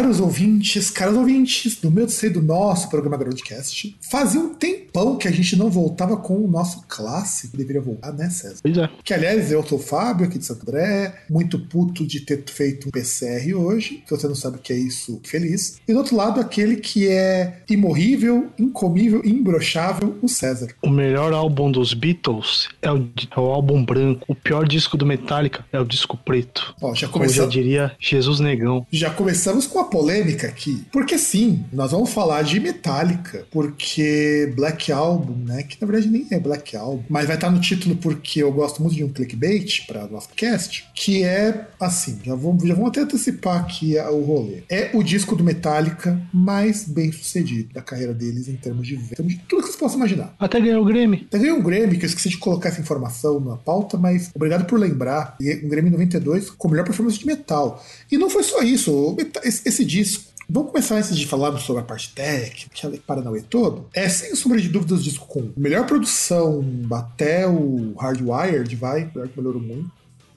caros 0.00 0.18
ouvintes, 0.18 0.90
caros 0.90 1.14
ouvintes 1.14 1.76
do 1.76 1.90
meu 1.90 2.06
e 2.22 2.30
do 2.30 2.40
nosso 2.40 2.88
programa 2.88 3.18
Broadcast. 3.18 3.94
Fazia 4.10 4.40
um 4.40 4.54
tempão 4.54 5.18
que 5.18 5.28
a 5.28 5.30
gente 5.30 5.54
não 5.56 5.68
voltava 5.68 6.16
com 6.16 6.38
o 6.42 6.48
nosso 6.48 6.84
clássico, 6.88 7.54
deveria 7.54 7.82
voltar, 7.82 8.10
né, 8.12 8.30
César? 8.30 8.60
Pois 8.62 8.78
é. 8.78 8.88
Que, 9.04 9.12
aliás, 9.12 9.52
eu 9.52 9.62
sou 9.62 9.78
o 9.78 9.80
Fábio, 9.80 10.24
aqui 10.24 10.38
de 10.38 10.46
Santo 10.46 10.62
André, 10.62 11.14
muito 11.28 11.58
puto 11.58 12.06
de 12.06 12.20
ter 12.20 12.42
feito 12.46 12.88
um 12.88 12.90
PCR 12.90 13.54
hoje, 13.54 14.02
que 14.06 14.10
você 14.10 14.26
não 14.26 14.34
sabe 14.34 14.56
o 14.56 14.60
que 14.60 14.72
é 14.72 14.76
isso, 14.76 15.20
feliz. 15.22 15.78
E 15.86 15.92
do 15.92 15.98
outro 15.98 16.16
lado, 16.16 16.40
aquele 16.40 16.76
que 16.76 17.06
é 17.06 17.60
imorrível, 17.68 18.48
incomível, 18.58 19.20
imbrochável, 19.22 20.16
o 20.22 20.28
César. 20.28 20.68
O 20.82 20.88
melhor 20.88 21.34
álbum 21.34 21.70
dos 21.70 21.92
Beatles 21.92 22.68
é 22.80 22.90
o, 22.90 23.06
é 23.36 23.38
o 23.38 23.44
álbum 23.44 23.84
branco. 23.84 24.24
O 24.26 24.34
pior 24.34 24.66
disco 24.66 24.96
do 24.96 25.04
Metallica 25.04 25.62
é 25.70 25.78
o 25.78 25.84
disco 25.84 26.16
preto. 26.16 26.74
Ó, 26.80 26.94
já 26.94 27.06
Como 27.06 27.24
já 27.24 27.42
começamos. 27.42 27.52
diria 27.52 27.92
Jesus 28.00 28.40
Negão. 28.40 28.86
Já 28.90 29.10
começamos 29.10 29.66
com 29.66 29.78
a 29.78 29.89
polêmica 29.90 30.46
aqui. 30.46 30.84
Porque 30.92 31.18
sim, 31.18 31.64
nós 31.72 31.90
vamos 31.90 32.10
falar 32.10 32.42
de 32.42 32.60
Metallica. 32.60 33.46
Porque 33.50 34.52
Black 34.54 34.90
Album, 34.92 35.44
né? 35.44 35.62
Que 35.62 35.76
na 35.80 35.86
verdade 35.86 36.10
nem 36.10 36.26
é 36.30 36.38
Black 36.38 36.76
Album. 36.76 37.04
Mas 37.08 37.26
vai 37.26 37.36
estar 37.36 37.50
no 37.50 37.60
título 37.60 37.96
porque 37.96 38.42
eu 38.42 38.52
gosto 38.52 38.82
muito 38.82 38.94
de 38.94 39.04
um 39.04 39.08
clickbait 39.08 39.86
para 39.86 40.06
nosso 40.06 40.28
cast. 40.30 40.88
Que 40.94 41.22
é 41.22 41.66
assim, 41.78 42.18
já 42.24 42.34
vamos, 42.34 42.66
já 42.66 42.74
vamos 42.74 42.90
até 42.90 43.00
antecipar 43.00 43.60
aqui 43.60 43.96
o 43.98 44.20
rolê. 44.20 44.62
É 44.68 44.90
o 44.94 45.02
disco 45.02 45.34
do 45.34 45.44
Metallica 45.44 46.20
mais 46.32 46.84
bem 46.84 47.10
sucedido 47.12 47.74
da 47.74 47.82
carreira 47.82 48.14
deles 48.14 48.48
em 48.48 48.56
termos 48.56 48.86
de 48.86 48.96
venda. 48.96 49.22
De 49.22 49.36
tudo 49.48 49.62
que 49.62 49.72
você 49.72 49.78
possa 49.78 49.96
imaginar. 49.96 50.34
Até 50.38 50.60
ganhou 50.60 50.82
o 50.82 50.84
Grammy. 50.84 51.26
Até 51.28 51.38
ganhei 51.38 51.52
um 51.52 51.62
Grammy, 51.62 51.98
que 51.98 52.04
eu 52.04 52.08
esqueci 52.08 52.28
de 52.28 52.38
colocar 52.38 52.68
essa 52.68 52.80
informação 52.80 53.40
na 53.40 53.56
pauta, 53.56 53.98
mas 53.98 54.30
obrigado 54.34 54.66
por 54.66 54.78
lembrar. 54.78 55.36
Um 55.40 55.68
Grammy 55.68 55.90
92 55.90 56.50
com 56.50 56.68
melhor 56.68 56.84
performance 56.84 57.18
de 57.18 57.26
metal. 57.26 57.84
E 58.10 58.16
não 58.16 58.30
foi 58.30 58.42
só 58.42 58.62
isso. 58.62 58.92
o 58.92 59.16
esse, 59.42 59.79
esse 59.80 59.84
disco. 59.84 60.30
Vamos 60.48 60.72
começar 60.72 60.96
antes 60.96 61.16
de 61.16 61.26
falarmos 61.26 61.62
sobre 61.62 61.82
a 61.82 61.84
parte 61.84 62.12
técnica, 62.12 62.66
aquele 62.66 62.98
paranauê 62.98 63.40
todo. 63.40 63.86
É, 63.94 64.08
sem 64.08 64.34
sombra 64.34 64.60
de 64.60 64.68
dúvidas, 64.68 65.00
o 65.00 65.02
disco 65.02 65.26
com 65.26 65.52
melhor 65.56 65.86
produção 65.86 66.64
até 66.92 67.46
o 67.46 67.94
Hardwired, 67.96 68.74
vai, 68.74 69.08
que 69.08 69.36
melhorou 69.36 69.62
muito. 69.62 69.90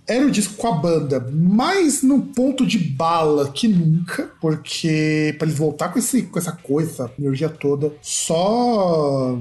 Era 0.08 0.25
o 0.25 0.31
disco 0.31 0.56
com 0.56 0.68
a 0.68 0.72
banda 0.74 1.19
mais 1.31 2.03
num 2.03 2.19
ponto 2.19 2.66
de 2.66 2.78
bala 2.78 3.50
que 3.52 3.68
nunca, 3.68 4.31
porque 4.41 5.34
para 5.38 5.47
eles 5.47 5.58
voltar 5.58 5.90
com, 5.90 6.00
esse, 6.00 6.24
com 6.24 6.38
essa 6.38 6.52
coisa, 6.52 6.91
essa 6.91 7.12
energia 7.18 7.50
toda, 7.50 7.91
só 8.02 9.40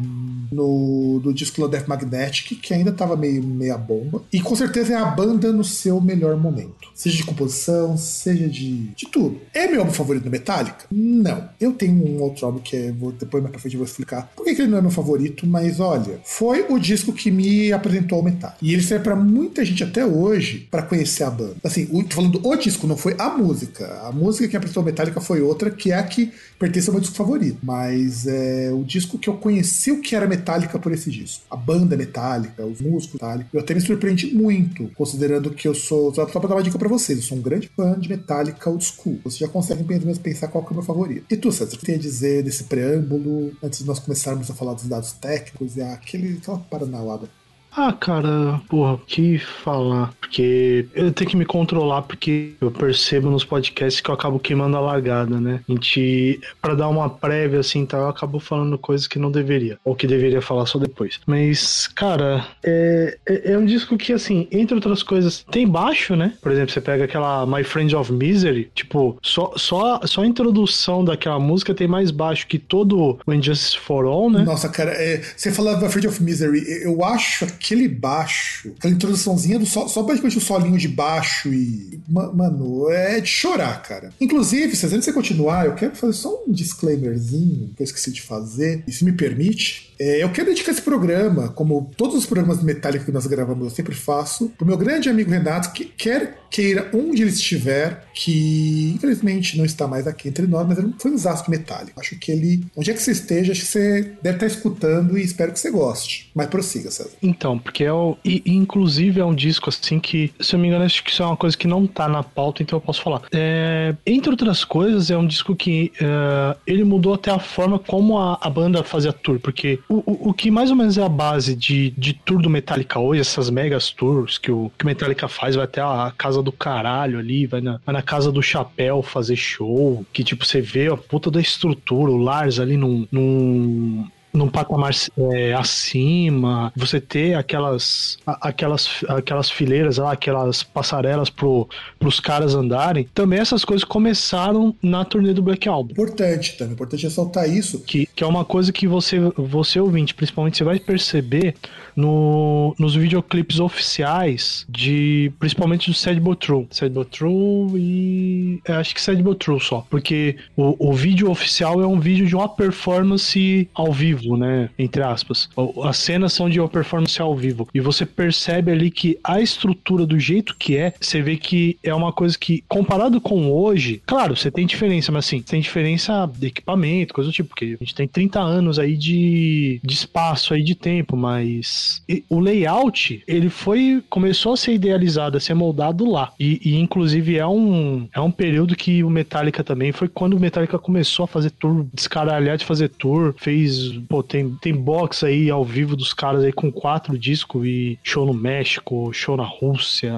no 0.50 1.20
do 1.22 1.32
disco 1.32 1.60
La 1.60 1.68
Death 1.68 1.88
Magnetic, 1.88 2.60
que 2.60 2.74
ainda 2.74 2.92
tava 2.92 3.16
meio 3.16 3.42
meia 3.42 3.76
bomba. 3.76 4.22
E 4.32 4.40
com 4.40 4.54
certeza 4.54 4.92
é 4.92 4.96
a 4.96 5.04
banda 5.04 5.52
no 5.52 5.64
seu 5.64 6.00
melhor 6.00 6.36
momento. 6.36 6.90
Seja 6.94 7.16
de 7.16 7.24
composição, 7.24 7.96
seja 7.96 8.48
de, 8.48 8.88
de 8.88 9.06
tudo. 9.06 9.40
É 9.52 9.66
meu 9.66 9.80
álbum 9.80 9.92
favorito 9.92 10.24
do 10.24 10.30
Metallica? 10.30 10.86
Não. 10.90 11.48
Eu 11.60 11.72
tenho 11.72 11.94
um 11.94 12.22
outro 12.22 12.46
álbum 12.46 12.60
que 12.60 12.76
é, 12.76 12.92
vou, 12.92 13.12
depois 13.12 13.42
mais 13.42 13.50
pra 13.52 13.60
frente 13.60 13.74
eu 13.74 13.78
vou 13.78 13.86
explicar 13.86 14.30
por 14.36 14.44
que 14.44 14.54
que 14.54 14.62
ele 14.62 14.70
não 14.70 14.78
é 14.78 14.82
meu 14.82 14.90
favorito, 14.90 15.46
mas 15.46 15.80
olha, 15.80 16.20
foi 16.24 16.66
o 16.68 16.78
disco 16.78 17.12
que 17.12 17.30
me 17.30 17.72
apresentou 17.72 18.18
ao 18.18 18.24
Metallica. 18.24 18.58
E 18.62 18.72
ele 18.72 18.82
serve 18.82 19.04
pra 19.04 19.16
muita 19.16 19.64
gente 19.64 19.82
até 19.82 20.04
hoje 20.04 20.51
pra 20.58 20.82
conhecer 20.82 21.24
a 21.24 21.30
banda. 21.30 21.56
Assim, 21.64 21.88
o, 21.90 22.02
tô 22.02 22.16
falando 22.16 22.40
o 22.46 22.56
disco, 22.56 22.86
não 22.86 22.96
foi 22.96 23.14
a 23.18 23.30
música. 23.30 24.00
A 24.02 24.12
música 24.12 24.48
que 24.48 24.56
apresentou 24.56 24.82
Metallica 24.82 25.20
foi 25.20 25.40
outra, 25.40 25.70
que 25.70 25.92
é 25.92 25.96
a 25.96 26.02
que 26.02 26.32
pertence 26.58 26.88
ao 26.88 26.94
meu 26.94 27.00
disco 27.00 27.16
favorito. 27.16 27.58
Mas 27.62 28.26
é 28.26 28.70
o 28.72 28.84
disco 28.84 29.18
que 29.18 29.28
eu 29.28 29.34
conheci 29.34 29.90
o 29.90 30.00
que 30.00 30.14
era 30.14 30.26
Metallica 30.26 30.78
por 30.78 30.92
esse 30.92 31.10
disco. 31.10 31.44
A 31.50 31.56
banda 31.56 31.96
Metallica, 31.96 32.64
os 32.64 32.80
músicos 32.80 33.20
Metallica. 33.20 33.50
Eu 33.52 33.60
até 33.60 33.74
me 33.74 33.80
surpreendi 33.80 34.34
muito, 34.34 34.90
considerando 34.94 35.50
que 35.50 35.66
eu 35.66 35.74
sou. 35.74 36.14
Só 36.14 36.26
pra 36.26 36.48
dar 36.48 36.56
uma 36.56 36.62
dica 36.62 36.78
pra 36.78 36.88
vocês, 36.88 37.18
eu 37.18 37.24
sou 37.24 37.38
um 37.38 37.42
grande 37.42 37.70
fã 37.76 37.98
de 37.98 38.08
Metallica 38.08 38.70
old 38.70 38.84
school. 38.84 39.20
Vocês 39.24 39.38
já 39.38 39.48
conseguem 39.48 39.84
pelo 39.84 40.00
menos 40.00 40.18
pensar 40.18 40.48
qual 40.48 40.64
que 40.64 40.70
é 40.70 40.72
o 40.72 40.76
meu 40.76 40.84
favorito. 40.84 41.26
E 41.30 41.36
tu, 41.36 41.52
César, 41.52 41.74
o 41.74 41.78
que 41.78 41.86
tem 41.86 41.94
a 41.96 41.98
dizer 41.98 42.42
desse 42.42 42.64
preâmbulo, 42.64 43.52
antes 43.62 43.80
de 43.80 43.86
nós 43.86 43.98
começarmos 43.98 44.50
a 44.50 44.54
falar 44.54 44.74
dos 44.74 44.84
dados 44.84 45.12
técnicos 45.12 45.76
e 45.76 45.82
aquele, 45.82 46.38
aquela 46.38 46.58
paranauada? 46.58 47.28
Ah, 47.74 47.92
cara, 47.92 48.60
porra, 48.68 48.98
que 49.06 49.38
falar. 49.38 50.12
Porque 50.20 50.86
eu 50.94 51.10
tenho 51.12 51.30
que 51.30 51.36
me 51.36 51.44
controlar, 51.44 52.02
porque 52.02 52.52
eu 52.60 52.70
percebo 52.70 53.30
nos 53.30 53.44
podcasts 53.44 54.00
que 54.00 54.10
eu 54.10 54.14
acabo 54.14 54.38
queimando 54.38 54.76
a 54.76 54.80
largada, 54.80 55.40
né? 55.40 55.60
A 55.68 55.72
gente, 55.72 56.40
pra 56.60 56.74
dar 56.74 56.88
uma 56.88 57.08
prévia 57.08 57.60
assim, 57.60 57.86
tá, 57.86 57.96
eu 57.96 58.08
acabo 58.08 58.38
falando 58.38 58.78
coisas 58.78 59.06
que 59.06 59.18
não 59.18 59.30
deveria. 59.30 59.78
Ou 59.84 59.94
que 59.94 60.06
deveria 60.06 60.42
falar 60.42 60.66
só 60.66 60.78
depois. 60.78 61.20
Mas, 61.26 61.86
cara, 61.86 62.46
é, 62.62 63.16
é, 63.26 63.52
é 63.52 63.58
um 63.58 63.64
disco 63.64 63.96
que, 63.96 64.12
assim, 64.12 64.46
entre 64.50 64.74
outras 64.74 65.02
coisas, 65.02 65.44
tem 65.50 65.66
baixo, 65.66 66.14
né? 66.14 66.34
Por 66.42 66.52
exemplo, 66.52 66.72
você 66.72 66.80
pega 66.80 67.04
aquela 67.04 67.46
My 67.46 67.64
Friend 67.64 67.94
of 67.96 68.12
Misery, 68.12 68.70
tipo, 68.74 69.18
só, 69.22 69.52
só, 69.56 70.00
só 70.04 70.22
a 70.22 70.26
introdução 70.26 71.04
daquela 71.04 71.38
música 71.38 71.74
tem 71.74 71.88
mais 71.88 72.10
baixo 72.10 72.46
que 72.46 72.58
todo 72.58 73.18
o 73.26 73.32
Injustice 73.32 73.78
for 73.78 74.04
All, 74.04 74.30
né? 74.30 74.42
Nossa, 74.42 74.68
cara, 74.68 74.92
é, 74.92 75.22
você 75.36 75.50
falava 75.50 75.86
Afraid 75.86 76.06
of 76.06 76.22
Misery, 76.22 76.64
eu 76.82 77.02
acho 77.04 77.46
aquele 77.62 77.88
baixo, 77.88 78.72
aquela 78.76 78.94
introduçãozinha 78.94 79.58
do 79.58 79.66
sol, 79.66 79.88
só 79.88 80.02
praticamente 80.02 80.38
o 80.38 80.40
solinho 80.40 80.76
de 80.78 80.88
baixo 80.88 81.52
e. 81.52 82.00
ma- 82.08 82.32
Mano, 82.32 82.90
é 82.90 83.20
de 83.20 83.28
chorar, 83.28 83.82
cara. 83.82 84.10
Inclusive, 84.20 84.74
se 84.74 84.86
antes 84.86 84.98
de 84.98 85.04
você 85.04 85.12
continuar, 85.12 85.66
eu 85.66 85.74
quero 85.74 85.94
fazer 85.94 86.14
só 86.14 86.42
um 86.46 86.52
disclaimerzinho 86.52 87.70
que 87.76 87.82
eu 87.82 87.84
esqueci 87.84 88.10
de 88.10 88.22
fazer, 88.22 88.82
e 88.86 88.92
se 88.92 89.04
me 89.04 89.12
permite. 89.12 89.91
É, 90.04 90.20
eu 90.20 90.32
quero 90.32 90.48
dedicar 90.48 90.72
esse 90.72 90.82
programa, 90.82 91.50
como 91.50 91.92
todos 91.96 92.16
os 92.16 92.26
programas 92.26 92.58
de 92.58 92.64
Metallica 92.64 93.04
que 93.04 93.12
nós 93.12 93.24
gravamos, 93.24 93.62
eu 93.62 93.70
sempre 93.70 93.94
faço, 93.94 94.48
pro 94.58 94.66
meu 94.66 94.76
grande 94.76 95.08
amigo 95.08 95.30
Renato, 95.30 95.72
que 95.72 95.84
quer 95.84 96.42
queira 96.52 96.90
onde 96.92 97.22
ele 97.22 97.30
estiver, 97.30 98.04
que 98.12 98.92
infelizmente 98.94 99.56
não 99.56 99.64
está 99.64 99.88
mais 99.88 100.06
aqui 100.06 100.28
entre 100.28 100.46
nós, 100.46 100.68
mas 100.68 100.78
ele 100.78 100.92
foi 100.98 101.10
um 101.10 101.14
desastre 101.14 101.50
metálico. 101.50 101.98
Acho 101.98 102.18
que 102.18 102.30
ele, 102.30 102.62
onde 102.76 102.90
é 102.90 102.94
que 102.94 103.00
você 103.00 103.12
esteja, 103.12 103.52
acho 103.52 103.62
que 103.62 103.66
você 103.66 104.12
deve 104.22 104.36
estar 104.36 104.46
escutando 104.46 105.16
e 105.16 105.22
espero 105.22 105.50
que 105.50 105.58
você 105.58 105.70
goste. 105.70 106.30
Mas 106.34 106.48
prossiga, 106.48 106.90
César. 106.90 107.10
Então, 107.22 107.58
porque 107.58 107.84
é 107.84 107.92
o. 107.92 108.18
E, 108.22 108.42
inclusive 108.44 109.18
é 109.18 109.24
um 109.24 109.34
disco 109.34 109.70
assim 109.70 109.98
que, 109.98 110.30
se 110.38 110.54
eu 110.54 110.58
me 110.58 110.68
engano, 110.68 110.84
acho 110.84 111.02
que 111.02 111.10
isso 111.10 111.22
é 111.22 111.26
uma 111.26 111.36
coisa 111.36 111.56
que 111.56 111.66
não 111.66 111.86
tá 111.86 112.06
na 112.06 112.22
pauta, 112.22 112.62
então 112.62 112.76
eu 112.76 112.82
posso 112.82 113.02
falar. 113.02 113.22
É, 113.32 113.94
entre 114.04 114.30
outras 114.30 114.62
coisas, 114.62 115.10
é 115.10 115.16
um 115.16 115.26
disco 115.26 115.56
que 115.56 115.90
é, 115.98 116.56
ele 116.66 116.84
mudou 116.84 117.14
até 117.14 117.30
a 117.30 117.38
forma 117.38 117.78
como 117.78 118.18
a, 118.18 118.38
a 118.40 118.50
banda 118.50 118.84
fazia 118.84 119.12
tour, 119.12 119.40
porque 119.40 119.78
o, 119.96 120.30
o, 120.30 120.34
que 120.34 120.50
mais 120.50 120.70
ou 120.70 120.76
menos 120.76 120.96
é 120.96 121.02
a 121.02 121.08
base 121.08 121.54
de, 121.54 121.90
de 121.90 122.12
tour 122.12 122.40
do 122.40 122.48
Metallica 122.48 122.98
hoje, 122.98 123.20
essas 123.20 123.50
megas 123.50 123.90
tours 123.90 124.38
que 124.38 124.50
o, 124.50 124.70
que 124.78 124.84
o 124.84 124.86
Metallica 124.86 125.28
faz, 125.28 125.54
vai 125.54 125.64
até 125.64 125.80
a 125.80 126.12
casa 126.16 126.42
do 126.42 126.52
caralho 126.52 127.18
ali, 127.18 127.46
vai 127.46 127.60
na, 127.60 127.80
vai 127.84 127.92
na 127.92 128.02
casa 128.02 128.32
do 128.32 128.42
chapéu 128.42 129.02
fazer 129.02 129.36
show, 129.36 130.04
que 130.12 130.24
tipo, 130.24 130.46
você 130.46 130.60
vê 130.60 130.88
a 130.88 130.96
puta 130.96 131.30
da 131.30 131.40
estrutura, 131.40 132.10
o 132.10 132.16
Lars 132.16 132.58
ali 132.58 132.76
num, 132.76 133.06
num 133.10 134.06
num 134.32 134.48
patamar 134.48 134.92
é, 135.32 135.52
acima, 135.52 136.72
você 136.74 137.00
ter 137.00 137.34
aquelas, 137.34 138.18
aquelas, 138.26 138.88
aquelas 139.08 139.50
fileiras 139.50 139.98
lá, 139.98 140.12
aquelas 140.12 140.62
passarelas 140.62 141.28
pro, 141.28 141.68
pros 141.98 142.18
caras 142.18 142.54
andarem, 142.54 143.06
também 143.14 143.38
essas 143.38 143.64
coisas 143.64 143.84
começaram 143.84 144.74
na 144.82 145.04
turnê 145.04 145.34
do 145.34 145.42
Black 145.42 145.68
Album. 145.68 145.92
Importante 145.92 146.56
também, 146.56 146.72
importante 146.74 147.04
ressaltar 147.04 147.48
isso. 147.48 147.80
Que, 147.80 148.06
que 148.06 148.24
é 148.24 148.26
uma 148.26 148.44
coisa 148.44 148.72
que 148.72 148.86
você, 148.86 149.18
você 149.36 149.78
ouvinte, 149.78 150.14
principalmente, 150.14 150.56
você 150.56 150.64
vai 150.64 150.78
perceber 150.78 151.54
no, 151.94 152.74
nos 152.78 152.94
videoclipes 152.94 153.60
oficiais 153.60 154.64
de, 154.68 155.30
principalmente 155.38 155.90
do 155.90 155.94
Sad 155.94 156.18
But 156.18 156.38
True. 156.38 156.66
Sad 156.70 156.90
But 156.90 157.08
True 157.10 157.72
e... 157.76 158.62
acho 158.66 158.94
que 158.94 159.02
Sad 159.02 159.22
But 159.22 159.38
True 159.38 159.60
só, 159.60 159.86
porque 159.90 160.36
o, 160.56 160.90
o 160.90 160.92
vídeo 160.94 161.30
oficial 161.30 161.82
é 161.82 161.86
um 161.86 162.00
vídeo 162.00 162.26
de 162.26 162.34
uma 162.34 162.48
performance 162.48 163.68
ao 163.74 163.92
vivo 163.92 164.21
vivo, 164.22 164.36
né? 164.36 164.70
Entre 164.78 165.02
aspas. 165.02 165.48
As 165.84 165.98
cenas 165.98 166.32
são 166.32 166.48
de 166.48 166.60
uma 166.60 166.68
performance 166.68 167.20
ao 167.20 167.36
vivo. 167.36 167.68
E 167.74 167.80
você 167.80 168.06
percebe 168.06 168.70
ali 168.70 168.90
que 168.90 169.18
a 169.22 169.40
estrutura 169.40 170.06
do 170.06 170.18
jeito 170.18 170.56
que 170.56 170.76
é, 170.76 170.92
você 171.00 171.20
vê 171.20 171.36
que 171.36 171.78
é 171.82 171.94
uma 171.94 172.12
coisa 172.12 172.38
que, 172.38 172.64
comparado 172.68 173.20
com 173.20 173.50
hoje, 173.50 174.02
claro, 174.06 174.36
você 174.36 174.50
tem 174.50 174.66
diferença, 174.66 175.12
mas 175.12 175.26
assim, 175.26 175.42
tem 175.42 175.60
diferença 175.60 176.30
de 176.36 176.48
equipamento, 176.48 177.14
coisa 177.14 177.30
do 177.30 177.32
tipo, 177.32 177.50
porque 177.50 177.76
a 177.80 177.84
gente 177.84 177.94
tem 177.94 178.08
30 178.08 178.40
anos 178.40 178.78
aí 178.78 178.96
de, 178.96 179.80
de 179.82 179.94
espaço 179.94 180.54
aí 180.54 180.62
de 180.62 180.74
tempo, 180.74 181.16
mas 181.16 182.02
o 182.28 182.40
layout, 182.40 183.22
ele 183.26 183.48
foi, 183.48 184.02
começou 184.08 184.52
a 184.52 184.56
ser 184.56 184.74
idealizado, 184.74 185.36
a 185.36 185.40
ser 185.40 185.54
moldado 185.54 186.08
lá. 186.10 186.32
E, 186.38 186.60
e 186.64 186.78
inclusive 186.78 187.36
é 187.36 187.46
um, 187.46 188.08
é 188.12 188.20
um 188.20 188.30
período 188.30 188.76
que 188.76 189.02
o 189.02 189.10
Metallica 189.10 189.64
também 189.64 189.92
foi 189.92 190.08
quando 190.08 190.34
o 190.34 190.40
Metallica 190.40 190.78
começou 190.78 191.24
a 191.24 191.28
fazer 191.28 191.50
tour, 191.50 191.86
descaralhar 191.92 192.56
de 192.56 192.64
fazer 192.64 192.88
tour, 192.88 193.34
fez, 193.36 193.92
pô, 194.12 194.22
tem, 194.22 194.54
tem 194.60 194.74
box 194.74 195.24
aí 195.24 195.48
ao 195.48 195.64
vivo 195.64 195.96
dos 195.96 196.12
caras 196.12 196.44
aí 196.44 196.52
com 196.52 196.70
quatro 196.70 197.18
discos 197.18 197.64
e 197.64 197.98
show 198.02 198.26
no 198.26 198.34
México, 198.34 199.10
show 199.10 199.38
na 199.38 199.44
Rússia, 199.44 200.12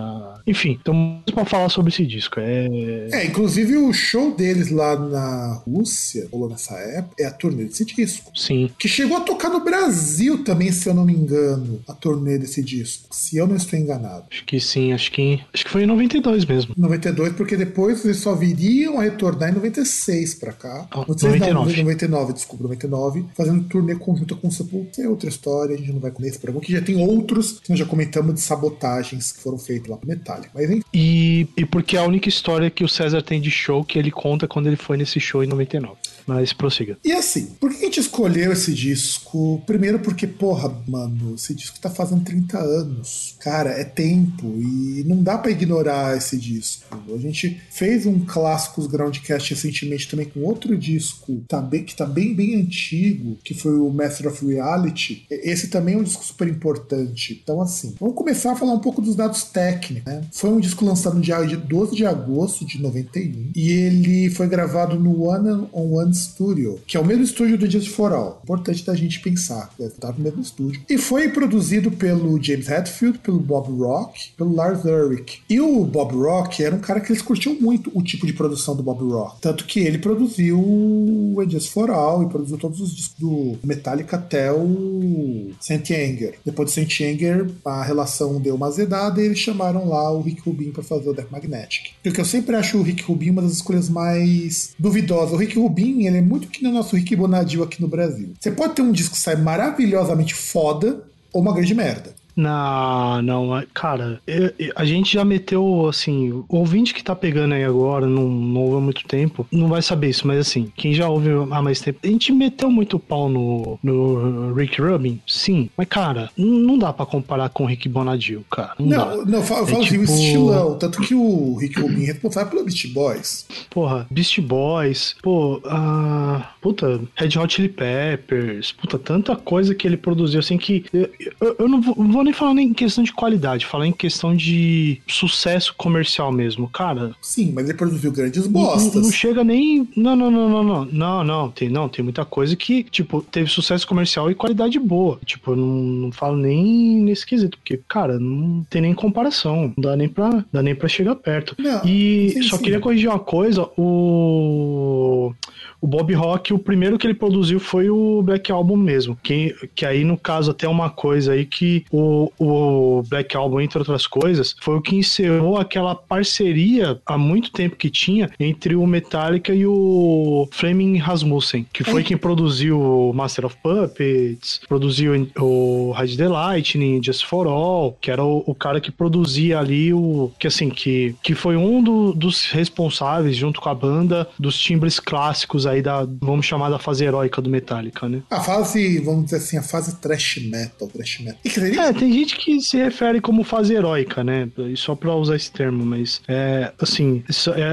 enfim, 0.44 0.76
então 0.80 1.22
para 1.32 1.44
falar 1.44 1.68
sobre 1.68 1.92
esse 1.92 2.04
disco, 2.04 2.40
é... 2.40 2.66
É, 3.12 3.24
inclusive 3.24 3.76
o 3.76 3.92
show 3.92 4.34
deles 4.34 4.72
lá 4.72 4.98
na 4.98 5.62
Rússia, 5.64 6.26
rolou 6.32 6.48
nessa 6.48 6.74
época, 6.74 7.14
é 7.22 7.26
a 7.26 7.30
turnê 7.30 7.66
desse 7.66 7.84
disco. 7.84 8.32
Sim. 8.36 8.68
Que 8.76 8.88
chegou 8.88 9.16
a 9.16 9.20
tocar 9.20 9.48
no 9.48 9.60
Brasil 9.60 10.42
também, 10.42 10.72
se 10.72 10.88
eu 10.88 10.94
não 10.94 11.04
me 11.04 11.12
engano, 11.12 11.80
a 11.86 11.92
turnê 11.92 12.36
desse 12.36 12.64
disco, 12.64 13.08
se 13.12 13.36
eu 13.36 13.46
não 13.46 13.54
estou 13.54 13.78
enganado. 13.78 14.24
Acho 14.28 14.44
que 14.44 14.58
sim, 14.58 14.92
acho 14.92 15.12
que, 15.12 15.40
acho 15.52 15.64
que 15.64 15.70
foi 15.70 15.84
em 15.84 15.86
92 15.86 16.44
mesmo. 16.46 16.74
92, 16.76 17.34
porque 17.34 17.56
depois 17.56 18.04
eles 18.04 18.16
só 18.16 18.34
viriam 18.34 18.98
a 18.98 19.04
retornar 19.04 19.50
em 19.50 19.54
96 19.54 20.34
pra 20.34 20.52
cá. 20.52 20.88
Oh, 20.92 21.04
96 21.06 21.40
99. 21.40 21.76
não, 21.76 21.84
99, 21.84 22.32
desculpa, 22.32 22.64
99, 22.64 23.24
fazendo 23.36 23.62
turnê 23.64 23.83
conjunta 23.98 24.34
com 24.34 24.48
o 24.48 24.52
Sepultura. 24.52 25.06
É 25.06 25.08
outra 25.08 25.28
história, 25.28 25.74
a 25.74 25.78
gente 25.78 25.92
não 25.92 26.00
vai 26.00 26.10
comer 26.10 26.28
esse 26.28 26.38
programa, 26.38 26.64
que 26.64 26.72
já 26.72 26.80
tem 26.80 26.96
outros 26.96 27.60
que 27.60 27.70
nós 27.70 27.78
já 27.78 27.84
comentamos 27.86 28.34
de 28.34 28.40
sabotagens 28.40 29.32
que 29.32 29.40
foram 29.40 29.58
feitos 29.58 29.88
lá 29.88 29.96
pro 29.96 30.08
Metallica. 30.08 30.50
Mas 30.54 30.70
enfim. 30.70 30.82
E, 30.92 31.46
e 31.56 31.64
porque 31.64 31.96
é 31.96 32.00
a 32.00 32.04
única 32.04 32.28
história 32.28 32.70
que 32.70 32.84
o 32.84 32.88
César 32.88 33.22
tem 33.22 33.40
de 33.40 33.50
show 33.50 33.84
que 33.84 33.98
ele 33.98 34.10
conta 34.10 34.48
quando 34.48 34.66
ele 34.66 34.76
foi 34.76 34.96
nesse 34.96 35.20
show 35.20 35.42
em 35.42 35.46
99. 35.46 35.96
Mas 36.26 36.52
prossiga. 36.52 36.98
E 37.04 37.12
assim, 37.12 37.46
por 37.60 37.70
que 37.70 37.76
a 37.76 37.84
gente 37.86 38.00
escolheu 38.00 38.52
esse 38.52 38.72
disco? 38.72 39.62
Primeiro 39.66 39.98
porque, 39.98 40.26
porra, 40.26 40.74
mano, 40.86 41.34
esse 41.34 41.54
disco 41.54 41.78
tá 41.78 41.90
fazendo 41.90 42.24
30 42.24 42.58
anos. 42.58 43.36
Cara, 43.40 43.70
é 43.70 43.84
tempo 43.84 44.46
e 44.58 45.04
não 45.06 45.22
dá 45.22 45.36
pra 45.38 45.50
ignorar 45.50 46.16
esse 46.16 46.38
disco. 46.38 46.84
A 47.14 47.18
gente 47.18 47.60
fez 47.70 48.06
um 48.06 48.20
clássicos 48.24 48.86
Groundcast 48.86 49.54
recentemente 49.54 50.08
também 50.08 50.26
com 50.26 50.40
outro 50.40 50.76
disco 50.76 51.42
tá 51.48 51.62
que 51.84 51.94
tá 51.94 52.06
bem, 52.06 52.34
bem 52.34 52.54
antigo, 52.56 53.36
que 53.44 53.54
foi 53.54 53.78
o 53.78 53.90
Master 53.90 54.28
of 54.28 54.46
Reality. 54.46 55.26
Esse 55.30 55.68
também 55.68 55.94
é 55.94 55.98
um 55.98 56.02
disco 56.02 56.24
super 56.24 56.48
importante. 56.48 57.40
Então, 57.42 57.60
assim, 57.60 57.94
vamos 57.98 58.14
começar 58.14 58.52
a 58.52 58.56
falar 58.56 58.72
um 58.72 58.80
pouco 58.80 59.02
dos 59.02 59.16
dados 59.16 59.44
técnicos, 59.44 60.12
né? 60.12 60.22
Foi 60.32 60.50
um 60.50 60.60
disco 60.60 60.84
lançado 60.84 61.16
no 61.16 61.20
dia 61.20 61.34
12 61.44 61.96
de 61.96 62.06
agosto 62.06 62.64
de 62.64 62.80
91 62.80 63.52
e 63.54 63.72
ele 63.72 64.30
foi 64.30 64.46
gravado 64.46 64.98
no 64.98 65.24
One 65.24 65.68
on 65.72 65.94
One 65.94 66.13
Studio, 66.14 66.80
que 66.86 66.96
é 66.96 67.00
o 67.00 67.04
mesmo 67.04 67.24
estúdio 67.24 67.58
do 67.58 67.70
Just 67.70 67.90
for 67.90 68.12
All. 68.12 68.40
Importante 68.42 68.84
da 68.84 68.94
gente 68.94 69.20
pensar, 69.20 69.70
deve 69.78 69.92
estar 69.92 70.12
no 70.12 70.22
mesmo 70.22 70.40
estúdio. 70.40 70.82
E 70.88 70.98
foi 70.98 71.28
produzido 71.28 71.90
pelo 71.90 72.42
James 72.42 72.68
Hetfield, 72.68 73.18
pelo 73.18 73.38
Bob 73.38 73.70
Rock, 73.78 74.32
pelo 74.36 74.54
Lars 74.54 74.84
Ulrich. 74.84 75.42
E 75.48 75.60
o 75.60 75.84
Bob 75.84 76.14
Rock 76.14 76.62
era 76.62 76.74
um 76.74 76.80
cara 76.80 77.00
que 77.00 77.12
eles 77.12 77.22
curtiam 77.22 77.54
muito 77.60 77.90
o 77.94 78.02
tipo 78.02 78.26
de 78.26 78.32
produção 78.32 78.76
do 78.76 78.82
Bob 78.82 79.02
Rock. 79.04 79.40
Tanto 79.40 79.64
que 79.64 79.80
ele 79.80 79.98
produziu 79.98 80.58
o 80.58 81.44
Just 81.48 81.70
for 81.70 81.90
All 81.90 82.22
e 82.22 82.28
produziu 82.28 82.58
todos 82.58 82.80
os 82.80 82.94
discos 82.94 83.18
do 83.18 83.56
Metallica 83.64 84.16
até 84.16 84.52
o 84.52 85.50
Saint 85.60 85.90
Anger. 85.90 86.34
Depois 86.44 86.70
do 86.70 86.74
Saint 86.74 87.00
Anger, 87.00 87.50
a 87.64 87.82
relação 87.82 88.40
deu 88.40 88.54
uma 88.54 88.66
azedada 88.66 89.20
e 89.20 89.26
eles 89.26 89.38
chamaram 89.38 89.88
lá 89.88 90.10
o 90.12 90.20
Rick 90.20 90.42
Rubin 90.42 90.70
para 90.70 90.82
fazer 90.82 91.08
o 91.08 91.14
Death 91.14 91.30
Magnetic. 91.30 91.92
Porque 92.02 92.20
eu 92.20 92.24
sempre 92.24 92.56
acho 92.56 92.78
o 92.78 92.82
Rick 92.82 93.02
Rubin 93.02 93.30
uma 93.30 93.42
das 93.42 93.52
escolhas 93.52 93.88
mais 93.88 94.74
duvidosas. 94.78 95.32
O 95.32 95.36
Rick 95.36 95.58
Rubin, 95.58 96.03
ele 96.06 96.18
é 96.18 96.22
muito 96.22 96.48
que 96.48 96.62
no 96.62 96.70
nosso 96.70 96.96
Rick 96.96 97.14
Bonadil 97.16 97.62
aqui 97.62 97.80
no 97.80 97.88
Brasil. 97.88 98.34
Você 98.38 98.50
pode 98.50 98.74
ter 98.74 98.82
um 98.82 98.92
disco 98.92 99.14
que 99.14 99.20
sai 99.20 99.36
maravilhosamente 99.36 100.34
foda 100.34 101.04
ou 101.32 101.42
uma 101.42 101.52
grande 101.52 101.74
merda. 101.74 102.13
Não, 102.36 103.22
não, 103.22 103.64
cara, 103.72 104.20
eu, 104.26 104.52
eu, 104.58 104.72
a 104.74 104.84
gente 104.84 105.12
já 105.12 105.24
meteu, 105.24 105.86
assim, 105.88 106.32
o 106.32 106.44
ouvinte 106.48 106.92
que 106.92 107.02
tá 107.02 107.14
pegando 107.14 107.54
aí 107.54 107.64
agora, 107.64 108.06
não, 108.06 108.28
não 108.28 108.60
ouve 108.62 108.76
há 108.76 108.80
muito 108.80 109.04
tempo, 109.06 109.46
não 109.52 109.68
vai 109.68 109.82
saber 109.82 110.10
isso, 110.10 110.26
mas 110.26 110.38
assim, 110.38 110.72
quem 110.76 110.92
já 110.92 111.08
ouve 111.08 111.30
há 111.30 111.62
mais 111.62 111.80
tempo, 111.80 112.00
a 112.02 112.06
gente 112.06 112.32
meteu 112.32 112.70
muito 112.70 112.98
pau 112.98 113.28
no, 113.28 113.78
no 113.82 114.52
Rick 114.54 114.80
Rubin, 114.80 115.20
sim, 115.26 115.70
mas 115.76 115.86
cara, 115.88 116.30
não 116.36 116.76
dá 116.78 116.92
pra 116.92 117.06
comparar 117.06 117.48
com 117.50 117.64
o 117.64 117.66
Rick 117.66 117.88
Bonadil, 117.88 118.44
cara. 118.50 118.74
Não, 118.78 118.86
não, 118.86 119.24
dá. 119.24 119.30
não 119.30 119.38
eu 119.38 119.44
falo, 119.44 119.60
eu 119.60 119.66
falo 119.66 119.82
é 119.82 119.86
assim, 119.86 120.00
tipo... 120.00 120.12
o 120.12 120.14
estilão, 120.14 120.78
tanto 120.78 121.00
que 121.02 121.14
o 121.14 121.56
Rick 121.56 121.80
Rubin 121.80 122.02
é 122.02 122.06
responsável 122.06 122.50
pelo 122.50 122.64
Beast 122.64 122.92
Boys. 122.92 123.46
Porra, 123.70 124.06
Beast 124.10 124.40
Boys, 124.40 125.14
pô, 125.22 125.60
ah, 125.66 126.50
puta, 126.60 127.00
Red 127.14 127.38
Hot 127.38 127.54
Chili 127.54 127.68
Peppers, 127.68 128.72
puta, 128.72 128.98
tanta 128.98 129.36
coisa 129.36 129.74
que 129.74 129.86
ele 129.86 129.96
produziu, 129.96 130.40
assim, 130.40 130.58
que 130.58 130.84
eu, 130.92 131.56
eu, 131.58 131.68
não 131.68 131.80
vou 131.80 132.23
nem 132.24 132.32
falar 132.32 132.54
nem 132.54 132.68
em 132.68 132.74
questão 132.74 133.04
de 133.04 133.12
qualidade, 133.12 133.66
falar 133.66 133.86
em 133.86 133.92
questão 133.92 134.34
de 134.34 135.00
sucesso 135.06 135.74
comercial 135.76 136.32
mesmo, 136.32 136.68
cara. 136.68 137.14
Sim, 137.20 137.52
mas 137.54 137.68
ele 137.68 137.78
produziu 137.78 138.10
grandes 138.10 138.46
bostas. 138.46 138.94
Não, 138.94 139.02
não 139.02 139.12
chega 139.12 139.44
nem. 139.44 139.88
Não, 139.96 140.16
não, 140.16 140.30
não, 140.30 140.48
não, 140.48 140.64
não. 140.64 140.84
Não, 140.84 141.24
não. 141.24 141.50
Tem, 141.50 141.68
não, 141.68 141.88
tem 141.88 142.02
muita 142.02 142.24
coisa 142.24 142.56
que, 142.56 142.82
tipo, 142.84 143.22
teve 143.22 143.48
sucesso 143.50 143.86
comercial 143.86 144.30
e 144.30 144.34
qualidade 144.34 144.78
boa. 144.78 145.18
Tipo, 145.24 145.52
eu 145.52 145.56
não, 145.56 145.66
não 145.66 146.12
falo 146.12 146.36
nem 146.36 147.02
nesse 147.02 147.26
quesito, 147.26 147.58
porque, 147.58 147.80
cara, 147.88 148.18
não 148.18 148.64
tem 148.68 148.82
nem 148.82 148.94
comparação. 148.94 149.72
Não 149.76 149.82
dá 149.82 149.96
nem 149.96 150.08
pra, 150.08 150.44
dá 150.52 150.62
nem 150.62 150.74
pra 150.74 150.88
chegar 150.88 151.14
perto. 151.16 151.54
Não, 151.58 151.84
e 151.84 152.30
sim, 152.30 152.42
só 152.42 152.56
sim. 152.56 152.64
queria 152.64 152.80
corrigir 152.80 153.08
uma 153.08 153.18
coisa: 153.18 153.68
o. 153.76 155.32
O 155.80 155.86
Bob 155.86 156.12
Rock, 156.14 156.52
o 156.54 156.58
primeiro 156.58 156.98
que 156.98 157.06
ele 157.06 157.14
produziu 157.14 157.60
foi 157.60 157.90
o 157.90 158.22
Black 158.22 158.50
Album 158.50 158.76
mesmo. 158.76 159.16
Que, 159.22 159.54
que 159.74 159.84
aí, 159.84 160.04
no 160.04 160.16
caso, 160.16 160.50
até 160.50 160.66
uma 160.68 160.88
coisa 160.90 161.32
aí 161.32 161.44
que 161.44 161.84
o, 161.92 162.30
o 162.38 163.02
Black 163.08 163.36
Album, 163.36 163.60
entre 163.60 163.78
outras 163.78 164.06
coisas, 164.06 164.56
foi 164.60 164.76
o 164.76 164.80
que 164.80 164.96
encerrou 164.96 165.58
aquela 165.58 165.94
parceria 165.94 166.98
há 167.06 167.18
muito 167.18 167.52
tempo 167.52 167.76
que 167.76 167.90
tinha 167.90 168.30
entre 168.40 168.74
o 168.74 168.86
Metallica 168.86 169.54
e 169.54 169.66
o 169.66 170.48
Fleming 170.52 170.96
Rasmussen, 170.98 171.66
que 171.72 171.84
foi 171.84 172.00
É. 172.00 172.04
quem 172.04 172.16
produziu 172.16 172.80
o 172.80 173.12
Master 173.12 173.46
of 173.46 173.56
Puppets, 173.62 174.60
produziu 174.68 175.28
o 175.38 175.92
Ride 175.96 176.16
the 176.16 176.28
Lightning, 176.28 177.02
Just 177.02 177.24
for 177.24 177.46
All, 177.46 177.96
que 178.00 178.10
era 178.10 178.24
o, 178.24 178.42
o 178.46 178.54
cara 178.54 178.80
que 178.80 178.90
produzia 178.90 179.58
ali 179.58 179.92
o. 179.92 180.30
Que 180.38 180.46
assim, 180.46 180.68
que, 180.70 181.14
que 181.22 181.34
foi 181.34 181.56
um 181.56 181.82
do- 181.82 182.12
dos 182.14 182.46
responsáveis, 182.50 183.36
junto 183.36 183.60
com 183.60 183.68
a 183.68 183.74
banda, 183.74 184.28
dos 184.38 184.58
timbres 184.58 184.98
clássicos 184.98 185.66
aí 185.66 185.73
da, 185.82 186.06
vamos 186.20 186.46
chamar 186.46 186.70
da 186.70 186.78
fase 186.78 187.04
heróica 187.04 187.40
do 187.42 187.50
Metallica, 187.50 188.08
né? 188.08 188.22
A 188.30 188.40
fase, 188.40 188.98
vamos 189.00 189.24
dizer 189.26 189.36
assim, 189.36 189.56
a 189.58 189.62
fase 189.62 189.96
trash 189.96 190.38
metal, 190.44 190.88
trash 190.88 191.20
metal. 191.20 191.38
E, 191.44 191.48
dizer, 191.48 191.78
É, 191.78 191.92
tem 191.92 192.12
gente 192.12 192.36
que 192.36 192.60
se 192.60 192.76
refere 192.76 193.20
como 193.20 193.42
fase 193.44 193.74
heróica, 193.74 194.22
né? 194.24 194.48
Só 194.76 194.94
pra 194.94 195.14
usar 195.14 195.36
esse 195.36 195.50
termo, 195.50 195.84
mas 195.84 196.20
é 196.28 196.72
assim, 196.80 197.22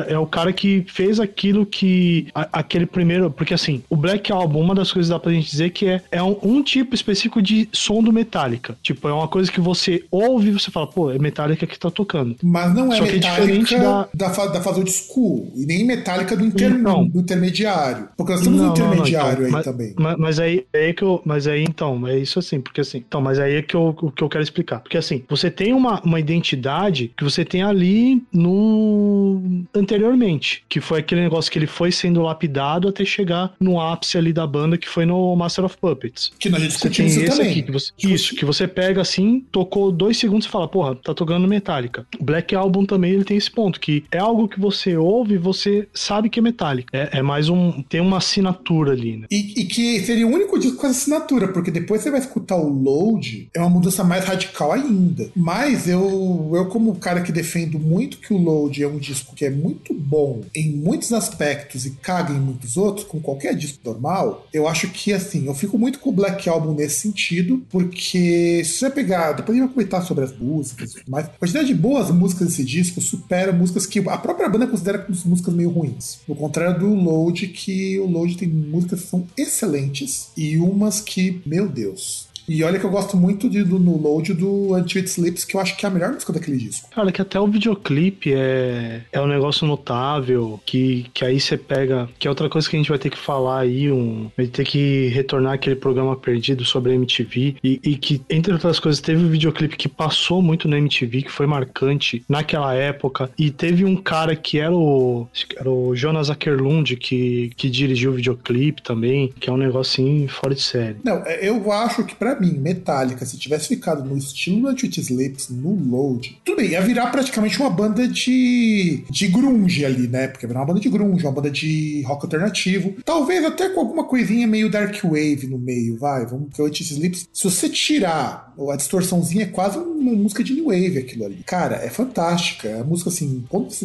é, 0.08 0.14
é 0.14 0.18
o 0.18 0.26
cara 0.26 0.52
que 0.54 0.86
fez 0.88 1.20
aquilo 1.20 1.66
que 1.66 2.28
a- 2.34 2.50
aquele 2.54 2.86
primeiro, 2.86 3.30
porque 3.32 3.54
assim, 3.54 3.84
o 3.90 3.96
Black 3.96 4.32
Album, 4.32 4.60
uma 4.62 4.76
das 4.76 4.92
coisas 4.92 5.10
que 5.10 5.14
dá 5.16 5.20
pra 5.20 5.32
gente 5.32 5.50
dizer 5.50 5.70
que 5.72 5.88
é, 5.88 6.02
é 6.12 6.22
um, 6.24 6.38
um 6.44 6.64
tipo 6.64 6.94
específico 6.96 7.42
de 7.42 7.68
som 7.72 8.02
do 8.04 8.12
Metallica. 8.14 8.78
Tipo, 8.82 9.08
é 9.08 9.14
uma 9.14 9.28
coisa 9.28 9.52
que 9.52 9.60
você 9.62 10.04
ouve 10.12 10.50
e 10.50 10.52
você 10.54 10.70
fala, 10.72 10.88
pô, 10.88 11.12
é 11.12 11.18
Metallica 11.20 11.66
que 11.68 11.78
tá 11.78 11.90
tocando. 11.92 12.36
Mas 12.44 12.74
não 12.74 12.92
é 12.94 12.98
Só 12.98 13.04
que 13.04 13.10
é 13.12 13.14
metálica 13.16 13.42
diferente 13.42 13.76
da... 13.78 14.10
da- 14.14 14.32
da 14.52 14.62
fase 14.62 14.80
old 14.80 14.92
school. 14.92 15.52
E 15.56 15.66
nem 15.66 15.86
metálica 15.86 16.36
do, 16.36 16.46
inter... 16.46 16.72
Então. 16.72 17.08
do 17.08 17.20
intermediário. 17.20 17.81
Porque 18.16 18.34
nós 18.34 18.42
temos 18.42 18.60
um 18.60 18.64
Não, 18.64 18.74
não, 18.74 18.76
não, 18.76 18.88
intermediário 18.88 19.34
então, 19.34 19.46
aí 19.46 19.52
mas, 19.52 19.66
também. 19.66 19.94
Mas, 19.98 20.18
mas 20.18 20.40
aí 20.40 20.66
é 20.74 20.86
aí 20.86 20.94
que 20.94 21.04
eu. 21.04 21.22
Mas 21.26 21.48
aí 21.48 21.64
então, 21.64 22.08
é 22.08 22.18
isso 22.18 22.40
assim, 22.40 22.60
porque 22.60 22.82
assim. 22.82 22.98
Então, 23.00 23.22
mas 23.22 23.40
aí 23.40 23.56
é 23.56 23.62
que 23.62 23.76
eu, 23.76 23.96
o 24.02 24.12
que 24.12 24.24
eu 24.24 24.30
quero 24.30 24.44
explicar. 24.44 24.80
Porque 24.80 24.98
assim, 24.98 25.24
você 25.30 25.50
tem 25.50 25.74
uma, 25.74 26.02
uma 26.02 26.20
identidade 26.20 27.12
que 27.18 27.24
você 27.24 27.44
tem 27.46 27.64
ali 27.64 28.22
no. 28.32 29.42
anteriormente. 29.74 30.64
Que 30.68 30.80
foi 30.80 31.00
aquele 31.00 31.22
negócio 31.22 31.52
que 31.52 31.58
ele 31.58 31.68
foi 31.68 31.92
sendo 31.92 32.22
lapidado 32.22 32.88
até 32.88 33.06
chegar 33.06 33.54
no 33.60 33.80
ápice 33.80 34.18
ali 34.18 34.34
da 34.34 34.46
banda, 34.46 34.78
que 34.78 34.88
foi 34.88 35.06
no 35.06 35.36
Master 35.36 35.66
of 35.66 35.78
Puppets. 35.78 36.32
Que 36.40 36.50
nós 36.50 36.62
discutimos 36.62 37.16
isso 37.16 37.38
também. 37.38 37.52
aqui, 37.52 37.64
que 37.64 37.72
você, 37.72 37.92
isso, 38.04 38.36
que 38.36 38.46
você 38.46 38.68
pega 38.68 39.02
assim, 39.02 39.46
tocou 39.52 39.92
dois 39.92 40.18
segundos 40.18 40.46
e 40.46 40.50
fala, 40.50 40.68
porra, 40.68 40.96
tá 40.96 41.14
tocando 41.14 41.48
Metallica. 41.48 42.06
Black 42.20 42.56
Album 42.56 42.86
também 42.86 43.12
ele 43.12 43.24
tem 43.24 43.38
esse 43.38 43.52
ponto, 43.52 43.80
que 43.80 44.04
é 44.12 44.18
algo 44.18 44.48
que 44.48 44.60
você 44.60 44.96
ouve 44.98 45.36
e 45.36 45.38
você 45.38 45.88
sabe 45.94 46.30
que 46.30 46.40
é 46.40 46.42
Metallica. 46.42 46.90
É, 46.96 47.20
É 47.20 47.22
mais 47.22 47.50
um. 47.50 47.71
Tem 47.90 48.02
uma 48.02 48.18
assinatura 48.18 48.92
ali, 48.92 49.18
né? 49.18 49.28
E, 49.30 49.62
e, 49.62 49.66
que 49.66 50.00
seria 50.02 50.28
o 50.28 50.32
único 50.32 50.60
disco 50.60 50.78
com 50.78 50.88
essa 50.88 51.00
assinatura, 51.00 51.48
porque 51.48 51.72
depois 51.72 52.02
você 52.02 52.12
vai 52.12 52.20
escutar 52.20 52.56
o 52.56 52.70
Load, 52.70 53.50
é 53.54 53.60
uma 53.60 53.70
mudança 53.70 54.04
mais 54.04 54.26
radical 54.26 54.72
ainda. 54.72 55.30
Mas 55.36 55.88
eu, 55.88 56.52
eu 56.54 56.66
como 56.68 56.96
cara 56.96 57.22
que 57.22 57.32
defendo 57.32 57.80
muito 57.80 58.18
que 58.18 58.34
o 58.34 58.38
Load 58.38 58.84
é 58.84 58.88
um 58.88 58.98
disco 58.98 59.36
que 59.36 59.46
é 59.46 59.50
muito 59.50 59.94
bom 59.94 60.42
em 60.56 60.72
muitos 60.72 61.14
aspectos 61.14 61.86
e 61.86 61.92
caga 61.92 62.34
em 62.34 62.40
muitos 62.40 62.78
outros, 62.78 63.06
com 63.06 63.20
qualquer 63.20 63.56
disco 63.56 63.80
normal, 63.84 64.48
eu 64.54 64.68
acho 64.68 64.90
que 64.90 65.14
assim, 65.14 65.46
eu 65.48 65.54
fico 65.54 65.78
muito 65.78 66.00
com 66.00 66.10
o 66.10 66.14
Black 66.14 66.48
Album 66.50 66.74
nesse 66.74 67.02
sentido, 67.02 67.64
porque 67.70 68.64
se 68.64 68.80
você 68.80 68.90
pegar, 68.90 69.34
depois 69.34 69.58
a 69.58 69.62
gente 69.62 69.68
vai 69.68 69.74
comentar 69.74 70.04
sobre 70.04 70.24
as 70.24 70.38
músicas 70.38 70.92
e 70.92 71.00
tudo 71.00 71.12
mais, 71.12 71.26
a 71.26 71.30
quantidade 71.30 71.68
de 71.68 71.76
boas 71.76 72.12
músicas 72.12 72.48
desse 72.48 72.64
disco 72.64 73.02
supera 73.02 73.52
músicas 73.52 73.86
que 73.86 74.00
a 74.00 74.18
própria 74.18 74.50
banda 74.50 74.68
considera 74.68 75.00
como 75.00 75.18
músicas 75.26 75.54
meio 75.54 75.70
ruins. 75.70 76.20
No 76.28 76.36
contrário 76.36 76.80
do 76.80 76.94
Load, 76.94 77.48
que 77.64 78.00
o 78.00 78.08
Load 78.08 78.38
tem 78.38 78.48
músicas 78.48 79.02
que 79.02 79.08
são 79.08 79.28
excelentes 79.38 80.32
e 80.36 80.58
umas 80.58 81.00
que, 81.00 81.42
meu 81.46 81.70
Deus, 81.70 82.28
e 82.52 82.64
olha 82.66 82.78
que 82.78 82.86
eu 82.86 82.90
gosto 82.90 83.16
muito 83.16 83.50
de, 83.50 83.64
do, 83.64 83.80
no 83.80 83.98
Load 83.98 84.34
do 84.34 84.76
Until 84.76 85.00
It 85.00 85.10
Sleeps, 85.10 85.46
que 85.46 85.56
eu 85.56 85.62
acho 85.62 85.78
que 85.78 85.86
é 85.86 85.90
a 85.90 85.92
melhor 85.92 86.12
música 86.12 86.34
daquele 86.34 86.58
disco. 86.58 86.90
Cara, 86.94 87.10
que 87.10 87.22
até 87.22 87.40
o 87.40 87.48
videoclipe 87.48 88.34
é, 88.34 89.04
é 89.10 89.22
um 89.22 89.28
negócio 89.28 89.66
notável, 89.66 90.60
que, 90.66 91.06
que 91.14 91.24
aí 91.24 91.40
você 91.40 91.58
pega. 91.58 92.10
Que 92.20 92.28
é 92.28 92.30
outra 92.30 92.50
coisa 92.50 92.70
que 92.70 92.76
a 92.76 92.80
gente 92.80 92.90
vai 92.90 93.00
ter 93.00 93.10
que 93.10 93.18
falar 93.18 93.60
aí, 93.60 93.90
um, 93.90 94.30
vai 94.36 94.48
ter 94.48 94.66
que 94.66 95.08
retornar 95.14 95.54
aquele 95.54 95.78
programa 95.78 96.14
perdido 96.18 96.66
sobre 96.66 96.92
a 96.92 96.96
MTV. 96.96 97.56
E, 97.64 97.80
e 97.82 97.96
que, 97.96 98.22
entre 98.30 98.52
outras 98.52 98.80
coisas, 98.80 99.00
teve 99.00 99.24
um 99.24 99.30
videoclipe 99.30 99.78
que 99.78 99.88
passou 99.88 100.42
muito 100.42 100.68
na 100.68 100.78
MTV, 100.78 101.22
que 101.22 101.32
foi 101.32 101.48
marcante 101.48 102.22
naquela 102.28 102.74
época. 102.74 103.30
E 103.38 103.50
teve 103.50 103.86
um 103.86 103.96
cara 103.96 104.36
que 104.36 104.60
era 104.60 104.76
o, 104.76 105.26
era 105.56 105.70
o 105.70 105.96
Jonas 105.96 106.30
Ackerlund, 106.30 106.98
que, 106.98 107.52
que 107.56 107.70
dirigiu 107.70 108.12
o 108.12 108.16
videoclipe 108.16 108.82
também, 108.82 109.34
que 109.40 109.50
é 109.50 109.54
um 109.54 109.58
negocinho 109.58 110.28
fora 110.28 110.54
de 110.54 110.62
série. 110.62 110.98
Não, 111.02 111.24
é, 111.26 111.48
eu 111.48 111.72
acho 111.72 112.04
que 112.04 112.14
para 112.14 112.41
mim, 112.42 112.58
Metallica, 112.58 113.26
se 113.26 113.38
tivesse 113.38 113.68
ficado 113.68 114.04
no 114.04 114.18
estilo 114.18 114.68
da 114.68 114.76
Twitch 114.76 114.98
Sleeps, 114.98 115.50
no 115.50 115.74
Load, 115.74 116.40
tudo 116.44 116.58
bem, 116.58 116.72
ia 116.72 116.82
virar 116.82 117.08
praticamente 117.08 117.60
uma 117.60 117.70
banda 117.70 118.08
de, 118.08 119.04
de 119.10 119.28
grunge 119.28 119.86
ali, 119.86 120.08
né? 120.08 120.28
Porque 120.28 120.46
ia 120.46 120.48
virar 120.50 120.62
uma 120.62 120.68
banda 120.68 120.80
de 120.80 120.90
grunge, 120.90 121.24
uma 121.24 121.32
banda 121.32 121.50
de 121.50 122.02
rock 122.06 122.26
alternativo. 122.26 122.96
Talvez 123.06 123.46
até 123.46 123.70
com 123.70 123.80
alguma 123.80 124.04
coisinha 124.04 124.48
meio 124.48 124.70
dark 124.70 125.04
wave 125.04 125.48
no 125.48 125.58
meio, 125.58 125.98
vai. 125.98 126.26
Vamos 126.26 126.50
que 126.54 126.62
o 126.62 126.66
Twitch 126.66 126.92
Sleeps, 126.92 127.28
se 127.32 127.44
você 127.44 127.70
tirar 127.70 128.51
a 128.72 128.76
distorçãozinha, 128.76 129.44
é 129.44 129.48
quase 129.48 129.78
uma 129.78 130.14
música 130.14 130.44
de 130.44 130.54
new 130.54 130.66
wave 130.66 130.98
aquilo 130.98 131.26
ali. 131.26 131.44
Cara, 131.46 131.76
é 131.78 131.90
fantástica. 131.90 132.68
É 132.68 132.84
música, 132.84 133.10
assim, 133.10 133.44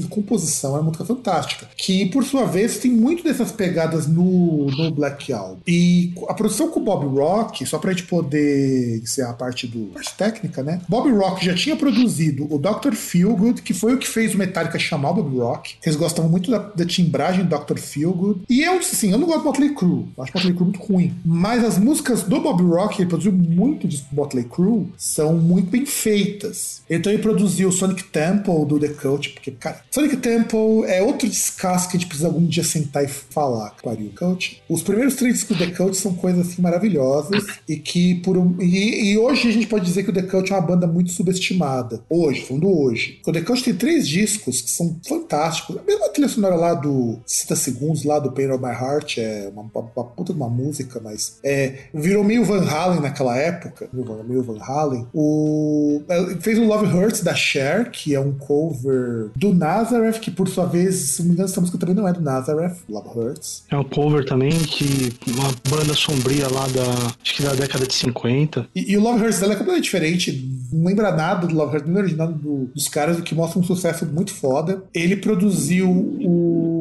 composição 0.08 0.76
é 0.76 0.80
uma 0.80 0.84
música 0.84 1.04
fantástica. 1.04 1.68
Que, 1.76 2.06
por 2.06 2.24
sua 2.24 2.44
vez, 2.44 2.78
tem 2.78 2.90
muito 2.90 3.22
dessas 3.22 3.52
pegadas 3.52 4.06
no, 4.06 4.66
no 4.66 4.90
Black 4.90 5.32
Album. 5.32 5.60
E 5.66 6.12
a 6.28 6.34
produção 6.34 6.70
com 6.70 6.80
o 6.80 6.82
Bob 6.82 7.06
Rock, 7.06 7.64
só 7.66 7.78
pra 7.78 7.92
gente 7.92 8.04
poder 8.04 9.02
ser 9.04 9.22
a 9.22 9.32
parte 9.32 9.66
do 9.66 9.86
parte 9.92 10.14
técnica, 10.16 10.62
né? 10.62 10.80
Bob 10.88 11.10
Rock 11.12 11.44
já 11.44 11.54
tinha 11.54 11.76
produzido 11.76 12.46
o 12.52 12.58
Dr. 12.58 12.94
Feelgood, 12.94 13.62
que 13.62 13.74
foi 13.74 13.94
o 13.94 13.98
que 13.98 14.08
fez 14.08 14.34
o 14.34 14.38
Metallica 14.38 14.78
chamar 14.78 15.10
o 15.10 15.14
Bob 15.14 15.38
Rock. 15.38 15.76
Eles 15.84 15.96
gostavam 15.96 16.30
muito 16.30 16.50
da, 16.50 16.58
da 16.58 16.84
timbragem 16.84 17.44
do 17.44 17.58
Dr. 17.58 17.78
Feelgood. 17.78 18.42
E 18.48 18.62
eu, 18.62 18.78
assim, 18.78 19.12
eu 19.12 19.18
não 19.18 19.26
gosto 19.26 19.40
do 19.40 19.44
Motley 19.44 19.74
Crue. 19.74 20.06
Eu 20.16 20.22
acho 20.22 20.32
o 20.32 20.36
Motley 20.36 20.54
Crue 20.54 20.64
muito 20.64 20.82
ruim. 20.82 21.14
Mas 21.24 21.64
as 21.64 21.78
músicas 21.78 22.22
do 22.22 22.40
Bob 22.40 22.62
Rock, 22.62 23.00
ele 23.00 23.08
produziu 23.08 23.32
muito 23.32 23.86
de 23.86 24.04
Motley 24.12 24.44
Crue, 24.44 24.55
são 24.96 25.34
muito 25.34 25.70
bem 25.70 25.86
feitas. 25.86 26.82
Então 26.88 27.12
ele 27.12 27.22
produziu 27.22 27.70
Sonic 27.72 28.04
Temple 28.04 28.64
do 28.66 28.78
The 28.78 28.88
Cult, 28.88 29.30
porque, 29.30 29.50
cara, 29.50 29.80
Sonic 29.90 30.16
Temple 30.18 30.84
é 30.86 31.02
outro 31.02 31.28
descasso 31.28 31.88
que 31.88 31.96
a 31.96 32.00
gente 32.00 32.08
precisa 32.08 32.28
algum 32.28 32.44
dia 32.46 32.64
sentar 32.64 33.04
e 33.04 33.08
falar, 33.08 33.74
pariu, 33.82 34.12
Cult. 34.16 34.62
Os 34.68 34.82
primeiros 34.82 35.14
três 35.14 35.34
discos 35.34 35.56
do 35.56 35.66
The 35.66 35.72
Cult 35.72 35.96
são 35.96 36.14
coisas 36.14 36.46
assim 36.46 36.62
maravilhosas 36.62 37.44
e 37.68 37.76
que 37.76 38.16
por 38.16 38.36
um, 38.36 38.56
e, 38.60 39.12
e, 39.12 39.18
hoje 39.18 39.48
a 39.48 39.52
gente 39.52 39.66
pode 39.66 39.84
dizer 39.84 40.04
que 40.04 40.10
o 40.10 40.12
The 40.12 40.22
Cult 40.22 40.52
é 40.52 40.56
uma 40.56 40.66
banda 40.66 40.86
muito 40.86 41.10
subestimada. 41.10 42.02
Hoje, 42.08 42.42
falando 42.42 42.68
hoje. 42.68 43.20
O 43.26 43.32
The 43.32 43.40
Cult 43.42 43.62
tem 43.64 43.74
três 43.74 44.08
discos 44.08 44.60
que 44.60 44.70
são 44.70 44.98
fantásticos. 45.06 45.76
A 45.78 45.82
mesma 45.82 46.08
trilha 46.08 46.28
sonora 46.28 46.54
lá 46.54 46.74
do 46.74 47.18
60 47.26 47.56
Segundos, 47.56 48.04
lá 48.04 48.18
do 48.18 48.32
Pain 48.32 48.50
of 48.50 48.62
My 48.62 48.70
Heart, 48.70 49.18
é 49.18 49.50
uma, 49.52 49.62
uma, 49.62 50.04
puta 50.04 50.32
de 50.32 50.38
uma 50.38 50.48
música, 50.48 51.00
mas 51.02 51.38
é, 51.42 51.74
virou 51.92 52.24
meio 52.24 52.44
Van 52.44 52.64
Halen 52.64 53.00
naquela 53.00 53.36
época. 53.36 53.88
Meio 53.92 54.42
Van 54.46 54.58
Halen. 54.60 55.06
O, 55.12 56.02
é, 56.08 56.36
fez 56.40 56.58
o 56.58 56.64
Love 56.64 56.86
Hurts 56.86 57.22
da 57.22 57.34
Cher, 57.34 57.90
que 57.90 58.14
é 58.14 58.20
um 58.20 58.32
cover 58.32 59.30
do 59.36 59.54
Nazareth, 59.54 60.20
que 60.20 60.30
por 60.30 60.48
sua 60.48 60.66
vez, 60.66 60.94
se 60.94 61.20
não 61.20 61.28
me 61.28 61.34
engano, 61.34 61.48
essa 61.48 61.60
música 61.60 61.78
também 61.78 61.94
não 61.94 62.08
é 62.08 62.12
do 62.12 62.20
Nazareth, 62.20 62.76
Love 62.88 63.08
Hurts. 63.14 63.64
É 63.70 63.76
um 63.76 63.84
cover 63.84 64.24
também 64.24 64.50
que 64.50 65.12
uma 65.28 65.50
banda 65.68 65.94
sombria 65.94 66.48
lá 66.48 66.66
da, 66.68 67.12
acho 67.22 67.36
que 67.36 67.42
da 67.42 67.54
década 67.54 67.86
de 67.86 67.94
50 67.94 68.16
50. 68.16 68.68
E, 68.74 68.92
e 68.92 68.96
o 68.96 69.00
Love 69.00 69.22
Hurts 69.22 69.40
dela 69.40 69.52
é 69.52 69.56
completamente 69.56 69.84
diferente. 69.84 70.68
Não 70.72 70.86
lembra 70.86 71.12
nada 71.12 71.46
do 71.46 71.54
Love 71.54 71.76
Hurts, 71.76 71.88
não 71.88 72.00
original 72.00 72.32
do, 72.32 72.66
dos 72.74 72.88
caras, 72.88 73.18
o 73.18 73.22
que 73.22 73.34
mostra 73.34 73.58
um 73.58 73.62
sucesso 73.62 74.06
muito 74.06 74.32
foda. 74.32 74.82
Ele 74.94 75.16
produziu 75.16 75.88
o. 75.90 76.75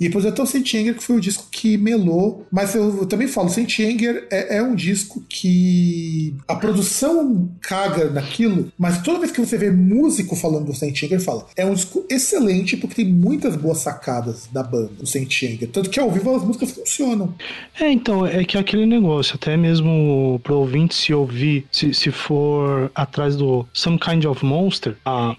E 0.00 0.04
depois 0.04 0.24
até 0.24 0.42
o 0.42 0.46
Saint 0.46 0.74
Anger, 0.74 0.96
que 0.96 1.02
foi 1.02 1.16
o 1.16 1.20
disco 1.20 1.46
que 1.50 1.76
melou. 1.76 2.46
Mas 2.50 2.74
eu, 2.74 3.00
eu 3.00 3.06
também 3.06 3.28
falo, 3.28 3.50
Saint 3.50 3.78
Anger 3.78 4.26
é, 4.30 4.56
é, 4.56 4.62
um 4.62 4.74
disco 4.74 5.22
que 5.28 6.34
a 6.48 6.54
produção 6.54 7.50
caga 7.60 8.08
naquilo, 8.08 8.72
mas 8.78 9.02
toda 9.02 9.18
vez 9.18 9.30
que 9.30 9.40
você 9.40 9.58
vê 9.58 9.70
músico 9.70 10.34
falando 10.34 10.66
do 10.66 10.74
Saint 10.74 11.00
Anger, 11.02 11.20
fala. 11.20 11.46
É 11.54 11.66
um 11.66 11.74
disco 11.74 12.04
excelente 12.08 12.78
porque 12.78 12.96
tem 12.96 13.12
muitas 13.12 13.54
boas 13.56 13.78
sacadas 13.78 14.48
da 14.50 14.62
banda, 14.62 14.90
o 15.00 15.06
Saint 15.06 15.30
Anger. 15.42 15.68
Tanto 15.68 15.90
que 15.90 16.00
ao 16.00 16.10
vivo 16.10 16.34
as 16.34 16.42
músicas 16.42 16.70
funcionam. 16.70 17.34
É, 17.78 17.90
então, 17.92 18.26
é 18.26 18.42
que 18.44 18.56
é 18.56 18.60
aquele 18.60 18.86
negócio, 18.86 19.34
até 19.34 19.56
mesmo 19.56 20.40
pro 20.42 20.56
ouvinte 20.56 20.94
se 20.94 21.12
ouvir, 21.12 21.66
se, 21.70 21.92
se 21.92 22.10
for 22.10 22.90
atrás 22.94 23.36
do 23.36 23.66
Some 23.74 23.98
Kind 23.98 24.24
of 24.24 24.44
Monster, 24.44 24.96
a 25.04 25.36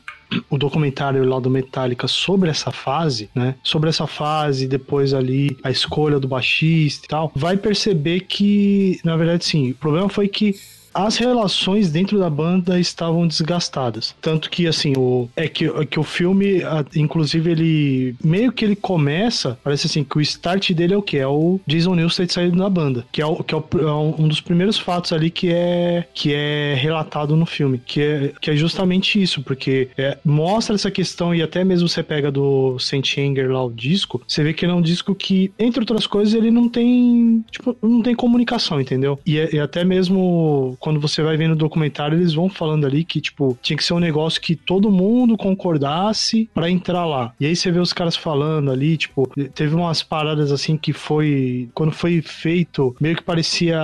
o 0.50 0.58
documentário 0.58 1.24
lá 1.28 1.40
do 1.40 1.50
Metallica 1.50 2.08
sobre 2.08 2.50
essa 2.50 2.72
fase, 2.72 3.30
né? 3.36 3.56
Sobre 3.64 3.90
essa 3.90 4.08
fase, 4.08 4.68
depois 4.68 5.14
ali 5.14 5.58
a 5.64 5.70
escolha 5.70 6.20
do 6.20 6.28
baixista 6.28 7.06
e 7.06 7.08
tal, 7.10 7.32
vai 7.36 7.58
perceber 7.58 8.22
que, 8.22 9.00
na 9.04 9.18
verdade, 9.18 9.46
sim, 9.46 9.72
o 9.72 9.76
problema 9.76 10.10
foi 10.10 10.28
que 10.28 10.56
as 10.94 11.18
relações 11.18 11.92
dentro 11.92 12.20
da 12.20 12.30
banda 12.30 12.80
estavam 12.80 13.28
desgastadas. 13.28 14.16
Tanto 14.22 14.50
que, 14.50 14.68
assim, 14.68 14.94
o, 14.98 15.30
é, 15.36 15.48
que, 15.48 15.66
é 15.66 15.86
que 15.86 16.00
o 16.00 16.04
filme, 16.04 16.62
inclusive, 16.96 17.52
ele 17.52 18.16
meio 18.24 18.52
que 18.52 18.66
ele 18.66 18.76
começa, 18.76 19.58
parece 19.64 19.88
assim, 19.88 20.04
que 20.04 20.18
o 20.18 20.22
start 20.22 20.72
dele 20.72 20.94
é 20.94 20.98
o 20.98 21.02
que? 21.02 21.18
É 21.18 21.28
o 21.28 21.60
Jason 21.66 21.96
Newsted 21.96 22.32
saindo 22.32 22.58
da 22.58 22.70
banda, 22.70 23.06
que 23.12 23.22
é, 23.22 23.26
o, 23.26 23.44
que 23.44 23.54
é, 23.54 23.58
o, 23.58 23.66
é 23.80 23.94
um 23.94 24.28
dos 24.28 24.42
primeiros 24.42 24.78
fatos 24.78 25.14
ali 25.14 25.30
que 25.30 25.52
é, 25.52 26.06
que 26.14 26.34
é 26.34 26.76
relatado 26.76 27.36
no 27.36 27.46
filme, 27.46 27.80
que 27.80 28.02
é, 28.02 28.34
que 28.40 28.52
é 28.52 28.56
justamente 28.56 29.22
isso, 29.22 29.42
porque 29.42 29.90
é, 29.98 30.18
mostra 30.24 30.76
essa 30.76 30.92
questão 30.92 31.34
e 31.34 31.42
até 31.42 31.64
mesmo 31.64 31.88
você 31.88 32.04
pega 32.04 32.32
do 32.32 32.78
Saint 32.80 33.18
Anger 33.18 33.52
lá 33.52 33.64
o 33.64 33.72
disco, 33.72 34.22
você 34.28 34.44
vê 34.44 34.54
que 34.54 34.66
ele 34.66 34.72
é 34.72 34.76
um 34.76 34.82
disco 34.82 35.16
que, 35.16 35.52
entre 35.58 35.82
outras 35.82 36.08
coisas, 36.08 36.34
ele 36.34 36.52
não 36.52 36.68
tem, 36.70 37.44
tipo, 37.52 37.76
não 37.82 38.02
tem 38.02 38.16
comunicação, 38.16 38.80
entendeu? 38.80 39.20
E, 39.26 39.38
e 39.56 39.60
até 39.60 39.84
mesmo 39.84 40.78
quando 40.82 41.00
você 41.00 41.22
vai 41.22 41.38
vendo 41.38 41.52
o 41.52 41.56
documentário, 41.56 42.18
eles 42.18 42.34
vão 42.34 42.50
falando 42.50 42.86
ali 42.86 43.06
que, 43.06 43.22
tipo, 43.22 43.58
tinha 43.62 43.78
que 43.78 43.84
ser 43.84 43.94
um 43.94 44.00
negócio 44.00 44.42
que 44.42 44.56
todo 44.56 44.92
mundo 44.92 45.38
concordasse 45.38 46.50
para 46.54 46.70
entrar 46.70 47.06
lá. 47.06 47.34
E 47.40 47.46
aí 47.46 47.56
você 47.56 47.72
vê 47.72 47.80
os 47.80 47.94
caras 47.94 48.16
falando 48.16 48.72
ali, 48.72 48.98
tipo, 48.98 49.30
teve 49.54 49.76
umas 49.76 50.02
paradas 50.02 50.52
assim 50.52 50.76
que 50.76 50.92
foi. 50.92 51.70
Quando 51.74 51.92
foi 51.92 52.22
feito, 52.22 52.96
meio 53.00 53.16
que 53.16 53.24
parecia. 53.24 53.80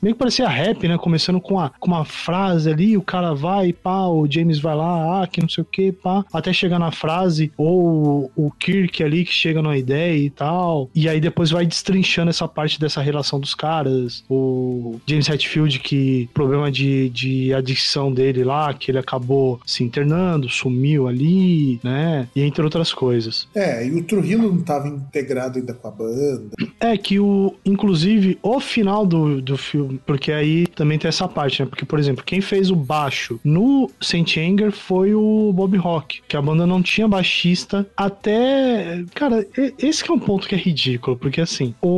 Meio 0.00 0.14
que 0.14 0.18
parecia 0.18 0.48
rap, 0.48 0.86
né? 0.86 0.96
Começando 0.96 1.40
com, 1.40 1.58
a, 1.58 1.70
com 1.70 1.88
uma 1.88 2.04
frase 2.04 2.70
ali, 2.70 2.96
o 2.96 3.02
cara 3.02 3.34
vai, 3.34 3.72
pá, 3.72 4.06
o 4.06 4.26
James 4.30 4.60
vai 4.60 4.76
lá, 4.76 5.22
ah, 5.22 5.26
que 5.26 5.40
não 5.40 5.48
sei 5.48 5.62
o 5.62 5.66
que, 5.66 5.90
pá, 5.90 6.24
até 6.32 6.52
chegar 6.52 6.78
na 6.78 6.92
frase, 6.92 7.50
ou 7.56 8.30
o 8.36 8.50
Kirk 8.52 9.02
ali 9.02 9.24
que 9.24 9.32
chega 9.32 9.60
numa 9.60 9.76
ideia 9.76 10.16
e 10.16 10.30
tal. 10.30 10.88
E 10.94 11.08
aí 11.08 11.20
depois 11.20 11.50
vai 11.50 11.66
destrinchando 11.66 12.30
essa 12.30 12.46
parte 12.46 12.78
dessa 12.78 13.02
relação 13.02 13.40
dos 13.40 13.54
caras. 13.54 14.24
O 14.30 15.00
James 15.06 15.28
Hetfield 15.28 15.80
que 15.80 16.27
problema 16.32 16.70
de, 16.70 17.08
de 17.10 17.52
adicção 17.54 18.12
dele 18.12 18.44
lá, 18.44 18.72
que 18.72 18.90
ele 18.90 18.98
acabou 18.98 19.60
se 19.66 19.82
internando, 19.84 20.48
sumiu 20.48 21.08
ali, 21.08 21.80
né? 21.82 22.28
E 22.34 22.42
entre 22.42 22.62
outras 22.62 22.92
coisas. 22.92 23.48
É, 23.54 23.86
e 23.86 23.94
o 23.94 24.02
Trujillo 24.04 24.48
não 24.48 24.60
estava 24.60 24.88
integrado 24.88 25.58
ainda 25.58 25.74
com 25.74 25.88
a 25.88 25.90
banda. 25.90 26.50
É, 26.80 26.96
que 26.96 27.18
o. 27.18 27.54
Inclusive, 27.64 28.38
o 28.42 28.60
final 28.60 29.06
do, 29.06 29.40
do 29.40 29.56
filme, 29.56 30.00
porque 30.06 30.32
aí 30.32 30.66
também 30.66 30.98
tem 30.98 31.08
essa 31.08 31.28
parte, 31.28 31.62
né? 31.62 31.68
Porque, 31.68 31.84
por 31.84 31.98
exemplo, 31.98 32.24
quem 32.24 32.40
fez 32.40 32.70
o 32.70 32.76
baixo 32.76 33.40
no 33.44 33.90
Saint 34.00 34.36
Anger 34.36 34.72
foi 34.72 35.14
o 35.14 35.52
Bob 35.52 35.76
Rock, 35.76 36.20
que 36.26 36.36
a 36.36 36.42
banda 36.42 36.66
não 36.66 36.82
tinha 36.82 37.08
baixista 37.08 37.86
até. 37.96 39.04
Cara, 39.14 39.46
esse 39.78 40.08
é 40.08 40.12
um 40.12 40.18
ponto 40.18 40.48
que 40.48 40.54
é 40.54 40.58
ridículo, 40.58 41.16
porque 41.16 41.40
assim, 41.40 41.74
o, 41.80 41.88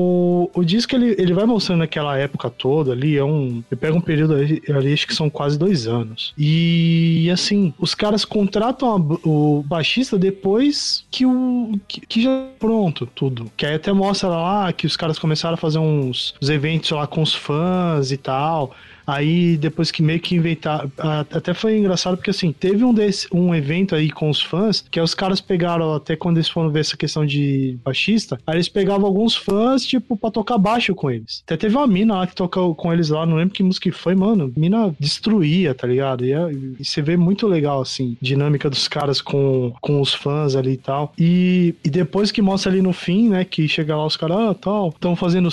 o, 0.54 0.64
disco 0.64 0.94
ele, 0.94 1.14
ele 1.18 1.32
vai 1.32 1.44
mostrando 1.44 1.82
aquela 1.82 2.16
época 2.16 2.50
toda 2.50 2.92
ali, 2.92 3.16
é 3.16 3.24
um. 3.24 3.62
Ele 3.70 3.80
pega 3.80 3.96
um 3.96 4.00
período 4.00 4.34
ali, 4.34 4.62
ali, 4.68 4.92
acho 4.92 5.06
que 5.06 5.14
são 5.14 5.30
quase 5.30 5.58
dois 5.58 5.86
anos. 5.86 6.34
E 6.36 7.28
assim, 7.32 7.72
os 7.78 7.94
caras 7.94 8.24
contratam 8.24 8.88
a, 8.88 9.28
o 9.28 9.62
baixista 9.66 10.18
depois 10.18 11.04
que 11.10 11.26
o. 11.26 11.78
Que, 11.86 12.00
que, 12.00 12.22
já 12.22 12.46
pronto, 12.58 13.06
tudo. 13.06 13.50
Que 13.56 13.66
aí 13.66 13.74
até 13.74 13.92
mostra 13.92 14.28
lá 14.28 14.72
que 14.72 14.86
os 14.86 14.96
caras 14.96 15.18
começaram 15.18 15.54
a 15.54 15.58
fazer 15.58 15.78
uns, 15.78 16.34
uns 16.40 16.48
eventos 16.48 16.90
lá 16.90 17.06
com 17.06 17.22
os 17.22 17.34
fãs 17.34 18.12
e 18.12 18.16
tal. 18.16 18.74
Aí 19.10 19.56
depois 19.56 19.90
que 19.90 20.02
meio 20.02 20.20
que 20.20 20.36
inventar, 20.36 20.88
até 21.30 21.52
foi 21.52 21.76
engraçado 21.76 22.16
porque 22.16 22.30
assim, 22.30 22.52
teve 22.52 22.84
um 22.84 22.94
desse, 22.94 23.26
um 23.32 23.52
evento 23.52 23.96
aí 23.96 24.08
com 24.08 24.30
os 24.30 24.40
fãs, 24.40 24.84
que 24.88 25.00
os 25.00 25.14
caras 25.14 25.40
pegaram 25.40 25.94
até 25.94 26.14
quando 26.14 26.36
eles 26.36 26.48
foram 26.48 26.70
ver 26.70 26.80
essa 26.80 26.96
questão 26.96 27.26
de 27.26 27.76
baixista, 27.84 28.38
aí 28.46 28.56
eles 28.56 28.68
pegavam 28.68 29.06
alguns 29.06 29.34
fãs 29.34 29.84
tipo 29.84 30.16
para 30.16 30.30
tocar 30.30 30.58
baixo 30.58 30.94
com 30.94 31.10
eles. 31.10 31.42
Até 31.44 31.56
teve 31.56 31.74
uma 31.74 31.88
mina 31.88 32.18
lá 32.18 32.26
que 32.26 32.36
tocou 32.36 32.72
com 32.72 32.92
eles 32.92 33.08
lá, 33.08 33.26
não 33.26 33.36
lembro 33.36 33.52
que 33.52 33.64
música 33.64 33.90
foi, 33.92 34.14
mano, 34.14 34.52
mina 34.56 34.94
destruía, 35.00 35.74
tá 35.74 35.88
ligado? 35.88 36.24
E, 36.24 36.32
é, 36.32 36.52
e 36.78 36.84
você 36.84 37.02
vê 37.02 37.16
muito 37.16 37.48
legal 37.48 37.80
assim, 37.80 38.16
dinâmica 38.20 38.70
dos 38.70 38.86
caras 38.86 39.20
com, 39.20 39.72
com 39.80 40.00
os 40.00 40.14
fãs 40.14 40.54
ali 40.54 40.72
e 40.72 40.76
tal. 40.76 41.12
E, 41.18 41.74
e 41.84 41.90
depois 41.90 42.30
que 42.30 42.40
mostra 42.40 42.70
ali 42.70 42.80
no 42.80 42.92
fim, 42.92 43.28
né, 43.28 43.44
que 43.44 43.66
chega 43.66 43.96
lá 43.96 44.06
os 44.06 44.16
caras, 44.16 44.36
ah, 44.38 44.54
tal, 44.54 44.90
estão 44.90 45.16
fazendo, 45.16 45.48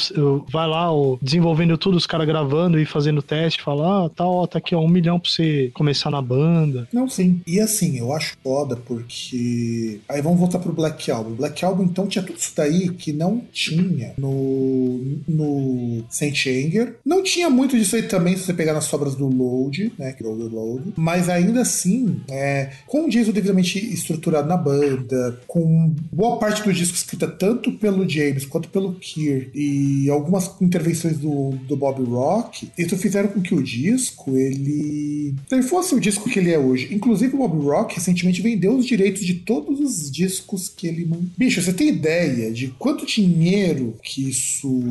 vai 0.47 0.67
lá, 0.67 0.91
ó, 0.91 1.17
desenvolvendo 1.21 1.75
tudo, 1.75 1.97
os 1.97 2.05
caras 2.05 2.27
gravando 2.27 2.79
e 2.79 2.85
fazendo 2.85 3.21
teste 3.21 3.46
podcast, 3.47 3.63
falar, 3.63 4.05
ah, 4.05 4.09
tá, 4.09 4.25
ó, 4.25 4.45
tá 4.45 4.59
aqui 4.59 4.75
ó, 4.75 4.81
um 4.81 4.87
milhão 4.87 5.19
pra 5.19 5.29
você 5.29 5.71
começar 5.73 6.11
na 6.11 6.21
banda. 6.21 6.87
Não, 6.91 7.09
sim. 7.09 7.41
E 7.47 7.59
assim, 7.59 7.97
eu 7.97 8.13
acho 8.13 8.37
foda 8.43 8.75
porque. 8.75 9.99
Aí 10.07 10.21
vamos 10.21 10.39
voltar 10.39 10.59
pro 10.59 10.73
Black 10.73 11.09
Album. 11.09 11.35
Black 11.35 11.63
Album, 11.63 11.83
então, 11.83 12.07
tinha 12.07 12.23
tudo 12.23 12.37
isso 12.37 12.51
daí 12.55 12.89
que 12.89 13.13
não 13.13 13.41
tinha 13.51 14.13
no, 14.17 14.99
no 15.27 16.03
Saint 16.09 16.45
Anger. 16.47 16.97
Não 17.05 17.23
tinha 17.23 17.49
muito 17.49 17.77
disso 17.77 17.95
aí 17.95 18.03
também, 18.03 18.35
se 18.35 18.43
você 18.43 18.53
pegar 18.53 18.73
nas 18.73 18.85
sobras 18.85 19.15
do 19.15 19.27
Load, 19.27 19.93
né? 19.97 20.11
Que 20.11 20.23
o 20.23 20.31
Load. 20.31 20.93
Mas 20.95 21.29
ainda 21.29 21.61
assim, 21.61 22.19
é, 22.29 22.71
com 22.85 23.05
o 23.05 23.09
disco 23.09 23.33
devidamente 23.33 23.77
estruturado 23.93 24.47
na 24.47 24.57
banda, 24.57 25.39
com 25.47 25.93
boa 26.11 26.37
parte 26.37 26.63
do 26.63 26.73
disco 26.73 26.95
escrita 26.95 27.27
tanto 27.27 27.71
pelo 27.73 28.07
James 28.07 28.45
quanto 28.45 28.69
pelo 28.69 28.93
Kier 28.95 29.49
e 29.53 30.09
algumas 30.09 30.59
intervenções 30.61 31.17
do, 31.17 31.51
do 31.67 31.75
Bob 31.75 32.03
Rock, 32.03 32.69
isso 32.77 32.97
fizeram 32.97 33.26
com 33.27 33.41
que 33.41 33.53
o 33.53 33.63
disco 33.63 34.37
ele, 34.37 35.33
ele 35.51 35.63
fosse 35.63 35.95
o 35.95 35.99
disco 35.99 36.29
que 36.29 36.39
ele 36.39 36.51
é 36.51 36.59
hoje. 36.59 36.89
Inclusive 36.91 37.35
o 37.35 37.37
Bob 37.37 37.65
Rock 37.65 37.95
recentemente 37.95 38.41
vendeu 38.41 38.75
os 38.75 38.85
direitos 38.85 39.25
de 39.25 39.35
todos 39.35 39.79
os 39.79 40.11
discos 40.11 40.69
que 40.69 40.87
ele. 40.87 41.09
Bicho, 41.37 41.61
você 41.61 41.73
tem 41.73 41.89
ideia 41.89 42.51
de 42.51 42.67
quanto 42.79 43.05
dinheiro 43.05 43.95
que 44.03 44.29
isso 44.29 44.81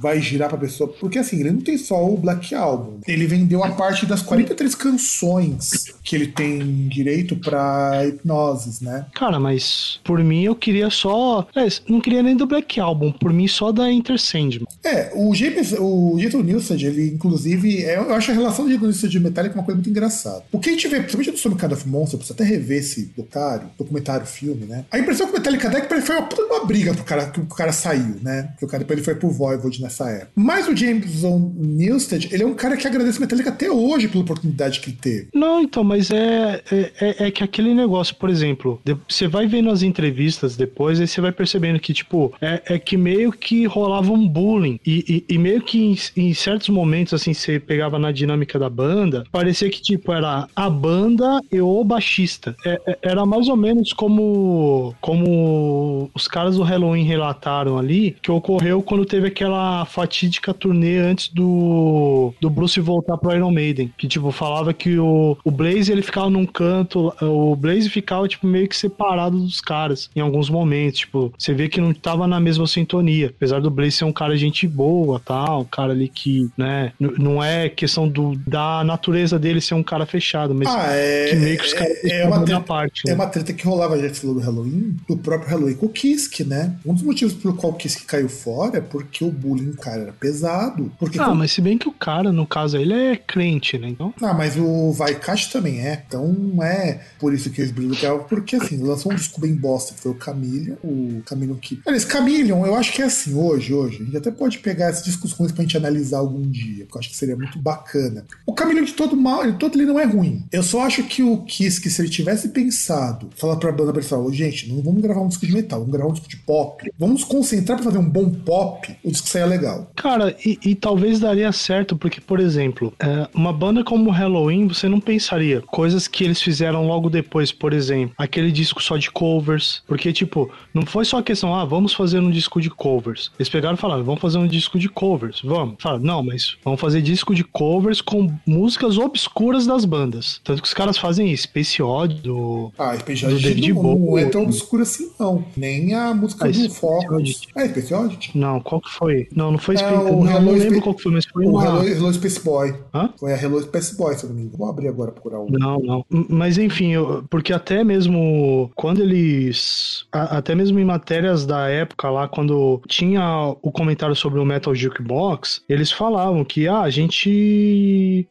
vai 0.00 0.20
girar 0.20 0.48
pra 0.48 0.58
pessoa? 0.58 0.92
Porque 1.00 1.18
assim, 1.18 1.40
ele 1.40 1.52
não 1.52 1.60
tem 1.60 1.78
só 1.78 2.04
o 2.04 2.16
Black 2.16 2.54
Album. 2.54 2.98
Ele 3.06 3.26
vendeu 3.26 3.62
a 3.64 3.70
parte 3.70 4.06
das 4.06 4.22
43 4.22 4.74
canções 4.74 5.94
que 6.02 6.14
ele 6.14 6.28
tem 6.28 6.88
direito 6.88 7.36
para 7.36 8.06
hipnoses, 8.06 8.80
né? 8.80 9.06
Cara, 9.14 9.38
mas 9.38 10.00
por 10.04 10.22
mim 10.22 10.42
eu 10.44 10.54
queria 10.54 10.90
só. 10.90 11.46
É, 11.54 11.66
não 11.88 12.00
queria 12.00 12.22
nem 12.22 12.36
do 12.36 12.46
Black 12.46 12.78
Album, 12.80 13.12
por 13.12 13.32
mim 13.32 13.48
só 13.48 13.72
da 13.72 13.84
Sandman. 14.18 14.66
É, 14.84 15.12
o 15.14 15.34
James, 15.34 15.74
o 15.78 16.16
Jason 16.18 16.42
Newsted, 16.42 16.86
ele 16.86 17.08
inclusive 17.08 17.73
é, 17.82 17.96
eu 17.96 18.14
acho 18.14 18.30
a 18.30 18.34
relação 18.34 18.66
de 18.66 18.76
Jason 18.76 19.08
de 19.08 19.20
Metallica 19.20 19.54
uma 19.54 19.64
coisa 19.64 19.76
muito 19.76 19.90
engraçada. 19.90 20.44
O 20.52 20.58
que 20.58 20.70
a 20.70 20.72
gente 20.72 20.88
vê, 20.88 20.98
principalmente 20.98 21.30
do 21.32 21.38
Sobre 21.38 21.58
Kind 21.58 21.72
of 21.72 21.88
Monster, 21.88 22.18
precisa 22.18 22.34
até 22.34 22.44
rever 22.44 22.78
esse 22.78 23.06
documentário, 23.16 23.70
documentário, 23.78 24.26
filme, 24.26 24.66
né? 24.66 24.84
A 24.90 24.98
impressão 24.98 25.26
que 25.26 25.32
o 25.32 25.36
Metallica 25.36 25.68
Deck 25.68 25.88
foi 26.02 26.16
uma, 26.16 26.28
uma 26.50 26.64
briga 26.66 26.94
pro 26.94 27.04
cara, 27.04 27.26
que 27.26 27.40
o 27.40 27.46
cara 27.46 27.72
saiu, 27.72 28.16
né? 28.22 28.54
Que 28.58 28.64
o 28.64 28.68
cara 28.68 28.82
depois 28.82 28.98
ele 28.98 29.04
foi 29.04 29.14
pro 29.14 29.30
Voivod 29.30 29.80
nessa 29.82 30.08
época. 30.10 30.30
Mas 30.34 30.68
o 30.68 30.76
Jameson 30.76 31.52
Newsted, 31.56 32.28
ele 32.32 32.42
é 32.42 32.46
um 32.46 32.54
cara 32.54 32.76
que 32.76 32.86
agradece 32.86 33.18
o 33.18 33.20
Metallica 33.20 33.50
até 33.50 33.70
hoje 33.70 34.08
pela 34.08 34.22
oportunidade 34.22 34.80
que 34.80 34.90
ele 34.90 34.98
teve. 35.00 35.28
Não, 35.34 35.60
então, 35.60 35.82
mas 35.82 36.10
é, 36.10 36.62
é, 36.70 36.92
é, 37.00 37.26
é 37.26 37.30
que 37.30 37.42
aquele 37.42 37.74
negócio, 37.74 38.14
por 38.16 38.30
exemplo, 38.30 38.80
você 39.08 39.26
vai 39.26 39.46
vendo 39.46 39.70
as 39.70 39.82
entrevistas 39.82 40.56
depois, 40.56 41.00
aí 41.00 41.06
você 41.06 41.20
vai 41.20 41.32
percebendo 41.32 41.78
que, 41.80 41.92
tipo, 41.92 42.32
é, 42.40 42.62
é 42.74 42.78
que 42.78 42.96
meio 42.96 43.32
que 43.32 43.66
rolava 43.66 44.12
um 44.12 44.28
bullying. 44.28 44.78
E, 44.84 45.24
e, 45.28 45.34
e 45.34 45.38
meio 45.38 45.62
que 45.62 45.78
em, 45.78 45.96
em 46.16 46.34
certos 46.34 46.68
momentos, 46.68 47.14
assim, 47.14 47.32
você 47.32 47.58
pegava 47.64 47.98
na 47.98 48.12
dinâmica 48.12 48.58
da 48.58 48.68
banda, 48.68 49.24
parecia 49.32 49.70
que, 49.70 49.80
tipo, 49.80 50.12
era 50.12 50.46
a 50.54 50.70
banda 50.70 51.40
e 51.50 51.60
o 51.60 51.82
baixista. 51.84 52.56
É, 52.64 52.80
é, 52.86 52.98
era 53.02 53.26
mais 53.26 53.48
ou 53.48 53.56
menos 53.56 53.92
como, 53.92 54.94
como 55.00 56.10
os 56.14 56.28
caras 56.28 56.56
do 56.56 56.62
Halloween 56.62 57.04
relataram 57.04 57.78
ali, 57.78 58.16
que 58.22 58.30
ocorreu 58.30 58.82
quando 58.82 59.04
teve 59.04 59.28
aquela 59.28 59.84
fatídica 59.84 60.52
turnê 60.52 60.98
antes 60.98 61.28
do, 61.28 62.32
do 62.40 62.50
Bruce 62.50 62.80
voltar 62.80 63.16
pro 63.16 63.34
Iron 63.34 63.50
Maiden. 63.50 63.92
Que, 63.96 64.06
tipo, 64.06 64.30
falava 64.30 64.72
que 64.72 64.98
o, 64.98 65.36
o 65.44 65.50
Blaze, 65.50 65.90
ele 65.90 66.02
ficava 66.02 66.30
num 66.30 66.46
canto, 66.46 67.12
o 67.20 67.56
Blaze 67.56 67.88
ficava, 67.88 68.28
tipo, 68.28 68.46
meio 68.46 68.68
que 68.68 68.76
separado 68.76 69.38
dos 69.38 69.60
caras 69.60 70.10
em 70.14 70.20
alguns 70.20 70.50
momentos. 70.50 71.00
Tipo, 71.00 71.32
você 71.38 71.54
vê 71.54 71.68
que 71.68 71.80
não 71.80 71.92
tava 71.92 72.26
na 72.26 72.40
mesma 72.40 72.66
sintonia. 72.66 73.28
Apesar 73.28 73.60
do 73.60 73.70
Blaze 73.70 73.92
ser 73.92 74.04
um 74.04 74.12
cara 74.12 74.36
gente 74.36 74.66
boa, 74.66 75.20
tal, 75.20 75.60
um 75.60 75.64
cara 75.64 75.92
ali 75.92 76.08
que, 76.08 76.50
né, 76.56 76.92
não 76.98 77.42
é 77.42 77.53
questão 77.68 78.08
do, 78.08 78.36
da 78.46 78.82
natureza 78.84 79.38
dele 79.38 79.60
ser 79.60 79.74
um 79.74 79.82
cara 79.82 80.06
fechado, 80.06 80.54
mas 80.54 80.68
ah, 80.68 80.86
é, 80.90 81.28
que 81.30 81.36
meio 81.36 81.58
que 81.58 81.64
os 81.64 81.72
caras 81.72 82.04
é, 82.04 82.20
é, 82.20 82.26
uma 82.26 82.44
treta, 82.44 82.60
parte. 82.60 83.02
Né? 83.06 83.12
É 83.12 83.14
uma 83.14 83.26
treta 83.26 83.52
que 83.52 83.64
rolava, 83.64 83.98
já 83.98 84.14
falou 84.14 84.36
do 84.36 84.40
Halloween, 84.40 84.96
do 85.08 85.16
próprio 85.16 85.50
Halloween 85.50 85.74
com 85.74 85.86
o 85.86 85.88
Kisk, 85.88 86.40
né? 86.40 86.76
Um 86.84 86.94
dos 86.94 87.02
motivos 87.02 87.34
pelo 87.34 87.54
qual 87.54 87.72
o 87.72 87.76
Kisk 87.76 88.04
caiu 88.06 88.28
fora 88.28 88.78
é 88.78 88.80
porque 88.80 89.24
o 89.24 89.30
bullying, 89.30 89.72
cara, 89.72 90.02
era 90.02 90.12
pesado. 90.12 90.92
Porque 90.98 91.18
ah, 91.18 91.34
mas 91.34 91.52
se 91.52 91.60
bem 91.60 91.78
que 91.78 91.88
o 91.88 91.92
cara, 91.92 92.32
no 92.32 92.46
caso, 92.46 92.76
ele 92.76 92.92
é 92.92 93.16
crente, 93.16 93.78
né? 93.78 93.88
Então... 93.88 94.12
Ah, 94.22 94.34
mas 94.34 94.56
o 94.56 94.92
Vaikat 94.92 95.50
também 95.52 95.80
é. 95.80 96.02
Então 96.06 96.26
não 96.28 96.62
é 96.62 97.00
por 97.18 97.32
isso 97.32 97.50
que 97.50 97.60
eles 97.60 97.70
brigavam, 97.70 98.24
porque 98.24 98.56
assim, 98.56 98.78
lançou 98.82 99.12
um 99.12 99.14
disco 99.14 99.40
bem 99.40 99.54
bosta, 99.54 99.94
que 99.94 100.00
foi 100.00 100.12
o 100.12 100.14
Camillion, 100.14 100.76
o 100.82 101.22
Camillion 101.24 101.56
que. 101.56 101.80
Aliás, 101.86 102.04
Camillion, 102.04 102.66
eu 102.66 102.74
acho 102.74 102.92
que 102.92 103.02
é 103.02 103.06
assim, 103.06 103.34
hoje, 103.34 103.72
hoje, 103.72 104.02
a 104.02 104.04
gente 104.04 104.16
até 104.16 104.30
pode 104.30 104.58
pegar 104.58 104.90
esses 104.90 105.04
discos 105.04 105.32
ruins 105.32 105.52
pra 105.52 105.62
gente 105.62 105.76
analisar 105.76 106.18
algum 106.18 106.42
dia, 106.42 106.84
porque 106.84 106.96
eu 106.96 107.00
acho 107.00 107.10
que 107.10 107.16
seria 107.16 107.36
muito 107.44 107.58
bacana. 107.58 108.24
O 108.46 108.52
Camilo 108.52 108.84
de 108.84 108.92
todo 108.92 109.16
mal, 109.16 109.44
ele 109.44 109.54
todo 109.54 109.76
ele 109.76 109.86
não 109.86 109.98
é 109.98 110.04
ruim. 110.04 110.44
Eu 110.50 110.62
só 110.62 110.82
acho 110.82 111.04
que 111.04 111.22
o 111.22 111.38
Kiss, 111.44 111.80
se 111.88 112.02
ele 112.02 112.08
tivesse 112.08 112.48
pensado, 112.48 113.30
falar 113.36 113.56
pra 113.56 113.72
banda 113.72 113.92
pessoal, 113.92 114.30
gente, 114.32 114.72
não 114.72 114.82
vamos 114.82 115.02
gravar 115.02 115.20
um 115.20 115.28
disco 115.28 115.46
de 115.46 115.52
metal, 115.52 115.80
vamos 115.80 115.92
gravar 115.92 116.10
um 116.10 116.12
disco 116.12 116.28
de 116.28 116.36
pop. 116.38 116.90
Vamos 116.98 117.24
concentrar 117.24 117.78
para 117.78 117.84
fazer 117.84 117.98
um 117.98 118.08
bom 118.08 118.30
pop, 118.30 118.96
o 119.04 119.10
disco 119.10 119.28
saia 119.28 119.46
legal. 119.46 119.90
Cara, 119.94 120.34
e, 120.44 120.58
e 120.64 120.74
talvez 120.74 121.20
daria 121.20 121.52
certo, 121.52 121.96
porque, 121.96 122.20
por 122.20 122.40
exemplo, 122.40 122.92
é, 122.98 123.28
uma 123.34 123.52
banda 123.52 123.84
como 123.84 124.10
Halloween, 124.10 124.66
você 124.66 124.88
não 124.88 125.00
pensaria. 125.00 125.60
Coisas 125.62 126.08
que 126.08 126.24
eles 126.24 126.40
fizeram 126.40 126.86
logo 126.86 127.10
depois, 127.10 127.52
por 127.52 127.72
exemplo, 127.72 128.14
aquele 128.18 128.50
disco 128.50 128.82
só 128.82 128.96
de 128.96 129.10
covers. 129.10 129.82
Porque, 129.86 130.12
tipo, 130.12 130.50
não 130.72 130.86
foi 130.86 131.04
só 131.04 131.18
a 131.18 131.22
questão, 131.22 131.54
ah, 131.54 131.64
vamos 131.64 131.92
fazer 131.94 132.20
um 132.20 132.30
disco 132.30 132.60
de 132.60 132.70
covers. 132.70 133.30
Eles 133.38 133.48
pegaram 133.48 133.74
e 133.76 133.78
falaram, 133.78 134.04
vamos 134.04 134.20
fazer 134.20 134.38
um 134.38 134.46
disco 134.46 134.78
de 134.78 134.88
covers, 134.88 135.40
vamos. 135.42 135.76
Falaram, 135.78 136.02
não, 136.02 136.22
mas 136.22 136.56
vamos 136.64 136.80
fazer 136.80 137.02
disco 137.02 137.33
de 137.34 137.44
covers 137.44 138.00
com 138.00 138.32
músicas 138.46 138.98
obscuras 138.98 139.66
das 139.66 139.84
bandas. 139.84 140.40
Tanto 140.44 140.62
que 140.62 140.68
os 140.68 140.74
caras 140.74 140.96
fazem. 140.96 141.34
Space 141.36 141.82
Odd 141.82 142.14
do, 142.22 142.72
ah, 142.78 142.96
Space 142.96 143.26
do 143.26 143.38
David 143.38 143.72
não, 143.72 143.82
Bowie. 143.82 144.04
Não 144.06 144.18
é 144.18 144.30
tão 144.30 144.42
obscura 144.44 144.82
assim, 144.82 145.10
não. 145.18 145.44
Nem 145.56 145.94
a 145.94 146.14
música 146.14 146.46
ah, 146.46 146.50
do 146.50 146.70
Focus. 146.70 147.42
É, 147.56 147.68
Space 147.68 147.94
Oddity? 147.94 148.38
Não, 148.38 148.60
qual 148.60 148.80
que 148.80 148.90
foi? 148.90 149.28
Não, 149.34 149.52
não 149.52 149.58
foi 149.58 149.74
é, 149.74 149.78
Space... 149.78 149.94
Não, 149.94 150.22
não 150.22 150.52
lembro 150.52 150.80
qual 150.80 150.94
que 150.94 151.02
foi, 151.02 151.12
mas 151.12 151.24
foi 151.26 151.46
o. 151.46 151.60
Hello, 151.60 151.88
Hello 151.88 152.12
Space 152.14 152.40
Boy. 152.42 152.74
Hã? 152.94 153.10
Foi 153.18 153.32
a 153.32 153.42
Hello 153.42 153.60
Space 153.62 153.96
Boy, 153.96 154.14
se 154.14 154.24
eu 154.24 154.30
não 154.30 154.36
me 154.36 154.42
engano. 154.42 154.58
Vou 154.58 154.68
abrir 154.68 154.88
agora 154.88 155.12
procurar 155.12 155.40
um. 155.40 155.46
Não, 155.50 155.78
não. 155.78 156.04
Mas 156.28 156.58
enfim, 156.58 156.92
eu, 156.92 157.24
porque 157.28 157.52
até 157.52 157.82
mesmo 157.82 158.70
quando 158.74 159.02
eles... 159.02 160.06
A, 160.12 160.38
até 160.38 160.54
mesmo 160.54 160.78
em 160.78 160.84
matérias 160.84 161.46
da 161.46 161.68
época 161.68 162.08
lá, 162.10 162.28
quando 162.28 162.80
tinha 162.86 163.54
o 163.62 163.72
comentário 163.72 164.14
sobre 164.14 164.38
o 164.38 164.44
Metal 164.44 164.74
Jukebox, 164.74 165.62
eles 165.68 165.90
falavam 165.90 166.44
que 166.44 166.68
ah, 166.68 166.82
a 166.82 166.90
gente 166.90 167.23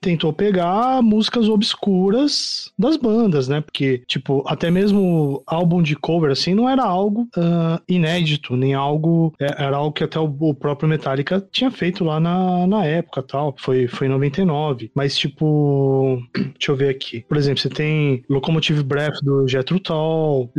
tentou 0.01 0.33
pegar 0.33 1.01
músicas 1.01 1.47
obscuras 1.49 2.71
das 2.77 2.97
bandas, 2.97 3.47
né? 3.47 3.61
Porque, 3.61 4.03
tipo, 4.07 4.43
até 4.47 4.69
mesmo 4.69 5.43
álbum 5.45 5.81
de 5.81 5.95
cover, 5.95 6.31
assim, 6.31 6.53
não 6.53 6.69
era 6.69 6.83
algo 6.83 7.27
uh, 7.37 7.81
inédito, 7.87 8.55
nem 8.55 8.73
algo. 8.73 9.33
É, 9.39 9.63
era 9.63 9.77
algo 9.77 9.91
que 9.91 10.03
até 10.03 10.19
o, 10.19 10.35
o, 10.39 10.53
próprio 10.53 10.89
Metallica 10.89 11.45
tinha 11.51 11.71
feito 11.71 12.03
lá 12.03 12.19
na, 12.19 12.67
na 12.67 12.85
época 12.85 13.21
tal. 13.23 13.55
Foi, 13.57 13.87
foi 13.87 14.07
em 14.07 14.09
99. 14.09 14.91
Mas, 14.93 15.17
tipo. 15.17 16.21
Deixa 16.53 16.71
eu 16.71 16.75
ver 16.75 16.89
aqui. 16.89 17.25
Por 17.27 17.37
exemplo, 17.37 17.61
você 17.61 17.69
tem 17.69 18.23
Locomotive 18.29 18.83
Breath 18.83 19.21
do 19.21 19.47
Jethro 19.47 19.79
Tull, 19.79 20.51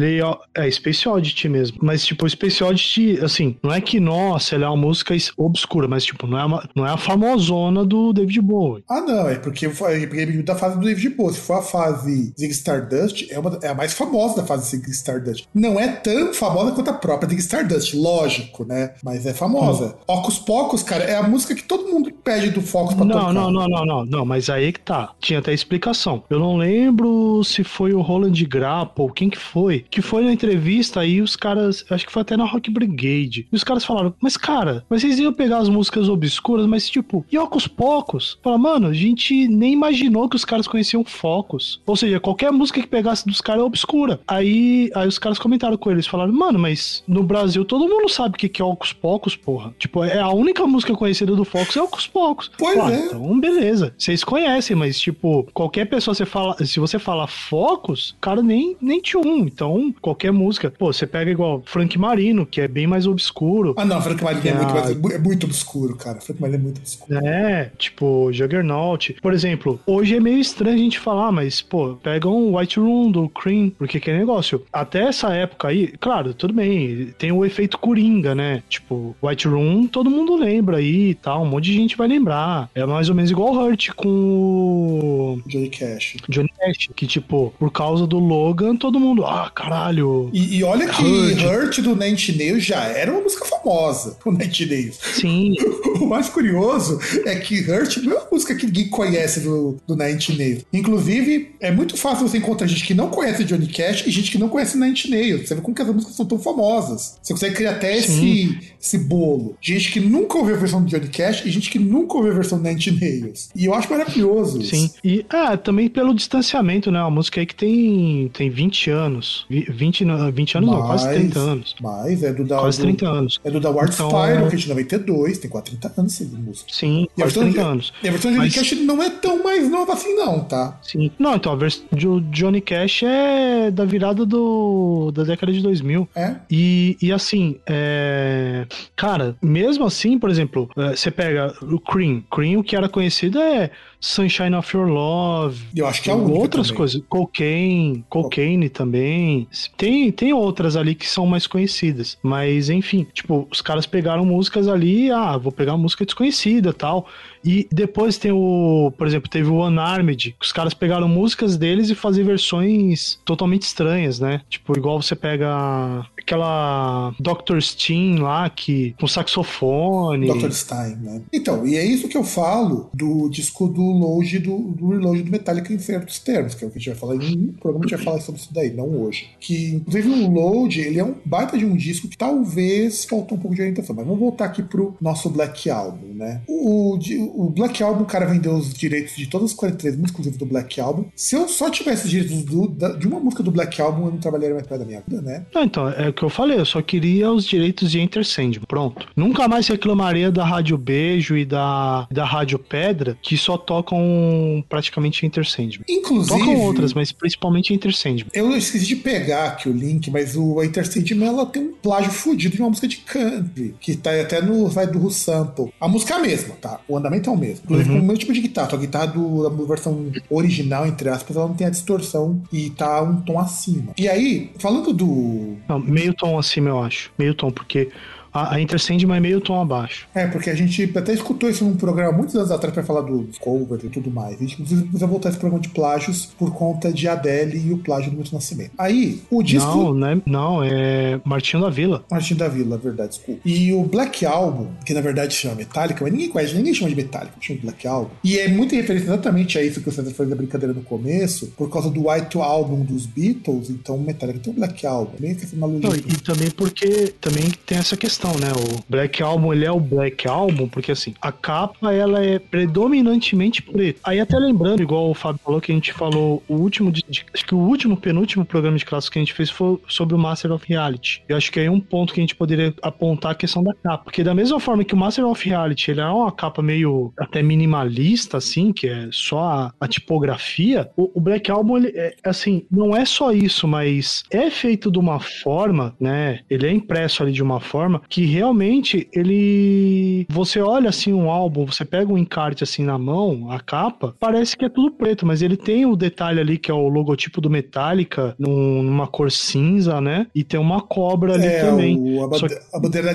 é 0.55 0.71
Space 0.71 1.09
Oddity 1.09 1.49
mesmo. 1.49 1.79
Mas, 1.83 2.05
tipo, 2.05 2.29
Space 2.29 2.63
Oddity, 2.63 3.19
assim, 3.23 3.57
não 3.63 3.73
é 3.73 3.81
que, 3.81 4.01
nossa, 4.01 4.55
ela 4.55 4.67
é 4.67 4.69
uma 4.69 4.77
música 4.77 5.15
obscura, 5.37 5.89
mas, 5.89 6.05
tipo, 6.05 6.27
não 6.27 6.39
é, 6.39 6.45
uma, 6.45 6.69
não 6.75 6.87
é 6.87 6.91
a 6.91 6.97
famosona 6.97 7.85
do 7.85 8.13
David 8.25 8.41
Bowie. 8.41 8.85
Ah, 8.89 9.01
não, 9.01 9.29
é 9.29 9.37
porque, 9.37 9.69
foi, 9.71 10.07
porque 10.07 10.23
é 10.23 10.27
da 10.43 10.55
fase 10.55 10.79
do 10.79 10.85
David 10.85 11.11
Bowie. 11.11 11.35
Se 11.35 11.41
for 11.41 11.59
a 11.59 11.63
fase 11.63 12.33
Zig 12.39 12.53
Stardust, 12.53 13.31
é, 13.31 13.39
uma, 13.39 13.59
é 13.63 13.69
a 13.69 13.75
mais 13.75 13.93
famosa 13.93 14.37
da 14.37 14.47
fase 14.47 14.71
Zig 14.71 14.91
Stardust. 14.91 15.47
Não 15.55 15.79
é 15.79 15.89
tão 15.89 16.33
famosa 16.33 16.73
quanto 16.73 16.91
a 16.91 16.95
própria 16.95 17.29
Zig 17.29 17.41
Stardust, 17.41 17.95
lógico, 17.95 18.65
né? 18.65 18.95
Mas 19.03 19.27
é 19.27 19.35
famosa. 19.35 19.97
Hum. 20.09 20.15
Ocus 20.15 20.39
Pocos, 20.39 20.83
cara, 20.83 21.05
é 21.05 21.17
a 21.17 21.23
música 21.23 21.55
que 21.55 21.63
todo 21.63 21.89
mundo 21.89 22.11
pede 22.13 22.51
do 22.51 22.63
Focus 22.63 22.95
pra 22.95 23.05
não, 23.05 23.19
tocar. 23.19 23.33
Não, 23.33 23.51
não, 23.51 23.69
não, 23.69 23.85
não, 23.85 24.05
não, 24.05 24.25
mas 24.25 24.49
aí 24.49 24.73
que 24.73 24.81
tá. 24.81 25.13
Tinha 25.21 25.39
até 25.39 25.53
explicação. 25.53 26.23
Eu 26.29 26.39
não 26.39 26.57
lembro 26.57 27.43
se 27.45 27.65
foi 27.65 27.93
o 27.93 28.01
Roland 28.01 28.45
Grapple, 28.47 29.13
quem 29.15 29.31
que 29.31 29.39
foi, 29.39 29.85
que 29.91 30.03
foi 30.03 30.25
na 30.25 30.33
entrevista 30.33 31.01
aí 31.01 31.21
os 31.21 31.37
caras, 31.37 31.85
acho 31.91 32.07
que 32.07 32.13
foi 32.13 32.23
até 32.23 32.37
na 32.37 32.45
Rock 32.45 32.71
Brigade, 32.71 33.47
e 33.51 33.57
os 33.57 33.65
caras 33.65 33.85
falaram, 33.85 34.15
mas 34.21 34.37
cara, 34.37 34.85
mas 34.89 35.03
vocês 35.03 35.19
iam 35.19 35.33
pegar 35.33 35.59
as 35.59 35.69
músicas 35.69 36.09
obscuras, 36.09 36.67
mas 36.67 36.89
tipo, 36.89 37.25
e 37.31 37.39
Ocus 37.39 37.67
Pocos? 38.05 38.39
Fala, 38.43 38.59
mano, 38.59 38.89
a 38.89 38.93
gente 38.93 39.49
nem 39.49 39.73
imaginou 39.73 40.29
que 40.29 40.37
os 40.37 40.45
caras 40.45 40.67
conheciam 40.67 41.05
Focus. 41.05 41.81
Ou 41.87 41.97
seja, 41.97 42.21
qualquer 42.21 42.53
música 42.53 42.81
que 42.81 42.87
pegasse 42.87 43.27
dos 43.27 43.41
caras 43.41 43.63
é 43.63 43.65
obscura. 43.65 44.21
Aí, 44.27 44.91
aí 44.95 45.09
os 45.09 45.19
caras 45.19 45.39
comentaram 45.39 45.77
com 45.77 45.91
eles, 45.91 46.07
falaram, 46.07 46.33
mano, 46.33 46.59
mas 46.59 47.03
no 47.07 47.23
Brasil 47.23 47.65
todo 47.65 47.89
mundo 47.89 48.09
sabe 48.09 48.35
o 48.35 48.39
que 48.39 48.61
é 48.61 48.65
Ocus 48.65 48.93
Pocos, 48.93 49.37
porra. 49.37 49.75
Tipo, 49.79 50.05
é 50.05 50.21
a 50.21 50.31
única 50.31 50.67
música 50.67 50.95
conhecida 50.95 51.35
do 51.35 51.45
Focus 51.45 51.77
é 51.77 51.83
Ocus 51.83 52.07
Pocos. 52.07 52.51
Pois 52.59 52.79
Pô, 52.79 52.89
é. 52.89 53.07
Então, 53.07 53.41
beleza. 53.41 53.95
Vocês 53.97 54.23
conhecem, 54.23 54.77
mas 54.77 54.99
tipo, 54.99 55.47
qualquer 55.53 55.87
pessoa 55.87 56.15
você 56.15 56.27
fala, 56.27 56.57
se 56.65 56.79
você 56.79 56.99
fala 56.99 57.27
Focus, 57.27 58.15
cara 58.21 58.43
nem 58.43 58.77
nem 58.81 59.01
tinha 59.01 59.21
um. 59.21 59.39
Então, 59.39 59.95
qualquer 60.01 60.33
música, 60.33 60.71
pô, 60.71 60.93
você 60.93 61.07
pega 61.07 61.31
igual 61.31 61.63
Frank 61.65 61.99
Marino, 61.99 62.45
que 62.47 62.61
é 62.61 62.69
bem 62.69 62.87
mais 62.87 63.07
obscuro. 63.07 63.75
Ah, 63.77 63.85
não, 63.85 64.01
Frank 64.01 64.23
Marino 64.23 64.47
é, 64.47 64.51
é, 64.51 64.55
muito, 64.55 64.75
mais, 64.75 65.15
é 65.15 65.19
muito 65.19 65.47
obscuro, 65.47 65.97
cara. 65.97 66.21
Frank 66.21 66.41
Marino 66.41 66.59
é 66.59 66.63
muito 66.63 66.79
obscuro. 66.79 67.27
É, 67.27 67.71
tipo, 67.79 67.94
Juggernaut. 68.33 69.17
Por 69.21 69.33
exemplo, 69.33 69.81
hoje 69.87 70.17
é 70.17 70.21
meio 70.21 70.39
estranho 70.39 70.77
a 70.77 70.79
gente 70.79 70.99
falar, 70.99 71.31
mas, 71.33 71.61
pô, 71.61 71.95
pega 72.03 72.29
um 72.29 72.57
White 72.57 72.79
Room 72.79 73.11
do 73.11 73.29
Cream, 73.29 73.71
porque 73.71 74.01
que 74.01 74.13
negócio. 74.13 74.63
Até 74.73 75.05
essa 75.05 75.33
época 75.33 75.69
aí, 75.69 75.93
claro, 76.01 76.35
tudo 76.35 76.55
bem, 76.55 77.15
tem 77.19 77.33
o 77.33 77.45
efeito 77.45 77.79
Coringa, 77.79 78.35
né? 78.35 78.63
Tipo, 78.69 79.15
White 79.23 79.49
Room, 79.49 79.87
todo 79.87 80.11
mundo 80.11 80.37
lembra 80.37 80.79
aí 80.79 81.11
e 81.11 81.15
tal, 81.15 81.43
um 81.43 81.47
monte 81.47 81.65
de 81.65 81.75
gente 81.75 81.97
vai 81.97 82.09
lembrar. 82.09 82.71
É 82.75 82.85
mais 82.87 83.09
ou 83.09 83.15
menos 83.15 83.31
igual 83.31 83.55
o 83.55 83.59
Hurt 83.59 83.91
com 83.95 84.09
o. 84.09 85.43
Johnny 85.47 85.69
Cash. 85.69 86.17
Johnny 86.29 86.51
Cash, 86.59 86.89
que, 86.95 87.07
tipo, 87.07 87.53
por 87.59 87.71
causa 87.71 88.07
do 88.07 88.19
Logan, 88.19 88.77
todo 88.77 89.01
mundo, 89.01 89.25
ah, 89.25 89.51
caralho. 89.55 90.31
E, 90.33 90.59
e 90.59 90.65
olha 90.65 90.89
que 90.89 91.03
Hurt. 91.03 91.43
Hurt 91.43 91.81
do 91.81 91.97
Nine 91.97 92.17
Nails 92.37 92.65
já 92.65 92.83
era 92.85 93.11
uma 93.11 93.21
música 93.21 93.45
famosa, 93.45 94.17
o 94.25 94.31
Nine 94.31 94.67
Nails. 94.67 94.99
Sim. 95.01 95.55
o 96.01 96.07
mais 96.07 96.29
curioso 96.29 96.99
é 97.27 97.37
que 97.37 97.61
Hurt 97.71 97.84
não 98.03 98.13
é 98.13 98.17
uma 98.17 98.29
música 98.33 98.55
que 98.55 98.67
ninguém 98.67 98.89
conhece 98.89 99.41
do, 99.41 99.77
do 99.87 99.97
Nine 99.97 100.19
Nails. 100.37 100.65
Inclusive, 100.73 101.55
é 101.61 101.71
muito 101.71 101.97
fácil 101.97 102.29
você 102.29 102.39
encontrar 102.39 102.67
gente 102.67 102.85
que 102.85 102.95
não 102.95 103.09
conhece 103.09 103.45
Johnny 103.45 103.67
Cash 103.67 104.07
e 104.07 104.11
gente 104.11 104.31
que 104.31 104.39
não 104.39 104.49
conhece 104.49 104.79
Nine 104.79 104.95
Nails. 105.09 105.49
Você 105.49 105.55
vê 105.55 105.61
como 105.61 105.75
que 105.75 105.83
as 105.83 105.89
músicas 105.89 106.17
são 106.17 106.27
tão 106.27 106.39
famosas. 106.39 107.17
Você 107.23 107.33
consegue 107.33 107.57
criar 107.57 107.73
até 107.73 107.97
esse, 107.97 108.59
esse 108.81 108.99
bolo. 108.99 109.57
Gente 109.61 109.93
que 109.93 110.01
nunca 110.01 110.39
ouviu 110.39 110.55
a 110.55 110.59
versão 110.59 110.83
do 110.83 110.89
Johnny 110.89 111.09
Cash 111.09 111.45
e 111.45 111.51
gente 111.51 111.71
que 111.71 111.79
nunca 111.79 112.17
ouviu 112.17 112.33
a 112.33 112.35
versão 112.35 112.59
do 112.59 112.65
Nine 112.65 113.01
Nails. 113.01 113.51
E 113.55 113.65
eu 113.65 113.75
acho 113.75 113.91
maravilhoso. 113.91 114.63
Sim. 114.63 114.85
Isso. 114.85 114.95
E 115.05 115.27
ah, 115.29 115.57
também 115.57 115.89
pelo 115.89 116.15
distanciamento, 116.15 116.91
né? 116.91 117.01
Uma 117.01 117.11
música 117.11 117.41
aí 117.41 117.47
que 117.47 117.55
tem, 117.55 118.31
tem 118.33 118.51
20 118.51 118.91
anos. 118.91 119.47
20, 119.49 119.71
20 119.71 120.05
anos 120.05 120.71
mais, 120.71 120.81
não, 120.81 120.87
quase 120.87 121.09
30 121.09 121.39
anos. 121.39 121.75
Mais, 121.81 122.23
é 122.23 122.33
do 122.33 122.45
da. 122.45 122.59
Quase 122.59 122.81
30 122.81 123.07
anos. 123.07 123.41
É 123.45 123.51
do 123.51 123.61
da 123.61 123.71
Ward 123.71 123.95
então, 123.95 124.09
Spyro, 124.09 124.49
que 124.49 124.55
é 124.55 124.59
de 124.59 124.69
92, 124.69 125.39
tem 125.39 125.51
quase 125.51 125.67
30 125.67 125.93
anos 125.97 126.21
essa 126.21 126.37
música. 126.37 126.73
Sim, 126.73 127.09
e 127.17 127.21
quase 127.21 127.39
30 127.39 127.63
anos. 127.63 127.74
E 128.03 128.09
a 128.09 128.11
versão 128.11 128.31
do 128.31 128.37
Johnny 128.37 128.51
Cash 128.51 128.73
não 128.73 129.03
é 129.03 129.11
tão 129.11 129.43
mais 129.43 129.69
nova 129.71 129.93
assim, 129.93 130.15
não, 130.15 130.41
tá? 130.41 130.79
Sim. 130.83 131.11
Não, 131.19 131.35
então 131.35 131.53
a 131.53 131.57
versão 131.57 131.85
do 131.91 132.21
Johnny 132.21 132.61
Cash 132.61 133.03
é 133.05 133.71
da 133.71 133.85
virada 133.85 134.25
do, 134.27 135.11
da 135.13 135.25
década 135.25 135.53
de 135.53 135.61
2000. 135.61 136.09
É. 136.15 136.37
E, 136.51 136.97
e 137.01 137.13
assim, 137.13 137.57
é... 137.67 138.67
cara, 138.97 139.37
mesmo 139.43 139.85
assim, 139.85 140.19
por 140.19 140.31
exemplo, 140.31 140.69
é, 140.77 140.97
você 140.97 141.11
pega 141.11 141.55
o 141.63 141.79
Cream. 141.79 142.23
Cream, 142.31 142.61
o 142.61 142.65
que 142.65 142.77
era 142.77 142.89
conhecido 142.89 143.41
é 143.41 143.71
Sunshine 144.05 144.55
of 144.55 144.77
Your 144.77 144.87
Love. 144.87 145.65
Eu 145.75 145.87
acho 145.87 146.03
que 146.03 146.11
é 146.11 146.15
Outras 146.15 146.67
também. 146.67 146.77
coisas. 146.77 147.03
Cocaine. 147.09 148.05
Cocaine 148.09 148.69
também. 148.69 149.49
Tem, 149.79 150.13
tem 150.13 150.33
outras 150.33 150.77
ali 150.77 150.95
que 150.95 151.09
são 151.09 151.27
mais 151.27 151.47
conhecidas. 151.47 152.19
Mas, 152.23 152.69
enfim, 152.69 153.07
tipo, 153.15 153.49
os 153.51 153.63
caras 153.63 153.87
pegaram 153.87 154.25
músicas 154.27 154.69
ali, 154.69 155.11
ah, 155.11 155.39
vou 155.39 155.51
pegar 155.51 155.77
música 155.79 156.05
desconhecida 156.05 156.73
tal. 156.73 157.07
E 157.43 157.67
depois 157.73 158.19
tem 158.19 158.33
o, 158.33 158.93
por 158.97 159.07
exemplo, 159.07 159.29
teve 159.29 159.49
o 159.49 159.65
Unarmed, 159.67 160.37
que 160.39 160.47
os 160.47 160.53
caras 160.53 160.75
pegaram 160.75 161.09
músicas 161.09 161.57
deles 161.57 161.89
e 161.91 161.95
faziam 161.95 162.27
versões 162.27 163.19
totalmente 163.25 163.63
estranhas, 163.63 164.19
né? 164.19 164.41
Tipo, 164.49 164.77
igual 164.77 165.01
você 165.01 165.15
pega 165.15 166.07
aquela 166.19 167.15
Dr. 167.21 167.61
Stein 167.61 168.19
lá, 168.19 168.49
que 168.49 168.95
com 168.99 169.07
saxofone. 169.07 170.27
Dr. 170.27 170.51
Stein, 170.51 170.97
né? 170.97 171.23
Então, 171.33 171.67
e 171.67 171.77
é 171.77 171.85
isso 171.85 172.09
que 172.09 172.17
eu 172.17 172.25
falo 172.25 172.89
do 172.95 173.29
disco 173.29 173.69
do 173.69 173.94
Load, 173.99 174.39
do, 174.41 174.59
do 174.59 174.89
Reload 174.91 175.23
do 175.23 175.31
Metallica 175.31 175.73
em 175.73 175.79
certos 175.79 176.19
termos, 176.19 176.55
que 176.55 176.65
é 176.65 176.69
o 176.69 176.71
que 176.71 176.79
a 176.79 176.81
gente 176.81 176.91
vai 176.91 176.99
falar 176.99 177.17
em 177.17 177.55
gente 177.85 177.97
vai 177.97 178.05
falar 178.05 178.21
sobre 178.21 178.41
isso 178.41 178.53
daí, 178.53 178.73
não 178.73 178.89
hoje. 179.03 179.29
Que, 179.41 179.75
inclusive, 179.75 180.09
o 180.09 180.31
Load, 180.31 180.81
ele 180.81 180.99
é 180.99 181.05
um 181.05 181.15
baita 181.25 181.57
de 181.57 181.65
um 181.65 181.77
disco 181.77 182.09
que 182.09 182.17
talvez 182.17 183.05
faltou 183.05 183.39
um 183.39 183.41
pouco 183.41 183.55
de 183.55 183.63
orientação, 183.63 183.95
mas 183.95 184.05
vamos 184.05 184.21
voltar 184.21 184.47
aqui 184.47 184.63
pro 184.63 184.97
nosso 185.01 185.31
Black 185.31 185.69
Album, 185.71 186.15
né? 186.15 186.43
O, 186.49 186.99
o 187.35 187.51
Black 187.51 187.83
Album, 187.83 188.03
o 188.03 188.07
cara 188.07 188.27
vendeu 188.27 188.55
os 188.55 188.73
direitos 188.73 189.17
de 189.17 189.27
todas 189.27 189.51
as 189.51 189.57
43 189.57 189.97
músicas, 189.97 190.21
inclusive 190.21 190.39
do 190.39 190.47
Black 190.47 190.81
Album. 190.81 191.07
Se 191.15 191.37
eu 191.37 191.49
só 191.49 191.71
tivesse 191.71 192.05
os 192.05 192.11
direitos 192.11 192.43
do, 192.45 192.69
da, 192.69 192.93
de 192.93 193.07
uma 193.07 193.21
música 193.21 193.43
do 193.43 193.51
Black 193.51 193.81
Album, 193.81 194.07
eu 194.07 194.13
não 194.13 194.19
trabalharia 194.19 194.55
mais 194.55 194.67
perto 194.67 194.81
da 194.81 194.87
minha 194.87 195.03
vida, 195.07 195.23
né? 195.23 195.47
Não, 195.55 195.65
então, 195.65 195.89
é 195.89 196.09
o 196.09 196.13
que 196.13 196.23
eu 196.23 196.31
falei, 196.31 196.59
eu 196.59 196.67
só 196.67 196.81
queria 196.83 197.31
os 197.31 197.45
direitos 197.45 197.91
de 197.91 198.01
Enter 198.01 198.25
Sandman. 198.25 198.65
Pronto. 198.67 199.07
Nunca 199.17 199.49
mais 199.49 199.69
reclamaria 199.69 200.31
da 200.31 200.45
Rádio 200.45 200.77
Beijo 200.79 201.37
e 201.37 201.45
da, 201.45 202.07
da 202.11 202.25
Rádio 202.25 202.59
Pedra, 202.59 203.17
que 203.21 203.37
só 203.37 203.57
tocam 203.75 204.65
praticamente 204.69 205.27
Enter 205.27 205.45
Sandman. 205.45 205.85
Inclusive. 205.89 206.39
Tocam 206.39 206.61
outras, 206.61 206.95
mas 206.95 207.11
principalmente 207.11 207.75
Enter 207.75 207.95
Sandman. 207.95 208.31
Eu 208.33 208.57
esqueci 208.57 208.87
de 208.87 208.97
pegar 208.97 209.47
aqui 209.47 209.69
o 209.69 209.73
link, 209.73 210.11
mas 210.11 210.37
o 210.37 210.63
Enter 210.63 210.87
Sandman 210.87 211.29
ela 211.29 211.47
tem 211.47 211.63
um 211.63 211.73
plágio 211.73 212.13
fudido 212.13 212.55
de 212.55 212.63
uma 212.63 212.69
música 212.69 212.87
de 212.87 212.99
country, 212.99 213.75
que 213.81 213.97
tá 213.97 214.11
até 214.21 214.41
no 214.41 214.69
vai 214.69 214.87
do 214.87 215.11
Sample. 215.11 215.73
A 215.81 215.89
música 215.89 216.15
é 216.15 216.17
a 216.17 216.21
mesma, 216.21 216.55
tá? 216.61 216.81
O 216.87 216.97
andamento 216.97 217.29
é 217.29 217.33
o 217.33 217.37
mesmo. 217.37 217.65
Inclusive 217.65 217.91
uhum. 217.91 217.97
com 217.97 218.03
o 218.03 218.07
mesmo 218.07 218.19
tipo 218.19 218.33
de 218.33 218.41
guitarra. 218.41 218.71
A 218.75 218.77
guitarra 218.77 219.07
do, 219.07 219.49
da 219.49 219.65
versão 219.65 220.11
original, 220.31 220.87
entre 220.87 221.09
aspas, 221.09 221.37
ela 221.37 221.49
não 221.49 221.55
tem 221.55 221.67
a 221.67 221.71
distorção 221.71 222.43
e 222.53 222.71
tá 222.71 223.03
um 223.03 223.21
tom 223.23 223.39
acima. 223.39 223.93
E 223.99 224.09
aí, 224.09 224.51
falando 224.59 224.93
do. 224.93 225.57
Não, 225.69 225.79
meio 225.79 226.15
tom 226.15 226.39
acima, 226.39 226.71
eu 226.71 226.83
acho. 226.83 227.13
Meio 227.19 227.35
tom, 227.35 227.51
porque 227.51 227.91
a, 228.35 228.57
a 228.57 228.61
Intercende 228.61 229.07
mais 229.07 229.23
meio 229.23 229.41
tom 229.41 229.61
abaixo. 229.61 230.09
É, 230.15 230.27
porque 230.27 230.51
a 230.51 230.55
gente 230.55 230.93
até 230.97 231.13
escutou 231.13 231.49
isso 231.49 231.65
num 231.65 231.77
programa 231.77 232.13
muitos 232.13 232.35
anos 232.35 232.51
atrás 232.51 232.75
para 232.75 232.83
falar 232.83 233.03
do 233.03 233.29
cover 233.39 233.79
e 233.85 233.89
tudo 233.89 234.11
mais. 234.11 234.37
A 234.37 234.45
gente 234.45 234.57
precisa 234.57 235.07
voltar 235.07 235.29
esse 235.29 235.39
programa 235.39 235.63
de 235.63 235.69
plágios 235.69 236.27
por 236.39 236.53
conta 236.53 236.93
de 236.93 237.07
Adele 237.07 237.69
e 237.69 237.73
o 237.73 237.79
plágio 237.79 238.11
do 238.11 238.17
Milton 238.17 238.37
Nascimento. 238.37 238.73
Aí, 238.77 239.23
o 239.31 239.43
disco. 239.43 239.69
Não, 239.69 239.95
não 239.95 240.09
é, 240.09 240.23
não, 240.27 240.65
é 240.65 241.21
Martinho 241.25 241.63
da 241.63 241.71
Vila. 241.71 242.05
Martinho 242.11 242.39
da 242.39 242.49
Vila, 242.49 242.77
verdade, 242.77 243.11
desculpa. 243.11 243.41
E 243.45 243.73
o 243.73 243.85
Black 243.85 244.27
Album, 244.27 244.69
que 244.85 244.93
na 244.93 245.01
verdade 245.01 245.35
chama 245.35 245.57
Metallica, 245.57 246.03
mas 246.03 246.13
ninguém 246.13 246.29
conhece, 246.29 246.55
ninguém 246.55 246.75
chama 246.75 246.91
de 246.91 246.97
Metallica, 246.97 247.35
chama 247.41 247.61
de 247.61 247.67
Black 247.67 247.87
Album. 247.87 248.11
E 248.25 248.39
é 248.39 248.49
muito 248.49 248.75
referência 248.75 249.07
exatamente 249.07 249.59
a 249.59 249.63
isso 249.63 249.81
que 249.81 249.89
o 249.89 249.93
César 249.93 250.11
fez 250.13 250.29
da 250.29 250.35
brincadeira 250.35 250.73
no 250.73 250.83
começo, 250.83 251.53
por 251.57 251.71
causa 251.71 251.91
do 251.91 252.09
White 252.09 252.39
Album 252.39 252.81
dos 252.81 253.07
Beatles, 253.07 253.71
então 253.71 253.99
Metallica 253.99 254.41
tem 254.41 254.53
o 254.53 254.57
Black 254.57 254.87
Album. 254.87 255.13
Meio 255.21 255.37
que 255.37 255.45
essa 255.45 255.57
analogia. 255.57 255.89
Não, 255.89 255.97
e 255.97 256.21
também 256.21 256.51
porque 256.51 257.15
também 257.21 257.51
tem 257.67 257.79
essa 257.79 257.97
questão, 257.97 258.24
né? 258.33 258.53
O 258.53 258.85
Black 258.89 259.23
Album, 259.23 259.53
ele 259.53 259.65
é 259.65 259.71
o 259.71 259.81
Black 259.81 260.27
Album, 260.27 260.69
porque 260.69 260.93
assim, 260.93 261.15
a 261.21 261.31
capa, 261.31 261.93
ela 261.93 262.25
é 262.25 262.39
predominantemente 262.39 263.63
preta. 263.63 264.01
Aí 264.05 264.21
até 264.21 264.39
lembrando, 264.39 264.83
igual 264.83 265.11
o 265.11 265.15
Fábio 265.15 265.41
falou, 265.45 265.61
que 265.61 265.73
a 265.73 265.75
gente 265.75 265.93
falou 265.93 266.43
o 266.49 266.55
último, 266.55 266.91
de, 266.91 267.05
de, 267.09 267.25
acho 267.33 267.45
que 267.45 267.55
o 267.55 267.59
último, 267.59 267.97
penúltimo 267.97 268.45
programa 268.45 268.77
de 268.77 268.85
clássicos 268.85 269.13
que 269.13 269.19
a 269.19 269.23
gente 269.23 269.35
fez 269.35 269.51
foi 269.51 269.79
sobre 269.89 270.15
o 270.15 270.19
Master 270.19 270.53
of 270.53 270.65
Reality. 270.69 271.23
Eu 271.29 271.37
acho 271.37 271.51
que 271.53 271.61
aí 271.61 271.67
é 271.67 271.71
um 271.71 271.81
ponto 271.81 272.13
que 272.13 272.21
a 272.21 272.23
gente 272.23 272.35
poderia 272.35 272.75
apontar 272.83 273.33
a 273.33 273.35
questão 273.35 273.63
da 273.63 273.75
capa. 273.75 274.05
Porque 274.05 274.25
da 274.25 274.35
mesma 274.35 274.59
forma 274.59 274.85
que 274.85 274.95
o 274.95 274.97
Master 274.97 275.27
of 275.27 275.49
Reality, 275.49 275.91
ele 275.91 276.01
é 276.01 276.07
uma 276.07 276.33
capa 276.33 276.63
meio 276.63 277.13
até 277.19 277.43
minimalista, 277.43 278.39
assim, 278.39 278.73
que 278.73 278.89
é 278.89 279.09
só 279.11 279.41
a, 279.41 279.75
a 279.81 279.89
tipografia, 279.89 280.91
o, 280.97 281.11
o, 281.15 281.21
Black 281.21 281.51
Album, 281.51 281.79
ele 281.79 281.93
é, 281.95 282.15
assim, 282.25 282.67
não 282.71 282.97
é 282.97 283.05
só 283.05 283.33
isso, 283.33 283.67
mas 283.67 284.23
é 284.31 284.51
feito 284.51 284.91
de 284.91 284.99
uma 284.99 285.21
forma, 285.21 285.95
né, 285.99 286.41
ele 286.49 286.67
é 286.67 286.71
impresso 286.71 287.23
ali 287.23 287.33
de 287.33 287.43
uma 287.43 287.61
forma 287.61 288.03
que 288.15 288.25
realmente 288.27 289.09
ele. 289.13 290.25
Você 290.31 290.61
olha 290.61 290.89
assim 290.89 291.13
um 291.13 291.29
álbum, 291.29 291.67
você 291.67 291.85
pega 291.85 292.13
um 292.13 292.17
encarte 292.17 292.63
assim 292.63 292.85
na 292.85 292.97
mão, 292.97 293.51
a 293.51 293.59
capa, 293.59 294.15
parece 294.21 294.57
que 294.57 294.65
é 294.65 294.69
tudo 294.69 294.93
preto, 294.93 295.27
mas 295.27 295.43
ele 295.43 295.57
tem 295.57 295.85
o 295.85 295.97
detalhe 295.97 296.39
ali 296.39 296.57
que 296.57 296.71
é 296.71 296.75
o 296.75 296.87
logotipo 296.87 297.41
do 297.41 297.51
Metallica, 297.51 298.33
num, 298.39 298.85
numa 298.85 299.09
cor 299.09 299.33
cinza, 299.33 300.01
né? 300.01 300.29
E 300.33 300.45
tem 300.45 300.61
uma 300.61 300.81
cobra 300.81 301.35
ali 301.35 301.49
é, 301.49 301.61
também. 301.61 301.99
O, 301.99 302.23
a, 302.23 302.29
bande- 302.29 302.57
a 302.73 302.79
bandeira 302.79 303.13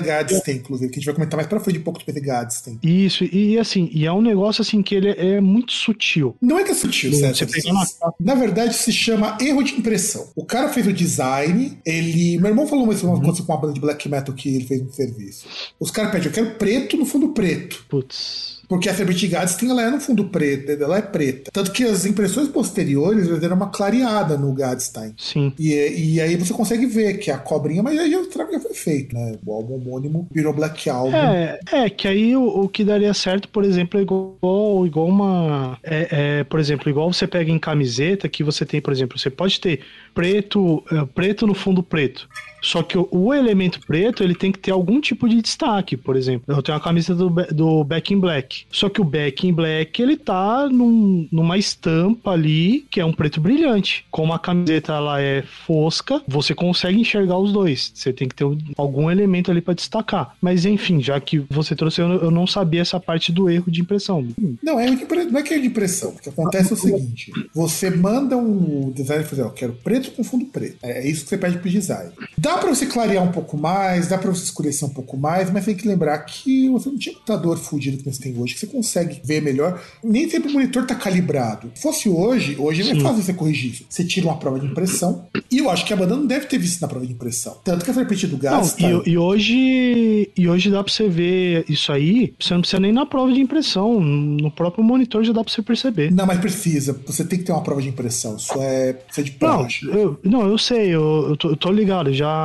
inclusive, 0.48 0.90
que 0.90 0.96
a 0.96 1.00
gente 1.00 1.06
vai 1.06 1.14
comentar 1.14 1.36
mais 1.38 1.46
pra 1.48 1.60
frente 1.60 1.78
um 1.78 1.82
pouco 1.82 2.00
do 2.04 2.20
Gads 2.20 2.60
tem. 2.60 2.78
Isso, 2.82 3.24
e 3.24 3.58
assim, 3.58 3.88
e 3.94 4.04
é 4.04 4.12
um 4.12 4.20
negócio 4.20 4.60
assim 4.60 4.82
que 4.82 4.94
ele 4.94 5.08
é 5.08 5.40
muito 5.40 5.72
sutil. 5.72 6.36
Não 6.42 6.58
é 6.58 6.64
que 6.64 6.72
é 6.72 6.74
sutil, 6.74 7.10
Você 7.12 7.32
certo? 7.34 7.52
pegar 7.52 7.72
na 7.72 7.86
capa. 7.86 8.14
Na 8.20 8.34
verdade, 8.34 8.74
se 8.74 8.92
chama 8.92 9.38
erro 9.40 9.62
de 9.62 9.72
impressão. 9.74 10.26
O 10.36 10.44
cara 10.44 10.68
fez 10.68 10.86
o 10.86 10.92
design, 10.92 11.78
ele. 11.86 12.36
Meu 12.38 12.48
irmão 12.50 12.66
falou 12.66 12.90
isso 12.92 13.06
Uhum. 13.06 13.20
coisa 13.22 13.42
com 13.42 13.52
uma 13.52 13.60
banda 13.60 13.72
de 13.72 13.80
black 13.80 14.08
metal 14.08 14.34
que 14.34 14.54
ele 14.56 14.64
fez 14.64 14.89
serviço. 14.94 15.46
Os 15.78 15.90
caras 15.90 16.12
pedem, 16.12 16.28
eu 16.28 16.32
quero 16.32 16.50
preto 16.56 16.96
no 16.96 17.06
fundo 17.06 17.28
preto. 17.28 17.84
Putz. 17.88 18.60
Porque 18.70 18.88
a 18.88 18.92
Gads 18.92 19.56
tem, 19.56 19.68
ela 19.68 19.82
é 19.82 19.90
no 19.90 20.00
fundo 20.00 20.26
preto, 20.26 20.70
ela 20.70 20.98
é 20.98 21.02
preta. 21.02 21.50
Tanto 21.52 21.72
que 21.72 21.82
as 21.82 22.06
impressões 22.06 22.46
posteriores 22.46 23.26
deram 23.40 23.56
uma 23.56 23.68
clareada 23.68 24.38
no 24.38 24.52
Gadstein. 24.52 25.12
Sim. 25.18 25.52
E, 25.58 25.72
e 26.14 26.20
aí 26.20 26.36
você 26.36 26.54
consegue 26.54 26.86
ver 26.86 27.18
que 27.18 27.32
a 27.32 27.36
cobrinha, 27.36 27.82
mas 27.82 27.98
aí 27.98 28.14
o 28.14 28.26
trabalho 28.26 28.58
já 28.58 28.60
foi 28.60 28.74
feito, 28.74 29.12
né? 29.12 29.36
O 29.44 29.52
álbum 29.52 29.74
homônimo 29.74 30.28
virou 30.30 30.52
Black 30.52 30.88
Album. 30.88 31.16
É, 31.16 31.58
é, 31.72 31.90
que 31.90 32.06
aí 32.06 32.36
o, 32.36 32.44
o 32.44 32.68
que 32.68 32.84
daria 32.84 33.12
certo, 33.12 33.48
por 33.48 33.64
exemplo, 33.64 33.98
é 33.98 34.04
igual, 34.04 34.86
igual 34.86 35.08
uma. 35.08 35.76
É, 35.82 36.08
é, 36.38 36.44
por 36.44 36.60
exemplo, 36.60 36.88
igual 36.88 37.12
você 37.12 37.26
pega 37.26 37.50
em 37.50 37.58
camiseta, 37.58 38.28
que 38.28 38.44
você 38.44 38.64
tem, 38.64 38.80
por 38.80 38.92
exemplo, 38.92 39.18
você 39.18 39.30
pode 39.30 39.58
ter 39.58 39.80
preto, 40.14 40.80
é, 40.92 41.04
preto 41.12 41.44
no 41.44 41.54
fundo 41.54 41.82
preto. 41.82 42.28
Só 42.62 42.82
que 42.82 42.96
o, 42.98 43.32
elemento 43.34 43.80
preto, 43.86 44.22
ele 44.22 44.34
tem 44.34 44.52
que 44.52 44.58
ter 44.58 44.70
algum 44.70 45.00
tipo 45.00 45.28
de 45.28 45.40
destaque, 45.40 45.96
por 45.96 46.16
exemplo. 46.16 46.42
Eu 46.54 46.62
tenho 46.62 46.76
a 46.76 46.80
camisa 46.80 47.14
do, 47.14 47.30
do 47.30 47.84
Back 47.84 48.12
in 48.12 48.18
Black. 48.20 48.64
Só 48.70 48.88
que 48.88 49.00
o 49.00 49.04
Back 49.04 49.46
in 49.46 49.52
Black, 49.52 50.00
ele 50.02 50.16
tá 50.16 50.68
num- 50.68 51.26
numa 51.32 51.56
estampa 51.56 52.32
ali, 52.32 52.84
que 52.90 53.00
é 53.00 53.04
um 53.04 53.12
preto 53.12 53.40
brilhante. 53.40 54.04
Como 54.10 54.32
a 54.32 54.38
camiseta 54.38 54.92
ela 54.92 55.20
é 55.20 55.42
fosca, 55.42 56.22
você 56.26 56.54
consegue 56.54 57.00
enxergar 57.00 57.38
os 57.38 57.52
dois. 57.52 57.92
Você 57.94 58.12
tem 58.12 58.28
que 58.28 58.34
ter 58.34 58.44
um- 58.44 58.58
algum 58.76 59.10
elemento 59.10 59.50
ali 59.50 59.60
pra 59.60 59.74
destacar. 59.74 60.34
Mas 60.40 60.64
enfim, 60.64 61.00
já 61.02 61.18
que 61.20 61.38
você 61.50 61.74
trouxe, 61.74 62.00
eu, 62.00 62.08
não- 62.08 62.16
eu 62.16 62.30
não 62.30 62.46
sabia 62.46 62.80
essa 62.82 62.98
parte 63.00 63.32
do 63.32 63.48
erro 63.48 63.70
de 63.70 63.80
impressão. 63.80 64.26
Não, 64.62 64.78
é 64.78 64.86
não 64.90 65.38
é 65.38 65.42
que 65.42 65.54
é 65.54 65.58
de 65.58 65.66
impressão. 65.66 66.10
O 66.10 66.18
que 66.18 66.28
acontece 66.28 66.72
é 66.72 66.74
o 66.74 66.78
seguinte: 66.78 67.32
você 67.54 67.90
manda 67.90 68.36
um 68.36 68.90
designer 68.90 69.24
fazer, 69.26 69.42
ó, 69.42 69.46
eu 69.46 69.50
quero 69.50 69.72
preto 69.72 70.10
com 70.12 70.22
fundo 70.24 70.44
preto. 70.46 70.76
É 70.82 71.06
isso 71.06 71.22
que 71.24 71.28
você 71.30 71.38
pede 71.38 71.58
pro 71.58 71.70
design. 71.70 72.12
Dá 72.50 72.58
pra 72.58 72.68
você 72.68 72.84
clarear 72.86 73.22
um 73.22 73.30
pouco 73.30 73.56
mais, 73.56 74.08
dá 74.08 74.18
pra 74.18 74.28
você 74.30 74.42
escurecer 74.42 74.86
um 74.88 74.92
pouco 74.92 75.16
mais, 75.16 75.50
mas 75.52 75.64
tem 75.64 75.74
que 75.74 75.86
lembrar 75.86 76.18
que 76.18 76.68
você 76.68 76.88
não 76.88 76.98
tinha 76.98 77.14
computador 77.14 77.56
fudido 77.56 77.96
que 77.98 78.04
você 78.10 78.20
tem 78.20 78.36
hoje, 78.36 78.54
que 78.54 78.60
você 78.60 78.66
consegue 78.66 79.20
ver 79.24 79.40
melhor. 79.40 79.80
Nem 80.02 80.28
sempre 80.28 80.50
o 80.50 80.52
monitor 80.54 80.84
tá 80.84 80.96
calibrado. 80.96 81.70
Se 81.76 81.82
fosse 81.82 82.08
hoje, 82.08 82.56
hoje 82.58 82.82
é 82.82 82.94
Sim. 82.94 83.00
fácil 83.00 83.22
você 83.22 83.32
corrigir 83.32 83.72
isso. 83.72 83.84
Você 83.88 84.02
tira 84.04 84.26
uma 84.26 84.36
prova 84.36 84.58
de 84.58 84.66
impressão, 84.66 85.26
e 85.50 85.58
eu 85.58 85.70
acho 85.70 85.84
que 85.86 85.92
a 85.92 85.96
banda 85.96 86.16
não 86.16 86.26
deve 86.26 86.46
ter 86.46 86.58
visto 86.58 86.80
na 86.80 86.88
prova 86.88 87.06
de 87.06 87.12
impressão. 87.12 87.56
Tanto 87.62 87.84
que 87.84 87.90
a 87.92 87.94
frequência 87.94 88.26
do 88.26 88.34
Não, 88.34 88.40
gás 88.40 88.72
tá. 88.72 88.82
e, 89.06 89.10
e 89.10 89.16
hoje 89.18 90.30
e 90.36 90.48
hoje 90.48 90.70
dá 90.70 90.82
pra 90.82 90.92
você 90.92 91.08
ver 91.08 91.64
isso 91.68 91.92
aí, 91.92 92.34
você 92.38 92.54
não 92.54 92.60
precisa 92.62 92.80
nem 92.80 92.92
na 92.92 93.06
prova 93.06 93.32
de 93.32 93.40
impressão, 93.40 94.00
no 94.00 94.50
próprio 94.50 94.82
monitor 94.82 95.22
já 95.22 95.32
dá 95.32 95.44
pra 95.44 95.52
você 95.52 95.62
perceber. 95.62 96.10
Não, 96.12 96.26
mas 96.26 96.38
precisa. 96.40 96.98
Você 97.06 97.24
tem 97.24 97.38
que 97.38 97.44
ter 97.44 97.52
uma 97.52 97.62
prova 97.62 97.80
de 97.80 97.88
impressão. 97.88 98.36
Isso 98.36 98.54
é, 98.60 98.98
isso 99.08 99.20
é 99.20 99.22
de 99.22 99.30
Não, 99.40 99.58
praxe. 99.58 99.86
eu, 99.86 100.18
não, 100.24 100.48
eu 100.48 100.58
sei, 100.58 100.88
eu, 100.88 101.26
eu, 101.30 101.36
tô, 101.36 101.50
eu 101.50 101.56
tô 101.56 101.70
ligado, 101.70 102.12
já, 102.12 102.39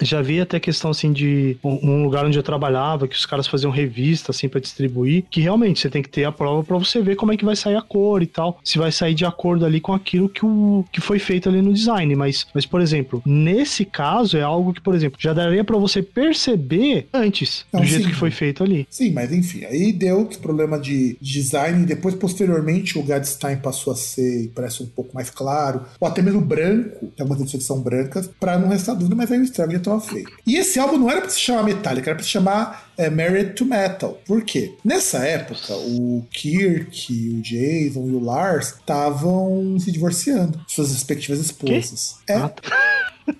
já 0.00 0.22
vi 0.22 0.40
até 0.40 0.58
questão 0.58 0.90
assim 0.90 1.12
de 1.12 1.56
um, 1.62 2.02
lugar 2.02 2.24
onde 2.24 2.38
eu 2.38 2.42
trabalhava, 2.42 3.06
que 3.06 3.16
os 3.16 3.26
caras 3.26 3.46
faziam 3.46 3.70
revista 3.70 4.30
assim 4.30 4.48
pra 4.48 4.60
distribuir, 4.60 5.24
que 5.30 5.40
realmente 5.40 5.80
você 5.80 5.90
tem 5.90 6.02
que 6.02 6.08
ter 6.08 6.24
a 6.24 6.32
prova 6.32 6.62
pra 6.64 6.78
você 6.78 7.00
ver 7.02 7.16
como 7.16 7.32
é 7.32 7.36
que 7.36 7.44
vai 7.44 7.56
sair 7.56 7.76
a 7.76 7.82
cor 7.82 8.22
e 8.22 8.26
tal, 8.26 8.60
se 8.64 8.78
vai 8.78 8.92
sair 8.92 9.14
de 9.14 9.24
acordo 9.24 9.64
ali 9.64 9.80
com 9.80 9.92
aquilo 9.92 10.28
que, 10.28 10.44
o, 10.44 10.84
que 10.92 11.00
foi 11.00 11.18
feito 11.18 11.48
ali 11.48 11.62
no 11.62 11.72
design, 11.72 12.14
mas, 12.14 12.46
mas 12.54 12.66
por 12.66 12.80
exemplo, 12.80 13.22
nesse 13.24 13.84
caso 13.84 14.36
é 14.36 14.42
algo 14.42 14.72
que, 14.72 14.80
por 14.80 14.94
exemplo, 14.94 15.18
já 15.20 15.32
daria 15.32 15.64
pra 15.64 15.78
você 15.78 16.02
perceber 16.02 17.08
antes 17.12 17.64
Não, 17.72 17.80
do 17.80 17.86
jeito 17.86 18.04
sim. 18.04 18.10
que 18.10 18.16
foi 18.16 18.30
feito 18.30 18.62
ali. 18.62 18.86
Sim, 18.90 19.12
mas 19.12 19.32
enfim, 19.32 19.64
aí 19.64 19.92
deu 19.92 20.28
esse 20.30 20.38
problema 20.38 20.78
de 20.78 21.16
design, 21.20 21.84
depois, 21.84 22.14
posteriormente, 22.14 22.98
o 22.98 23.02
Gadstein 23.02 23.56
passou 23.56 23.92
a 23.92 23.96
ser 23.96 24.44
impresso 24.44 24.84
um 24.84 24.88
pouco 24.88 25.14
mais 25.14 25.30
claro, 25.30 25.82
ou 25.98 26.08
até 26.08 26.22
mesmo 26.22 26.40
branco, 26.40 27.06
tem 27.16 27.22
algumas 27.22 27.40
edições 27.40 27.62
que 27.62 27.66
são 27.66 27.80
brancas, 27.80 28.28
pra 28.40 28.58
não 28.58 28.68
restar 28.68 28.94
dúvida, 28.94 29.14
mas 29.14 29.30
aí 29.30 29.39
o 29.40 29.44
estrago 29.44 29.72
já 29.72 29.78
estava 29.78 30.00
feito. 30.00 30.30
E 30.46 30.56
esse 30.56 30.78
álbum 30.78 30.98
não 30.98 31.10
era 31.10 31.20
pra 31.20 31.30
se 31.30 31.40
chamar 31.40 31.64
Metallica, 31.64 32.10
era 32.10 32.16
pra 32.16 32.24
se 32.24 32.30
chamar 32.30 32.90
é, 32.96 33.08
Married 33.10 33.54
to 33.54 33.64
Metal. 33.64 34.20
Por 34.26 34.42
quê? 34.42 34.74
Nessa 34.84 35.18
época, 35.18 35.74
o 35.74 36.26
Kirk, 36.30 37.30
o 37.34 37.40
Jason 37.42 38.06
e 38.08 38.12
o 38.12 38.20
Lars 38.20 38.74
estavam 38.78 39.78
se 39.78 39.90
divorciando, 39.90 40.60
suas 40.66 40.92
respectivas 40.92 41.40
esposas. 41.40 42.16
É, 42.28 42.34
Ah, 42.34 42.48
tá. 42.48 42.62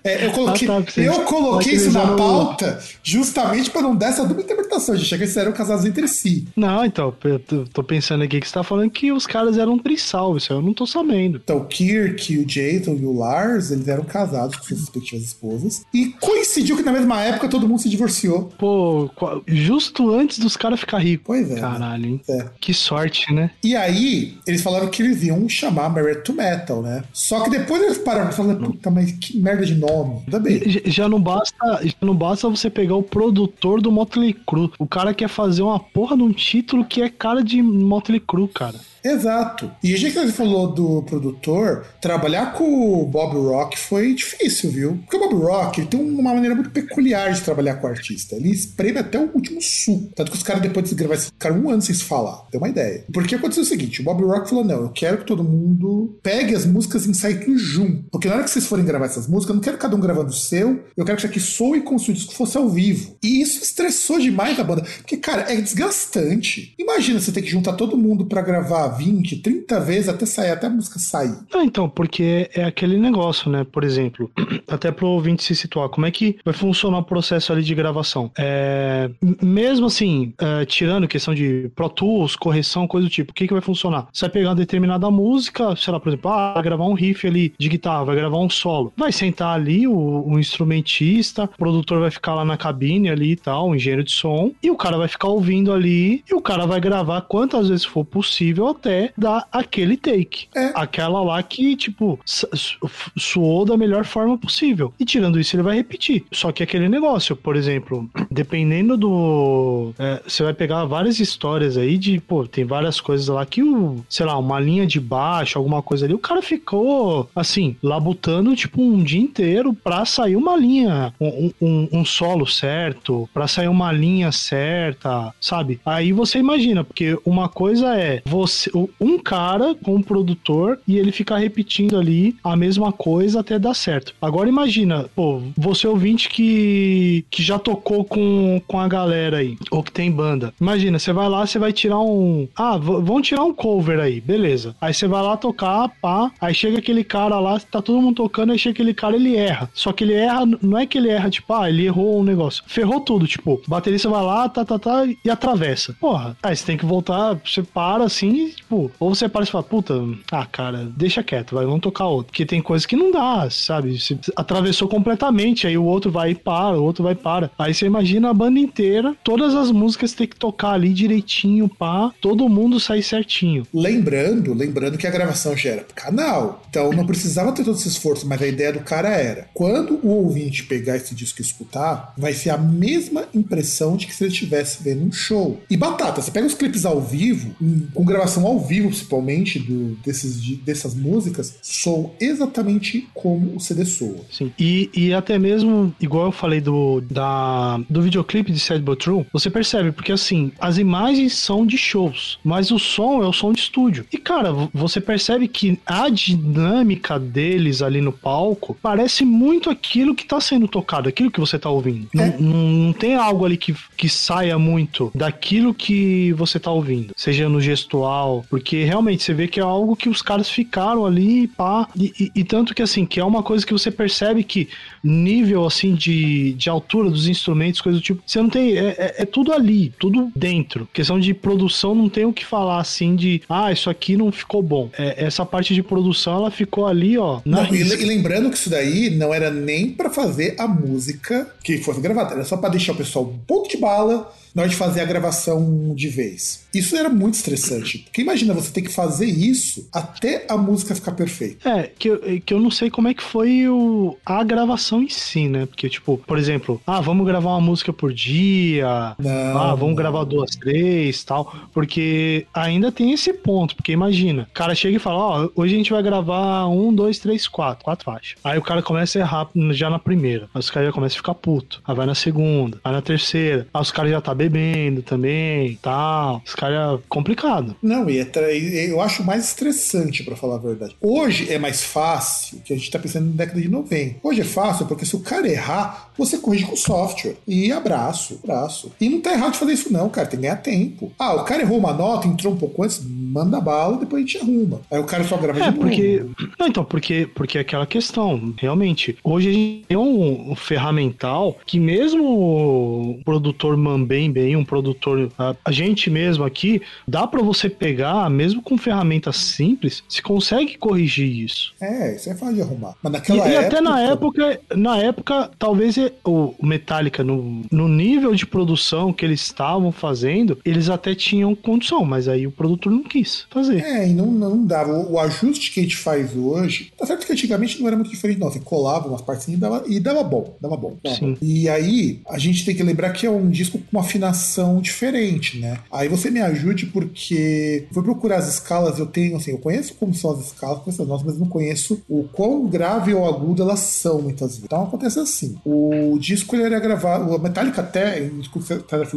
É, 0.05 0.27
eu 0.27 0.31
coloquei, 0.33 0.69
Ah, 0.69 0.83
tá, 0.83 1.01
eu 1.01 1.21
coloquei 1.25 1.75
isso 1.75 1.91
na 1.93 2.15
pauta 2.17 2.79
justamente 3.03 3.71
para 3.71 3.83
não 3.83 3.95
dar 3.97 4.09
essa 4.09 4.25
dupla 4.27 4.43
interpretação. 4.43 4.97
Chega 4.97 5.19
que 5.19 5.25
eles 5.25 5.37
eram 5.37 5.53
casados 5.53 5.85
entre 5.85 6.07
si. 6.09 6.47
Não, 6.57 6.85
então, 6.85 7.15
eu 7.25 7.39
tô- 7.67 7.83
pensando 7.85 8.23
aqui 8.23 8.41
que 8.41 8.47
você 8.47 8.55
tá 8.55 8.63
falando 8.63 8.91
que 8.91 9.11
os 9.11 9.27
caras 9.27 9.59
eram 9.59 9.73
um 9.75 9.79
trisal, 9.79 10.37
isso 10.37 10.53
eu 10.53 10.63
não 10.63 10.73
tô 10.73 10.87
sabendo. 10.87 11.41
Então, 11.43 11.59
o 11.59 11.65
Kirk, 11.65 12.39
o 12.39 12.45
Jason 12.45 12.93
e 12.95 13.05
o 13.05 13.13
Lars, 13.13 13.71
eles 13.71 13.89
eram 13.89 14.05
casados 14.05 14.57
com 14.57 14.63
suas 14.65 14.81
respectivas 14.81 15.25
esposas. 15.25 15.83
E 15.93 16.11
coincidiu 16.21 16.77
que 16.77 16.83
na 16.83 16.93
mesma 16.93 17.21
época 17.23 17.49
todo 17.49 17.69
mundo 17.69 17.81
se 17.81 17.89
divorciou. 17.89 18.51
Pô, 18.59 19.11
justo 19.47 20.15
antes 20.15 20.39
dos 20.39 20.57
caras 20.57 20.81
ficar 20.81 20.99
ricos. 20.99 21.25
Pois 21.27 21.51
é. 21.51 21.61
Caralho, 21.61 22.07
hein? 22.07 22.21
É. 22.29 22.47
Que 22.61 22.73
sorte, 22.73 23.33
né? 23.33 23.51
E 23.65 23.75
aí, 23.77 24.39
eles 24.47 24.63
falaram 24.63 24.89
que 24.89 25.03
eles 25.03 25.23
iam 25.23 25.49
chamar 25.49 25.89
Married 25.89 26.23
to 26.23 26.33
Metal, 26.33 26.83
né? 26.83 27.03
Só 27.13 27.41
que 27.41 27.51
depois 27.51 27.83
eles 27.83 27.99
pararam 27.99 28.31
e 28.31 28.35
falaram, 28.35 28.61
puta, 28.61 28.91
mas 28.91 29.13
que 29.13 29.39
merda 29.39 29.65
de 29.67 29.75
nome. 29.81 30.23
Ainda 30.27 30.39
bem. 30.39 30.61
Já 30.87 31.09
não 31.09 31.21
basta, 31.21 31.81
já 31.83 31.95
não 32.01 32.15
basta 32.15 32.49
você 32.49 32.71
pegar 32.71 32.95
o 32.95 33.03
produtor 33.03 33.81
do 33.81 33.91
Motley 33.91 34.33
Crue. 34.33 34.71
O 34.79 34.87
cara 34.87 35.15
quer 35.15 35.29
fazer 35.29 35.63
uma 35.63 35.81
porra 35.81 36.17
de 36.17 36.23
um 36.23 36.33
título 36.33 36.85
que 36.85 37.03
é 37.03 37.09
cara 37.09 37.43
de 37.43 37.63
Motley 37.63 38.21
Crue, 38.21 38.49
cara. 38.49 38.79
Exato. 39.03 39.71
E 39.83 39.97
já 39.97 40.11
que 40.11 40.33
falou 40.33 40.73
do 40.73 41.03
produtor, 41.03 41.87
trabalhar 42.01 42.53
com 42.53 43.03
o 43.03 43.07
Bob 43.07 43.37
Rock 43.37 43.79
foi 43.79 44.15
difícil, 44.15 44.71
viu? 44.71 44.99
Porque 44.99 45.17
o 45.17 45.21
Bob 45.21 45.43
Rock 45.43 45.87
tem 45.87 46.01
uma 46.01 46.35
maneira 46.35 46.55
muito 46.55 46.71
peculiar 46.71 47.33
de 47.33 47.41
trabalhar 47.41 47.77
com 47.77 47.87
o 47.87 47.91
artista. 47.91 48.37
Ele 48.37 48.51
espreme 48.51 48.99
até 48.99 49.19
o 49.19 49.31
último 49.35 49.61
suco. 49.61 50.13
Tanto 50.15 50.31
que 50.31 50.37
os 50.37 50.43
caras, 50.43 50.63
depois 50.63 50.89
de 50.89 50.95
gravar, 50.95 51.17
ficaram 51.17 51.61
um 51.61 51.71
ano 51.71 51.83
sem 51.83 51.95
se 51.95 52.05
falar. 52.05 52.47
Deu 52.51 52.61
uma 52.61 52.69
ideia. 52.69 53.05
Porque 53.13 53.35
aconteceu 53.35 53.63
o 53.63 53.67
seguinte: 53.67 54.01
o 54.01 54.05
Bob 54.05 54.23
Rock 54.23 54.49
falou: 54.49 54.65
não, 54.65 54.83
eu 54.83 54.91
quero 54.91 55.19
que 55.19 55.27
todo 55.27 55.43
mundo 55.43 56.19
pegue 56.23 56.55
as 56.55 56.67
músicas 56.67 57.07
em 57.07 57.15
site 57.15 57.57
junto. 57.57 58.05
Porque 58.11 58.29
na 58.29 58.35
hora 58.35 58.45
que 58.45 58.51
vocês 58.51 58.67
forem 58.67 58.85
gravar 58.85 59.07
essas 59.07 59.27
músicas, 59.27 59.51
eu 59.51 59.55
não 59.57 59.63
quero 59.63 59.79
cada 59.79 59.97
um 59.97 60.01
gravando 60.01 60.31
o 60.31 60.35
seu, 60.35 60.85
eu 60.97 61.05
quero 61.05 61.17
que 61.17 61.27
isso 61.27 61.27
aqui 61.27 61.41
soe 61.41 61.81
como 61.81 61.99
se 61.99 62.11
o 62.11 62.15
disco 62.15 62.35
fosse 62.35 62.57
ao 62.57 62.69
vivo. 62.69 63.17
E 63.23 63.41
isso 63.41 63.63
estressou 63.63 64.19
demais 64.19 64.59
a 64.59 64.65
banda. 64.65 64.83
Porque, 64.99 65.17
cara, 65.17 65.53
é 65.53 65.61
desgastante. 65.61 66.75
Imagina 66.79 67.21
você 67.21 67.33
ter 67.33 67.43
que 67.43 67.51
juntar 67.51 67.75
todo 67.75 67.97
mundo 67.97 68.27
pra 68.27 68.43
gravar 68.43 68.90
20, 68.91 69.37
30 69.37 69.81
vezes 69.81 70.09
até 70.09 70.27
sair, 70.27 70.51
até 70.51 70.67
a 70.67 70.71
música 70.71 70.99
sair. 70.99 71.35
Então, 71.57 71.89
porque 71.89 72.51
é 72.55 72.65
aquele 72.65 72.99
negócio, 72.99 73.51
né? 73.51 73.65
Por 73.65 73.85
exemplo, 73.85 74.31
até 74.69 74.91
pro 74.91 75.09
ouvinte 75.09 75.43
se 75.43 75.55
situar, 75.55 75.89
como 75.89 76.07
é 76.07 76.11
que 76.11 76.39
vai 76.45 76.55
funcionar 76.55 76.99
o 76.99 77.05
processo 77.05 77.53
ali 77.53 77.63
de 77.63 77.75
gravação? 77.75 78.31
É, 78.39 79.11
mesmo 79.43 79.87
assim, 79.87 80.33
é, 80.39 80.65
tirando 80.65 81.09
questão 81.09 81.35
de 81.35 81.71
Pro 81.75 81.89
Tools, 81.89 82.37
correção, 82.37 82.87
coisa 82.87 83.07
do 83.07 83.11
tipo, 83.11 83.33
o 83.33 83.35
que, 83.35 83.47
que 83.47 83.53
vai 83.53 83.63
funcionar? 83.63 84.09
Você 84.13 84.27
vai 84.27 84.31
pegar 84.31 84.51
uma 84.51 84.55
determinada 84.55 85.11
música, 85.11 85.75
sei 85.77 85.93
lá, 85.93 86.01
por 86.01 86.09
exemplo, 86.09 86.31
ah, 86.31 86.55
vai 86.55 86.63
gravar 86.63 86.85
um 86.85 86.95
riff 86.95 87.27
ali 87.27 87.53
de 87.59 87.69
guitarra, 87.69 88.05
vai 88.05 88.17
gravar 88.17 88.39
um 88.39 88.51
solo. 88.51 88.93
Vai 88.97 89.13
sentar 89.13 89.55
ali 89.55 89.87
o, 89.87 90.25
o 90.27 90.39
instrumentista, 90.39 91.45
o 91.45 91.59
produtor 91.59 92.01
vai 92.01 92.11
ficar 92.11 92.35
lá 92.35 92.45
na 92.45 92.57
cabine 92.57 93.11
ali 93.11 93.33
e 93.33 93.37
tal, 93.37 93.69
o 93.69 93.75
engenheiro 93.75 94.05
de 94.05 94.13
som, 94.13 94.53
e 94.63 94.71
o 94.71 94.77
cara 94.77 94.97
vai 94.97 95.09
ficar 95.09 95.29
ouvindo 95.29 95.73
ali, 95.73 96.25
e 96.29 96.35
o 96.35 96.41
cara 96.41 96.67
vai 96.67 96.81
gravar 96.81 97.21
quantas 97.23 97.69
vezes 97.69 97.85
for 97.85 98.05
possível 98.05 98.69
até 98.81 99.13
dar 99.17 99.47
aquele 99.53 99.97
take. 99.97 100.47
É. 100.57 100.73
Aquela 100.75 101.23
lá 101.23 101.43
que, 101.43 101.77
tipo, 101.77 102.19
su- 102.25 102.49
su- 102.55 102.79
suou 103.19 103.65
da 103.65 103.77
melhor 103.77 104.05
forma 104.05 104.37
possível. 104.39 104.93
E 104.99 105.05
tirando 105.05 105.39
isso, 105.39 105.55
ele 105.55 105.63
vai 105.63 105.77
repetir. 105.77 106.25
Só 106.33 106.51
que 106.51 106.63
aquele 106.63 106.89
negócio, 106.89 107.37
por 107.37 107.57
exemplo, 107.57 108.09
dependendo 108.31 108.97
do. 108.97 109.93
é, 109.99 110.23
você 110.27 110.43
vai 110.43 110.55
pegar 110.55 110.85
várias 110.85 111.21
histórias 111.21 111.77
aí 111.77 111.99
de, 111.99 112.19
pô, 112.21 112.47
tem 112.47 112.65
várias 112.65 113.01
coisas 113.01 113.29
lá 113.29 113.45
que 113.45 113.63
o, 113.63 114.05
sei 114.09 114.25
lá, 114.27 114.37
uma 114.39 114.59
linha 114.59 114.87
de 114.87 114.99
baixo, 114.99 115.59
alguma 115.59 115.83
coisa 115.83 116.07
ali, 116.07 116.15
o 116.15 116.19
cara 116.19 116.41
ficou, 116.43 117.29
assim, 117.37 117.77
labutando, 117.83 118.55
tipo, 118.57 118.81
um 118.83 119.03
dia 119.03 119.21
inteiro 119.21 119.75
pra 119.75 120.05
sair 120.05 120.37
uma 120.37 120.57
linha, 120.57 121.13
um, 121.21 121.51
um, 121.61 121.89
um 121.93 122.05
solo 122.05 122.47
certo, 122.47 123.29
pra 123.35 123.47
sair 123.47 123.69
uma 123.69 123.93
linha 123.93 124.33
certa, 124.33 125.35
sabe? 125.41 125.81
Aí 125.85 126.13
você 126.13 126.39
imagina, 126.39 126.83
porque 126.85 127.19
uma 127.25 127.49
coisa 127.49 127.95
é 127.99 128.23
você 128.25 128.70
um 129.01 129.19
cara 129.19 129.75
com 129.75 129.97
um 129.97 130.03
produtor 130.03 130.79
e 130.87 130.99
ele 130.99 131.13
ficar 131.13 131.39
repetindo 131.39 131.99
ali 131.99 132.37
a 132.43 132.57
mesma 132.57 132.93
coisa 132.93 133.41
até 133.41 133.59
dar 133.59 133.75
certo. 133.75 134.15
Agora 134.21 134.49
imagina, 134.49 135.09
pô, 135.15 135.43
você 135.57 135.87
ouvinte 135.87 136.29
que, 136.29 137.25
que 137.31 137.43
já 137.43 137.59
tocou 137.59 138.05
com, 138.05 138.61
com 138.67 138.79
a 138.79 138.89
galera 138.89 139.39
aí, 139.39 139.57
ou 139.71 139.83
que 139.83 139.93
tem 139.93 140.11
banda. 140.11 140.53
Imagina, 140.61 140.99
você 140.99 141.13
vai 141.13 141.29
lá, 141.29 141.47
você 141.47 141.59
vai 141.59 141.73
tirar 141.73 142.01
um. 142.01 142.49
Ah, 142.57 142.77
vão 142.77 143.21
tirar 143.21 143.45
um 143.45 143.53
cover 143.53 143.99
aí, 143.99 144.21
beleza. 144.21 144.75
Aí 144.81 144.93
você 144.93 145.07
vai 145.07 145.23
lá 145.23 145.37
tocar, 145.37 145.89
pá. 146.01 146.31
Aí 146.41 146.55
chega 146.55 146.79
aquele 146.79 147.05
cara 147.05 147.39
lá, 147.39 147.59
tá 147.59 147.83
todo 147.83 148.01
mundo 148.01 148.17
tocando, 148.17 148.53
aí 148.53 148.59
chega 148.59 148.75
aquele 148.75 148.95
cara, 148.95 149.17
ele 149.17 149.37
erra. 149.37 149.71
Só 149.75 149.93
que 149.93 150.05
ele 150.05 150.15
erra, 150.15 150.47
não 150.63 150.79
é 150.79 150.87
que 150.87 150.99
ele 150.99 151.09
erra, 151.09 151.31
tipo, 151.31 151.53
ah, 151.53 151.69
ele 151.69 151.87
errou 151.87 152.21
um 152.21 152.25
negócio. 152.25 152.63
Ferrou 152.67 153.01
tudo, 153.01 153.27
tipo, 153.27 153.61
baterista 153.67 154.09
vai 154.09 154.23
lá, 154.23 154.49
tá, 154.49 154.65
tá, 154.65 154.79
tá, 154.79 155.07
e 155.25 155.31
atravessa. 155.31 155.95
Porra, 156.01 156.37
aí 156.43 156.57
você 156.57 156.65
tem 156.65 156.77
que 156.77 156.87
voltar, 156.87 157.41
você 157.45 157.63
para 157.63 158.05
assim, 158.05 158.53
tipo, 158.61 158.91
ou 158.99 159.15
você 159.15 159.29
para 159.29 159.45
e 159.45 159.47
fala, 159.47 159.65
puta, 159.65 159.95
ah, 160.31 160.47
cara, 160.47 160.89
deixa 160.97 161.23
quieto, 161.23 161.55
vai, 161.55 161.65
vamos 161.65 161.81
tocar 161.81 162.07
outro. 162.07 162.27
Porque 162.27 162.47
tem 162.47 162.61
coisa 162.61 162.87
que 162.87 162.97
não 162.97 163.11
dá, 163.11 163.49
sabe? 163.51 163.99
Você 163.99 164.19
atravessou 164.37 164.89
completamente, 164.89 165.67
aí 165.67 165.77
o 165.77 165.85
outro 165.85 166.11
vai 166.11 166.31
e 166.31 166.35
para, 166.35 166.79
o 166.79 166.85
outro 166.85 167.03
vai 167.03 167.13
e 167.13 167.17
para. 167.17 167.51
Aí 167.59 167.75
você 167.75 167.87
imagina 167.87 168.31
a 168.31 168.35
banda 168.35 168.59
inteira, 168.59 169.15
todas 169.25 169.55
as 169.55 169.71
músicas 169.71 170.13
tem 170.13 170.27
que 170.27 170.37
tocar 170.37 170.73
ali 170.73 170.93
direitinho, 170.93 171.69
pá, 171.69 172.13
todo 172.21 172.49
mundo 172.49 172.79
sair 172.79 173.03
certinho. 173.03 173.67
Lembrando, 173.73 174.55
lembrando 174.55 174.99
que 174.99 175.07
a 175.07 175.11
gravação 175.11 175.57
já 175.57 175.71
era 175.71 175.83
pro 175.83 175.95
canal, 175.95 176.63
então 176.69 176.93
não 176.93 177.07
precisava 177.07 177.53
ter 177.53 177.65
todo 177.65 177.77
esse 177.77 177.89
esforço, 177.89 178.27
mas 178.27 178.41
a 178.43 178.47
ideia 178.47 178.73
do 178.73 178.81
cara 178.81 179.09
era, 179.09 179.49
quando 179.55 179.99
o 180.03 180.09
ouvinte 180.09 180.65
pegar 180.65 180.97
esse 180.97 181.15
disco 181.15 181.41
e 181.41 181.45
escutar, 181.45 182.13
vai 182.17 182.33
ser 182.33 182.51
a 182.51 182.59
mesma 182.59 183.25
impressão 183.35 183.97
de 183.97 184.07
que 184.07 184.15
se 184.15 184.25
ele 184.25 184.33
estivesse 184.33 184.83
vendo 184.83 185.05
um 185.05 185.13
show. 185.13 185.61
E 185.69 185.77
batata, 185.77 186.21
você 186.21 186.31
pega 186.31 186.47
os 186.47 186.55
clipes 186.55 186.85
ao 186.85 187.01
vivo, 187.01 187.55
com 187.95 188.05
gravação 188.05 188.45
ao 188.51 188.61
vivo 188.61 188.89
principalmente, 188.89 189.59
do, 189.59 189.97
desses, 190.05 190.41
dessas 190.59 190.95
músicas, 190.95 191.59
sou 191.63 192.15
exatamente 192.21 193.09
como 193.15 193.57
o 193.57 193.61
CD 193.61 193.85
soa. 193.85 194.21
Sim, 194.31 194.53
e, 194.59 194.91
e 194.95 195.15
até 195.15 195.39
mesmo, 195.39 195.95
igual 196.01 196.27
eu 196.27 196.33
falei 196.33 196.61
do, 196.61 197.01
da, 197.01 197.79
do 197.89 198.03
videoclipe 198.03 198.53
de 198.53 198.59
Sad 198.59 198.83
But 198.83 199.01
True, 199.01 199.27
você 199.33 199.51
percebe, 199.51 199.93
porque 199.93 200.13
assim, 200.13 200.53
as 200.59 200.79
imagens 200.79 201.35
são 201.35 201.65
de 201.65 201.79
shows, 201.79 202.39
mas 202.45 202.71
o 202.71 202.79
som 202.79 203.23
é 203.23 203.27
o 203.27 203.33
som 203.33 203.53
de 203.53 203.61
estúdio. 203.61 204.05
E 204.13 204.19
cara, 204.19 204.53
você 204.73 205.01
percebe 205.01 205.49
que 205.49 205.79
a 205.87 206.09
dinâmica 206.09 207.19
deles 207.19 207.83
ali 207.83 208.01
no 208.01 208.13
palco 208.13 208.77
parece 208.83 209.25
muito 209.25 209.71
aquilo 209.71 210.15
que 210.15 210.27
tá 210.27 210.41
sendo 210.41 210.69
tocado, 210.69 211.09
aquilo 211.09 211.31
que 211.31 211.41
você 211.41 211.59
tá 211.59 211.71
ouvindo. 211.71 212.09
É. 212.15 212.17
Não, 212.17 212.41
não, 212.41 212.69
não, 212.69 212.93
tem 212.93 213.15
algo 213.15 213.45
ali 213.45 213.57
que, 213.57 213.75
que 213.97 214.09
saia 214.09 214.59
muito 214.59 215.11
daquilo 215.15 215.73
que 215.73 216.33
você 216.35 216.59
tá 216.59 216.71
ouvindo, 216.71 217.13
seja 217.17 217.49
no 217.49 217.61
gestual, 217.61 218.40
porque 218.49 218.85
realmente 218.85 219.23
você 219.23 219.35
vê 219.35 219.49
que 219.49 219.61
é 219.61 219.63
algo 219.63 219.97
que 219.97 220.09
os 220.09 220.23
caras 220.23 220.49
ficaram 220.49 221.05
ali, 221.05 221.49
pá, 221.49 221.89
e, 221.97 222.13
e, 222.19 222.41
e 222.41 222.45
tanto 222.45 222.75
que 222.75 222.83
assim, 222.83 223.05
que 223.05 223.21
é 223.21 223.25
uma 223.25 223.43
coisa 223.43 223.67
que 223.67 223.73
você 223.73 223.91
percebe 223.91 224.43
que 224.43 224.69
nível 225.03 225.67
assim 225.67 225.95
de, 225.95 226.53
de 226.55 226.69
altura 226.69 227.11
dos 227.11 227.29
instrumentos, 227.29 227.81
coisa 227.81 227.99
do 227.99 228.03
tipo, 228.03 228.23
você 228.25 228.41
não 228.41 228.49
tem, 228.49 228.77
é, 228.77 228.89
é, 228.99 229.15
é 229.19 229.25
tudo 229.25 229.53
ali, 229.53 229.93
tudo 229.99 230.31
dentro. 230.35 230.89
Questão 230.93 231.19
de 231.19 231.35
produção 231.35 231.95
não 231.95 232.09
tem 232.09 232.25
o 232.25 232.33
que 232.33 232.45
falar 232.45 232.81
assim 232.81 233.17
de, 233.17 233.43
ah, 233.49 233.73
isso 233.73 233.91
aqui 233.91 234.17
não 234.17 234.31
ficou 234.31 234.63
bom. 234.63 234.91
É, 234.99 235.25
essa 235.25 235.45
parte 235.45 235.75
de 235.75 235.83
produção 235.83 236.37
ela 236.37 236.51
ficou 236.51 236.87
ali, 236.87 237.19
ó. 237.19 237.41
Não, 237.45 237.65
e, 237.75 237.81
e, 237.81 238.05
lembrando 238.05 238.51
que 238.51 238.57
isso 238.57 238.71
daí 238.71 239.11
não 239.11 239.33
era 239.33 239.51
nem 239.51 239.91
para 239.91 240.11
fazer 240.11 240.55
a 240.59 240.67
música 240.67 241.51
que 241.63 241.79
fosse 241.79 242.01
gravada, 242.01 242.35
era 242.35 242.45
só 242.45 242.57
para 242.57 242.71
deixar 242.71 242.93
o 242.93 242.97
pessoal 242.97 243.25
um 243.25 243.39
ponto 243.39 243.69
de 243.69 243.77
bala 243.77 244.33
na 244.55 244.63
hora 244.63 244.71
de 244.71 244.77
fazer 244.77 245.01
a 245.01 245.05
gravação 245.05 245.95
de 245.95 246.09
vez. 246.09 246.67
Isso 246.73 246.97
era 246.97 247.09
muito 247.09 247.35
estressante. 247.35 247.99
Porque 247.99 248.23
imagina 248.23 248.55
você 248.55 248.71
ter 248.73 248.83
que 248.83 248.93
fazer 248.93 249.27
isso 249.27 249.89
até 249.93 250.47
a 250.49 250.57
música 250.57 250.95
ficar 250.95 251.13
perfeita. 251.13 251.69
É, 251.69 251.91
que 251.99 252.09
eu, 252.09 252.21
que 252.45 252.55
eu 252.55 252.61
não 252.61 252.71
sei 252.71 252.91
como 252.91 253.09
é 253.09 253.15
que 253.15 253.23
foi 253.23 253.69
o, 253.69 254.17
a 254.25 254.43
gravação 254.45 255.03
em 255.03 255.09
si, 255.09 255.49
né? 255.49 255.67
Porque, 255.67 255.89
tipo, 255.89 256.19
por 256.19 256.39
exemplo, 256.39 256.81
ah, 256.87 257.01
vamos 257.01 257.27
gravar 257.27 257.51
uma 257.51 257.61
música 257.61 257.93
por 257.93 258.13
dia. 258.13 259.15
Não, 259.19 259.59
ah, 259.59 259.75
vamos 259.75 259.89
não. 259.89 259.95
gravar 259.95 260.25
duas, 260.25 260.51
três 260.57 261.25
tal. 261.25 261.55
Porque 261.73 262.47
ainda 262.55 262.93
tem 262.93 263.13
esse 263.13 263.33
ponto. 263.33 263.75
Porque 263.75 263.93
imagina, 263.93 264.47
o 264.51 264.55
cara 264.55 264.75
chega 264.75 264.97
e 264.97 265.01
fala: 265.01 265.19
Ó, 265.19 265.45
oh, 265.45 265.63
hoje 265.63 265.75
a 265.75 265.79
gente 265.79 265.93
vai 265.93 266.03
gravar 266.03 266.67
um, 266.69 266.93
dois, 266.93 267.19
três, 267.19 267.49
quatro. 267.49 267.85
Quatro 267.85 268.05
faixas. 268.05 268.37
Aí 268.45 268.59
o 268.59 268.63
cara 268.63 268.83
começa 268.83 269.19
a 269.19 269.23
errar 269.23 269.49
já 269.73 269.91
na 269.91 269.99
primeira. 269.99 270.49
Aí 270.55 270.61
os 270.61 270.71
caras 270.71 270.89
já 270.89 270.93
começam 270.93 271.17
a 271.17 271.19
ficar 271.19 271.35
puto. 271.35 271.83
Aí 271.85 271.95
vai 271.95 272.07
na 272.07 272.15
segunda, 272.15 272.81
vai 272.83 272.93
na 272.93 273.03
terceira. 273.03 273.67
Aí 273.73 273.81
os 273.81 273.91
caras 273.91 274.11
já 274.11 274.21
tá 274.21 274.35
bebendo 274.41 275.03
também, 275.03 275.79
tal. 275.83 276.43
Os 276.47 276.55
caras 276.55 276.99
é 276.99 277.03
complicado. 277.09 277.77
Não, 277.83 278.09
e 278.09 278.19
é, 278.19 278.91
eu 278.91 279.01
acho 279.01 279.23
mais 279.23 279.45
estressante, 279.45 280.23
para 280.23 280.37
falar 280.37 280.55
a 280.55 280.59
verdade. 280.59 280.97
Hoje 281.01 281.53
é 281.53 281.59
mais 281.59 281.83
fácil, 281.83 282.59
que 282.65 282.73
a 282.73 282.77
gente 282.77 282.91
tá 282.91 282.99
pensando 282.99 283.27
na 283.27 283.37
década 283.37 283.61
de 283.61 283.69
90. 283.69 284.17
Hoje 284.23 284.41
é 284.41 284.45
fácil 284.45 284.87
porque 284.87 285.05
se 285.05 285.15
o 285.15 285.21
cara 285.21 285.49
errar, 285.49 286.11
você 286.17 286.39
corrige 286.39 286.65
com 286.65 286.77
software. 286.77 287.37
E 287.47 287.71
abraço, 287.73 288.39
abraço. 288.43 288.93
E 289.01 289.09
não 289.09 289.21
tá 289.21 289.33
errado 289.33 289.53
de 289.53 289.59
fazer 289.59 289.73
isso 289.73 289.93
não, 289.93 290.09
cara, 290.09 290.27
tem 290.27 290.39
que 290.39 290.47
ganhar 290.47 290.57
tempo. 290.57 291.13
Ah, 291.19 291.35
o 291.35 291.45
cara 291.45 291.63
errou 291.63 291.79
uma 291.79 291.93
nota, 291.93 292.27
entrou 292.27 292.55
um 292.55 292.57
pouco 292.57 292.83
antes, 292.83 293.03
manda 293.05 293.61
bala, 293.61 293.99
depois 293.99 294.23
a 294.23 294.27
gente 294.27 294.39
arruma. 294.39 294.81
Aí 294.91 294.99
o 294.99 295.05
cara 295.05 295.25
só 295.25 295.37
grava 295.37 295.61
é, 295.61 295.71
de 295.71 295.79
porque... 295.79 296.25
Não, 296.59 296.67
então, 296.67 296.85
porque, 296.85 297.29
porque 297.35 297.59
é 297.59 297.61
aquela 297.61 297.87
questão, 297.87 298.55
realmente, 298.59 299.17
hoje 299.23 299.49
a 299.49 299.53
gente 299.53 299.85
tem 299.87 299.97
um, 299.97 300.53
um 300.53 300.57
ferramental 300.57 301.59
que 301.67 301.79
mesmo 301.79 302.25
o 302.25 303.21
produtor 303.25 303.77
Mambem 303.77 304.30
bem, 304.31 304.57
um 304.57 304.65
produtor, 304.65 305.31
a, 305.39 305.55
a 305.65 305.73
gente 305.73 306.11
mesmo 306.11 306.45
aqui, 306.45 306.83
dá 307.07 307.27
para 307.27 307.43
você 307.43 307.69
pegar, 307.69 308.29
mesmo 308.31 308.63
com 308.63 308.77
ferramentas 308.77 309.37
simples, 309.37 310.03
se 310.09 310.23
consegue 310.23 310.77
corrigir 310.79 311.45
isso. 311.45 311.73
É, 311.81 312.17
isso 312.17 312.31
é 312.31 312.35
fácil 312.35 312.57
de 312.57 312.63
arrumar. 312.63 312.95
Mas 313.03 313.13
naquela 313.13 313.39
e, 313.39 313.53
época. 313.53 313.63
E 313.63 313.67
até 313.67 313.81
na 313.81 314.01
época, 314.01 314.61
na 314.77 314.99
época, 314.99 315.51
talvez 315.59 315.97
o 316.25 316.55
Metallica, 316.63 317.23
no, 317.23 317.63
no 317.71 317.89
nível 317.89 318.35
de 318.35 318.47
produção 318.47 319.13
que 319.13 319.25
eles 319.25 319.41
estavam 319.41 319.93
fazendo, 319.93 320.59
eles 320.65 320.89
até 320.89 321.15
tinham 321.15 321.55
condição, 321.55 322.05
mas 322.05 322.29
aí 322.29 322.47
o 322.47 322.51
produtor 322.51 322.93
não 322.93 323.03
quis 323.03 323.47
fazer. 323.51 323.83
É, 323.83 324.09
e 324.09 324.13
não, 324.13 324.27
não 324.27 324.65
dava. 324.65 324.93
O, 324.93 325.13
o 325.13 325.19
ajuste 325.19 325.73
que 325.73 325.81
a 325.81 325.83
gente 325.83 325.97
faz 325.97 326.37
hoje, 326.37 326.93
tá 326.97 327.07
certo 327.07 327.27
que 327.27 327.33
antigamente 327.33 327.81
não 327.81 327.87
era 327.87 327.97
muito 327.97 328.11
diferente, 328.11 328.39
não. 328.39 328.51
Você 328.51 328.61
colava 328.61 329.09
umas 329.09 329.23
partes 329.23 329.49
e 329.49 329.57
dava, 329.57 329.85
e 329.87 330.01
dava 330.01 330.23
bom, 330.23 330.57
dava 330.61 330.77
bom. 330.77 330.97
Dava 331.03 331.17
Sim. 331.17 331.37
E 331.41 331.69
aí, 331.69 332.21
a 332.29 332.39
gente 332.39 332.65
tem 332.65 332.75
que 332.75 332.83
lembrar 332.83 333.11
que 333.11 333.27
é 333.27 333.31
um 333.31 333.49
disco 333.49 333.79
com 333.79 333.97
uma 333.97 334.05
afinação 334.21 334.81
diferente, 334.81 335.59
né? 335.59 335.79
Aí 335.91 336.09
você 336.09 336.31
me 336.31 336.41
ajude 336.41 336.87
porque 336.87 337.87
fui 337.93 338.03
procurar 338.03 338.37
as 338.37 338.49
escalas, 338.49 338.99
eu 338.99 339.07
tenho, 339.07 339.37
assim, 339.37 339.51
eu 339.53 339.59
conheço 339.59 339.95
como 339.95 340.15
são 340.15 340.33
as 340.33 340.47
escalas, 340.47 340.79
conheço 340.83 341.03
as 341.03 341.09
notas, 341.09 341.27
mas 341.27 341.39
não 341.39 341.49
conheço 341.49 342.03
o 342.09 342.25
quão 342.25 342.67
grave 342.67 343.15
ou 343.15 343.27
agudo 343.27 343.63
elas 343.63 343.81
são 343.81 344.21
muitas 344.21 344.51
vezes. 344.51 344.65
Então 344.65 344.85
acontece 344.85 345.19
assim: 345.19 345.57
o 345.65 346.19
disco 346.19 346.55
ele 346.55 346.65
era 346.65 346.79
gravado, 346.79 347.35
o 347.35 347.39
Metallica 347.39 347.81
até, 347.81 348.21
em 348.21 348.41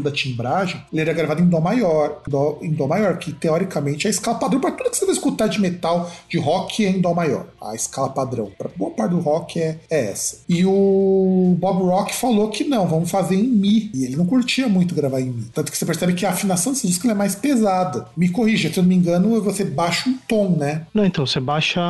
da 0.02 0.12
timbragem, 0.12 0.82
ele 0.92 1.02
era 1.02 1.14
gravado 1.14 1.42
em 1.42 1.48
Dó 1.48 1.60
maior, 1.60 2.22
dó, 2.28 2.58
em 2.62 2.72
Dó 2.72 2.88
maior, 2.88 3.18
que 3.18 3.32
teoricamente 3.34 4.08
é 4.08 4.10
a 4.10 4.12
escala 4.12 4.40
padrão 4.40 4.60
para 4.60 4.72
tudo 4.72 4.90
que 4.90 4.98
você 4.98 5.06
vai 5.06 5.16
escutar 5.16 5.48
de 5.48 5.60
metal, 5.60 6.10
de 6.30 6.38
rock 6.38 6.86
é 6.86 6.90
em 6.90 7.02
Dó 7.02 7.14
maior. 7.14 7.48
A 7.62 7.76
escala 7.76 8.10
padrão. 8.10 8.52
Para 8.58 8.70
boa 8.76 8.92
parte 8.92 9.12
do 9.12 9.20
rock 9.20 9.60
é, 9.60 9.80
é 9.90 10.12
essa. 10.12 10.42
E 10.48 10.66
o 10.66 11.56
Bob 11.60 11.84
Rock 11.84 12.14
falou 12.16 12.50
que 12.50 12.64
não, 12.64 12.88
vamos 12.88 13.10
fazer 13.10 13.36
em 13.36 13.48
Mi. 13.48 13.92
E 13.94 14.06
ele 14.06 14.16
não 14.16 14.26
curtia 14.26 14.68
muito 14.68 14.93
gravar 14.94 15.22
em 15.22 15.30
Mi. 15.30 15.44
Tanto 15.54 15.72
que 15.72 15.78
você 15.78 15.86
percebe 15.86 16.14
que 16.14 16.26
a 16.26 16.30
afinação 16.30 16.74
desse 16.74 16.88
disco 16.88 17.08
é 17.10 17.14
mais 17.14 17.36
pesada. 17.36 18.08
Me 18.16 18.30
corrija, 18.30 18.72
se 18.72 18.80
eu 18.80 18.84
não 18.84 18.90
me 18.90 18.96
engano, 18.96 19.42
você 19.42 19.64
baixa 19.64 20.10
um 20.10 20.18
tom, 20.28 20.56
né? 20.58 20.86
Não, 20.94 21.06
então, 21.06 21.26
você 21.26 21.40
baixa. 21.40 21.82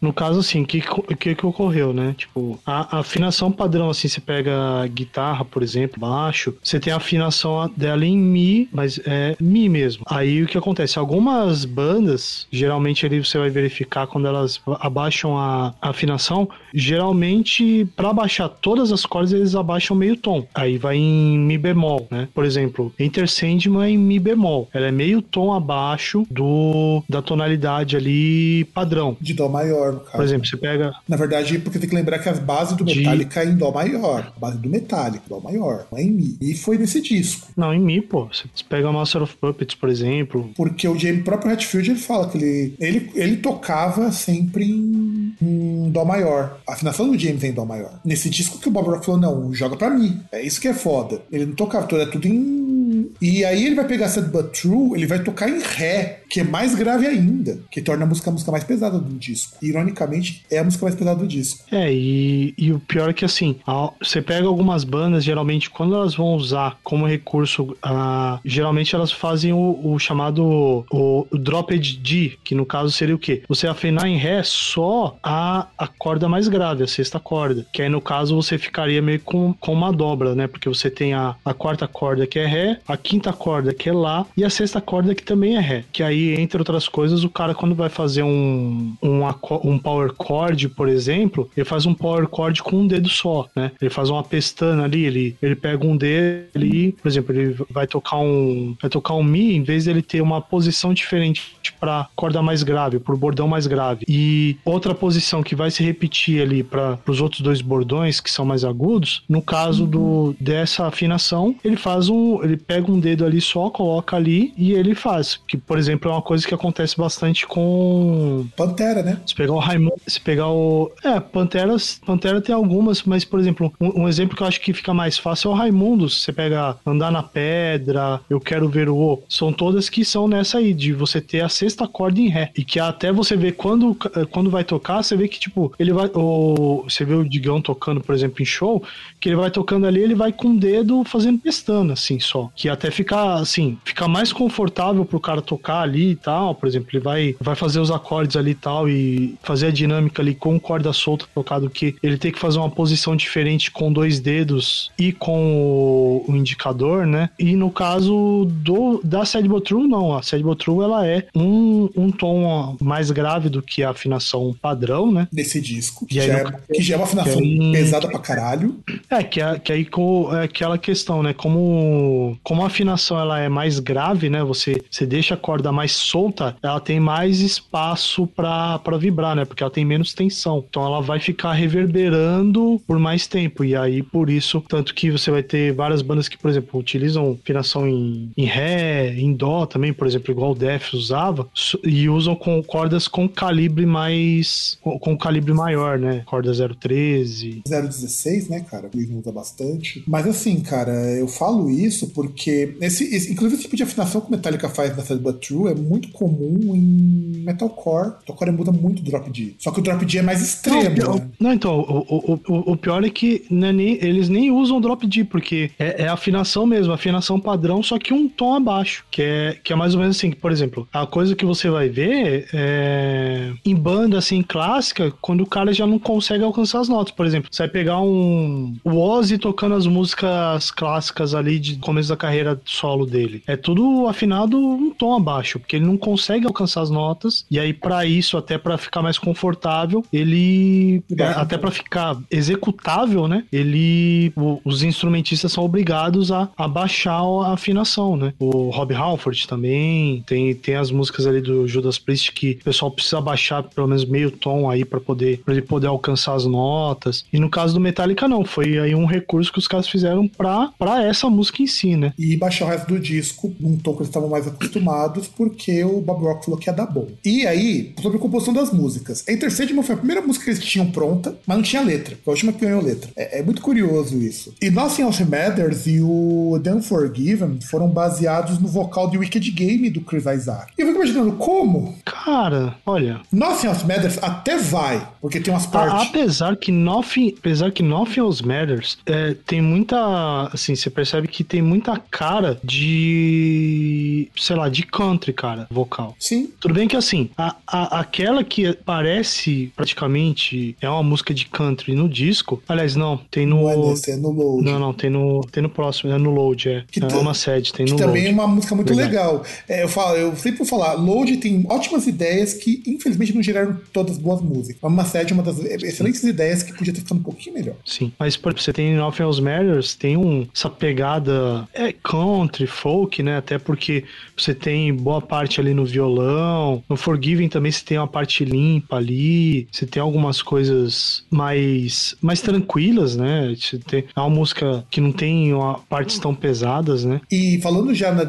No 0.00 0.12
caso, 0.12 0.40
assim, 0.40 0.62
o 0.62 0.66
que, 0.66 0.82
que, 1.16 1.34
que 1.34 1.46
ocorreu, 1.46 1.92
né? 1.92 2.14
Tipo, 2.16 2.58
a, 2.66 2.96
a, 2.96 3.00
afinação 3.00 3.50
padrão, 3.50 3.90
assim, 3.90 4.08
você 4.08 4.20
pega 4.20 4.86
guitarra, 4.88 5.44
por 5.44 5.62
exemplo, 5.62 6.00
baixo, 6.00 6.54
você 6.62 6.78
tem 6.80 6.92
a 6.92 6.96
afinação 6.96 7.70
dela 7.76 8.04
em 8.04 8.16
Mi, 8.16 8.68
mas 8.72 9.00
é 9.06 9.36
Mi 9.40 9.68
mesmo. 9.68 10.04
Aí 10.06 10.42
o 10.42 10.46
que 10.46 10.58
acontece? 10.58 10.98
Algumas 10.98 11.64
bandas, 11.64 12.46
geralmente 12.50 13.06
ali 13.06 13.24
você 13.24 13.38
vai 13.38 13.50
verificar 13.50 14.06
quando 14.06 14.26
elas 14.26 14.60
abaixam 14.80 15.36
a, 15.38 15.74
a 15.80 15.90
afinação, 15.90 16.48
geralmente, 16.72 17.86
para 17.96 18.12
baixar 18.12 18.48
todas 18.48 18.92
as 18.92 19.06
cordas, 19.06 19.32
eles 19.32 19.54
abaixam 19.54 19.96
meio 19.96 20.16
tom. 20.16 20.46
Aí 20.54 20.78
vai 20.78 20.96
em 20.96 21.38
Mi 21.38 21.58
bemol, 21.58 22.06
né? 22.10 22.23
Por 22.32 22.44
exemplo, 22.44 22.92
Enter 22.98 23.28
Sandman 23.28 23.94
em 23.94 23.98
Mi 23.98 24.18
bemol. 24.18 24.68
Ela 24.72 24.86
é 24.86 24.92
meio 24.92 25.22
tom 25.22 25.52
abaixo 25.52 26.26
do 26.30 27.02
da 27.08 27.22
tonalidade 27.22 27.96
ali 27.96 28.64
padrão. 28.74 29.16
De 29.20 29.34
Dó 29.34 29.48
maior, 29.48 29.92
no 29.92 30.00
caso. 30.00 30.16
Por 30.16 30.24
exemplo, 30.24 30.46
você 30.46 30.56
pega. 30.56 30.92
Na 31.08 31.16
verdade, 31.16 31.58
porque 31.58 31.78
tem 31.78 31.88
que 31.88 31.94
lembrar 31.94 32.18
que 32.18 32.28
as 32.28 32.38
bases 32.38 32.76
do 32.76 32.84
Metallica 32.84 33.40
de... 33.40 33.48
é 33.48 33.52
em 33.52 33.56
Dó 33.56 33.70
maior. 33.70 34.32
A 34.36 34.40
base 34.40 34.58
do 34.58 34.68
Metallica, 34.68 35.24
Dó 35.28 35.40
maior, 35.40 35.86
não 35.90 35.98
é 35.98 36.02
em 36.02 36.10
Mi. 36.10 36.36
E 36.40 36.54
foi 36.54 36.78
nesse 36.78 37.00
disco. 37.00 37.48
Não, 37.56 37.72
em 37.72 37.80
Mi, 37.80 38.00
pô. 38.00 38.28
Você 38.32 38.44
pega 38.68 38.90
Master 38.92 39.22
of 39.22 39.36
Puppets, 39.36 39.74
por 39.74 39.88
exemplo. 39.88 40.50
Porque 40.56 40.86
o 40.86 40.98
James, 40.98 41.24
próprio 41.24 41.52
Hatfield, 41.52 41.90
ele 41.90 41.98
fala 41.98 42.28
que 42.28 42.38
ele, 42.38 42.74
ele, 42.78 43.10
ele 43.14 43.36
tocava 43.36 44.10
sempre 44.12 44.64
em, 44.64 45.34
em 45.40 45.90
Dó 45.90 46.04
maior. 46.04 46.58
A 46.66 46.72
afinação 46.72 47.10
do 47.10 47.18
James 47.18 47.42
é 47.44 47.48
em 47.48 47.52
Dó 47.52 47.64
maior. 47.64 48.00
Nesse 48.04 48.30
disco 48.30 48.58
que 48.58 48.68
o 48.68 48.70
Bob 48.70 48.88
Rock 48.88 49.06
falou, 49.06 49.20
não, 49.20 49.52
joga 49.54 49.76
pra 49.76 49.90
mim. 49.90 50.20
É 50.32 50.42
isso 50.42 50.60
que 50.60 50.68
é 50.68 50.74
foda. 50.74 51.22
Ele 51.30 51.46
não 51.46 51.54
tocava, 51.54 51.86
é 51.96 52.06
tudo 52.14 52.28
em 52.28 53.10
E 53.20 53.44
aí 53.44 53.66
ele 53.66 53.74
vai 53.74 53.86
pegar 53.86 54.08
Sad 54.08 54.28
But 54.28 54.52
True, 54.52 54.92
ele 54.94 55.06
vai 55.06 55.22
tocar 55.22 55.48
em 55.48 55.58
Ré, 55.60 56.20
que 56.34 56.40
é 56.40 56.44
mais 56.44 56.74
grave 56.74 57.06
ainda, 57.06 57.60
que 57.70 57.80
torna 57.80 58.02
a 58.02 58.08
música 58.08 58.28
a 58.28 58.32
música 58.32 58.50
mais 58.50 58.64
pesada 58.64 58.98
do 58.98 59.14
disco. 59.14 59.56
E, 59.62 59.68
ironicamente, 59.68 60.44
é 60.50 60.58
a 60.58 60.64
música 60.64 60.84
mais 60.84 60.96
pesada 60.96 61.20
do 61.20 61.28
disco. 61.28 61.64
É, 61.70 61.92
e, 61.92 62.52
e 62.58 62.72
o 62.72 62.80
pior 62.80 63.10
é 63.10 63.12
que 63.12 63.24
assim, 63.24 63.54
você 64.00 64.20
pega 64.20 64.48
algumas 64.48 64.82
bandas, 64.82 65.22
geralmente, 65.22 65.70
quando 65.70 65.94
elas 65.94 66.16
vão 66.16 66.34
usar 66.34 66.76
como 66.82 67.06
recurso, 67.06 67.76
uh, 67.84 68.40
geralmente 68.44 68.96
elas 68.96 69.12
fazem 69.12 69.52
o, 69.52 69.78
o 69.84 69.96
chamado 70.00 70.84
o, 70.90 71.24
o 71.30 71.38
dropped 71.38 71.98
D, 71.98 72.36
que 72.42 72.52
no 72.52 72.66
caso 72.66 72.90
seria 72.90 73.14
o 73.14 73.18
quê? 73.18 73.44
Você 73.48 73.68
afinar 73.68 74.08
em 74.08 74.16
Ré 74.16 74.42
só 74.42 75.16
a, 75.22 75.68
a 75.78 75.86
corda 75.86 76.28
mais 76.28 76.48
grave, 76.48 76.82
a 76.82 76.88
sexta 76.88 77.20
corda. 77.20 77.64
Que 77.72 77.82
aí 77.82 77.88
no 77.88 78.00
caso 78.00 78.34
você 78.34 78.58
ficaria 78.58 79.00
meio 79.00 79.20
com, 79.20 79.54
com 79.54 79.72
uma 79.72 79.92
dobra, 79.92 80.34
né? 80.34 80.48
Porque 80.48 80.68
você 80.68 80.90
tem 80.90 81.14
a, 81.14 81.36
a 81.44 81.54
quarta 81.54 81.86
corda 81.86 82.26
que 82.26 82.40
é 82.40 82.46
Ré, 82.46 82.80
a 82.88 82.96
quinta 82.96 83.32
corda 83.32 83.72
que 83.72 83.88
é 83.88 83.92
Lá 83.92 84.26
e 84.36 84.44
a 84.44 84.50
sexta 84.50 84.80
corda 84.80 85.14
que 85.14 85.22
também 85.22 85.56
é 85.56 85.60
Ré. 85.60 85.84
Que 85.92 86.02
aí, 86.02 86.23
entre 86.32 86.58
outras 86.58 86.88
coisas, 86.88 87.24
o 87.24 87.30
cara 87.30 87.54
quando 87.54 87.74
vai 87.74 87.88
fazer 87.88 88.22
um, 88.22 88.94
um, 89.02 89.20
um 89.64 89.78
power 89.78 90.12
chord, 90.20 90.68
por 90.70 90.88
exemplo, 90.88 91.50
ele 91.56 91.64
faz 91.64 91.86
um 91.86 91.94
power 91.94 92.26
chord 92.34 92.62
com 92.62 92.76
um 92.76 92.86
dedo 92.86 93.08
só, 93.08 93.46
né? 93.54 93.72
Ele 93.80 93.90
faz 93.90 94.10
uma 94.10 94.22
pestana 94.22 94.84
ali, 94.84 95.04
ele, 95.04 95.36
ele 95.42 95.54
pega 95.54 95.86
um 95.86 95.96
dedo 95.96 96.48
ali, 96.54 96.92
por 96.92 97.08
exemplo, 97.08 97.34
ele 97.34 97.56
vai 97.70 97.86
tocar 97.86 98.18
um 98.18 98.76
vai 98.80 98.90
tocar 98.90 99.14
um 99.14 99.22
Mi, 99.22 99.56
em 99.56 99.62
vez 99.62 99.84
dele 99.84 100.02
ter 100.02 100.20
uma 100.20 100.40
posição 100.40 100.94
diferente 100.94 101.56
para 101.80 102.08
corda 102.14 102.42
mais 102.42 102.62
grave, 102.62 102.98
pro 102.98 103.16
bordão 103.16 103.48
mais 103.48 103.66
grave. 103.66 104.04
E 104.08 104.56
outra 104.64 104.94
posição 104.94 105.42
que 105.42 105.54
vai 105.54 105.70
se 105.70 105.82
repetir 105.82 106.40
ali 106.40 106.62
para 106.62 106.98
os 107.06 107.20
outros 107.20 107.40
dois 107.40 107.60
bordões 107.60 108.20
que 108.20 108.30
são 108.30 108.44
mais 108.44 108.64
agudos, 108.64 109.22
no 109.28 109.42
caso 109.42 109.86
do 109.86 110.34
dessa 110.40 110.86
afinação, 110.86 111.54
ele 111.64 111.76
faz 111.76 112.08
um, 112.08 112.42
ele 112.42 112.56
pega 112.56 112.90
um 112.90 112.98
dedo 112.98 113.24
ali 113.24 113.40
só, 113.40 113.70
coloca 113.70 114.16
ali 114.16 114.52
e 114.56 114.72
ele 114.72 114.94
faz. 114.94 115.40
Que, 115.46 115.56
por 115.56 115.78
exemplo, 115.78 116.03
é 116.08 116.14
uma 116.14 116.22
coisa 116.22 116.46
que 116.46 116.54
acontece 116.54 116.96
bastante 116.96 117.46
com 117.46 118.46
Pantera, 118.56 119.02
né? 119.02 119.20
Se 119.26 119.34
pegar 119.34 119.52
o 119.52 119.58
Raimundo, 119.58 120.00
se 120.06 120.20
pegar 120.20 120.48
o 120.48 120.90
é, 121.02 121.20
Panteras, 121.20 122.00
Pantera 122.04 122.40
tem 122.40 122.54
algumas, 122.54 123.02
mas 123.02 123.24
por 123.24 123.40
exemplo, 123.40 123.72
um, 123.80 124.02
um, 124.02 124.08
exemplo 124.08 124.36
que 124.36 124.42
eu 124.42 124.46
acho 124.46 124.60
que 124.60 124.72
fica 124.72 124.92
mais 124.92 125.18
fácil 125.18 125.50
é 125.50 125.54
o 125.54 125.56
Raimundo. 125.56 126.08
Você 126.08 126.32
pega 126.32 126.76
Andar 126.86 127.10
na 127.10 127.22
Pedra, 127.22 128.20
Eu 128.28 128.40
Quero 128.40 128.68
Ver 128.68 128.88
o 128.88 128.96
O, 128.96 129.22
são 129.28 129.52
todas 129.52 129.88
que 129.88 130.04
são 130.04 130.26
nessa 130.28 130.58
aí 130.58 130.72
de 130.72 130.92
você 130.92 131.20
ter 131.20 131.40
a 131.40 131.48
sexta 131.48 131.86
corda 131.86 132.20
em 132.20 132.28
ré 132.28 132.50
e 132.56 132.64
que 132.64 132.80
até 132.80 133.12
você 133.12 133.36
vê 133.36 133.52
quando 133.52 133.96
quando 134.30 134.50
vai 134.50 134.64
tocar, 134.64 135.02
você 135.02 135.16
vê 135.16 135.28
que 135.28 135.38
tipo, 135.38 135.72
ele 135.78 135.92
vai 135.92 136.10
o 136.14 136.84
você 136.88 137.04
vê 137.04 137.14
o 137.14 137.28
Digão 137.28 137.60
tocando, 137.60 138.00
por 138.00 138.14
exemplo, 138.14 138.42
em 138.42 138.44
show, 138.44 138.82
que 139.20 139.28
ele 139.28 139.36
vai 139.36 139.50
tocando 139.50 139.86
ali, 139.86 140.00
ele 140.00 140.14
vai 140.14 140.32
com 140.32 140.48
o 140.48 140.58
dedo 140.58 141.04
fazendo 141.04 141.38
pestana 141.38 141.92
assim 141.94 142.18
só, 142.20 142.50
que 142.54 142.68
até 142.68 142.90
fica 142.90 143.34
assim, 143.34 143.78
fica 143.84 144.06
mais 144.08 144.32
confortável 144.32 145.04
pro 145.04 145.20
cara 145.20 145.40
tocar 145.40 145.80
ali 145.80 145.93
e 146.00 146.16
tal, 146.16 146.54
por 146.54 146.66
exemplo, 146.66 146.88
ele 146.92 147.02
vai 147.02 147.36
vai 147.40 147.54
fazer 147.54 147.80
os 147.80 147.90
acordes 147.90 148.36
ali 148.36 148.52
e 148.52 148.54
tal 148.54 148.88
e 148.88 149.36
fazer 149.42 149.66
a 149.66 149.70
dinâmica 149.70 150.22
ali 150.22 150.34
com 150.34 150.58
corda 150.58 150.92
solta 150.92 151.26
tocado 151.34 151.68
que 151.68 151.96
ele 152.02 152.16
tem 152.16 152.32
que 152.32 152.38
fazer 152.38 152.58
uma 152.58 152.70
posição 152.70 153.16
diferente 153.16 153.70
com 153.70 153.92
dois 153.92 154.20
dedos 154.20 154.90
e 154.98 155.12
com 155.12 155.54
o, 155.56 156.24
o 156.28 156.36
indicador, 156.36 157.06
né? 157.06 157.30
E 157.38 157.56
no 157.56 157.70
caso 157.70 158.46
do 158.50 159.00
da 159.02 159.24
Sad 159.24 159.48
True, 159.64 159.86
não, 159.86 160.16
a 160.16 160.22
Sad 160.22 160.42
True 160.56 160.84
ela 160.84 161.06
é 161.06 161.26
um, 161.34 161.88
um 161.96 162.10
tom 162.10 162.76
mais 162.80 163.10
grave 163.10 163.48
do 163.48 163.62
que 163.62 163.82
a 163.82 163.90
afinação 163.90 164.54
padrão, 164.60 165.10
né? 165.12 165.28
Desse 165.32 165.60
disco, 165.60 166.06
que, 166.06 166.14
já, 166.14 166.22
é, 166.22 166.44
que 166.72 166.82
já 166.82 166.94
é 166.94 166.96
uma 166.96 167.04
afinação 167.04 167.38
aí, 167.40 167.72
pesada 167.72 168.08
pra 168.08 168.18
caralho. 168.18 168.76
É, 169.10 169.22
que, 169.22 169.40
é, 169.40 169.58
que 169.58 169.72
aí 169.72 169.84
com, 169.84 170.34
é 170.34 170.44
aquela 170.44 170.78
questão, 170.78 171.22
né? 171.22 171.32
Como, 171.32 172.38
como 172.42 172.62
a 172.62 172.66
afinação 172.66 173.18
ela 173.18 173.40
é 173.40 173.48
mais 173.48 173.78
grave, 173.78 174.30
né? 174.30 174.42
Você, 174.44 174.82
você 174.90 175.06
deixa 175.06 175.34
a 175.34 175.36
corda 175.36 175.72
mais 175.72 175.83
solta, 175.92 176.56
ela 176.62 176.80
tem 176.80 177.00
mais 177.00 177.40
espaço 177.40 178.26
para 178.26 178.98
vibrar, 178.98 179.36
né? 179.36 179.44
Porque 179.44 179.62
ela 179.62 179.70
tem 179.70 179.84
menos 179.84 180.14
tensão. 180.14 180.64
Então 180.68 180.84
ela 180.84 181.00
vai 181.00 181.20
ficar 181.20 181.52
reverberando 181.52 182.80
por 182.86 182.98
mais 182.98 183.26
tempo. 183.26 183.64
E 183.64 183.76
aí, 183.76 184.02
por 184.02 184.30
isso, 184.30 184.62
tanto 184.68 184.94
que 184.94 185.10
você 185.10 185.30
vai 185.30 185.42
ter 185.42 185.72
várias 185.72 186.02
bandas 186.02 186.28
que, 186.28 186.38
por 186.38 186.50
exemplo, 186.50 186.78
utilizam 186.78 187.38
afinação 187.42 187.86
em, 187.86 188.30
em 188.36 188.44
Ré, 188.44 189.14
em 189.14 189.32
Dó 189.32 189.66
também, 189.66 189.92
por 189.92 190.06
exemplo, 190.06 190.30
igual 190.30 190.52
o 190.52 190.54
Def 190.54 190.94
usava, 190.94 191.48
e 191.82 192.08
usam 192.08 192.34
com 192.34 192.62
cordas 192.62 193.08
com 193.08 193.28
calibre 193.28 193.86
mais. 193.86 194.78
com, 194.80 194.98
com 194.98 195.16
calibre 195.16 195.52
maior, 195.52 195.98
né? 195.98 196.22
Corda 196.26 196.52
013. 196.52 197.62
016, 197.66 198.48
né, 198.48 198.60
cara? 198.60 198.90
O 198.94 199.18
usa 199.18 199.32
bastante. 199.32 200.02
Mas 200.06 200.26
assim, 200.26 200.60
cara, 200.60 200.92
eu 201.12 201.28
falo 201.28 201.70
isso 201.70 202.08
porque 202.08 202.76
esse, 202.80 203.04
esse, 203.14 203.32
inclusive 203.32 203.54
esse 203.54 203.64
tipo 203.64 203.76
de 203.76 203.82
afinação 203.82 204.20
que 204.20 204.30
Metallica 204.30 204.68
faz 204.68 204.96
na 204.96 205.16
But 205.16 205.46
True 205.46 205.70
é 205.70 205.73
muito 205.74 206.08
comum 206.08 206.74
em 206.74 207.42
metalcore. 207.44 208.14
Metalcore 208.20 208.52
muda 208.52 208.72
muito 208.72 209.00
o 209.00 209.02
drop 209.02 209.30
D. 209.30 209.54
Só 209.58 209.70
que 209.70 209.80
o 209.80 209.82
drop 209.82 210.04
D 210.04 210.18
é 210.18 210.22
mais 210.22 210.42
extremo. 210.42 210.96
Não, 210.96 211.14
né? 211.14 211.30
não 211.40 211.52
então, 211.52 211.80
o, 211.80 212.40
o, 212.48 212.72
o, 212.72 212.76
pior 212.76 213.04
é 213.04 213.10
que 213.10 213.44
é 213.50 213.72
nem, 213.72 213.98
eles 214.02 214.28
nem 214.28 214.50
usam 214.50 214.80
drop 214.80 215.06
D, 215.06 215.24
porque 215.24 215.70
é, 215.78 216.02
é 216.04 216.08
afinação 216.08 216.66
mesmo, 216.66 216.92
afinação 216.92 217.40
padrão, 217.40 217.82
só 217.82 217.98
que 217.98 218.12
um 218.12 218.28
tom 218.28 218.54
abaixo. 218.54 219.04
Que 219.10 219.22
é, 219.22 219.58
que 219.62 219.72
é 219.72 219.76
mais 219.76 219.94
ou 219.94 220.00
menos 220.00 220.16
assim, 220.16 220.30
por 220.30 220.52
exemplo, 220.52 220.88
a 220.92 221.06
coisa 221.06 221.34
que 221.34 221.44
você 221.44 221.68
vai 221.68 221.88
ver 221.88 222.48
é, 222.52 223.52
em 223.64 223.74
banda 223.74 224.18
assim 224.18 224.42
clássica, 224.42 225.12
quando 225.20 225.42
o 225.42 225.46
cara 225.46 225.72
já 225.72 225.86
não 225.86 225.98
consegue 225.98 226.44
alcançar 226.44 226.80
as 226.80 226.88
notas. 226.88 227.14
Por 227.14 227.26
exemplo, 227.26 227.48
você 227.50 227.62
vai 227.62 227.68
pegar 227.68 228.00
um 228.00 228.74
o 228.84 228.98
Ozzy 228.98 229.38
tocando 229.38 229.74
as 229.74 229.86
músicas 229.86 230.70
clássicas 230.70 231.34
ali 231.34 231.58
de 231.58 231.76
começo 231.76 232.08
da 232.08 232.16
carreira 232.16 232.60
solo 232.64 233.06
dele. 233.06 233.42
É 233.46 233.56
tudo 233.56 234.06
afinado 234.06 234.58
um 234.58 234.90
tom 234.90 235.16
abaixo, 235.16 235.58
porque 235.64 235.76
ele 235.76 235.86
não 235.86 235.96
consegue 235.96 236.46
alcançar 236.46 236.82
as 236.82 236.90
notas. 236.90 237.44
E 237.50 237.58
aí, 237.58 237.72
para 237.72 238.04
isso, 238.04 238.36
até 238.36 238.58
para 238.58 238.76
ficar 238.76 239.02
mais 239.02 239.18
confortável, 239.18 240.04
ele. 240.12 241.02
É, 241.18 241.24
até 241.24 241.56
para 241.56 241.70
ficar 241.70 242.20
executável, 242.30 243.26
né? 243.26 243.44
Ele. 243.50 244.32
O, 244.36 244.60
os 244.64 244.82
instrumentistas 244.82 245.52
são 245.52 245.64
obrigados 245.64 246.30
a, 246.30 246.48
a 246.56 246.68
baixar 246.68 247.14
a 247.14 247.52
afinação, 247.52 248.16
né? 248.16 248.34
O 248.38 248.70
Rob 248.70 248.94
Halford 248.94 249.48
também. 249.48 250.22
Tem, 250.26 250.54
tem 250.54 250.76
as 250.76 250.90
músicas 250.90 251.26
ali 251.26 251.40
do 251.40 251.66
Judas 251.66 251.98
Priest 251.98 252.32
que 252.32 252.58
o 252.60 252.64
pessoal 252.64 252.90
precisa 252.90 253.20
baixar 253.20 253.62
pelo 253.62 253.86
menos 253.86 254.04
meio 254.04 254.30
tom 254.30 254.68
aí 254.68 254.84
para 254.84 255.00
poder 255.00 255.38
pra 255.44 255.54
ele 255.54 255.62
poder 255.62 255.86
alcançar 255.86 256.34
as 256.34 256.44
notas. 256.44 257.24
E 257.32 257.38
no 257.38 257.48
caso 257.48 257.74
do 257.74 257.80
Metallica, 257.80 258.28
não. 258.28 258.44
Foi 258.44 258.78
aí 258.78 258.94
um 258.94 259.06
recurso 259.06 259.52
que 259.52 259.58
os 259.58 259.68
caras 259.68 259.88
fizeram 259.88 260.28
pra, 260.28 260.70
pra 260.78 261.02
essa 261.02 261.30
música 261.30 261.62
em 261.62 261.66
si, 261.66 261.96
né? 261.96 262.12
E 262.18 262.36
baixar 262.36 262.66
o 262.66 262.68
resto 262.68 262.88
do 262.88 263.00
disco 263.00 263.54
num 263.58 263.76
tom 263.76 263.92
que 263.92 263.98
eles 263.98 264.08
estavam 264.08 264.28
mais 264.28 264.46
acostumados, 264.46 265.28
porque 265.54 265.82
o 265.84 266.00
Bob 266.00 266.22
Rock 266.24 266.44
falou 266.44 266.58
que 266.58 266.68
ia 266.68 266.72
dar 266.72 266.86
bom. 266.86 267.08
E 267.24 267.46
aí, 267.46 267.94
sobre 268.02 268.18
a 268.18 268.20
composição 268.20 268.52
das 268.52 268.72
músicas. 268.72 269.24
Enter 269.28 269.50
Sandman 269.50 269.82
foi 269.82 269.94
a 269.94 269.98
primeira 269.98 270.20
música 270.20 270.44
que 270.44 270.50
eles 270.50 270.62
tinham 270.62 270.90
pronta, 270.90 271.36
mas 271.46 271.56
não 271.56 271.62
tinha 271.62 271.82
letra. 271.82 272.18
Foi 272.24 272.32
a 272.32 272.34
última 272.34 272.52
que 272.52 272.60
ganhou 272.60 272.82
letra. 272.82 273.10
É, 273.16 273.38
é 273.38 273.42
muito 273.42 273.62
curioso 273.62 274.18
isso. 274.18 274.52
E 274.60 274.70
Nothing 274.70 275.02
Else 275.02 275.24
Matters 275.24 275.86
e 275.86 276.00
o 276.00 276.60
The 276.62 276.74
Unforgiven 276.74 277.58
foram 277.60 277.88
baseados 277.88 278.58
no 278.58 278.68
vocal 278.68 279.08
de 279.08 279.16
Wicked 279.16 279.50
Game 279.52 279.88
do 279.90 280.00
Chris 280.00 280.24
Isaac. 280.26 280.72
E 280.76 280.82
eu 280.82 280.88
fico 280.88 280.98
imaginando 280.98 281.32
como. 281.32 281.96
Cara, 282.04 282.76
olha. 282.84 283.20
Nothing 283.32 283.68
Else 283.68 283.86
Matters 283.86 284.18
até 284.20 284.58
vai, 284.58 285.06
porque 285.20 285.40
tem 285.40 285.52
umas 285.52 285.66
partes. 285.66 286.08
apesar 286.08 286.56
que 286.56 286.72
Nothing, 286.72 287.34
apesar 287.38 287.70
que 287.70 287.82
Nothing 287.82 288.20
Else 288.20 288.46
Matters 288.46 288.98
é, 289.06 289.36
tem 289.46 289.62
muita. 289.62 290.50
Assim, 290.52 290.74
você 290.74 290.90
percebe 290.90 291.28
que 291.28 291.44
tem 291.44 291.62
muita 291.62 291.96
cara 292.10 292.58
de. 292.64 294.28
sei 294.36 294.56
lá, 294.56 294.68
de 294.68 294.82
country, 294.82 295.32
cara, 295.32 295.43
vocal. 295.70 296.14
Sim. 296.18 296.50
Tudo 296.60 296.74
bem 296.74 296.88
que 296.88 296.96
assim, 296.96 297.30
a, 297.36 297.56
a, 297.66 298.00
aquela 298.00 298.42
que 298.44 298.72
parece 298.84 299.72
praticamente 299.76 300.76
é 300.80 300.88
uma 300.88 301.02
música 301.02 301.32
de 301.34 301.46
country 301.46 301.94
no 301.94 302.08
disco. 302.08 302.62
Aliás, 302.68 302.96
não, 302.96 303.16
tem 303.30 303.46
no. 303.46 303.62
Não 303.62 303.70
é 303.70 303.76
nesse, 303.76 304.10
é 304.10 304.16
no 304.16 304.30
Load. 304.30 304.64
Não, 304.64 304.78
não, 304.78 304.92
tem 304.92 305.10
no, 305.10 305.40
tem 305.50 305.62
no 305.62 305.68
próximo, 305.68 306.12
é 306.12 306.18
no 306.18 306.30
Load, 306.30 306.68
é. 306.68 306.84
Que 306.90 307.00
é 307.00 307.06
uma 307.16 307.34
sede, 307.34 307.72
tem 307.72 307.86
no 307.86 307.96
que 307.96 308.02
Load. 308.02 308.06
também 308.06 308.30
é 308.30 308.32
uma 308.32 308.46
música 308.46 308.74
muito 308.74 308.94
Verdade. 308.94 309.10
legal. 309.10 309.44
É, 309.68 309.82
eu, 309.82 309.88
falo, 309.88 310.16
eu 310.16 310.36
sempre 310.36 310.58
vou 310.58 310.66
falar, 310.66 310.94
Load 310.94 311.36
tem 311.38 311.64
ótimas 311.68 312.06
ideias 312.06 312.54
que, 312.54 312.82
infelizmente, 312.86 313.34
não 313.34 313.42
geraram 313.42 313.78
todas 313.92 314.18
boas 314.18 314.40
músicas. 314.40 314.82
Uma 314.82 315.04
sede 315.04 315.32
é 315.32 315.34
uma 315.34 315.42
das 315.42 315.58
excelentes 315.58 316.22
ideias 316.22 316.62
que 316.62 316.72
podia 316.72 316.92
ter 316.92 317.00
ficado 317.00 317.18
um 317.18 317.22
pouquinho 317.22 317.54
melhor. 317.54 317.74
Sim, 317.84 318.12
mas 318.18 318.36
por 318.36 318.50
exemplo, 318.50 318.62
você 318.62 318.72
tem 318.72 318.94
Nothing 318.94 319.22
Else 319.22 319.42
Matters, 319.42 319.94
tem 319.94 320.16
um, 320.16 320.46
essa 320.54 320.70
pegada 320.70 321.68
é 321.74 321.92
country, 321.92 322.66
folk, 322.66 323.22
né? 323.22 323.36
Até 323.36 323.58
porque 323.58 324.04
você 324.36 324.54
tem 324.54 324.92
boa 324.94 325.20
parte 325.20 325.33
ali 325.60 325.74
no 325.74 325.84
violão. 325.84 326.82
No 326.88 326.96
Forgiven 326.96 327.48
também 327.48 327.72
você 327.72 327.84
tem 327.84 327.98
uma 327.98 328.08
parte 328.08 328.44
limpa 328.44 328.96
ali. 328.96 329.68
Você 329.70 329.86
tem 329.86 330.02
algumas 330.02 330.42
coisas 330.42 331.24
mais, 331.30 332.16
mais 332.20 332.40
tranquilas, 332.40 333.16
né? 333.16 333.54
Você 333.58 333.78
tem 333.78 334.04
é 334.14 334.20
uma 334.20 334.30
música 334.30 334.84
que 334.90 335.00
não 335.00 335.12
tem 335.12 335.52
uma, 335.52 335.78
partes 335.80 336.18
tão 336.18 336.34
pesadas, 336.34 337.04
né? 337.04 337.20
E 337.30 337.60
falando 337.60 337.94
já 337.94 338.12
na, 338.12 338.24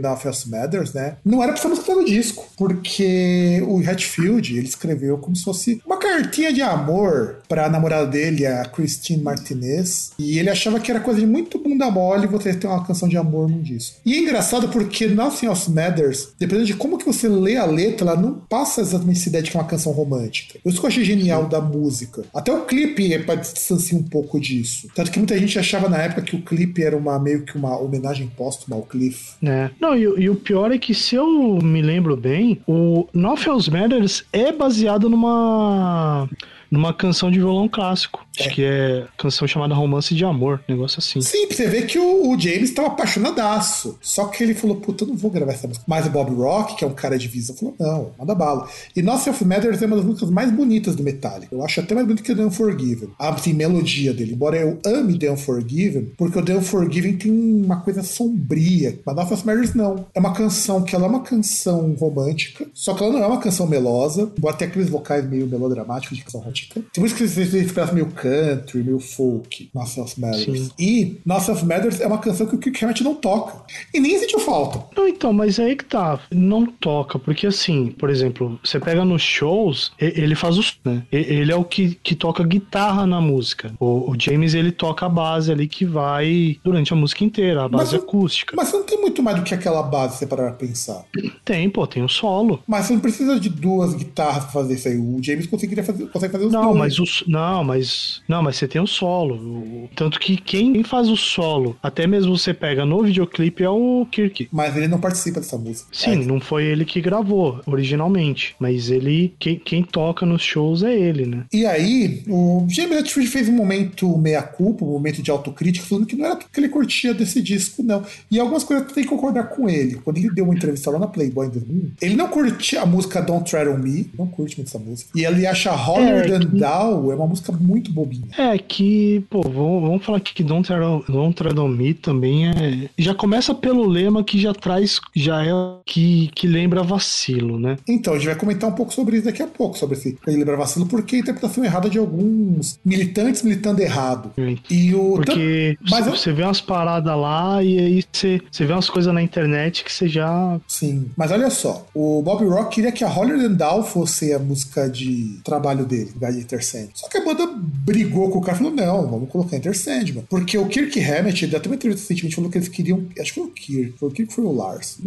na 0.00 0.16
First 0.16 0.46
Matters, 0.46 0.92
né? 0.92 1.16
Não 1.24 1.42
era 1.42 1.52
pra 1.52 1.60
ser 1.60 1.68
música 1.68 1.94
no 1.94 2.04
disco, 2.04 2.46
porque 2.56 3.62
o 3.66 3.78
Hatfield 3.78 4.56
ele 4.56 4.66
escreveu 4.66 5.18
como 5.18 5.34
se 5.34 5.44
fosse 5.44 5.82
uma 5.84 5.96
cartinha 5.96 6.52
de 6.52 6.62
amor 6.62 7.38
pra 7.48 7.68
namorada 7.68 8.06
dele, 8.06 8.46
a 8.46 8.64
Christine 8.64 9.22
Martinez. 9.22 10.12
E 10.18 10.38
ele 10.38 10.50
achava 10.50 10.80
que 10.80 10.90
era 10.90 11.00
coisa 11.00 11.20
de 11.20 11.26
muito 11.26 11.58
bunda 11.58 11.90
mole 11.90 12.26
você 12.26 12.54
ter 12.54 12.66
uma 12.66 12.84
canção 12.84 13.08
de 13.08 13.16
amor 13.16 13.48
num 13.48 13.62
disco. 13.62 13.96
E 14.04 14.14
é 14.14 14.18
engraçado 14.18 14.68
porque 14.68 15.06
Nothing 15.06 15.46
Else 15.46 15.70
Matters, 15.70 16.28
dependendo 16.44 16.66
de 16.66 16.74
como 16.74 16.98
que 16.98 17.06
você 17.06 17.28
lê 17.28 17.56
a 17.56 17.64
letra, 17.64 18.10
ela 18.10 18.20
não 18.20 18.34
passa 18.34 18.80
exatamente 18.80 19.18
essa 19.18 19.28
ideia 19.28 19.42
de 19.42 19.50
que 19.50 19.56
é 19.56 19.60
uma 19.60 19.66
canção 19.66 19.92
romântica. 19.92 20.58
Eu 20.64 20.72
que 20.72 20.86
achei 20.86 21.04
genial 21.04 21.46
da 21.46 21.60
música. 21.60 22.24
Até 22.34 22.52
o 22.52 22.66
clipe 22.66 23.12
é 23.12 23.18
para 23.18 23.36
distanciar 23.36 24.00
um 24.00 24.04
pouco 24.04 24.38
disso. 24.38 24.88
Tanto 24.94 25.10
que 25.10 25.18
muita 25.18 25.38
gente 25.38 25.58
achava 25.58 25.88
na 25.88 25.98
época 25.98 26.22
que 26.22 26.36
o 26.36 26.42
clipe 26.42 26.82
era 26.82 26.96
uma 26.96 27.18
meio 27.18 27.44
que 27.44 27.56
uma 27.56 27.78
homenagem 27.78 28.26
póstuma 28.26 28.76
ao 28.76 28.82
Cliff. 28.82 29.34
É. 29.42 29.70
Não, 29.80 29.96
e, 29.96 30.02
e 30.02 30.30
o 30.30 30.36
pior 30.36 30.70
é 30.72 30.78
que 30.78 30.94
se 30.94 31.14
eu 31.14 31.58
me 31.62 31.80
lembro 31.80 32.16
bem, 32.16 32.60
o 32.66 33.06
Nothing 33.12 33.50
Else 33.50 33.70
Matters 33.70 34.24
é 34.32 34.52
baseado 34.52 35.08
numa 35.08 36.28
numa 36.70 36.92
canção 36.92 37.30
de 37.30 37.38
violão 37.38 37.68
clássico. 37.68 38.26
Acho 38.38 38.50
que 38.50 38.64
é 38.64 39.06
canção 39.16 39.46
chamada 39.46 39.74
Romance 39.74 40.14
de 40.14 40.24
Amor, 40.24 40.60
negócio 40.68 40.98
assim. 40.98 41.20
Sim, 41.20 41.46
pra 41.46 41.56
você 41.56 41.68
ver 41.68 41.86
que 41.86 41.98
o, 41.98 42.30
o 42.30 42.38
James 42.38 42.72
tava 42.72 42.88
apaixonadaço. 42.88 43.98
Só 44.00 44.26
que 44.26 44.42
ele 44.42 44.54
falou, 44.54 44.76
puta, 44.76 45.04
eu 45.04 45.08
não 45.08 45.16
vou 45.16 45.30
gravar 45.30 45.52
essa 45.52 45.66
música. 45.66 45.84
Mas 45.88 46.06
o 46.06 46.10
Bob 46.10 46.34
Rock, 46.34 46.76
que 46.76 46.84
é 46.84 46.86
um 46.86 46.94
cara 46.94 47.18
de 47.18 47.28
visa, 47.28 47.54
falou, 47.54 47.74
não, 47.78 48.10
manda 48.18 48.34
bala. 48.34 48.68
E 48.94 49.02
Nossa 49.02 49.30
of 49.30 49.44
Matters 49.44 49.80
é 49.80 49.86
uma 49.86 49.96
das 49.96 50.04
músicas 50.04 50.30
mais 50.30 50.50
bonitas 50.50 50.96
do 50.96 51.02
Metallica. 51.02 51.54
Eu 51.54 51.64
acho 51.64 51.80
até 51.80 51.94
mais 51.94 52.06
bonita 52.06 52.22
que 52.22 52.34
The 52.34 52.44
Unforgiven. 52.44 53.10
A 53.18 53.28
assim, 53.30 53.52
melodia 53.52 54.12
dele. 54.12 54.32
Embora 54.32 54.56
eu 54.56 54.78
ame 54.84 55.18
The 55.18 55.30
Unforgiven, 55.30 56.12
porque 56.16 56.38
o 56.38 56.44
The 56.44 56.56
Unforgiven 56.56 57.16
tem 57.16 57.30
uma 57.30 57.80
coisa 57.80 58.02
sombria. 58.02 58.98
Mas 59.04 59.16
Nossa 59.16 59.34
of 59.34 59.46
Matters 59.46 59.74
não. 59.74 60.06
É 60.14 60.20
uma 60.20 60.32
canção 60.32 60.82
que 60.82 60.94
ela 60.94 61.06
é 61.06 61.08
uma 61.08 61.22
canção 61.22 61.94
romântica, 61.94 62.66
só 62.74 62.94
que 62.94 63.02
ela 63.02 63.12
não 63.12 63.22
é 63.22 63.26
uma 63.26 63.40
canção 63.40 63.66
melosa, 63.66 64.30
embora 64.36 64.56
tenha 64.56 64.70
aqueles 64.70 64.88
vocais 64.88 65.28
meio 65.28 65.46
melodramáticos 65.46 66.16
de 66.16 66.24
canção 66.24 66.40
romântica. 66.40 66.80
Tem 66.92 67.02
músicas 67.02 67.34
que 67.34 67.56
expressa 67.58 67.92
meio 67.92 68.06
country, 68.24 68.82
meio 68.82 68.98
folk, 68.98 69.70
Nossa 69.74 70.02
of 70.02 70.18
Matters. 70.20 70.44
Sim. 70.44 70.70
E 70.78 71.20
Nossa 71.24 71.52
of 71.52 71.64
Matters 71.64 72.00
é 72.00 72.06
uma 72.06 72.18
canção 72.18 72.46
que 72.46 72.56
o 72.56 72.58
Kirk 72.58 72.82
Hammett 72.82 73.04
não 73.04 73.14
toca. 73.14 73.62
E 73.92 74.00
nem 74.00 74.18
sentiu 74.18 74.38
falta. 74.38 74.82
Não, 74.96 75.06
então, 75.06 75.32
mas 75.32 75.58
é 75.58 75.64
aí 75.64 75.76
que 75.76 75.84
tá. 75.84 76.18
Não 76.30 76.66
toca, 76.66 77.18
porque 77.18 77.46
assim, 77.46 77.88
por 77.88 78.08
exemplo, 78.08 78.58
você 78.64 78.80
pega 78.80 79.04
nos 79.04 79.22
shows, 79.22 79.92
ele 79.98 80.34
faz 80.34 80.56
os. 80.56 80.78
Né? 80.84 81.02
Ele 81.12 81.52
é 81.52 81.56
o 81.56 81.64
que, 81.64 81.98
que 82.02 82.14
toca 82.14 82.42
guitarra 82.44 83.06
na 83.06 83.20
música. 83.20 83.72
O, 83.78 84.10
o 84.10 84.16
James, 84.18 84.54
ele 84.54 84.72
toca 84.72 85.06
a 85.06 85.08
base 85.08 85.52
ali 85.52 85.68
que 85.68 85.84
vai 85.84 86.58
durante 86.64 86.92
a 86.92 86.96
música 86.96 87.24
inteira, 87.24 87.64
a 87.64 87.68
base 87.68 87.94
mas, 87.94 88.02
acústica. 88.02 88.54
Mas 88.56 88.68
você 88.68 88.76
não 88.76 88.84
tem 88.84 89.00
muito 89.00 89.22
mais 89.22 89.36
do 89.36 89.42
que 89.42 89.54
aquela 89.54 89.82
base, 89.82 90.18
você 90.18 90.26
parar 90.26 90.52
pra 90.52 90.66
pensar. 90.66 91.04
Tem, 91.44 91.68
pô, 91.68 91.86
tem 91.86 92.02
o 92.02 92.06
um 92.06 92.08
solo. 92.08 92.62
Mas 92.66 92.86
você 92.86 92.94
não 92.94 93.00
precisa 93.00 93.38
de 93.38 93.48
duas 93.48 93.94
guitarras 93.94 94.44
pra 94.44 94.52
fazer 94.52 94.74
isso 94.74 94.88
aí. 94.88 94.96
O 94.96 95.22
James 95.22 95.46
conseguiria 95.46 95.84
fazer, 95.84 96.06
consegue 96.06 96.32
fazer 96.32 96.46
os 96.46 96.52
não, 96.52 96.72
dois. 96.72 96.78
Mas 96.78 96.98
o, 96.98 97.04
não, 97.26 97.64
mas. 97.64 98.13
Não, 98.28 98.42
mas 98.42 98.56
você 98.56 98.68
tem 98.68 98.80
o 98.80 98.86
solo. 98.86 99.88
Tanto 99.94 100.18
que 100.18 100.36
quem 100.36 100.82
faz 100.82 101.08
o 101.08 101.16
solo, 101.16 101.76
até 101.82 102.06
mesmo 102.06 102.36
você 102.36 102.52
pega 102.52 102.84
no 102.84 103.02
videoclipe, 103.02 103.62
é 103.62 103.70
o 103.70 104.06
Kirk. 104.10 104.48
Mas 104.52 104.76
ele 104.76 104.88
não 104.88 105.00
participa 105.00 105.40
dessa 105.40 105.56
música. 105.56 105.88
Sim, 105.92 106.22
é. 106.22 106.26
não 106.26 106.40
foi 106.40 106.64
ele 106.64 106.84
que 106.84 107.00
gravou 107.00 107.60
originalmente. 107.66 108.54
Mas 108.58 108.90
ele. 108.90 109.34
Quem, 109.38 109.58
quem 109.58 109.82
toca 109.82 110.26
nos 110.26 110.42
shows 110.42 110.82
é 110.82 110.94
ele, 110.94 111.26
né? 111.26 111.44
E 111.52 111.66
aí, 111.66 112.22
o 112.28 112.66
James 112.68 112.98
Hetfield 112.98 113.30
fez 113.30 113.48
um 113.48 113.52
momento 113.52 114.16
meia-culpa, 114.18 114.84
um 114.84 114.92
momento 114.92 115.22
de 115.22 115.30
autocrítica, 115.30 115.86
falando 115.86 116.06
que 116.06 116.16
não 116.16 116.26
era 116.26 116.36
tudo 116.36 116.50
que 116.50 116.60
ele 116.60 116.68
curtia 116.68 117.14
desse 117.14 117.40
disco, 117.42 117.82
não. 117.82 118.04
E 118.30 118.38
algumas 118.38 118.64
coisas 118.64 118.90
tem 118.92 119.04
que 119.04 119.10
concordar 119.10 119.44
com 119.44 119.68
ele. 119.68 119.96
Quando 119.96 120.18
ele 120.18 120.30
deu 120.30 120.44
uma 120.44 120.54
entrevista 120.54 120.90
lá 120.90 120.98
na 120.98 121.06
Playboy 121.06 121.46
em 121.46 121.50
2001, 121.50 121.92
ele 122.00 122.16
não 122.16 122.28
curte 122.28 122.76
a 122.76 122.86
música 122.86 123.20
Don't 123.20 123.50
Tread 123.50 123.68
on 123.68 123.78
Me, 123.78 124.10
não 124.18 124.26
curte 124.26 124.56
muito 124.56 124.68
essa 124.68 124.78
música. 124.78 125.10
E 125.14 125.24
ele 125.24 125.46
acha 125.46 125.72
Holier 125.74 126.24
é, 126.24 126.28
Than 126.28 126.40
que... 126.40 126.58
Down 126.58 127.12
é 127.12 127.14
uma 127.14 127.26
música 127.26 127.52
muito 127.52 127.92
bobinha. 128.04 128.28
É 128.36 128.58
que, 128.58 129.24
pô, 129.30 129.42
vamos, 129.42 129.82
vamos 129.82 130.04
falar 130.04 130.18
aqui 130.18 130.34
que 130.34 130.42
Don't 130.42 130.68
Don't 131.08 131.34
Tread 131.34 131.94
também 131.94 132.48
é. 132.48 132.88
Já 132.98 133.14
começa 133.14 133.54
pelo 133.54 133.86
lema 133.86 134.22
que 134.22 134.38
já 134.38 134.52
traz, 134.52 135.00
já 135.14 135.44
é 135.44 135.50
que, 135.84 136.30
que 136.34 136.46
lembra 136.46 136.82
vacilo, 136.82 137.58
né? 137.58 137.76
Então, 137.88 138.14
a 138.14 138.16
gente 138.16 138.26
vai 138.26 138.36
comentar 138.36 138.70
um 138.70 138.74
pouco 138.74 138.92
sobre 138.92 139.16
isso 139.16 139.26
daqui 139.26 139.42
a 139.42 139.46
pouco, 139.46 139.78
sobre 139.78 139.96
esse 139.96 140.16
lembra 140.26 140.56
vacilo, 140.56 140.86
porque 140.86 141.16
a 141.16 141.18
interpretação 141.20 141.64
errada 141.64 141.88
de 141.88 141.98
alguns 141.98 142.78
militantes 142.84 143.42
militando 143.42 143.80
errado. 143.80 144.32
E 144.70 144.94
o. 144.94 145.14
Porque 145.14 145.76
Mas 145.90 146.06
você 146.06 146.30
eu... 146.30 146.34
vê 146.34 146.42
umas 146.42 146.60
paradas 146.60 147.16
lá 147.16 147.62
e 147.62 147.78
aí 147.78 148.04
você, 148.12 148.40
você 148.50 148.64
vê 148.64 148.72
umas 148.72 148.90
coisas 148.90 149.12
na 149.12 149.22
internet 149.22 149.84
que 149.84 149.92
você 149.92 150.08
já. 150.08 150.60
Sim, 150.66 151.10
mas 151.16 151.30
olha 151.30 151.50
só, 151.50 151.86
o 151.94 152.22
Bob 152.22 152.44
Rock 152.46 152.74
queria 152.76 152.92
que 152.92 153.04
a 153.04 153.08
Holier 153.08 153.48
Down 153.48 153.82
fosse 153.82 154.32
a 154.32 154.38
música 154.38 154.88
de 154.88 155.38
trabalho 155.44 155.84
dele, 155.84 156.12
Guy 156.16 156.40
Intercend. 156.40 156.90
Só 156.94 157.08
que 157.08 157.18
a 157.18 157.24
banda 157.24 157.46
brigou 157.94 158.30
com 158.30 158.38
o 158.38 158.42
cara 158.42 158.56
e 158.56 158.58
falou: 158.58 158.74
não, 158.74 159.06
vamos 159.08 159.28
colocar 159.30 159.56
Enter 159.56 159.76
Sandman. 159.76 160.24
Porque 160.28 160.58
o 160.58 160.66
Kirk 160.66 160.98
Hammett, 161.00 161.44
ele 161.44 161.56
até 161.56 161.68
uma 161.68 161.76
entrevista 161.76 162.02
recentemente, 162.02 162.34
falou 162.34 162.50
que 162.50 162.58
eles 162.58 162.68
queriam. 162.68 163.04
Acho 163.20 163.32
que 163.32 163.40
foi 163.40 163.48
o 163.48 163.50
Kirk, 163.50 163.98
foi 163.98 164.08
o 164.08 164.12
Kirk 164.12 164.34
foi 164.34 164.44
o 164.44 164.52
Lars, 164.52 164.98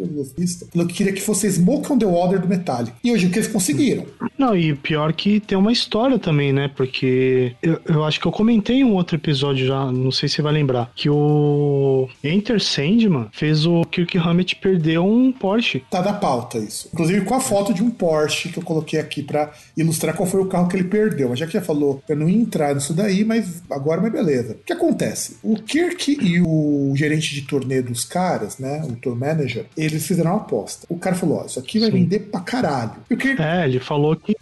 falou 0.71 0.88
que 0.88 0.93
queria 0.93 1.13
que 1.13 1.21
fosse 1.21 1.51
Smoke 1.51 1.91
on 1.91 1.97
the 1.97 2.05
Water 2.05 2.39
do 2.39 2.47
Metallica. 2.47 2.95
E 3.03 3.11
hoje 3.11 3.27
o 3.27 3.29
que 3.29 3.39
eles 3.39 3.47
conseguiram? 3.47 4.05
Não, 4.38 4.55
e 4.55 4.75
pior 4.75 5.11
que 5.13 5.39
tem 5.39 5.57
uma 5.57 5.71
história 5.71 6.17
também, 6.19 6.53
né? 6.53 6.69
Porque 6.75 7.55
eu, 7.61 7.79
eu 7.85 8.03
acho 8.03 8.19
que 8.19 8.27
eu 8.27 8.31
comentei 8.31 8.77
em 8.77 8.83
um 8.83 8.93
outro 8.93 9.17
episódio 9.17 9.65
já, 9.65 9.91
não 9.91 10.11
sei 10.11 10.29
se 10.29 10.35
você 10.35 10.41
vai 10.41 10.53
lembrar, 10.53 10.91
que 10.95 11.09
o 11.09 12.07
Enter 12.23 12.61
Sandman 12.61 13.27
fez 13.31 13.65
o 13.65 13.83
Kirk 13.85 14.17
Hammett 14.17 14.55
perder 14.55 14.99
um 14.99 15.31
Porsche. 15.31 15.83
Tá 15.89 16.01
da 16.01 16.13
pauta 16.13 16.57
isso. 16.57 16.89
Inclusive 16.93 17.25
com 17.25 17.35
a 17.35 17.39
foto 17.39 17.73
de 17.73 17.83
um 17.83 17.89
Porsche 17.89 18.49
que 18.49 18.59
eu 18.59 18.63
coloquei 18.63 18.99
aqui 18.99 19.21
para 19.23 19.51
ilustrar 19.75 20.15
qual 20.15 20.27
foi 20.27 20.41
o 20.41 20.45
carro 20.45 20.67
que 20.67 20.75
ele 20.75 20.85
perdeu. 20.85 21.29
Mas 21.29 21.39
já 21.39 21.47
que 21.47 21.53
já 21.53 21.61
falou, 21.61 22.01
eu 22.07 22.15
não 22.15 22.29
ia 22.29 22.38
entrar 22.38 22.76
nisso 22.78 22.93
daí, 22.93 23.23
mas 23.23 23.61
agora, 23.69 24.01
mas 24.01 24.11
beleza. 24.11 24.53
O 24.53 24.65
que 24.65 24.73
acontece? 24.73 25.38
O 25.43 25.55
Kirk 25.55 26.17
e 26.21 26.41
o 26.41 26.93
gerente 26.95 27.34
de 27.34 27.41
turnê 27.41 27.82
dos 27.82 28.03
caras, 28.05 28.57
né? 28.57 28.84
O 28.88 28.95
tour 28.95 29.15
manager, 29.15 29.65
eles 29.75 30.05
fizeram 30.05 30.32
uma 30.32 30.38
aposta. 30.38 30.86
O 30.89 30.97
cara 30.97 31.15
falou: 31.15 31.39
Ó, 31.39 31.45
isso 31.45 31.59
aqui 31.59 31.80
vai 31.80 31.91
Sim. 31.91 31.97
vender 31.97 32.19
pra 32.19 32.39
caralho. 32.39 32.93
O 33.09 33.17
Kirk... 33.17 33.41
É, 33.41 33.65
ele 33.65 33.80
falou 33.80 34.15
que 34.15 34.36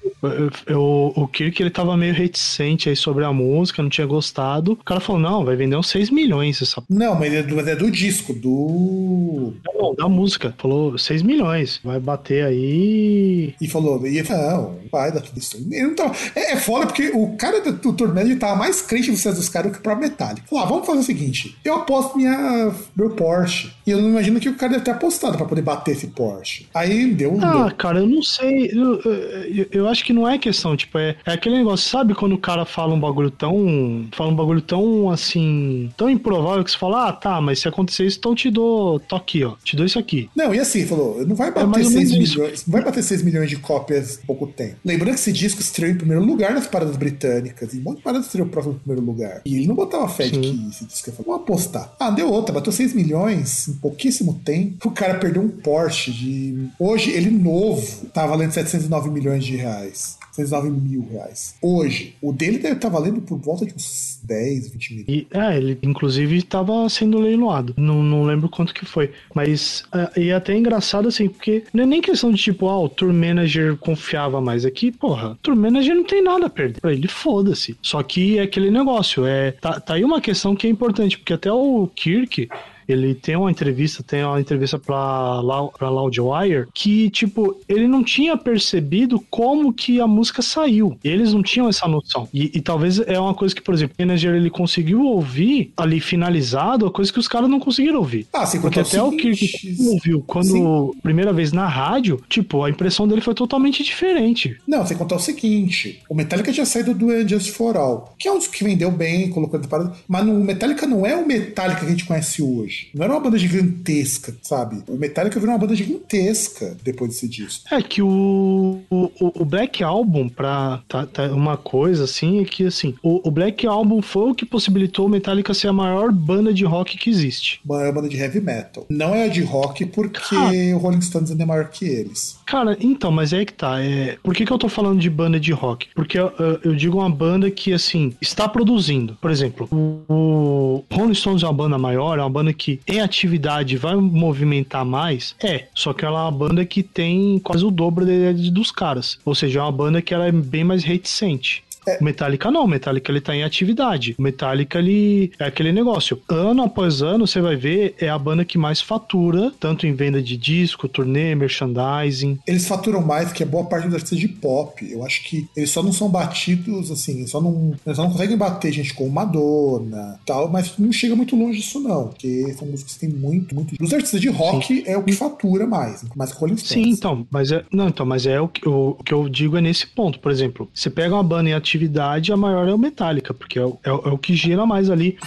o, 0.70 1.24
o 1.24 1.28
Kirk 1.28 1.62
ele 1.62 1.70
tava 1.70 1.96
meio 1.98 2.14
reticente 2.14 2.90
aí 2.90 2.96
sobre 2.96 3.24
a 3.24 3.34
música, 3.34 3.82
não 3.82 3.90
tinha 3.90 4.08
gostado. 4.08 4.74
O 4.74 4.84
cara 4.84 5.00
falou: 5.00 5.22
não, 5.22 5.46
vai 5.46 5.56
vender 5.56 5.76
uns 5.76 5.90
6 5.90 6.10
milhões 6.10 6.62
essa. 6.62 6.82
Não, 6.90 7.16
mas 7.16 7.34
é 7.34 7.44
do, 7.44 7.60
é 7.60 7.76
do 7.76 7.92
disco, 7.92 8.34
do. 8.34 9.54
Não, 9.74 9.96
da 9.96 10.08
música. 10.08 10.54
Falou 10.58 10.98
6 10.98 11.22
milhões. 11.22 11.80
Vai 11.84 12.00
bater 12.00 12.46
aí. 12.46 13.54
E 13.60 13.68
falou: 13.68 14.06
e, 14.06 14.22
não, 14.24 14.76
vai 14.92 15.12
dar 15.12 15.22
tudo 15.22 15.38
isso. 15.38 15.58
Então, 15.72 16.12
é, 16.36 16.54
é 16.54 16.58
foda 16.58 16.88
porque 16.88 17.12
o 17.14 17.36
cara 17.38 17.62
do, 17.62 17.74
do 17.74 17.94
Tornado 18.26 18.40
tava 18.40 18.56
mais 18.56 18.82
crente 18.82 19.12
no 19.12 19.18
sucesso 19.18 19.38
dos 19.38 19.50
caras 19.50 19.72
do 19.72 19.78
que 19.78 19.84
pra 19.84 19.96
Metallica. 19.96 20.48
Falou: 20.48 20.64
ah, 20.64 20.68
vamos 20.68 20.86
fazer 20.86 21.00
o 21.00 21.04
seguinte: 21.04 21.58
eu 21.64 21.76
aposto 21.76 22.18
minha, 22.18 22.74
meu 22.96 23.12
Porsche. 23.12 23.75
E 23.86 23.92
eu 23.92 24.02
não 24.02 24.10
imagino 24.10 24.40
que 24.40 24.50
o 24.50 24.56
cara 24.56 24.74
deve 24.74 24.84
ter 24.84 24.92
apostado 24.92 25.38
pra 25.38 25.46
poder 25.46 25.62
bater 25.62 25.92
esse 25.92 26.08
Porsche. 26.08 26.68
Aí 26.74 27.14
deu. 27.14 27.38
Ah, 27.42 27.68
deu. 27.68 27.76
cara, 27.76 28.00
eu 28.00 28.08
não 28.08 28.24
sei. 28.24 28.72
Eu, 28.74 29.00
eu, 29.02 29.68
eu 29.72 29.88
acho 29.88 30.04
que 30.04 30.12
não 30.12 30.28
é 30.28 30.38
questão, 30.38 30.76
tipo, 30.76 30.98
é, 30.98 31.16
é 31.26 31.34
aquele 31.34 31.58
negócio, 31.58 31.88
sabe 31.88 32.16
quando 32.16 32.34
o 32.34 32.38
cara 32.38 32.66
fala 32.66 32.94
um 32.94 33.00
bagulho 33.00 33.30
tão. 33.30 34.08
Fala 34.12 34.32
um 34.32 34.36
bagulho 34.36 34.62
tão 34.62 35.12
assim. 35.12 35.92
tão 35.96 36.10
improvável 36.10 36.64
que 36.64 36.72
você 36.72 36.78
fala, 36.78 37.10
ah, 37.10 37.14
tá, 37.14 37.40
mas 37.40 37.60
se 37.60 37.68
acontecer 37.68 38.06
isso, 38.06 38.18
então 38.18 38.34
te 38.34 38.50
dou. 38.50 39.00
tô 39.00 39.16
aqui, 39.16 39.44
ó. 39.44 39.56
Te 39.64 39.76
dou 39.76 39.86
isso 39.86 40.00
aqui. 40.00 40.30
Não, 40.36 40.54
e 40.54 40.60
assim, 40.60 40.86
falou, 40.86 41.26
não 41.26 41.36
vai 41.36 41.52
bater 41.52 41.82
é 41.82 41.84
6 41.84 42.12
milhões. 42.12 42.66
Não 42.66 42.72
vai 42.72 42.84
bater 42.84 43.04
6 43.04 43.22
milhões 43.22 43.50
de 43.50 43.58
cópias 43.58 44.20
em 44.22 44.26
pouco 44.26 44.48
tempo. 44.48 44.78
Lembrando 44.84 45.14
que 45.14 45.20
esse 45.20 45.32
disco 45.32 45.62
estreou 45.62 45.92
em 45.92 45.98
primeiro 45.98 46.24
lugar 46.24 46.54
nas 46.54 46.66
paradas 46.66 46.98
britânicas. 46.98 47.74
E 47.74 47.80
um 47.80 47.84
monte 47.84 47.98
de 47.98 48.04
paradas 48.04 48.26
estreou 48.26 48.48
próximo 48.48 48.76
em 48.76 48.80
primeiro 48.80 49.06
lugar. 49.06 49.42
E 49.46 49.56
ele 49.56 49.68
não 49.68 49.76
botava 49.76 50.08
fé 50.08 50.28
de 50.28 50.40
que 50.40 50.70
esse 50.70 50.86
disco 50.86 51.10
ia 51.10 51.14
falar, 51.14 51.26
vamos 51.28 51.42
apostar. 51.44 51.94
Ah, 52.00 52.10
deu 52.10 52.32
outra, 52.32 52.54
bateu 52.54 52.72
6 52.72 52.94
milhões 52.94 53.75
pouquíssimo 53.76 54.40
tempo. 54.46 54.90
O 54.90 54.92
cara 54.92 55.16
perdeu 55.16 55.42
um 55.42 55.50
Porsche 55.50 56.12
de. 56.12 56.68
Hoje, 56.80 57.12
ele 57.12 57.30
novo, 57.30 58.06
tá 58.08 58.26
valendo 58.26 58.52
709 58.52 59.10
milhões 59.10 59.44
de 59.44 59.56
reais. 59.56 60.18
109 60.36 60.70
mil 60.70 61.08
reais. 61.10 61.56
Hoje, 61.62 62.16
o 62.22 62.34
dele 62.34 62.58
deve 62.58 62.76
estar 62.76 62.90
tá 62.90 62.98
valendo 62.98 63.22
por 63.22 63.40
volta 63.40 63.66
de 63.66 63.74
uns 63.74 64.20
10, 64.24 64.70
20 64.70 64.94
mil. 64.94 65.06
E, 65.08 65.28
é, 65.32 65.58
ele 65.58 65.80
inclusive 65.82 66.38
estava 66.38 66.88
sendo 66.90 67.20
leiloado. 67.20 67.74
Não, 67.78 68.04
não 68.04 68.24
lembro 68.24 68.50
quanto 68.50 68.74
que 68.74 68.86
foi. 68.86 69.12
Mas 69.34 69.86
é, 69.94 70.22
e 70.22 70.30
é 70.30 70.34
até 70.34 70.56
engraçado 70.56 71.08
assim, 71.08 71.30
porque 71.30 71.64
não 71.74 71.84
é 71.84 71.86
nem 71.86 72.02
questão 72.02 72.32
de 72.32 72.38
tipo, 72.38 72.68
ah, 72.68 72.80
o 72.80 72.90
tour 72.90 73.14
manager 73.14 73.78
confiava 73.78 74.42
mais 74.42 74.66
aqui. 74.66 74.92
Porra, 74.92 75.32
o 75.32 75.36
tour 75.36 75.56
manager 75.56 75.96
não 75.96 76.04
tem 76.04 76.22
nada 76.22 76.48
a 76.48 76.50
perder. 76.50 76.82
Pra 76.82 76.92
ele, 76.92 77.08
foda-se. 77.08 77.78
Só 77.82 78.04
que 78.04 78.38
é 78.38 78.42
aquele 78.42 78.70
negócio. 78.70 79.26
É, 79.26 79.52
tá, 79.52 79.80
tá 79.80 79.94
aí 79.94 80.04
uma 80.04 80.20
questão 80.20 80.56
que 80.56 80.68
é 80.68 80.70
importante, 80.70 81.18
porque 81.18 81.34
até 81.34 81.52
o 81.52 81.90
Kirk 81.96 82.50
ele 82.88 83.16
tem 83.16 83.36
uma 83.36 83.52
entrevista, 83.52 84.04
tem 84.04 84.24
uma 84.24 84.40
entrevista 84.40 84.78
pra, 84.78 85.42
pra 85.78 85.90
Loudwire, 85.90 86.68
que, 86.74 87.10
tipo, 87.10 87.58
ele 87.68 87.88
não 87.88 88.04
tinha 88.04 88.38
percebido 88.38 89.20
como 89.30 89.74
que 89.74 90.00
a 90.00 90.08
música 90.08 90.42
saiu. 90.42 90.98
Eles 91.04 91.34
não 91.34 91.42
tinham 91.42 91.68
essa 91.68 91.88
noção. 91.88 92.28
E, 92.34 92.52
e 92.54 92.62
talvez 92.62 93.00
é 93.00 93.20
uma 93.20 93.34
coisa 93.34 93.54
que, 93.54 93.62
por 93.62 93.74
exemplo, 93.74 93.96
o 93.98 94.02
Manager 94.02 94.36
ele 94.36 94.50
conseguiu 94.50 95.04
ouvir 95.04 95.72
ali 95.78 96.00
finalizado, 96.00 96.86
a 96.86 96.92
coisa 96.92 97.12
que 97.12 97.20
os 97.20 97.28
caras 97.28 97.50
não 97.50 97.60
conseguiram 97.60 98.00
ouvir. 98.00 98.28
Ah, 98.34 98.46
sim, 98.46 98.60
Porque 98.62 98.80
até 98.80 99.02
o 99.02 99.12
Kirk 99.12 99.78
ouviu 99.80 100.24
quando 100.26 100.94
sim. 100.94 101.00
primeira 101.02 101.34
vez 101.34 101.52
na 101.52 101.68
rádio, 101.68 102.22
tipo, 102.30 102.64
a 102.64 102.70
impressão 102.70 103.08
dele 103.08 103.22
foi 103.22 103.34
totalmente 103.34 103.84
diferente. 103.84 104.58
Não, 104.68 104.86
sem 104.86 104.98
contar 104.98 105.16
o 105.16 105.20
seguinte: 105.20 106.02
o 106.10 106.16
Metallica 106.16 106.52
tinha 106.52 106.66
saído 106.66 106.94
do 106.94 107.10
Angels 107.10 107.48
for 107.48 107.78
All, 107.78 108.14
que 108.18 108.28
é 108.28 108.32
um 108.32 108.38
dos 108.38 108.48
que 108.48 108.64
vendeu 108.64 108.92
bem, 108.92 109.30
colocou 109.30 109.60
de 109.60 109.68
parada, 109.68 109.94
mas 110.08 110.28
o 110.28 110.34
Metallica 110.34 110.86
não 110.86 111.06
é 111.06 111.16
o 111.16 111.28
Metallica 111.28 111.82
que 111.82 111.86
a 111.86 111.90
gente 111.90 112.06
conhece 112.06 112.42
hoje. 112.42 112.75
Não 112.94 113.04
era 113.04 113.14
uma 113.14 113.22
banda 113.22 113.38
gigantesca, 113.38 114.36
sabe? 114.42 114.84
O 114.88 114.96
Metallica 114.96 115.40
virou 115.40 115.54
uma 115.54 115.60
banda 115.60 115.76
gigantesca 115.76 116.78
depois 116.84 117.12
desse 117.12 117.28
disco. 117.28 117.64
É 117.72 117.82
que 117.82 118.02
o, 118.02 118.82
o, 118.90 119.42
o 119.42 119.46
Black 119.46 119.84
Album, 119.84 120.30
pra 120.30 120.82
tá, 120.88 121.06
tá 121.06 121.24
uma 121.28 121.58
coisa 121.58 122.04
assim, 122.04 122.42
é 122.42 122.46
que 122.46 122.66
assim, 122.66 122.96
o, 123.02 123.28
o, 123.28 123.32
Black 123.32 123.66
Album 123.66 124.02
foi 124.02 124.32
o 124.32 124.36
que 124.36 124.46
possibilitou 124.46 125.06
o 125.06 125.10
Metallica 125.10 125.54
ser 125.54 125.68
a 125.68 125.74
maior 125.74 126.12
banda 126.12 126.54
de 126.54 126.64
rock 126.64 126.98
que 126.98 127.10
existe. 127.10 127.60
Maior 127.66 127.94
banda 127.94 128.10
de 128.10 128.18
heavy 128.18 128.42
metal. 128.42 128.86
Não 128.90 129.14
é 129.14 129.26
a 129.26 129.28
de 129.28 129.42
rock 129.42 129.86
porque 129.86 130.36
Cara, 130.36 130.56
o 130.76 130.78
Rolling 130.78 131.02
Stones 131.02 131.32
ainda 131.32 131.44
é 131.44 131.46
maior 131.46 131.70
que 131.70 131.86
eles. 131.86 132.38
Cara, 132.46 132.78
então, 132.80 133.12
mas 133.12 133.34
é 133.34 133.44
que 133.44 133.54
tá. 133.54 133.82
É... 133.82 134.18
Por 134.22 134.34
que, 134.34 134.46
que 134.46 134.52
eu 134.52 134.58
tô 134.58 134.70
falando 134.70 135.00
de 135.00 135.10
banda 135.10 135.40
de 135.40 135.52
rock? 135.52 135.88
Porque 135.96 136.20
eu, 136.20 136.32
eu 136.64 136.76
digo 136.76 137.00
uma 137.00 137.10
banda 137.10 137.50
que, 137.50 137.74
assim, 137.74 138.14
está 138.22 138.48
produzindo. 138.48 139.18
Por 139.20 139.32
exemplo, 139.32 139.68
o 139.72 140.84
Rolling 140.92 141.14
Stones 141.14 141.44
é 141.44 141.48
uma 141.48 141.54
banda 141.54 141.78
maior, 141.78 142.20
é 142.20 142.22
uma 142.22 142.30
banda 142.30 142.54
que 142.54 142.80
em 142.88 143.02
atividade 143.02 143.78
vai 143.78 143.96
movimentar 143.96 144.86
mais. 144.86 145.36
É, 145.44 145.66
só 145.74 145.94
que 145.94 146.06
ela 146.06 146.20
é 146.20 146.24
uma 146.24 146.32
banda 146.32 146.66
que 146.66 146.84
tem 146.84 147.40
quase 147.40 147.66
o 147.66 147.72
dobro 147.72 148.06
dos 148.52 148.72
caras. 148.72 149.18
Ou 149.26 149.34
seja, 149.34 149.60
é 149.60 149.64
uma 149.64 149.72
banda 149.72 150.02
que 150.02 150.14
ela 150.14 150.28
é 150.28 150.32
bem 150.32 150.64
mais 150.64 150.84
reticente. 150.84 151.64
É. 151.88 151.98
O 152.00 152.04
Metallica 152.04 152.52
não, 152.52 152.66
o 152.66 152.68
Metallica 152.68 153.12
ele 153.12 153.22
tá 153.22 153.36
em 153.36 153.44
atividade. 153.44 154.16
O 154.18 154.22
Metallica 154.22 154.80
ele 154.80 155.32
é 155.40 155.46
aquele 155.46 155.72
negócio. 155.72 156.22
Ano 156.30 156.64
após 156.64 157.02
ano, 157.02 157.28
você 157.28 157.40
vai 157.42 157.56
ver, 157.56 157.96
é 158.00 158.10
a 158.10 158.18
banda 158.18 158.46
que 158.46 158.58
mais 158.58 158.82
fatura, 158.82 159.52
tanto 159.60 159.86
em 159.86 159.94
venda 159.94 160.22
de 160.22 160.38
disco, 160.38 160.88
turnê, 160.88 161.36
merchandising. 161.36 162.40
Eles 162.48 162.68
faturam 162.68 163.02
mais 163.02 163.32
que 163.32 163.44
a 163.44 163.46
boa 163.46 163.66
parte 163.66 163.86
dos 163.86 163.96
artistas 163.96 164.20
de 164.20 164.28
pop. 164.28 164.86
Eu 164.90 165.06
acho 165.06 165.24
que 165.24 165.48
eles 165.56 165.70
só 165.70 165.82
não 165.82 165.94
são 165.94 166.10
batidos, 166.10 166.92
assim, 166.92 167.26
só 167.28 167.42
não, 167.42 167.74
eles 167.86 167.98
só 167.98 168.04
não 168.04 168.12
conseguem 168.12 168.38
bater 168.38 168.72
gente 168.72 168.94
como 168.94 169.12
Madonna 169.12 170.20
tal, 170.26 170.50
mas 170.50 170.74
não 170.78 170.92
chega 170.92 171.16
muito 171.16 171.36
longe 171.36 171.60
disso 171.60 171.80
não, 171.80 172.08
porque 172.08 172.54
são 172.58 172.68
músicas 172.68 172.94
que 172.94 173.00
tem 173.00 173.10
muito, 173.10 173.54
muito... 173.54 173.76
Os 173.80 173.94
artistas 173.94 174.20
de 174.22 174.30
rock 174.30 174.68
Sim. 174.68 174.84
é 174.86 174.98
o 174.98 175.04
que 175.04 175.12
fatura 175.12 175.68
mais, 175.68 176.04
mais 176.16 176.32
que 176.32 176.40
Rolling 176.40 176.58
Stones. 176.58 176.86
Sim, 176.86 176.92
então, 176.92 177.28
mas 177.30 177.52
é, 177.52 177.64
não, 177.72 177.88
então, 177.88 178.06
mas 178.06 178.26
é 178.26 178.40
o 178.40 178.48
que, 178.48 178.68
o, 178.68 178.96
o 179.00 179.04
que 179.04 179.14
eu 179.14 179.28
digo 179.30 179.58
é 179.58 179.62
nesse 179.62 179.88
ponto, 179.88 180.20
por 180.20 180.32
exemplo, 180.32 180.70
você 180.74 180.90
pega 180.90 181.14
uma 181.14 181.24
banda 181.24 181.50
em 181.50 181.54
atividade 181.54 181.75
atividade, 181.76 182.32
a 182.32 182.38
maior 182.38 182.68
é 182.68 182.74
o 182.74 182.78
Metallica, 182.78 183.34
porque 183.34 183.60
é 183.60 183.66
o, 183.66 183.78
é, 183.84 183.90
é 183.90 183.92
o 183.92 184.18
que 184.18 184.36
gira 184.36 184.66
mais 184.66 184.90
ali. 184.90 185.18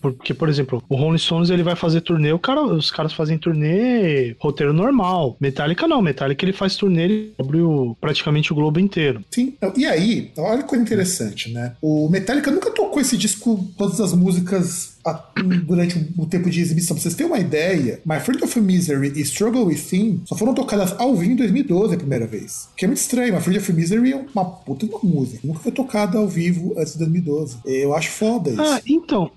Porque, 0.00 0.32
por 0.32 0.48
exemplo, 0.48 0.80
o 0.88 0.94
Rolling 0.94 1.18
Stones 1.18 1.50
ele 1.50 1.64
vai 1.64 1.74
fazer 1.74 2.00
turnê, 2.00 2.36
cara, 2.38 2.62
os 2.62 2.92
caras 2.92 3.12
fazem 3.12 3.36
turnê 3.36 4.36
roteiro 4.38 4.72
normal. 4.72 5.36
Metallica 5.40 5.88
não, 5.88 6.00
Metallica 6.00 6.44
ele 6.44 6.52
faz 6.52 6.76
turnê, 6.76 7.02
ele 7.02 7.34
cobre 7.36 7.60
o, 7.60 7.96
praticamente 8.00 8.52
o 8.52 8.54
globo 8.54 8.78
inteiro. 8.78 9.24
Sim, 9.32 9.54
e 9.76 9.84
aí, 9.84 10.30
olha 10.38 10.62
que 10.62 10.68
coisa 10.68 10.84
interessante, 10.84 11.52
né? 11.52 11.74
O 11.82 12.08
Metallica 12.08 12.52
nunca 12.52 12.70
tocou 12.70 13.00
esse 13.00 13.16
disco, 13.16 13.68
todas 13.76 14.00
as 14.00 14.12
músicas 14.12 14.93
durante 15.66 16.12
o 16.16 16.26
tempo 16.26 16.48
de 16.48 16.60
exibição. 16.60 16.94
Pra 16.94 17.02
vocês 17.02 17.14
terem 17.14 17.30
uma 17.30 17.38
ideia, 17.38 18.00
My 18.04 18.20
Friend 18.20 18.42
of 18.42 18.60
Misery 18.60 19.12
e 19.16 19.20
Struggle 19.20 19.66
Within 19.66 20.22
só 20.24 20.36
foram 20.36 20.54
tocadas 20.54 20.94
ao 20.98 21.14
vivo 21.14 21.32
em 21.32 21.36
2012 21.36 21.94
a 21.94 21.98
primeira 21.98 22.26
vez. 22.26 22.68
Que 22.76 22.84
é 22.84 22.88
muito 22.88 22.98
estranho. 22.98 23.34
My 23.34 23.40
Friend 23.40 23.58
of 23.58 23.72
Misery 23.72 24.12
é 24.12 24.26
uma 24.34 24.44
puta 24.44 24.86
de 24.86 24.92
uma 24.92 25.00
música. 25.02 25.40
Nunca 25.44 25.60
foi 25.60 25.72
tocada 25.72 26.18
ao 26.18 26.28
vivo 26.28 26.74
antes 26.78 26.92
de 26.92 26.98
2012. 27.00 27.58
Eu 27.64 27.94
acho 27.94 28.10
foda 28.10 28.50
isso. 28.50 28.62
Ah, 28.62 28.80
então. 28.86 29.30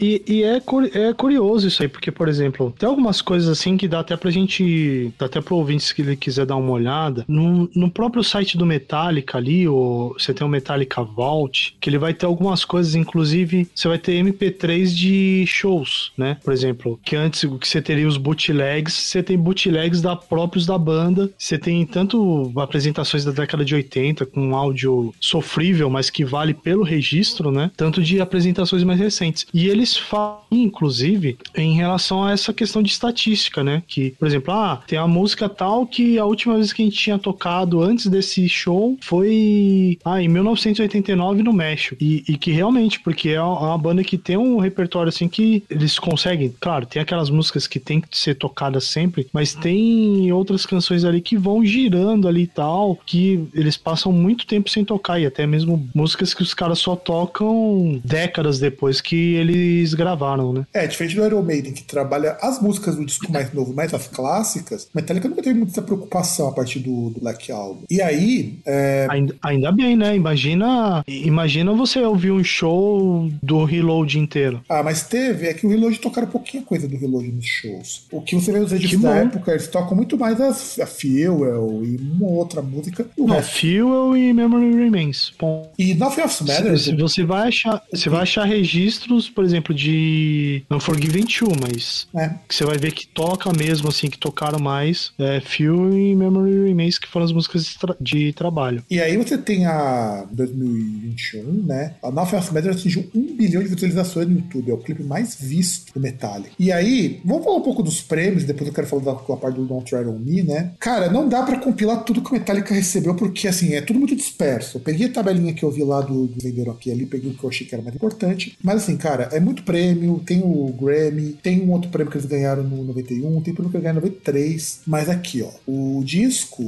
E, 0.00 0.22
e 0.26 0.42
é, 0.42 0.56
é 0.56 1.12
curioso 1.14 1.68
isso 1.68 1.82
aí, 1.82 1.88
porque, 1.88 2.10
por 2.10 2.28
exemplo, 2.28 2.74
tem 2.78 2.88
algumas 2.88 3.22
coisas 3.22 3.48
assim 3.48 3.76
que 3.76 3.88
dá 3.88 4.00
até 4.00 4.16
pra 4.16 4.30
gente. 4.30 5.12
Dá 5.18 5.26
até 5.26 5.40
pro 5.40 5.56
ouvinte 5.56 5.84
se 5.84 5.94
ele 6.00 6.16
quiser 6.16 6.46
dar 6.46 6.56
uma 6.56 6.72
olhada. 6.72 7.24
No, 7.26 7.68
no 7.74 7.90
próprio 7.90 8.22
site 8.22 8.58
do 8.58 8.66
Metallica 8.66 9.38
ali, 9.38 9.66
ou 9.66 10.14
você 10.18 10.34
tem 10.34 10.46
o 10.46 10.50
Metallica 10.50 11.02
Vault, 11.02 11.76
que 11.80 11.88
ele 11.88 11.98
vai 11.98 12.12
ter 12.12 12.26
algumas 12.26 12.64
coisas, 12.64 12.94
inclusive, 12.94 13.68
você 13.74 13.88
vai 13.88 13.98
ter 13.98 14.22
MP3 14.22 14.86
de 15.14 15.46
shows, 15.46 16.12
né? 16.16 16.36
Por 16.42 16.52
exemplo, 16.52 16.98
que 17.04 17.14
antes 17.14 17.44
que 17.60 17.68
você 17.68 17.80
teria 17.80 18.08
os 18.08 18.16
bootlegs, 18.16 18.94
você 18.94 19.22
tem 19.22 19.38
bootlegs 19.38 20.00
da 20.00 20.16
próprios 20.16 20.66
da 20.66 20.76
banda. 20.76 21.30
Você 21.38 21.58
tem 21.58 21.84
tanto 21.86 22.52
apresentações 22.56 23.24
da 23.24 23.30
década 23.30 23.64
de 23.64 23.74
80 23.74 24.26
com 24.26 24.48
um 24.48 24.56
áudio 24.56 25.14
sofrível, 25.20 25.88
mas 25.88 26.10
que 26.10 26.24
vale 26.24 26.54
pelo 26.54 26.82
registro, 26.82 27.50
né? 27.50 27.70
Tanto 27.76 28.02
de 28.02 28.20
apresentações 28.20 28.82
mais 28.82 28.98
recentes. 28.98 29.46
E 29.52 29.68
eles 29.68 29.96
falam, 29.96 30.40
inclusive, 30.50 31.38
em 31.56 31.74
relação 31.74 32.24
a 32.24 32.32
essa 32.32 32.52
questão 32.52 32.82
de 32.82 32.90
estatística, 32.90 33.62
né? 33.62 33.82
Que, 33.86 34.10
por 34.12 34.26
exemplo, 34.26 34.52
ah, 34.52 34.82
tem 34.86 34.98
a 34.98 35.06
música 35.06 35.48
tal 35.48 35.86
que 35.86 36.18
a 36.18 36.24
última 36.24 36.56
vez 36.56 36.72
que 36.72 36.82
a 36.82 36.84
gente 36.84 36.98
tinha 36.98 37.18
tocado 37.18 37.82
antes 37.82 38.06
desse 38.06 38.48
show 38.48 38.96
foi 39.00 39.98
ah, 40.04 40.20
em 40.20 40.28
1989 40.28 41.42
no 41.42 41.52
México. 41.52 41.96
E, 42.00 42.24
e 42.28 42.36
que 42.36 42.50
realmente, 42.50 43.00
porque 43.00 43.30
é 43.30 43.42
uma 43.42 43.78
banda 43.78 44.02
que 44.02 44.18
tem 44.18 44.36
um 44.36 44.58
repertório 44.58 45.03
repertório 45.04 45.08
assim 45.08 45.28
que 45.28 45.64
eles 45.68 45.98
conseguem. 45.98 46.54
Claro, 46.60 46.86
tem 46.86 47.00
aquelas 47.00 47.30
músicas 47.30 47.66
que 47.66 47.78
tem 47.78 48.00
que 48.00 48.16
ser 48.16 48.34
tocadas 48.34 48.84
sempre, 48.84 49.28
mas 49.32 49.54
tem 49.54 50.32
outras 50.32 50.64
canções 50.64 51.04
ali 51.04 51.20
que 51.20 51.36
vão 51.36 51.64
girando 51.64 52.26
ali 52.26 52.42
e 52.42 52.46
tal, 52.46 52.98
que 53.06 53.48
eles 53.54 53.76
passam 53.76 54.12
muito 54.12 54.46
tempo 54.46 54.70
sem 54.70 54.84
tocar 54.84 55.18
e 55.18 55.26
até 55.26 55.46
mesmo 55.46 55.88
músicas 55.94 56.32
que 56.34 56.42
os 56.42 56.54
caras 56.54 56.78
só 56.78 56.96
tocam 56.96 58.00
décadas 58.04 58.58
depois 58.58 59.00
que 59.00 59.34
eles 59.34 59.94
gravaram, 59.94 60.52
né? 60.52 60.66
É, 60.72 60.86
diferente 60.86 61.16
do 61.16 61.24
Iron 61.24 61.42
Maiden, 61.42 61.72
que 61.72 61.82
trabalha 61.82 62.36
as 62.40 62.60
músicas 62.60 62.96
do 62.96 63.04
disco 63.04 63.30
mais 63.30 63.52
novo, 63.52 63.74
mais 63.74 63.92
as 63.92 64.08
clássicas, 64.08 64.88
Metallica 64.94 65.28
nunca 65.28 65.42
teve 65.42 65.58
muita 65.58 65.82
preocupação 65.82 66.48
a 66.48 66.52
partir 66.52 66.80
do, 66.80 67.10
do 67.10 67.20
Black 67.20 67.50
Album. 67.50 67.82
E 67.90 68.00
aí. 68.00 68.58
É... 68.66 69.06
Ainda, 69.10 69.34
ainda 69.42 69.72
bem, 69.72 69.96
né? 69.96 70.16
Imagina, 70.16 71.04
imagina 71.06 71.72
você 71.72 72.00
ouvir 72.00 72.30
um 72.30 72.44
show 72.44 73.28
do 73.42 73.64
Reload 73.64 74.18
inteiro. 74.18 74.62
Ah, 74.68 74.82
mas 74.82 74.93
teve 75.02 75.48
é 75.48 75.54
que 75.54 75.66
o 75.66 75.68
Reload 75.70 75.98
tocaram 75.98 76.28
pouquinha 76.28 76.62
coisa 76.62 76.88
do 76.88 76.96
Reload 76.96 77.30
nos 77.30 77.46
shows. 77.46 78.06
O 78.10 78.22
que 78.22 78.34
você 78.34 78.52
vê 78.52 78.60
nos 78.60 78.72
edits 78.72 79.00
da 79.00 79.16
época, 79.16 79.52
eles 79.52 79.66
tocam 79.68 79.96
muito 79.96 80.16
mais 80.16 80.40
as, 80.40 80.78
a 80.78 80.86
Fuel 80.86 81.84
e 81.84 81.96
uma 81.96 82.28
outra 82.28 82.62
música. 82.62 83.06
O 83.16 83.26
Não, 83.26 83.36
resto... 83.36 83.60
Fuel 83.60 84.16
e 84.16 84.32
Memory 84.32 84.76
Remains. 84.76 85.32
Bom. 85.38 85.72
E 85.78 85.94
Nothing 85.94 86.20
Else 86.20 86.44
Matters. 86.44 86.82
Se, 86.82 86.90
se 86.90 86.96
você 86.96 87.24
vai 87.24 87.48
achar, 87.48 87.82
você 87.92 88.08
vai 88.08 88.22
achar 88.22 88.44
registros, 88.44 89.28
por 89.28 89.44
exemplo, 89.44 89.74
de 89.74 90.62
Unforgiven 90.70 91.24
2, 91.24 91.64
mas 91.64 92.12
é. 92.14 92.34
que 92.48 92.54
você 92.54 92.64
vai 92.64 92.78
ver 92.78 92.92
que 92.92 93.06
toca 93.06 93.52
mesmo, 93.52 93.88
assim, 93.88 94.08
que 94.08 94.18
tocaram 94.18 94.58
mais 94.58 95.12
é, 95.18 95.40
Fuel 95.40 95.92
e 95.92 96.14
Memory 96.14 96.68
Remains, 96.68 96.98
que 96.98 97.08
foram 97.08 97.24
as 97.24 97.32
músicas 97.32 97.64
de, 97.64 97.78
tra 97.78 97.96
de 98.00 98.32
trabalho. 98.32 98.82
E 98.90 99.00
aí 99.00 99.16
você 99.16 99.38
tem 99.38 99.66
a 99.66 100.26
2021, 100.30 101.64
né? 101.64 101.94
A 102.02 102.10
Nothing 102.10 102.36
Else 102.36 102.54
Matters 102.54 102.76
atingiu 102.76 103.10
um 103.14 103.36
bilhão 103.36 103.62
de 103.62 103.68
visualizações 103.68 104.28
no 104.28 104.36
YouTube. 104.36 104.70
É 104.70 104.74
o 104.74 104.78
clipe 104.84 105.02
mais 105.02 105.34
visto 105.34 105.92
do 105.92 106.00
Metallica. 106.00 106.50
E 106.58 106.70
aí, 106.70 107.20
vamos 107.24 107.44
falar 107.44 107.56
um 107.56 107.62
pouco 107.62 107.82
dos 107.82 108.00
prêmios, 108.00 108.44
depois 108.44 108.68
eu 108.68 108.74
quero 108.74 108.86
falar 108.86 109.02
da, 109.02 109.14
parte 109.14 109.56
do 109.56 109.64
Don't 109.64 109.88
Try 109.88 110.04
On 110.06 110.18
Me, 110.18 110.42
né? 110.42 110.72
Cara, 110.78 111.10
não 111.10 111.28
dá 111.28 111.42
para 111.42 111.58
compilar 111.58 112.04
tudo 112.04 112.22
que 112.22 112.30
o 112.30 112.34
Metallica 112.34 112.74
recebeu, 112.74 113.14
porque 113.14 113.48
assim, 113.48 113.74
é 113.74 113.80
tudo 113.80 113.98
muito 113.98 114.16
disperso. 114.16 114.78
Eu 114.78 114.80
peguei 114.82 115.06
a 115.06 115.12
tabelinha 115.12 115.52
que 115.52 115.62
eu 115.62 115.70
vi 115.70 115.82
lá 115.82 116.00
do, 116.00 116.26
do 116.26 116.70
aqui 116.70 116.90
ali, 116.90 117.06
peguei 117.06 117.30
o 117.30 117.34
que 117.34 117.44
eu 117.44 117.50
achei 117.50 117.66
que 117.66 117.74
era 117.74 117.82
mais 117.82 117.94
importante. 117.94 118.56
Mas 118.62 118.82
assim, 118.82 118.96
cara, 118.96 119.28
é 119.32 119.40
muito 119.40 119.62
prêmio, 119.62 120.22
tem 120.24 120.40
o 120.42 120.72
Grammy, 120.72 121.32
tem 121.42 121.60
um 121.62 121.72
outro 121.72 121.90
prêmio 121.90 122.10
que 122.10 122.18
eles 122.18 122.28
ganharam 122.28 122.62
no 122.62 122.84
91, 122.84 123.40
tem 123.42 123.54
prêmio 123.54 123.70
que 123.70 123.76
eles 123.76 123.82
ganharam 123.82 124.00
no 124.00 124.06
93. 124.06 124.80
Mas 124.86 125.08
aqui, 125.08 125.42
ó, 125.42 125.50
o 125.66 126.02
disco, 126.04 126.62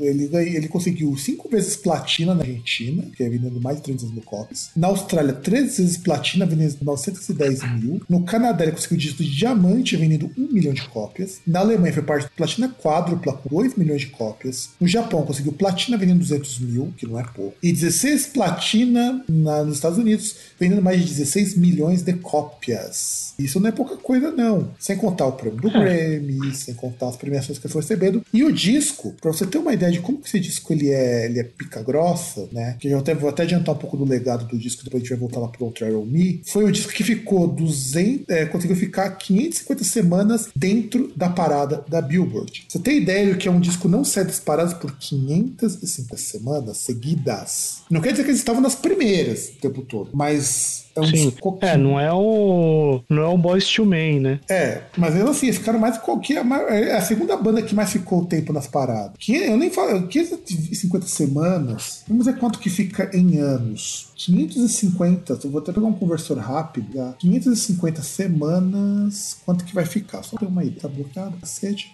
ele, 0.00 0.30
ele 0.34 0.68
conseguiu 0.68 1.16
cinco 1.16 1.48
vezes 1.48 1.76
platina 1.76 2.34
na 2.34 2.42
Argentina, 2.42 3.04
que 3.16 3.22
é 3.22 3.28
vendendo 3.28 3.60
mais 3.60 3.76
de 3.76 3.82
300 3.84 4.12
mil 4.12 4.22
cópias. 4.22 4.70
Na 4.76 4.88
Austrália, 4.88 5.32
três 5.32 5.78
vezes 5.78 5.96
platina, 5.96 6.46
vendendo 6.46 6.76
910 6.82 7.55
mil. 7.62 8.00
No 8.08 8.24
Canadá, 8.24 8.64
ele 8.64 8.72
conseguiu 8.72 8.98
disco 8.98 9.22
de 9.22 9.34
diamante, 9.34 9.96
vendendo 9.96 10.30
1 10.36 10.52
milhão 10.52 10.72
de 10.72 10.82
cópias. 10.88 11.40
Na 11.46 11.60
Alemanha, 11.60 11.92
foi 11.92 12.02
parte 12.02 12.24
de 12.24 12.30
platina 12.30 12.68
quádrupla, 12.68 13.32
com 13.34 13.48
2 13.48 13.76
milhões 13.76 14.02
de 14.02 14.08
cópias. 14.08 14.70
No 14.80 14.86
Japão, 14.86 15.24
conseguiu 15.24 15.52
platina, 15.52 15.96
vendendo 15.96 16.20
200 16.20 16.58
mil, 16.60 16.92
que 16.96 17.06
não 17.06 17.18
é 17.18 17.24
pouco. 17.24 17.56
E 17.62 17.72
16 17.72 18.28
platina 18.28 19.24
na, 19.28 19.64
nos 19.64 19.76
Estados 19.76 19.98
Unidos, 19.98 20.36
vendendo 20.58 20.82
mais 20.82 21.00
de 21.00 21.06
16 21.06 21.56
milhões 21.56 22.02
de 22.02 22.12
cópias. 22.14 23.25
Isso 23.38 23.60
não 23.60 23.68
é 23.68 23.72
pouca 23.72 23.96
coisa, 23.96 24.30
não. 24.30 24.70
Sem 24.78 24.96
contar 24.96 25.26
o 25.26 25.32
prêmio 25.32 25.60
do 25.60 25.68
é. 25.68 25.70
Grammy, 26.18 26.54
sem 26.54 26.74
contar 26.74 27.08
as 27.08 27.16
premiações 27.16 27.58
que 27.58 27.66
ele 27.66 27.72
foi 27.72 27.82
recebendo. 27.82 28.24
E 28.32 28.44
o 28.44 28.52
disco, 28.52 29.14
pra 29.20 29.32
você 29.32 29.46
ter 29.46 29.58
uma 29.58 29.72
ideia 29.72 29.92
de 29.92 30.00
como 30.00 30.18
que 30.18 30.28
esse 30.28 30.40
disco 30.40 30.72
ele 30.72 30.90
é, 30.90 31.26
ele 31.26 31.40
é 31.40 31.44
pica 31.44 31.82
grossa, 31.82 32.48
né? 32.52 32.76
Que 32.78 32.88
eu 32.88 32.98
até, 32.98 33.14
vou 33.14 33.28
até 33.28 33.42
adiantar 33.42 33.74
um 33.74 33.78
pouco 33.78 33.96
do 33.96 34.04
legado 34.04 34.46
do 34.46 34.58
disco, 34.58 34.84
depois 34.84 35.02
a 35.02 35.04
gente 35.04 35.10
vai 35.10 35.18
voltar 35.18 35.40
lá 35.40 35.48
pro 35.48 35.60
Don't 35.60 35.78
Travel 35.78 36.04
Me. 36.04 36.42
Foi 36.46 36.64
o 36.64 36.72
disco 36.72 36.92
que 36.92 37.04
ficou 37.04 37.46
200, 37.48 38.28
é, 38.28 38.46
conseguiu 38.46 38.76
ficar 38.76 39.10
550 39.10 39.84
semanas 39.84 40.48
dentro 40.54 41.12
da 41.16 41.28
parada 41.28 41.84
da 41.88 42.00
Billboard. 42.00 42.66
Você 42.68 42.78
tem 42.78 42.98
ideia 42.98 43.32
de 43.32 43.38
que 43.38 43.48
é 43.48 43.50
um 43.50 43.60
disco 43.60 43.88
não 43.88 44.04
sai 44.04 44.24
das 44.24 44.40
paradas 44.40 44.74
por 44.74 44.96
550 44.96 46.16
semanas 46.16 46.78
seguidas? 46.78 47.82
Não 47.90 48.00
quer 48.00 48.12
dizer 48.12 48.24
que 48.24 48.30
eles 48.30 48.40
estavam 48.40 48.60
nas 48.60 48.74
primeiras 48.74 49.48
o 49.48 49.60
tempo 49.60 49.82
todo, 49.82 50.10
mas 50.12 50.85
é, 50.96 51.00
um 51.00 51.06
Sim. 51.06 51.32
é, 51.60 51.76
não 51.76 52.00
é 52.00 52.12
o. 52.12 53.02
Não 53.08 53.22
é 53.22 53.26
o 53.26 53.36
Boys 53.36 53.68
to 53.68 53.84
Men, 53.84 54.20
né? 54.20 54.40
É, 54.48 54.80
mas 54.96 55.14
mesmo 55.14 55.30
assim, 55.30 55.46
eles 55.46 55.58
ficaram 55.58 55.78
mais 55.78 55.98
qualquer. 55.98 56.44
É 56.70 56.96
a 56.96 57.02
segunda 57.02 57.36
banda 57.36 57.60
que 57.62 57.74
mais 57.74 57.92
ficou 57.92 58.20
o 58.22 58.26
tempo 58.26 58.52
nas 58.52 58.66
paradas. 58.66 59.12
Eu 59.28 59.56
nem 59.56 59.70
falo. 59.70 60.06
550 60.08 61.06
semanas. 61.06 62.02
Vamos 62.08 62.26
ver 62.26 62.38
quanto 62.38 62.58
que 62.58 62.70
fica 62.70 63.10
em 63.12 63.38
anos. 63.38 64.08
550, 64.16 65.40
eu 65.44 65.50
vou 65.50 65.60
até 65.60 65.72
pegar 65.72 65.86
um 65.86 65.92
conversor 65.92 66.38
rápido. 66.38 67.14
550 67.18 68.02
semanas. 68.02 69.36
Quanto 69.44 69.64
que 69.64 69.74
vai 69.74 69.84
ficar? 69.84 70.22
Só 70.22 70.36
ter 70.36 70.46
uma 70.46 70.64
ideia. 70.64 70.80
Tá 70.80 70.88
bloqueado, 70.88 71.36
cacete. 71.38 71.92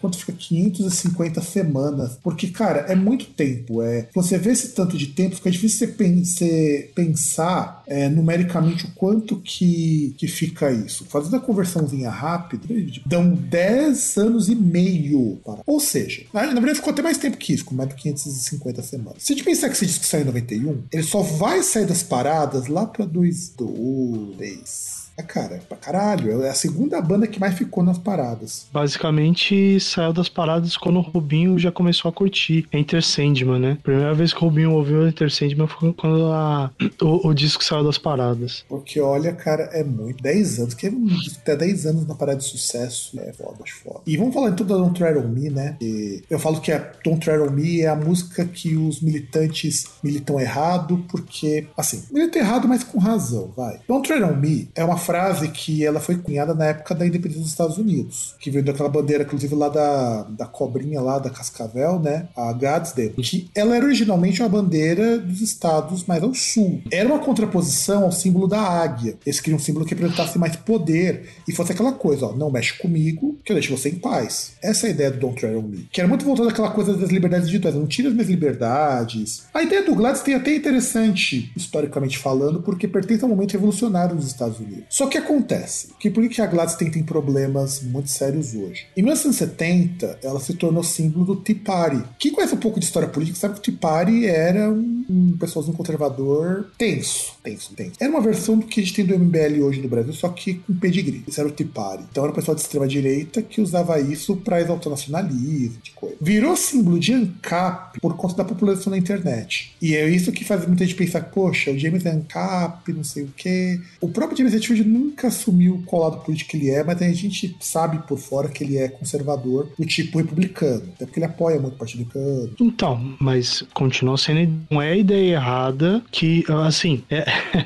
Quanto 0.00 0.18
fica 0.18 0.32
550 0.32 1.40
semanas? 1.42 2.18
Porque, 2.22 2.48
cara, 2.48 2.80
é 2.80 2.94
muito 2.94 3.26
tempo. 3.26 3.82
É, 3.82 4.08
você 4.14 4.38
vê 4.38 4.50
esse 4.50 4.68
tanto 4.68 4.96
de 4.96 5.08
tempo, 5.08 5.36
fica 5.36 5.50
difícil 5.50 5.88
você 5.88 6.90
pensar 6.94 7.82
é, 7.86 8.08
numericamente 8.08 8.86
o 8.86 8.90
quanto 8.92 9.36
que, 9.36 10.14
que 10.16 10.26
fica 10.26 10.70
isso. 10.70 11.04
Fazendo 11.06 11.36
a 11.36 11.40
conversãozinha 11.40 12.10
rápida, 12.10 12.66
dão 13.04 13.34
10 13.34 14.16
anos 14.16 14.48
e 14.48 14.54
meio. 14.54 15.38
Para... 15.44 15.60
Ou 15.66 15.80
seja, 15.80 16.22
na, 16.32 16.46
na 16.46 16.54
verdade 16.54 16.76
ficou 16.76 16.92
até 16.92 17.02
mais 17.02 17.18
tempo 17.18 17.36
que 17.36 17.52
isso, 17.52 17.64
com 17.64 17.74
mais 17.74 17.88
de 17.90 17.96
550 17.96 18.82
semanas. 18.82 19.22
Se 19.22 19.32
a 19.32 19.36
gente 19.36 19.44
pensar 19.44 19.68
que 19.68 19.74
esse 19.74 19.86
disco 19.86 20.06
saiu 20.06 20.22
em 20.22 20.26
91, 20.26 20.82
ele 20.92 21.02
só 21.02 21.22
vai 21.22 21.49
vai 21.50 21.64
sair 21.64 21.84
das 21.84 22.00
paradas 22.00 22.68
lá 22.68 22.86
pra 22.86 23.04
2, 23.04 23.48
2, 23.56 24.99
é, 25.16 25.22
cara, 25.22 25.60
pra 25.68 25.76
caralho. 25.76 26.42
É 26.42 26.50
a 26.50 26.54
segunda 26.54 27.00
banda 27.00 27.26
que 27.26 27.38
mais 27.38 27.54
ficou 27.54 27.84
nas 27.84 27.98
paradas. 27.98 28.66
Basicamente, 28.72 29.78
saiu 29.80 30.12
das 30.12 30.28
paradas 30.28 30.76
quando 30.76 30.96
o 30.98 31.02
Rubinho 31.02 31.58
já 31.58 31.70
começou 31.70 32.08
a 32.08 32.12
curtir 32.12 32.66
Enter 32.72 33.02
Sandman, 33.02 33.58
né? 33.58 33.78
Primeira 33.82 34.14
vez 34.14 34.32
que 34.32 34.38
o 34.38 34.48
Rubinho 34.48 34.72
ouviu 34.72 35.06
Enter 35.06 35.30
Sandman 35.30 35.66
foi 35.66 35.92
quando 35.92 36.26
a, 36.26 36.70
o, 37.02 37.28
o, 37.28 37.34
disco 37.34 37.62
saiu 37.62 37.84
das 37.84 37.98
paradas. 37.98 38.64
Porque, 38.68 39.00
olha, 39.00 39.32
cara, 39.32 39.64
é 39.72 39.84
muito. 39.84 40.22
10 40.22 40.60
anos. 40.60 40.74
Que 40.74 40.86
é 40.86 40.90
um 40.90 41.04
disco 41.04 41.40
até 41.42 41.56
10 41.56 41.86
anos 41.86 42.06
na 42.06 42.14
parada 42.14 42.38
de 42.38 42.44
sucesso. 42.44 43.18
É 43.20 43.32
foda, 43.32 43.56
acho 43.62 43.76
foda. 43.82 44.00
E 44.06 44.16
vamos 44.16 44.32
falar 44.32 44.50
então 44.50 44.66
da 44.66 44.76
Don't 44.76 44.98
Tread 44.98 45.18
On 45.18 45.28
Me, 45.28 45.50
né? 45.50 45.76
E 45.80 46.22
eu 46.30 46.38
falo 46.38 46.60
que 46.60 46.72
a 46.72 46.78
Don't 47.04 47.20
Tread 47.20 47.42
On 47.42 47.50
Me 47.50 47.82
é 47.82 47.88
a 47.88 47.96
música 47.96 48.44
que 48.44 48.76
os 48.76 49.00
militantes 49.00 49.84
militam 50.02 50.40
errado, 50.40 51.04
porque, 51.08 51.66
assim, 51.76 52.04
militam 52.10 52.40
errado, 52.40 52.66
mas 52.66 52.82
com 52.82 52.98
razão, 52.98 53.52
vai. 53.56 53.80
Don't 53.86 54.06
Tread 54.06 54.24
On 54.24 54.36
Me 54.36 54.70
é 54.74 54.84
uma 54.84 54.96
frase 55.00 55.48
que 55.48 55.84
ela 55.84 55.98
foi 55.98 56.16
cunhada 56.16 56.54
na 56.54 56.66
época 56.66 56.94
da 56.94 57.06
independência 57.06 57.42
dos 57.42 57.50
Estados 57.50 57.78
Unidos, 57.78 58.34
que 58.38 58.50
veio 58.50 58.64
daquela 58.64 58.88
bandeira, 58.88 59.24
inclusive 59.24 59.54
lá 59.54 59.68
da, 59.68 60.22
da 60.24 60.46
cobrinha 60.46 61.00
lá, 61.00 61.18
da 61.18 61.30
Cascavel, 61.30 61.98
né? 61.98 62.28
A 62.36 62.52
Gadsden, 62.52 63.10
que 63.10 63.50
ela 63.54 63.76
era 63.76 63.84
originalmente 63.84 64.42
uma 64.42 64.48
bandeira 64.48 65.18
dos 65.18 65.40
estados 65.40 66.04
mais 66.04 66.22
ao 66.22 66.34
sul. 66.34 66.82
Era 66.90 67.08
uma 67.08 67.18
contraposição 67.18 68.04
ao 68.04 68.12
símbolo 68.12 68.46
da 68.46 68.60
águia. 68.60 69.16
Eles 69.24 69.40
queriam 69.40 69.56
um 69.56 69.62
símbolo 69.62 69.84
que 69.84 69.94
representasse 69.94 70.38
mais 70.38 70.56
poder 70.56 71.28
e 71.48 71.52
fosse 71.52 71.72
aquela 71.72 71.92
coisa, 71.92 72.26
ó, 72.26 72.36
não 72.36 72.50
mexe 72.50 72.78
comigo, 72.78 73.38
que 73.44 73.52
eu 73.52 73.56
deixo 73.56 73.76
você 73.76 73.88
em 73.88 73.96
paz. 73.96 74.52
Essa 74.62 74.86
é 74.86 74.90
a 74.90 74.92
ideia 74.92 75.10
do 75.10 75.18
Don't 75.18 75.38
Tread 75.38 75.56
on 75.56 75.62
Me. 75.62 75.88
Que 75.90 76.00
era 76.00 76.08
muito 76.08 76.24
voltada 76.24 76.50
àquela 76.50 76.70
coisa 76.70 76.96
das 76.96 77.10
liberdades 77.10 77.46
individuais, 77.48 77.76
não 77.76 77.86
tira 77.86 78.08
as 78.08 78.14
minhas 78.14 78.28
liberdades. 78.28 79.44
A 79.52 79.62
ideia 79.62 79.84
do 79.84 79.94
Gladstone 79.94 80.34
é 80.34 80.36
até 80.36 80.54
interessante, 80.54 81.50
historicamente 81.56 82.18
falando, 82.18 82.62
porque 82.62 82.86
pertence 82.86 83.24
ao 83.24 83.30
momento 83.30 83.52
revolucionário 83.52 84.16
dos 84.16 84.26
Estados 84.26 84.58
Unidos. 84.58 84.89
Só 84.90 85.06
que 85.06 85.16
acontece? 85.16 85.94
Que 86.00 86.10
por 86.10 86.28
que 86.28 86.42
a 86.42 86.46
Gladstone 86.46 86.90
tem 86.90 87.04
problemas 87.04 87.80
muito 87.80 88.10
sérios 88.10 88.54
hoje? 88.54 88.86
Em 88.96 89.02
1970, 89.02 90.18
ela 90.20 90.40
se 90.40 90.54
tornou 90.54 90.82
símbolo 90.82 91.24
do 91.24 91.36
Tea 91.36 91.56
Party. 91.64 92.02
Quem 92.18 92.32
conhece 92.32 92.54
um 92.54 92.58
pouco 92.58 92.80
de 92.80 92.86
história 92.86 93.08
política 93.08 93.38
sabe 93.38 93.54
que 93.54 93.60
o 93.60 93.62
Tea 93.62 93.80
Party 93.80 94.26
era 94.26 94.68
um, 94.68 95.04
um 95.08 95.36
pessoalzinho 95.38 95.76
conservador 95.76 96.72
tenso, 96.76 97.34
tenso, 97.40 97.72
tenso. 97.74 97.92
Era 98.00 98.10
uma 98.10 98.20
versão 98.20 98.58
do 98.58 98.66
que 98.66 98.80
a 98.80 98.82
gente 98.82 98.96
tem 98.96 99.06
do 99.06 99.16
MBL 99.16 99.62
hoje 99.62 99.80
no 99.80 99.88
Brasil, 99.88 100.12
só 100.12 100.28
que 100.28 100.54
com 100.54 100.74
pedigree. 100.74 101.22
Isso 101.26 101.38
era 101.38 101.48
o 101.48 101.52
Tea 101.52 101.68
Party. 101.72 102.04
Então 102.10 102.24
era 102.24 102.32
um 102.32 102.34
pessoal 102.34 102.56
de 102.56 102.62
extrema 102.62 102.88
direita 102.88 103.42
que 103.42 103.60
usava 103.60 104.00
isso 104.00 104.36
para 104.38 104.60
exaltar 104.60 104.90
nacionalismo, 104.90 105.78
de 105.80 105.92
coisa. 105.92 106.16
Virou 106.20 106.56
símbolo 106.56 106.98
de 106.98 107.12
ANCAP 107.12 108.00
por 108.00 108.16
conta 108.16 108.34
da 108.34 108.44
população 108.44 108.90
na 108.90 108.98
internet. 108.98 109.72
E 109.80 109.94
é 109.94 110.08
isso 110.08 110.32
que 110.32 110.44
faz 110.44 110.66
muita 110.66 110.84
gente 110.84 110.96
pensar, 110.96 111.22
poxa, 111.22 111.70
o 111.70 111.78
James 111.78 112.04
é 112.04 112.10
ANCAP, 112.10 112.92
não 112.92 113.04
sei 113.04 113.22
o 113.22 113.32
quê. 113.36 113.80
O 114.00 114.08
próprio 114.08 114.36
James 114.36 114.52
Hetfield 114.52 114.79
nunca 114.84 115.28
assumiu 115.28 115.82
qual 115.86 116.02
lado 116.02 116.24
político 116.24 116.56
ele 116.56 116.70
é, 116.70 116.82
mas 116.82 117.00
a 117.00 117.12
gente 117.12 117.56
sabe 117.60 117.98
por 118.06 118.18
fora 118.18 118.48
que 118.48 118.64
ele 118.64 118.76
é 118.76 118.88
conservador 118.88 119.70
do 119.78 119.86
tipo 119.86 120.18
republicano. 120.18 120.82
Até 120.94 121.04
porque 121.04 121.18
ele 121.18 121.26
apoia 121.26 121.60
muito 121.60 121.74
o 121.74 121.78
Partido 121.78 122.04
Republicano. 122.04 122.54
Então, 122.60 123.14
mas 123.18 123.64
continua 123.74 124.16
sendo. 124.16 124.64
Não 124.70 124.80
é 124.80 124.96
ideia 124.96 125.34
errada 125.34 126.02
que, 126.10 126.44
assim, 126.66 127.02
é, 127.10 127.24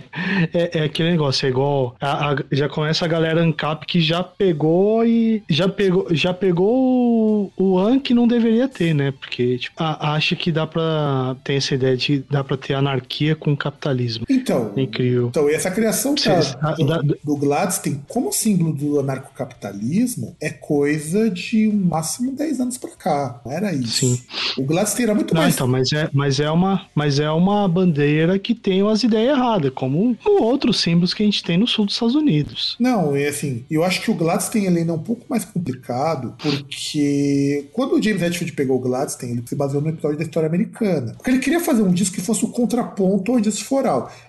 é, 0.53 0.79
é 0.79 0.85
aquele 0.85 1.11
negócio, 1.11 1.47
é 1.47 1.49
igual. 1.49 1.97
A, 2.01 2.33
a, 2.33 2.37
já 2.51 2.69
começa 2.69 3.05
a 3.05 3.09
galera 3.09 3.43
ANCAP 3.43 3.87
que 3.87 4.01
já 4.01 4.23
pegou 4.23 5.05
e. 5.05 5.43
Já 5.49 5.69
pegou, 5.69 6.07
já 6.11 6.33
pegou 6.33 6.73
o, 6.75 7.53
o 7.57 7.79
AN 7.79 7.99
que 7.99 8.15
não 8.15 8.27
deveria 8.27 8.69
ter, 8.69 8.95
né? 8.95 9.12
Porque, 9.12 9.59
tipo, 9.59 9.83
a, 9.83 10.15
acha 10.15 10.35
que 10.37 10.51
dá 10.51 10.67
pra. 10.67 11.37
Tem 11.45 11.57
essa 11.57 11.75
ideia 11.75 11.97
de 11.97 12.25
dá 12.31 12.43
pra 12.43 12.57
ter 12.57 12.75
anarquia 12.75 13.35
com 13.35 13.57
capitalismo. 13.57 14.25
Então. 14.29 14.73
Incrível. 14.77 15.29
Então, 15.29 15.49
e 15.49 15.55
essa 15.55 15.71
criação 15.71 16.15
tá, 16.15 16.73
do, 16.73 17.03
do 17.23 17.37
Gladstone 17.37 18.03
como 18.09 18.33
símbolo 18.33 18.73
do 18.73 19.01
anarcocapitalismo 19.01 20.37
é 20.41 20.51
coisa 20.51 21.31
de 21.31 21.69
um 21.69 21.87
máximo 21.87 22.33
10 22.33 22.61
anos 22.61 22.79
para 22.79 22.91
cá. 22.91 23.41
Não 23.45 23.53
era 23.53 23.73
isso. 23.73 24.07
Sim. 24.07 24.23
O 24.59 24.65
Gladstone 24.65 25.05
era 25.05 25.15
muito 25.15 25.35
Não, 25.35 25.43
mais. 25.43 25.55
Então, 25.55 25.67
mas 25.67 25.93
é, 25.93 26.09
mas, 26.13 26.41
é 26.41 26.51
uma, 26.51 26.87
mas 26.95 27.19
é 27.19 27.31
uma 27.31 27.69
bandeira 27.69 28.39
que 28.39 28.55
tem 28.55 28.87
as 28.89 29.03
ideias 29.03 29.37
erradas, 29.37 29.73
como 29.75 30.17
outros 30.25 30.81
símbolos 30.81 31.15
que 31.15 31.23
a 31.23 31.27
gente 31.27 31.43
tem 31.43 31.57
no 31.57 31.67
sul 31.67 31.87
dos 31.87 31.95
Estados 31.95 32.15
Unidos. 32.15 32.77
Não, 32.79 33.15
é 33.15 33.29
assim, 33.29 33.65
eu 33.71 33.85
acho 33.85 34.03
que 34.03 34.11
o 34.11 34.15
Gladstone 34.15 34.67
ele 34.67 34.91
é 34.91 34.93
um 34.93 34.99
pouco 34.99 35.25
mais 35.29 35.45
complicado, 35.45 36.35
porque 36.39 37.69
quando 37.73 37.95
o 37.95 38.03
James 38.03 38.23
Hetfield 38.23 38.53
pegou 38.53 38.77
o 38.77 38.81
Gladstone, 38.81 39.33
ele 39.33 39.43
se 39.47 39.55
baseou 39.55 39.83
no 39.83 39.89
episódio 39.89 40.19
da 40.19 40.25
história 40.25 40.49
americana. 40.49 41.15
Porque 41.15 41.31
ele 41.31 41.39
queria 41.39 41.61
fazer 41.61 41.83
um 41.83 41.93
disco 41.93 42.17
que 42.17 42.23
fosse 42.23 42.45
o 42.45 42.49
contraponto 42.49 43.33
ao 43.33 43.43
Justice 43.43 43.65
for 43.65 43.85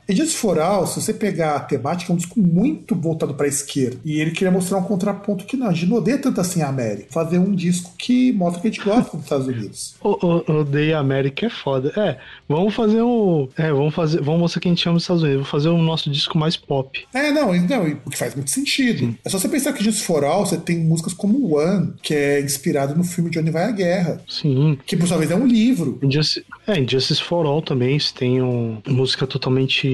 All. 0.08 0.14
E 0.14 0.16
Justice 0.16 0.38
for 0.38 0.60
All, 0.60 0.88
se 0.88 1.01
você 1.01 1.14
pegar 1.14 1.56
a 1.56 1.60
temática, 1.60 2.12
é 2.12 2.14
um 2.14 2.18
disco 2.18 2.39
muito 2.39 2.95
voltado 2.95 3.34
para 3.34 3.45
a 3.45 3.49
esquerda. 3.49 3.97
E 4.06 4.20
ele 4.20 4.32
queria 4.32 4.51
mostrar 4.51 4.78
um 4.78 4.84
contraponto 4.84 5.45
que 5.45 5.58
não, 5.58 5.68
a 5.68 5.74
gente 5.74 5.88
não 5.88 5.97
odeia 5.97 6.18
tanto 6.18 6.39
assim 6.39 6.62
a 6.62 6.70
América. 6.70 7.08
Fazer 7.12 7.39
um 7.39 7.53
disco 7.53 7.93
que 7.97 8.32
mostra 8.34 8.62
que 8.62 8.68
a 8.68 8.72
gente 8.72 8.84
gosta 8.84 9.16
dos 9.16 9.26
Estados 9.26 9.47
Unidos. 9.47 9.95
O, 10.26 10.60
odeia 10.60 10.97
a 10.97 11.01
América 11.01 11.47
é 11.47 11.49
foda. 11.49 11.91
É, 11.97 12.18
vamos 12.47 12.74
fazer 12.74 13.01
um. 13.01 13.49
É, 13.58 13.72
vamos 13.72 13.93
fazer. 13.93 14.22
Vamos 14.22 14.41
mostrar 14.41 14.62
que 14.62 14.68
a 14.68 14.72
gente 14.72 14.88
ama 14.88 14.97
os 14.97 15.03
Estados 15.03 15.24
Unidos. 15.24 15.39
Vamos 15.39 15.51
fazer 15.51 15.70
o 15.70 15.78
nosso 15.78 16.10
disco 16.10 16.38
mais 16.38 16.56
pop. 16.56 17.06
É, 17.14 17.32
não, 17.32 17.53
não, 17.53 17.84
o 18.06 18.10
que 18.10 18.18
faz 18.18 18.34
muito 18.36 18.51
sentido. 18.51 19.16
É 19.26 19.30
só 19.30 19.38
você 19.38 19.49
pensar 19.49 19.74
que 19.74 19.84
Justice 19.84 20.06
for 20.06 20.24
All, 20.24 20.45
você 20.45 20.58
tem 20.58 20.78
músicas 20.78 21.14
como 21.14 21.56
One, 21.56 21.93
que 22.01 22.14
é 22.14 22.39
inspirado 22.39 22.95
no 22.95 23.03
filme 23.03 23.30
de 23.30 23.39
Onde 23.39 23.51
Vai 23.51 23.66
a 23.66 23.72
Guerra. 23.72 24.22
Sim. 24.28 24.78
Que 24.86 24.95
por 24.95 25.08
sua 25.08 25.18
vez 25.18 25.32
é 25.32 25.36
um 25.36 25.45
livro. 25.45 25.99
Injustice, 26.01 26.45
é, 26.68 26.80
Injustice 26.80 27.22
for 27.22 27.45
All 27.45 27.62
também, 27.62 27.99
você 27.99 28.14
tem 28.14 28.41
um, 28.41 28.82
música 28.88 29.28
totalmente. 29.28 29.88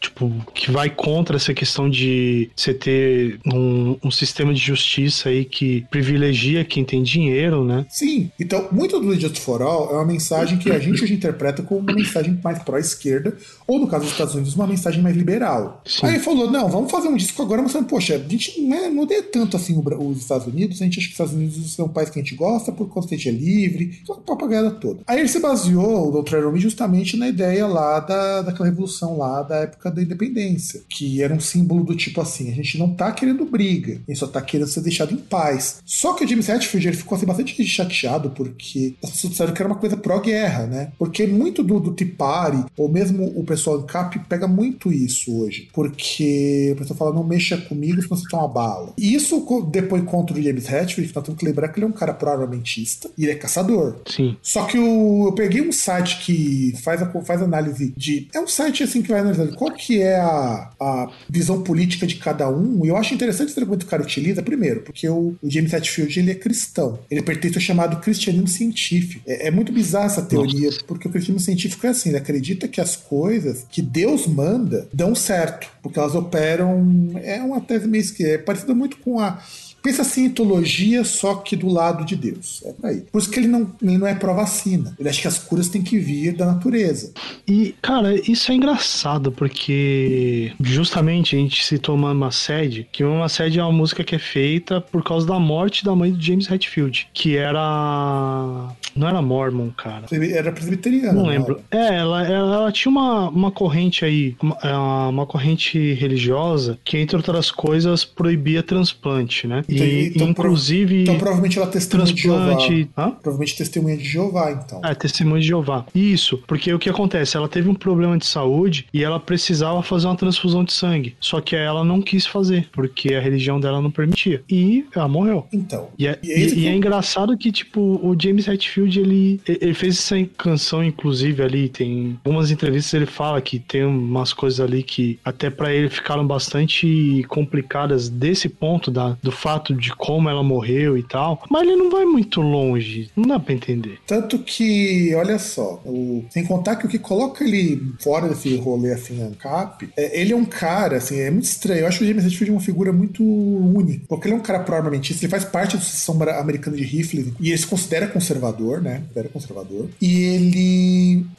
Tipo, 0.00 0.30
que 0.54 0.70
vai 0.70 0.90
contra 0.90 1.36
essa 1.36 1.54
questão 1.54 1.88
de 1.88 2.50
você 2.54 2.74
ter 2.74 3.38
um, 3.46 3.96
um, 4.02 4.10
sistema 4.10 4.52
de 4.52 4.60
justiça 4.60 5.28
aí 5.28 5.44
que 5.44 5.86
privilegia 5.90 6.64
quem 6.64 6.84
tem 6.84 7.02
dinheiro, 7.02 7.64
né? 7.64 7.86
Sim. 7.88 8.30
Então, 8.38 8.68
muito 8.72 9.00
do 9.00 9.18
Just 9.18 9.38
for 9.38 9.62
All 9.62 9.90
é 9.90 9.94
uma 9.94 10.04
mensagem 10.04 10.58
que 10.58 10.70
a 10.70 10.78
gente 10.78 11.02
hoje 11.02 11.14
interpreta 11.14 11.62
como 11.62 11.80
uma 11.80 11.92
mensagem 11.92 12.38
mais 12.42 12.62
pró-esquerda, 12.62 13.36
ou 13.72 13.80
no 13.80 13.86
caso 13.86 14.04
dos 14.04 14.12
Estados 14.12 14.34
Unidos, 14.34 14.54
uma 14.54 14.66
mensagem 14.66 15.00
mais 15.00 15.16
liberal. 15.16 15.80
Sim. 15.86 16.06
Aí 16.06 16.14
ele 16.14 16.22
falou: 16.22 16.50
não, 16.50 16.68
vamos 16.68 16.90
fazer 16.90 17.08
um 17.08 17.16
disco 17.16 17.40
agora 17.42 17.62
mostrando, 17.62 17.86
poxa, 17.86 18.16
a 18.16 18.28
gente 18.28 18.60
não, 18.60 18.76
é, 18.76 18.90
não 18.90 19.02
odeia 19.04 19.22
tanto 19.22 19.56
assim 19.56 19.80
os 19.82 20.18
Estados 20.18 20.46
Unidos, 20.46 20.80
a 20.80 20.84
gente 20.84 20.98
acha 20.98 21.06
que 21.06 21.12
os 21.12 21.20
Estados 21.20 21.34
Unidos 21.34 21.74
são 21.74 21.86
um 21.86 21.88
país 21.88 22.10
que 22.10 22.18
a 22.18 22.22
gente 22.22 22.34
gosta 22.34 22.72
por 22.72 22.88
conta 22.88 23.08
que 23.08 23.14
a 23.14 23.18
gente 23.18 23.28
é 23.28 23.32
livre, 23.32 24.00
só 24.04 24.14
a 24.14 24.16
papagaiada 24.16 24.70
toda. 24.72 25.02
Aí 25.06 25.20
ele 25.20 25.28
se 25.28 25.38
baseou, 25.38 26.08
o 26.08 26.22
Dr. 26.22 26.44
Rome, 26.44 26.58
justamente 26.58 27.16
na 27.16 27.28
ideia 27.28 27.66
lá 27.66 28.00
da, 28.00 28.42
daquela 28.42 28.68
revolução 28.68 29.16
lá 29.16 29.42
da 29.42 29.56
época 29.58 29.90
da 29.90 30.02
independência, 30.02 30.82
que 30.88 31.22
era 31.22 31.34
um 31.34 31.40
símbolo 31.40 31.84
do 31.84 31.92
do 31.92 31.96
tipo 31.96 32.20
assim, 32.20 32.50
a 32.50 32.54
gente 32.54 32.78
não 32.78 32.94
tá 32.94 33.12
querendo 33.12 33.44
briga, 33.44 33.94
a 33.94 34.10
gente 34.10 34.18
só 34.18 34.26
tá 34.26 34.40
querendo 34.40 34.68
ser 34.68 34.80
deixado 34.80 35.12
em 35.12 35.18
paz. 35.18 35.80
Só 35.84 36.14
que 36.14 36.24
o 36.24 36.28
James 36.28 36.48
Hetfield 36.48 36.88
ele 36.88 36.96
ficou 36.96 37.16
assim, 37.16 37.26
bastante 37.26 37.64
chateado 37.64 38.30
porque 38.30 38.94
as 39.02 39.10
pessoas 39.10 39.32
disseram 39.32 39.52
que 39.52 39.62
era 39.62 39.70
uma 39.70 39.78
coisa 39.78 39.96
pró-guerra, 39.96 40.66
né? 40.66 40.92
Porque 40.98 41.26
muito 41.26 41.62
do, 41.62 41.78
do 41.78 41.92
Tipari, 41.92 42.64
ou 42.76 42.88
mesmo 42.88 43.24
o 43.36 43.44
pessoal 43.44 43.61
do 43.70 43.84
CAP, 43.84 44.18
pega 44.28 44.46
muito 44.46 44.92
isso 44.92 45.36
hoje. 45.40 45.68
Porque 45.72 46.72
o 46.74 46.76
pessoal 46.76 46.98
fala, 46.98 47.14
não 47.14 47.24
mexa 47.24 47.56
comigo 47.56 48.00
se 48.02 48.08
você 48.08 48.24
toma 48.28 48.48
bala. 48.48 48.92
E 48.98 49.14
isso 49.14 49.44
depois 49.70 50.02
contra 50.04 50.36
o 50.36 50.42
James 50.42 50.70
Hetfield, 50.70 51.12
nós 51.14 51.24
temos 51.24 51.38
que 51.38 51.46
lembrar 51.46 51.68
que 51.68 51.78
ele 51.78 51.86
é 51.86 51.88
um 51.88 51.92
cara 51.92 52.14
pró-armamentista 52.14 53.10
e 53.16 53.24
ele 53.24 53.32
é 53.32 53.36
caçador. 53.36 53.96
Sim. 54.06 54.36
Só 54.42 54.64
que 54.64 54.78
o, 54.78 55.28
eu 55.28 55.32
peguei 55.32 55.60
um 55.60 55.72
site 55.72 56.24
que 56.24 56.74
faz, 56.82 57.02
a, 57.02 57.06
faz 57.22 57.42
análise 57.42 57.92
de. 57.96 58.28
É 58.34 58.40
um 58.40 58.48
site 58.48 58.82
assim 58.82 59.02
que 59.02 59.08
vai 59.08 59.20
analisando 59.20 59.56
qual 59.56 59.72
que 59.72 60.00
é 60.00 60.16
a, 60.16 60.70
a 60.80 61.10
visão 61.28 61.62
política 61.62 62.06
de 62.06 62.16
cada 62.16 62.48
um. 62.48 62.84
E 62.84 62.88
eu 62.88 62.96
acho 62.96 63.14
interessante 63.14 63.50
esse 63.50 63.60
argumento 63.60 63.80
que 63.80 63.86
o 63.86 63.90
cara 63.90 64.02
utiliza, 64.02 64.42
primeiro, 64.42 64.80
porque 64.80 65.08
o, 65.08 65.34
o 65.42 65.50
James 65.50 65.72
Hetfield 65.72 66.18
ele 66.18 66.30
é 66.30 66.34
cristão. 66.34 66.98
Ele 67.10 67.22
pertence 67.22 67.56
ao 67.56 67.60
chamado 67.60 68.00
cristianismo 68.00 68.48
científico. 68.48 69.22
É, 69.26 69.48
é 69.48 69.50
muito 69.50 69.72
bizarra 69.72 70.06
essa 70.06 70.22
teoria, 70.22 70.66
Nossa. 70.66 70.84
porque 70.86 71.08
o 71.08 71.10
cristianismo 71.10 71.44
científico 71.44 71.86
é 71.86 71.90
assim, 71.90 72.10
ele 72.10 72.18
acredita 72.18 72.68
que 72.68 72.80
as 72.80 72.96
coisas 72.96 73.41
que 73.68 73.82
Deus 73.82 74.26
manda 74.26 74.88
dão 74.92 75.14
certo, 75.14 75.68
porque 75.82 75.98
elas 75.98 76.14
operam. 76.14 77.10
É 77.22 77.40
uma 77.42 77.60
tese 77.60 77.86
meio 77.88 78.02
que 78.14 78.24
é 78.24 78.38
parecida 78.38 78.74
muito 78.74 78.96
com 78.98 79.20
a 79.20 79.38
Pensa 79.82 80.02
assim, 80.02 80.26
etologia, 80.26 81.04
só 81.04 81.34
que 81.34 81.56
do 81.56 81.68
lado 81.68 82.04
de 82.04 82.14
Deus. 82.14 82.62
É 82.64 82.72
por 82.72 82.86
aí. 82.86 83.00
Por 83.10 83.18
isso 83.18 83.30
que 83.30 83.40
ele 83.40 83.48
não, 83.48 83.72
ele 83.82 83.98
não 83.98 84.06
é 84.06 84.14
pró-vacina. 84.14 84.94
Ele 84.98 85.08
acha 85.08 85.20
que 85.20 85.28
as 85.28 85.38
curas 85.38 85.68
têm 85.68 85.82
que 85.82 85.98
vir 85.98 86.36
da 86.36 86.46
natureza. 86.46 87.12
E, 87.46 87.74
cara, 87.82 88.14
isso 88.14 88.52
é 88.52 88.54
engraçado, 88.54 89.32
porque 89.32 90.52
justamente 90.60 91.34
a 91.34 91.38
gente 91.38 91.64
citou 91.64 91.96
Mama 91.96 92.30
Sede, 92.30 92.86
que 92.92 93.02
Mama 93.02 93.28
Sede 93.28 93.58
é 93.58 93.62
uma 93.62 93.72
música 93.72 94.04
que 94.04 94.14
é 94.14 94.18
feita 94.18 94.80
por 94.80 95.02
causa 95.02 95.26
da 95.26 95.38
morte 95.38 95.84
da 95.84 95.94
mãe 95.94 96.12
do 96.12 96.20
James 96.20 96.50
Hetfield, 96.50 97.08
que 97.12 97.36
era. 97.36 98.68
Não 98.94 99.08
era 99.08 99.22
Mormon, 99.22 99.70
cara. 99.70 100.06
Era 100.12 100.52
presbiteriana. 100.52 101.12
Não 101.12 101.26
lembro. 101.26 101.60
É, 101.70 101.96
ela, 101.96 102.26
ela, 102.26 102.54
ela, 102.54 102.72
tinha 102.72 102.90
uma, 102.90 103.28
uma 103.30 103.50
corrente 103.50 104.04
aí, 104.04 104.36
uma, 104.40 104.56
é, 104.62 104.76
uma 104.76 105.26
corrente 105.26 105.94
religiosa, 105.94 106.78
que, 106.84 106.98
entre 106.98 107.16
outras 107.16 107.50
coisas, 107.50 108.04
proibia 108.04 108.62
transplante, 108.62 109.46
né? 109.46 109.64
E, 109.74 110.12
então, 110.14 110.28
inclusive. 110.28 111.02
Então, 111.02 111.18
provavelmente 111.18 111.58
ela 111.58 111.66
testemunha 111.66 112.12
de 112.12 112.22
Jeová. 112.22 112.58
Hã? 112.96 113.10
Provavelmente 113.10 113.56
testemunha 113.56 113.96
de 113.96 114.04
Jeová, 114.04 114.52
então. 114.52 114.80
É, 114.84 114.94
testemunha 114.94 115.40
de 115.40 115.46
Jeová. 115.46 115.86
Isso, 115.94 116.38
porque 116.46 116.72
o 116.72 116.78
que 116.78 116.88
acontece? 116.88 117.36
Ela 117.36 117.48
teve 117.48 117.68
um 117.68 117.74
problema 117.74 118.16
de 118.16 118.26
saúde 118.26 118.86
e 118.92 119.02
ela 119.02 119.20
precisava 119.20 119.82
fazer 119.82 120.06
uma 120.06 120.16
transfusão 120.16 120.64
de 120.64 120.72
sangue. 120.72 121.14
Só 121.20 121.40
que 121.40 121.56
ela 121.56 121.84
não 121.84 122.00
quis 122.00 122.26
fazer, 122.26 122.68
porque 122.72 123.14
a 123.14 123.20
religião 123.20 123.60
dela 123.60 123.80
não 123.80 123.90
permitia. 123.90 124.42
E 124.48 124.84
ela 124.94 125.08
morreu. 125.08 125.46
Então. 125.52 125.88
E 125.98 126.06
é, 126.06 126.18
e 126.22 126.32
é, 126.32 126.38
e, 126.38 126.54
e 126.60 126.66
é 126.66 126.74
engraçado 126.74 127.36
que, 127.36 127.50
tipo, 127.52 127.80
o 127.80 128.16
James 128.18 128.48
Hetfield, 128.48 128.98
ele, 128.98 129.40
ele 129.46 129.74
fez 129.74 129.98
essa 129.98 130.16
canção, 130.36 130.82
inclusive, 130.82 131.42
ali. 131.42 131.68
Tem 131.68 132.18
algumas 132.24 132.50
entrevistas 132.50 132.92
ele 132.94 133.06
fala 133.06 133.40
que 133.40 133.58
tem 133.58 133.84
umas 133.84 134.32
coisas 134.32 134.60
ali 134.60 134.82
que 134.82 135.18
até 135.24 135.50
para 135.50 135.72
ele 135.72 135.88
ficaram 135.88 136.26
bastante 136.26 137.24
complicadas 137.28 138.08
desse 138.08 138.48
ponto 138.48 138.90
da, 138.90 139.16
do 139.22 139.30
fato 139.30 139.61
fato 139.62 139.74
de 139.74 139.94
como 139.94 140.28
ela 140.28 140.42
morreu 140.42 140.98
e 140.98 141.02
tal, 141.02 141.42
mas 141.48 141.62
ele 141.62 141.76
não 141.76 141.90
vai 141.90 142.04
muito 142.04 142.40
longe, 142.40 143.10
não 143.16 143.24
dá 143.24 143.38
pra 143.38 143.54
entender. 143.54 143.98
Tanto 144.06 144.38
que, 144.40 145.14
olha 145.14 145.38
só, 145.38 145.80
o, 145.84 146.24
sem 146.30 146.44
contar 146.44 146.76
que 146.76 146.86
o 146.86 146.88
que 146.88 146.98
coloca 146.98 147.44
ele 147.44 147.80
fora 148.00 148.28
desse 148.28 148.56
rolê 148.56 148.92
assim, 148.92 149.22
ANCAP, 149.22 149.88
é, 149.96 150.20
ele 150.20 150.32
é 150.32 150.36
um 150.36 150.44
cara, 150.44 150.96
assim, 150.96 151.18
é 151.20 151.30
muito 151.30 151.44
estranho. 151.44 151.80
Eu 151.80 151.86
acho 151.86 151.98
que 151.98 152.04
o 152.04 152.08
James 152.08 152.24
Hetfield 152.24 152.50
é 152.50 152.54
uma 152.54 152.60
figura 152.60 152.92
muito 152.92 153.22
única, 153.22 154.04
porque 154.08 154.26
ele 154.26 154.34
é 154.34 154.38
um 154.38 154.42
cara 154.42 154.60
pró-armamentista, 154.60 155.24
ele 155.24 155.30
faz 155.30 155.44
parte 155.44 155.76
da 155.76 155.78
Associação 155.78 156.20
Americana 156.38 156.76
de 156.76 156.84
Rifles 156.84 157.32
e 157.40 157.50
ele 157.50 157.58
se 157.58 157.66
considera 157.66 158.06
conservador, 158.08 158.82
né? 158.82 159.02
Considera 159.02 159.28
conservador. 159.28 159.88
E 160.00 160.22
ele 160.22 160.91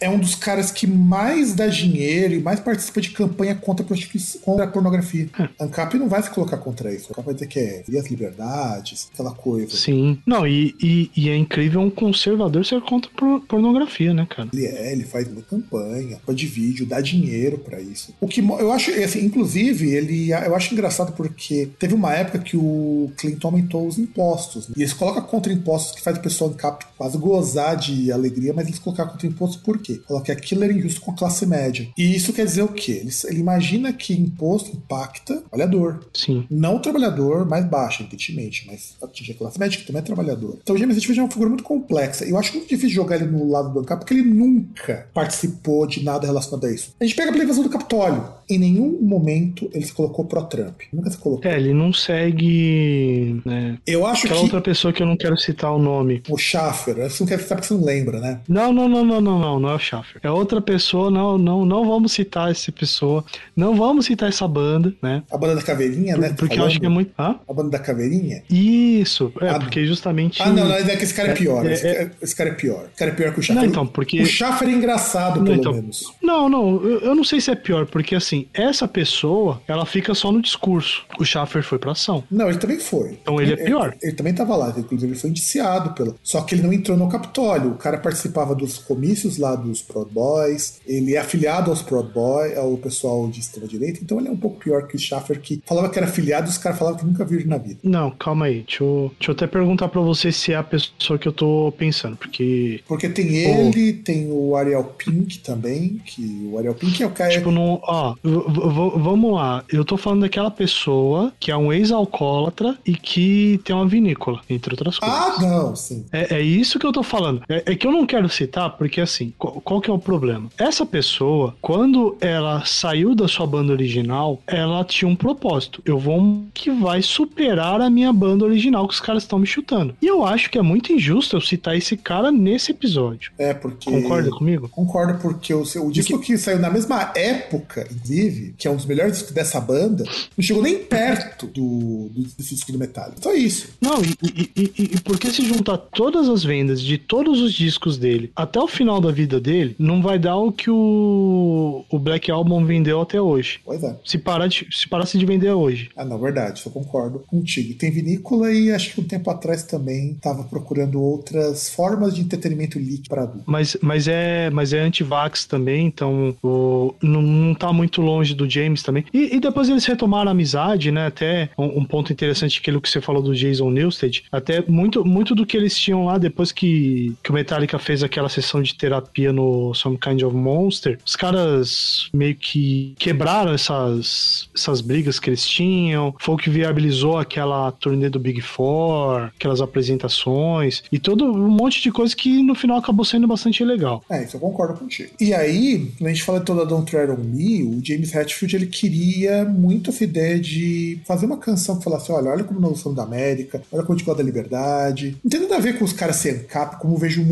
é 0.04 0.10
um 0.10 0.20
dos 0.20 0.36
caras 0.36 0.70
que 0.72 0.86
mais 0.86 1.54
dá 1.54 1.68
dinheiro 1.68 2.34
e 2.34 2.42
mais 2.42 2.60
participa 2.60 3.00
de 3.00 3.12
campanha 3.12 3.56
contra 3.56 3.84
a 3.84 3.88
prostituição, 3.88 4.42
contra 4.42 4.66
a 4.66 4.68
pornografia. 4.68 5.30
É. 5.40 5.64
ANCAP 5.64 5.98
não 5.98 6.10
vai 6.10 6.22
se 6.22 6.30
colocar 6.30 6.58
contra 6.58 6.94
isso. 6.94 7.12
ANCAP 7.12 7.26
vai 7.26 7.34
dizer 7.34 7.48
que 7.48 7.60
é 7.60 7.84
as 7.98 8.08
liberdades, 8.08 9.10
aquela 9.14 9.32
coisa. 9.32 9.76
Sim. 9.76 10.20
Não, 10.26 10.46
e, 10.46 10.76
e, 10.82 11.12
e 11.16 11.30
é 11.30 11.36
incrível 11.36 11.82
um 11.82 11.90
conservador 11.90 12.66
ser 12.66 12.82
contra 12.82 13.10
pornografia, 13.48 14.14
né, 14.14 14.28
cara? 14.30 14.50
Ele 14.54 14.66
é, 14.66 14.92
ele 14.92 15.04
faz 15.06 15.28
uma 15.28 15.42
campanha 15.42 16.20
de 16.34 16.48
vídeo, 16.48 16.86
dá 16.86 17.00
dinheiro 17.00 17.58
para 17.58 17.80
isso. 17.80 18.14
O 18.20 18.28
que 18.28 18.42
eu 18.42 18.72
acho, 18.72 18.92
assim, 18.92 19.26
inclusive, 19.26 19.90
ele 19.90 20.32
eu 20.32 20.56
acho 20.56 20.74
engraçado 20.74 21.14
porque 21.14 21.70
teve 21.80 21.94
uma 21.94 22.14
época 22.14 22.40
que 22.40 22.58
o 22.58 23.12
Clinton 23.18 23.48
aumentou 23.48 23.88
os 23.88 23.98
impostos. 23.98 24.68
Né? 24.68 24.76
E 24.78 24.82
eles 24.82 24.94
colocam 24.94 25.22
contra 25.24 25.54
impostos 25.54 25.96
que 25.96 26.02
faz 26.02 26.18
o 26.18 26.22
pessoal 26.22 26.52
em 26.52 26.56
cap 26.56 26.86
quase 26.98 27.18
gozar 27.18 27.78
de 27.78 28.12
alegria, 28.12 28.54
mas 28.54 28.68
eles 28.68 28.80
colocaram 28.80 29.12
contra 29.12 29.28
impostos 29.28 29.62
por 29.62 29.78
quê? 29.78 29.93
Coloca 30.00 30.26
que 30.26 30.32
aquilo 30.32 30.64
era 30.64 30.74
injusto 30.74 31.02
com 31.02 31.12
a 31.12 31.16
classe 31.16 31.46
média. 31.46 31.88
E 31.98 32.16
isso 32.16 32.34
quer 32.34 32.46
dizer 32.46 32.64
o 32.64 32.68
quê? 32.68 33.02
Ele, 33.02 33.12
ele 33.26 33.40
imagina 33.40 33.94
que 33.94 34.14
imposto 34.14 34.72
impacta 34.76 35.36
o 35.36 35.42
trabalhador. 35.42 36.08
Sim. 36.14 36.46
Não 36.50 36.76
o 36.76 36.80
trabalhador 36.80 37.48
mais 37.48 37.66
baixo 37.66 38.04
evidentemente, 38.04 38.66
mas 38.68 38.96
atinge 39.02 39.32
a 39.32 39.36
classe 39.36 39.60
média, 39.60 39.78
que 39.78 39.86
também 39.86 40.02
é 40.02 40.06
trabalhadora. 40.06 40.58
Então 40.62 40.76
o 40.76 40.80
James 40.80 40.98
Hetfield 40.98 41.20
é 41.20 41.24
uma 41.24 41.32
figura 41.32 41.50
muito 41.50 41.64
complexa. 41.64 42.26
Eu 42.26 42.38
acho 42.38 42.54
muito 42.54 42.70
difícil 42.70 42.90
jogar 42.90 43.16
ele 43.16 43.26
no 43.26 43.50
lado 43.50 43.72
do 43.72 43.80
ANCAP, 43.80 44.00
porque 44.00 44.14
ele 44.14 44.24
nunca 44.24 45.08
participou 45.14 45.86
de 45.88 46.04
nada 46.04 46.26
relacionado 46.26 46.66
a 46.66 46.72
isso. 46.72 46.94
A 47.00 47.04
gente 47.04 47.16
pega 47.16 47.32
a 47.32 47.44
invasão 47.44 47.64
do 47.64 47.70
Capitólio. 47.70 48.24
Em 48.50 48.60
nenhum 48.60 49.00
momento 49.02 49.70
ele 49.74 49.86
se 49.86 49.94
colocou 49.94 50.26
pró-Trump. 50.26 50.82
Nunca 50.92 51.10
se 51.10 51.18
colocou. 51.18 51.50
É, 51.50 51.58
ele 51.58 51.74
não 51.74 51.94
segue. 51.94 53.42
Né, 53.46 53.78
eu 53.86 54.06
acho 54.06 54.26
Aquela 54.26 54.40
que. 54.40 54.46
outra 54.46 54.62
pessoa 54.62 54.94
que 54.94 55.02
eu 55.02 55.08
não 55.08 55.18
quero 55.18 55.38
citar 55.38 55.74
o 55.74 55.80
nome. 55.80 56.22
O 56.30 56.38
Schaffer. 56.38 56.96
Você 56.96 57.24
não 57.24 57.28
quer 57.28 57.40
citar 57.40 57.58
porque 57.58 57.68
você 57.68 57.74
não 57.74 57.84
lembra, 57.84 58.20
né? 58.20 58.40
Não, 58.48 58.74
não, 58.74 58.88
não, 58.88 59.04
não, 59.04 59.22
não, 59.22 59.40
não. 59.40 59.60
Não 59.60 59.70
é 59.70 59.76
o 59.76 59.80
Schaffer. 59.80 60.20
É 60.24 60.30
outra 60.30 60.62
pessoa. 60.62 61.10
Não, 61.10 61.38
não, 61.38 61.66
não 61.66 61.88
vamos 61.88 62.12
citar 62.12 62.52
essa 62.52 62.72
pessoa. 62.72 63.24
Não 63.56 63.76
vamos 63.76 64.06
citar 64.06 64.30
essa 64.30 64.48
banda, 64.48 64.94
né? 65.02 65.24
A 65.32 65.38
banda 65.38 65.56
da 65.56 65.62
caveirinha, 65.62 66.16
Por, 66.16 66.22
né? 66.22 66.36
Porque 66.38 66.60
eu 66.60 66.66
acho 66.66 66.80
que 66.80 66.86
é 66.86 66.90
muito. 66.90 67.12
Hã? 67.18 67.40
A 67.48 67.54
banda 67.54 67.70
da 67.70 67.80
caveirinha? 67.80 68.44
Isso, 68.50 69.32
é, 69.42 69.50
ah, 69.50 69.60
porque 69.60 69.86
justamente. 69.86 70.42
Ah, 70.42 70.50
não, 70.50 70.68
não, 70.68 70.76
é 70.76 70.96
que 70.96 71.04
esse 71.04 71.14
cara 71.14 71.30
é 71.30 71.34
pior. 71.34 71.66
É, 71.66 71.74
esse, 71.74 71.88
é... 71.88 72.12
esse, 72.22 72.36
cara 72.36 72.50
é 72.50 72.54
pior. 72.54 72.86
Esse 72.86 72.98
cara 72.98 73.12
é 73.12 73.14
pior 73.14 73.34
que 73.34 73.40
o 73.40 73.44
Schaffer. 73.44 73.64
Não, 73.64 73.70
então, 73.70 73.88
porque. 73.88 74.22
O 74.22 74.26
Schaffer 74.26 74.70
é 74.70 74.72
engraçado, 74.72 75.38
não, 75.38 75.46
pelo 75.46 75.58
então, 75.58 75.74
menos. 75.74 76.14
Não, 76.22 76.50
não, 76.50 76.84
eu, 76.84 77.00
eu, 77.00 77.16
não 77.16 77.24
sei 77.24 77.40
se 77.40 77.52
é 77.52 77.56
pior, 77.56 77.86
porque 77.86 78.16
assim, 78.16 78.33
essa 78.54 78.88
pessoa, 78.88 79.62
ela 79.68 79.86
fica 79.86 80.14
só 80.14 80.32
no 80.32 80.42
discurso. 80.42 81.06
O 81.20 81.26
Schaffer 81.26 81.64
foi 81.64 81.80
pra 81.80 81.92
ação. 81.92 82.24
Não, 82.30 82.50
ele 82.50 82.58
também 82.58 82.80
foi. 82.80 83.18
Então 83.22 83.40
ele, 83.40 83.54
é 83.54 83.58
pior. 83.58 83.90
Ele, 83.90 84.10
ele, 84.10 84.16
também 84.16 84.34
tava 84.34 84.56
lá, 84.56 84.74
inclusive 84.78 85.12
ele 85.12 85.20
foi 85.20 85.30
indiciado 85.30 85.94
pelo. 85.94 86.16
Só 86.24 86.42
que 86.42 86.56
ele 86.56 86.64
não 86.64 86.74
entrou 86.74 86.98
no 86.98 87.10
Capitólio. 87.10 87.72
O 87.72 87.78
cara 87.78 87.98
participava 87.98 88.56
dos 88.56 88.78
comícios 88.78 89.38
lá 89.38 89.56
dos 89.56 89.82
Proud 89.82 90.12
Boys, 90.12 90.80
ele 90.86 91.16
é 91.16 91.20
afiliado 91.20 91.70
aos 91.70 91.82
Proud 91.82 92.12
Boys, 92.12 92.58
ao 92.58 92.78
pessoal 92.78 93.28
de 93.28 93.40
extrema-direita, 93.40 94.00
então 94.02 94.20
ele 94.20 94.28
é 94.28 94.32
um 94.32 94.38
pouco 94.38 94.58
pior 94.58 94.88
que 94.88 94.96
o 94.96 95.00
Schaffer, 95.00 95.40
que 95.40 95.62
falava 95.66 95.90
que 95.90 95.98
era 95.98 96.08
afiliado 96.08 96.48
e 96.48 96.50
os 96.50 96.58
caras 96.58 96.78
falavam 96.78 97.00
que 97.00 97.06
nunca 97.06 97.26
viram 97.26 97.48
na 97.48 97.58
vida. 97.58 97.80
Não, 97.84 98.12
calma 98.12 98.46
aí. 98.46 98.64
Deixa 98.68 98.84
eu, 98.84 99.12
deixa 99.20 99.32
eu 99.32 99.36
até 99.36 99.48
perguntar 99.48 99.88
para 99.90 100.02
você 100.02 100.32
se 100.32 100.54
é 100.54 100.56
a 100.56 100.64
pessoa 100.64 101.20
que 101.20 101.28
eu 101.28 101.34
tô 101.34 101.74
pensando, 101.78 102.18
porque. 102.18 102.82
Porque 102.88 103.10
tem 103.10 103.36
ele, 103.36 103.94
tem 103.94 104.32
o 104.32 104.56
Ariel 104.56 104.84
Pink 104.84 105.40
também, 105.40 106.02
que 106.06 106.50
o 106.52 106.58
Ariel 106.58 106.76
Pink 106.76 107.02
é 107.02 107.06
o 107.06 107.12
cara. 107.12 107.32
Tipo, 107.32 107.52
não. 107.52 107.80
Ó, 107.84 108.16
vamos 108.24 109.34
lá. 109.34 109.64
Eu 109.70 109.84
tô 109.84 109.98
falando 109.98 110.22
daquela 110.22 110.50
pessoa 110.50 111.34
que 111.40 111.52
é 111.52 111.58
um 111.58 111.72
ex-alcoólatra 111.72 112.78
e 112.86 112.96
que 112.96 113.60
tem 113.64 113.76
uma 113.76 113.88
vinícola, 113.88 114.42
entre 114.50 114.74
outras 114.74 114.98
coisas. 114.98 115.18
Ah, 115.18 115.42
não, 115.42 115.76
sim. 115.76 116.06
É, 116.12 116.36
é 116.36 116.42
isso 116.42 116.80
que 116.80 116.86
eu 116.86 116.92
tô 116.92 117.04
falando. 117.04 117.44
É, 117.50 117.64
é, 117.66 117.76
que 117.76 117.86
eu 117.86 117.92
não 117.92 118.06
quero 118.06 118.30
citar, 118.30 118.78
porque 118.78 119.02
assim, 119.02 119.34
qual, 119.38 119.62
qual 119.62 119.82
que 119.82 119.90
é 119.90 119.94
o 119.94 120.00
problema? 120.00 120.50
Essa 120.58 120.86
pessoa, 120.86 121.56
quando 121.62 122.18
ela 122.22 122.64
saiu 122.66 123.14
da 123.14 123.28
sua 123.28 123.46
banda 123.46 123.72
original, 123.72 124.42
ela 124.48 124.84
tinha 124.84 125.10
um 125.10 125.16
propósito. 125.16 125.82
Eu 125.86 126.00
vou 126.00 126.44
que 126.54 126.72
vai 126.72 127.02
superar 127.02 127.82
a 127.82 127.90
minha 127.90 128.14
banda 128.14 128.46
original 128.46 128.88
que 128.88 128.94
os 128.94 129.00
caras 129.00 129.24
estão 129.24 129.40
me 129.40 129.48
chutando. 129.48 129.96
E 130.02 130.08
eu 130.08 130.26
acho 130.26 130.50
que 130.50 130.58
é 130.58 130.62
muito 130.62 130.94
injusto 130.94 131.36
eu 131.36 131.42
citar 131.42 131.76
esse 131.76 131.98
cara 131.98 132.32
nesse 132.32 132.72
episódio. 132.72 133.32
É, 133.38 133.54
porque. 133.54 133.90
Concorda 133.90 134.30
comigo? 134.30 134.70
Concordo, 134.70 135.20
porque 135.20 135.54
o, 135.54 135.62
o 135.62 135.92
disco 135.92 136.14
porque... 136.14 136.34
que 136.34 136.38
saiu 136.38 136.60
na 136.60 136.70
mesma 136.70 137.12
época, 137.16 137.88
inclusive, 138.14 138.54
que 138.58 138.68
é 138.68 138.72
um 138.72 138.76
dos 138.76 138.86
melhores 138.86 139.14
discos 139.14 139.34
dessa 139.34 139.60
banda, 139.60 140.04
não 140.38 140.44
chegou 140.44 140.62
nem 140.62 140.80
perto 140.80 141.48
do, 141.48 142.10
do 142.10 142.24
desse 142.38 142.56
disco 142.56 142.72
do 142.72 142.78
Metallica. 142.78 143.22
Só 143.22 143.34
isso. 143.34 143.70
Não, 143.82 144.04
e, 144.04 144.16
e, 144.24 144.52
e, 144.56 144.84
e 144.96 145.02
porque 145.02 145.30
se 145.30 145.46
juntar 145.46 145.78
todas 145.78 146.30
as 146.30 146.44
vendas 146.44 146.82
de 146.82 146.98
todos 146.98 147.42
os 147.42 147.54
discos 147.54 147.98
dele 147.98 148.32
até 148.36 148.60
o 148.60 148.68
final 148.68 149.02
da 149.02 149.12
vida 149.12 149.40
dele, 149.40 149.76
não 149.80 150.02
vai 150.02 150.20
dar 150.20 150.38
o 150.38 150.52
que 150.52 150.70
o, 150.70 151.84
o 151.90 152.00
Black 152.00 152.32
Album 152.32 152.66
vendeu 152.66 153.02
até 153.02 153.20
hoje. 153.20 153.60
Pois 153.66 153.84
é. 153.84 153.96
Se, 154.06 154.18
parar 154.18 154.48
de, 154.48 154.68
se 154.72 154.88
parasse 154.88 155.18
de 155.18 155.26
vender 155.26 155.52
hoje. 155.52 155.90
Ah, 155.96 156.06
não, 156.06 156.20
verdade, 156.20 156.62
eu 156.66 156.72
concordo 156.72 157.20
contigo. 157.20 157.74
Tem 157.76 157.92
vinícola 157.92 158.52
e 158.52 158.72
acho 158.72 158.94
que 158.94 159.02
um 159.02 159.04
tempo 159.04 159.30
atrás 159.30 159.64
também 159.64 160.12
estava 160.12 160.44
procurando 160.44 161.02
outras 161.02 161.70
formas 161.70 162.16
de 162.16 162.22
entretenimento 162.22 162.78
líquido 162.78 163.10
para 163.10 163.24
adulto. 163.24 163.44
Mas, 163.46 163.78
mas 163.82 164.08
é, 164.08 164.50
mas 164.50 164.74
é 164.74 164.80
anti-vax 164.80 165.46
também, 165.46 165.88
então 165.88 166.36
o, 166.44 166.94
não, 167.02 167.22
não 167.22 167.56
tá 167.56 167.72
muito 167.72 168.03
longe 168.04 168.34
do 168.34 168.50
James 168.50 168.84
também. 168.84 169.06
E, 169.14 169.36
e 169.36 169.40
depois 169.40 169.70
eles 169.70 169.86
retomaram 169.86 170.30
a 170.30 170.32
amizade, 170.32 170.92
né? 170.92 171.08
Até 171.08 171.50
um, 171.58 171.80
um, 171.80 171.86
ponto 171.86 172.12
interessante, 172.12 172.60
aquilo 172.60 172.82
que 172.82 172.90
você 172.90 173.02
falou 173.02 173.22
do 173.22 173.34
Jason 173.34 173.70
Newsted. 173.70 174.24
Até 174.32 174.64
muito, 174.68 175.06
muito 175.06 175.34
do 175.34 175.46
que 175.46 175.58
eles 175.58 175.78
tinham 175.78 176.06
lá 176.06 176.18
depois 176.18 176.52
que, 176.52 177.16
que 177.24 177.32
o 177.32 177.34
Metallica 177.34 177.80
fez 177.80 178.04
aquela 178.04 178.30
sessão 178.30 178.62
de 178.62 178.76
terapia 178.76 179.32
no 179.32 179.74
Some 179.74 179.98
Kind 179.98 180.22
of 180.22 180.36
Monster, 180.36 181.00
os 181.06 181.16
caras 181.16 182.10
meio 182.14 182.36
que 182.36 182.94
quebraram 182.98 183.54
essas, 183.54 184.50
essas 184.56 184.82
brigas 184.82 185.20
que 185.20 185.30
eles 185.30 185.48
tinham. 185.48 186.14
Foi 186.20 186.36
o 186.36 186.38
que 186.38 186.50
viabilizou 186.50 187.18
aquela 187.18 187.72
turnê 187.72 188.10
do 188.10 188.20
Big 188.20 188.42
Four, 188.42 189.32
aquelas 189.36 189.62
apresentações 189.62 190.84
e 190.92 191.00
todo 191.00 191.26
um 191.26 191.50
monte 191.50 191.82
de 191.82 191.92
coisa 191.92 192.16
que 192.16 192.42
no 192.42 192.56
final 192.56 192.78
acabou 192.78 193.06
sendo 193.06 193.28
bastante 193.28 193.64
legal. 193.64 194.04
É, 194.10 194.24
isso 194.24 194.36
eu 194.38 194.42
concordo 194.42 194.80
contigo. 194.80 195.12
E 195.20 195.34
aí, 195.34 195.92
quando 195.98 196.08
a 196.08 196.14
gente 196.14 196.24
fala 196.24 196.40
toda 196.42 196.66
Don't 196.66 196.90
Tread 196.90 197.12
on 197.12 197.24
Me, 197.24 197.64
o 197.64 197.82
Hetfield 198.02 198.56
ele 198.56 198.68
queria 198.68 199.46
muito 199.46 199.90
essa 199.90 200.04
ideia 200.04 200.40
de 200.40 201.00
fazer 201.06 201.26
uma 201.26 201.38
canção 201.38 201.78
que 201.78 201.84
falasse: 201.84 202.12
olha, 202.12 202.32
olha 202.32 202.44
como 202.44 202.60
nós 202.60 202.80
somos 202.80 202.96
da 202.96 203.04
América, 203.04 203.62
olha 203.72 203.84
como 203.84 203.96
a 203.96 203.98
gente 203.98 204.06
gosta 204.06 204.24
da 204.24 204.26
liberdade. 204.26 205.18
Não 205.24 205.30
tem 205.30 205.42
nada 205.42 205.56
a 205.56 205.60
ver 205.60 205.78
com 205.78 205.86
os 205.86 205.94
caras 205.94 206.18
sem 206.18 206.40
cap, 206.44 206.80
como 206.80 206.98
vejo 206.98 207.24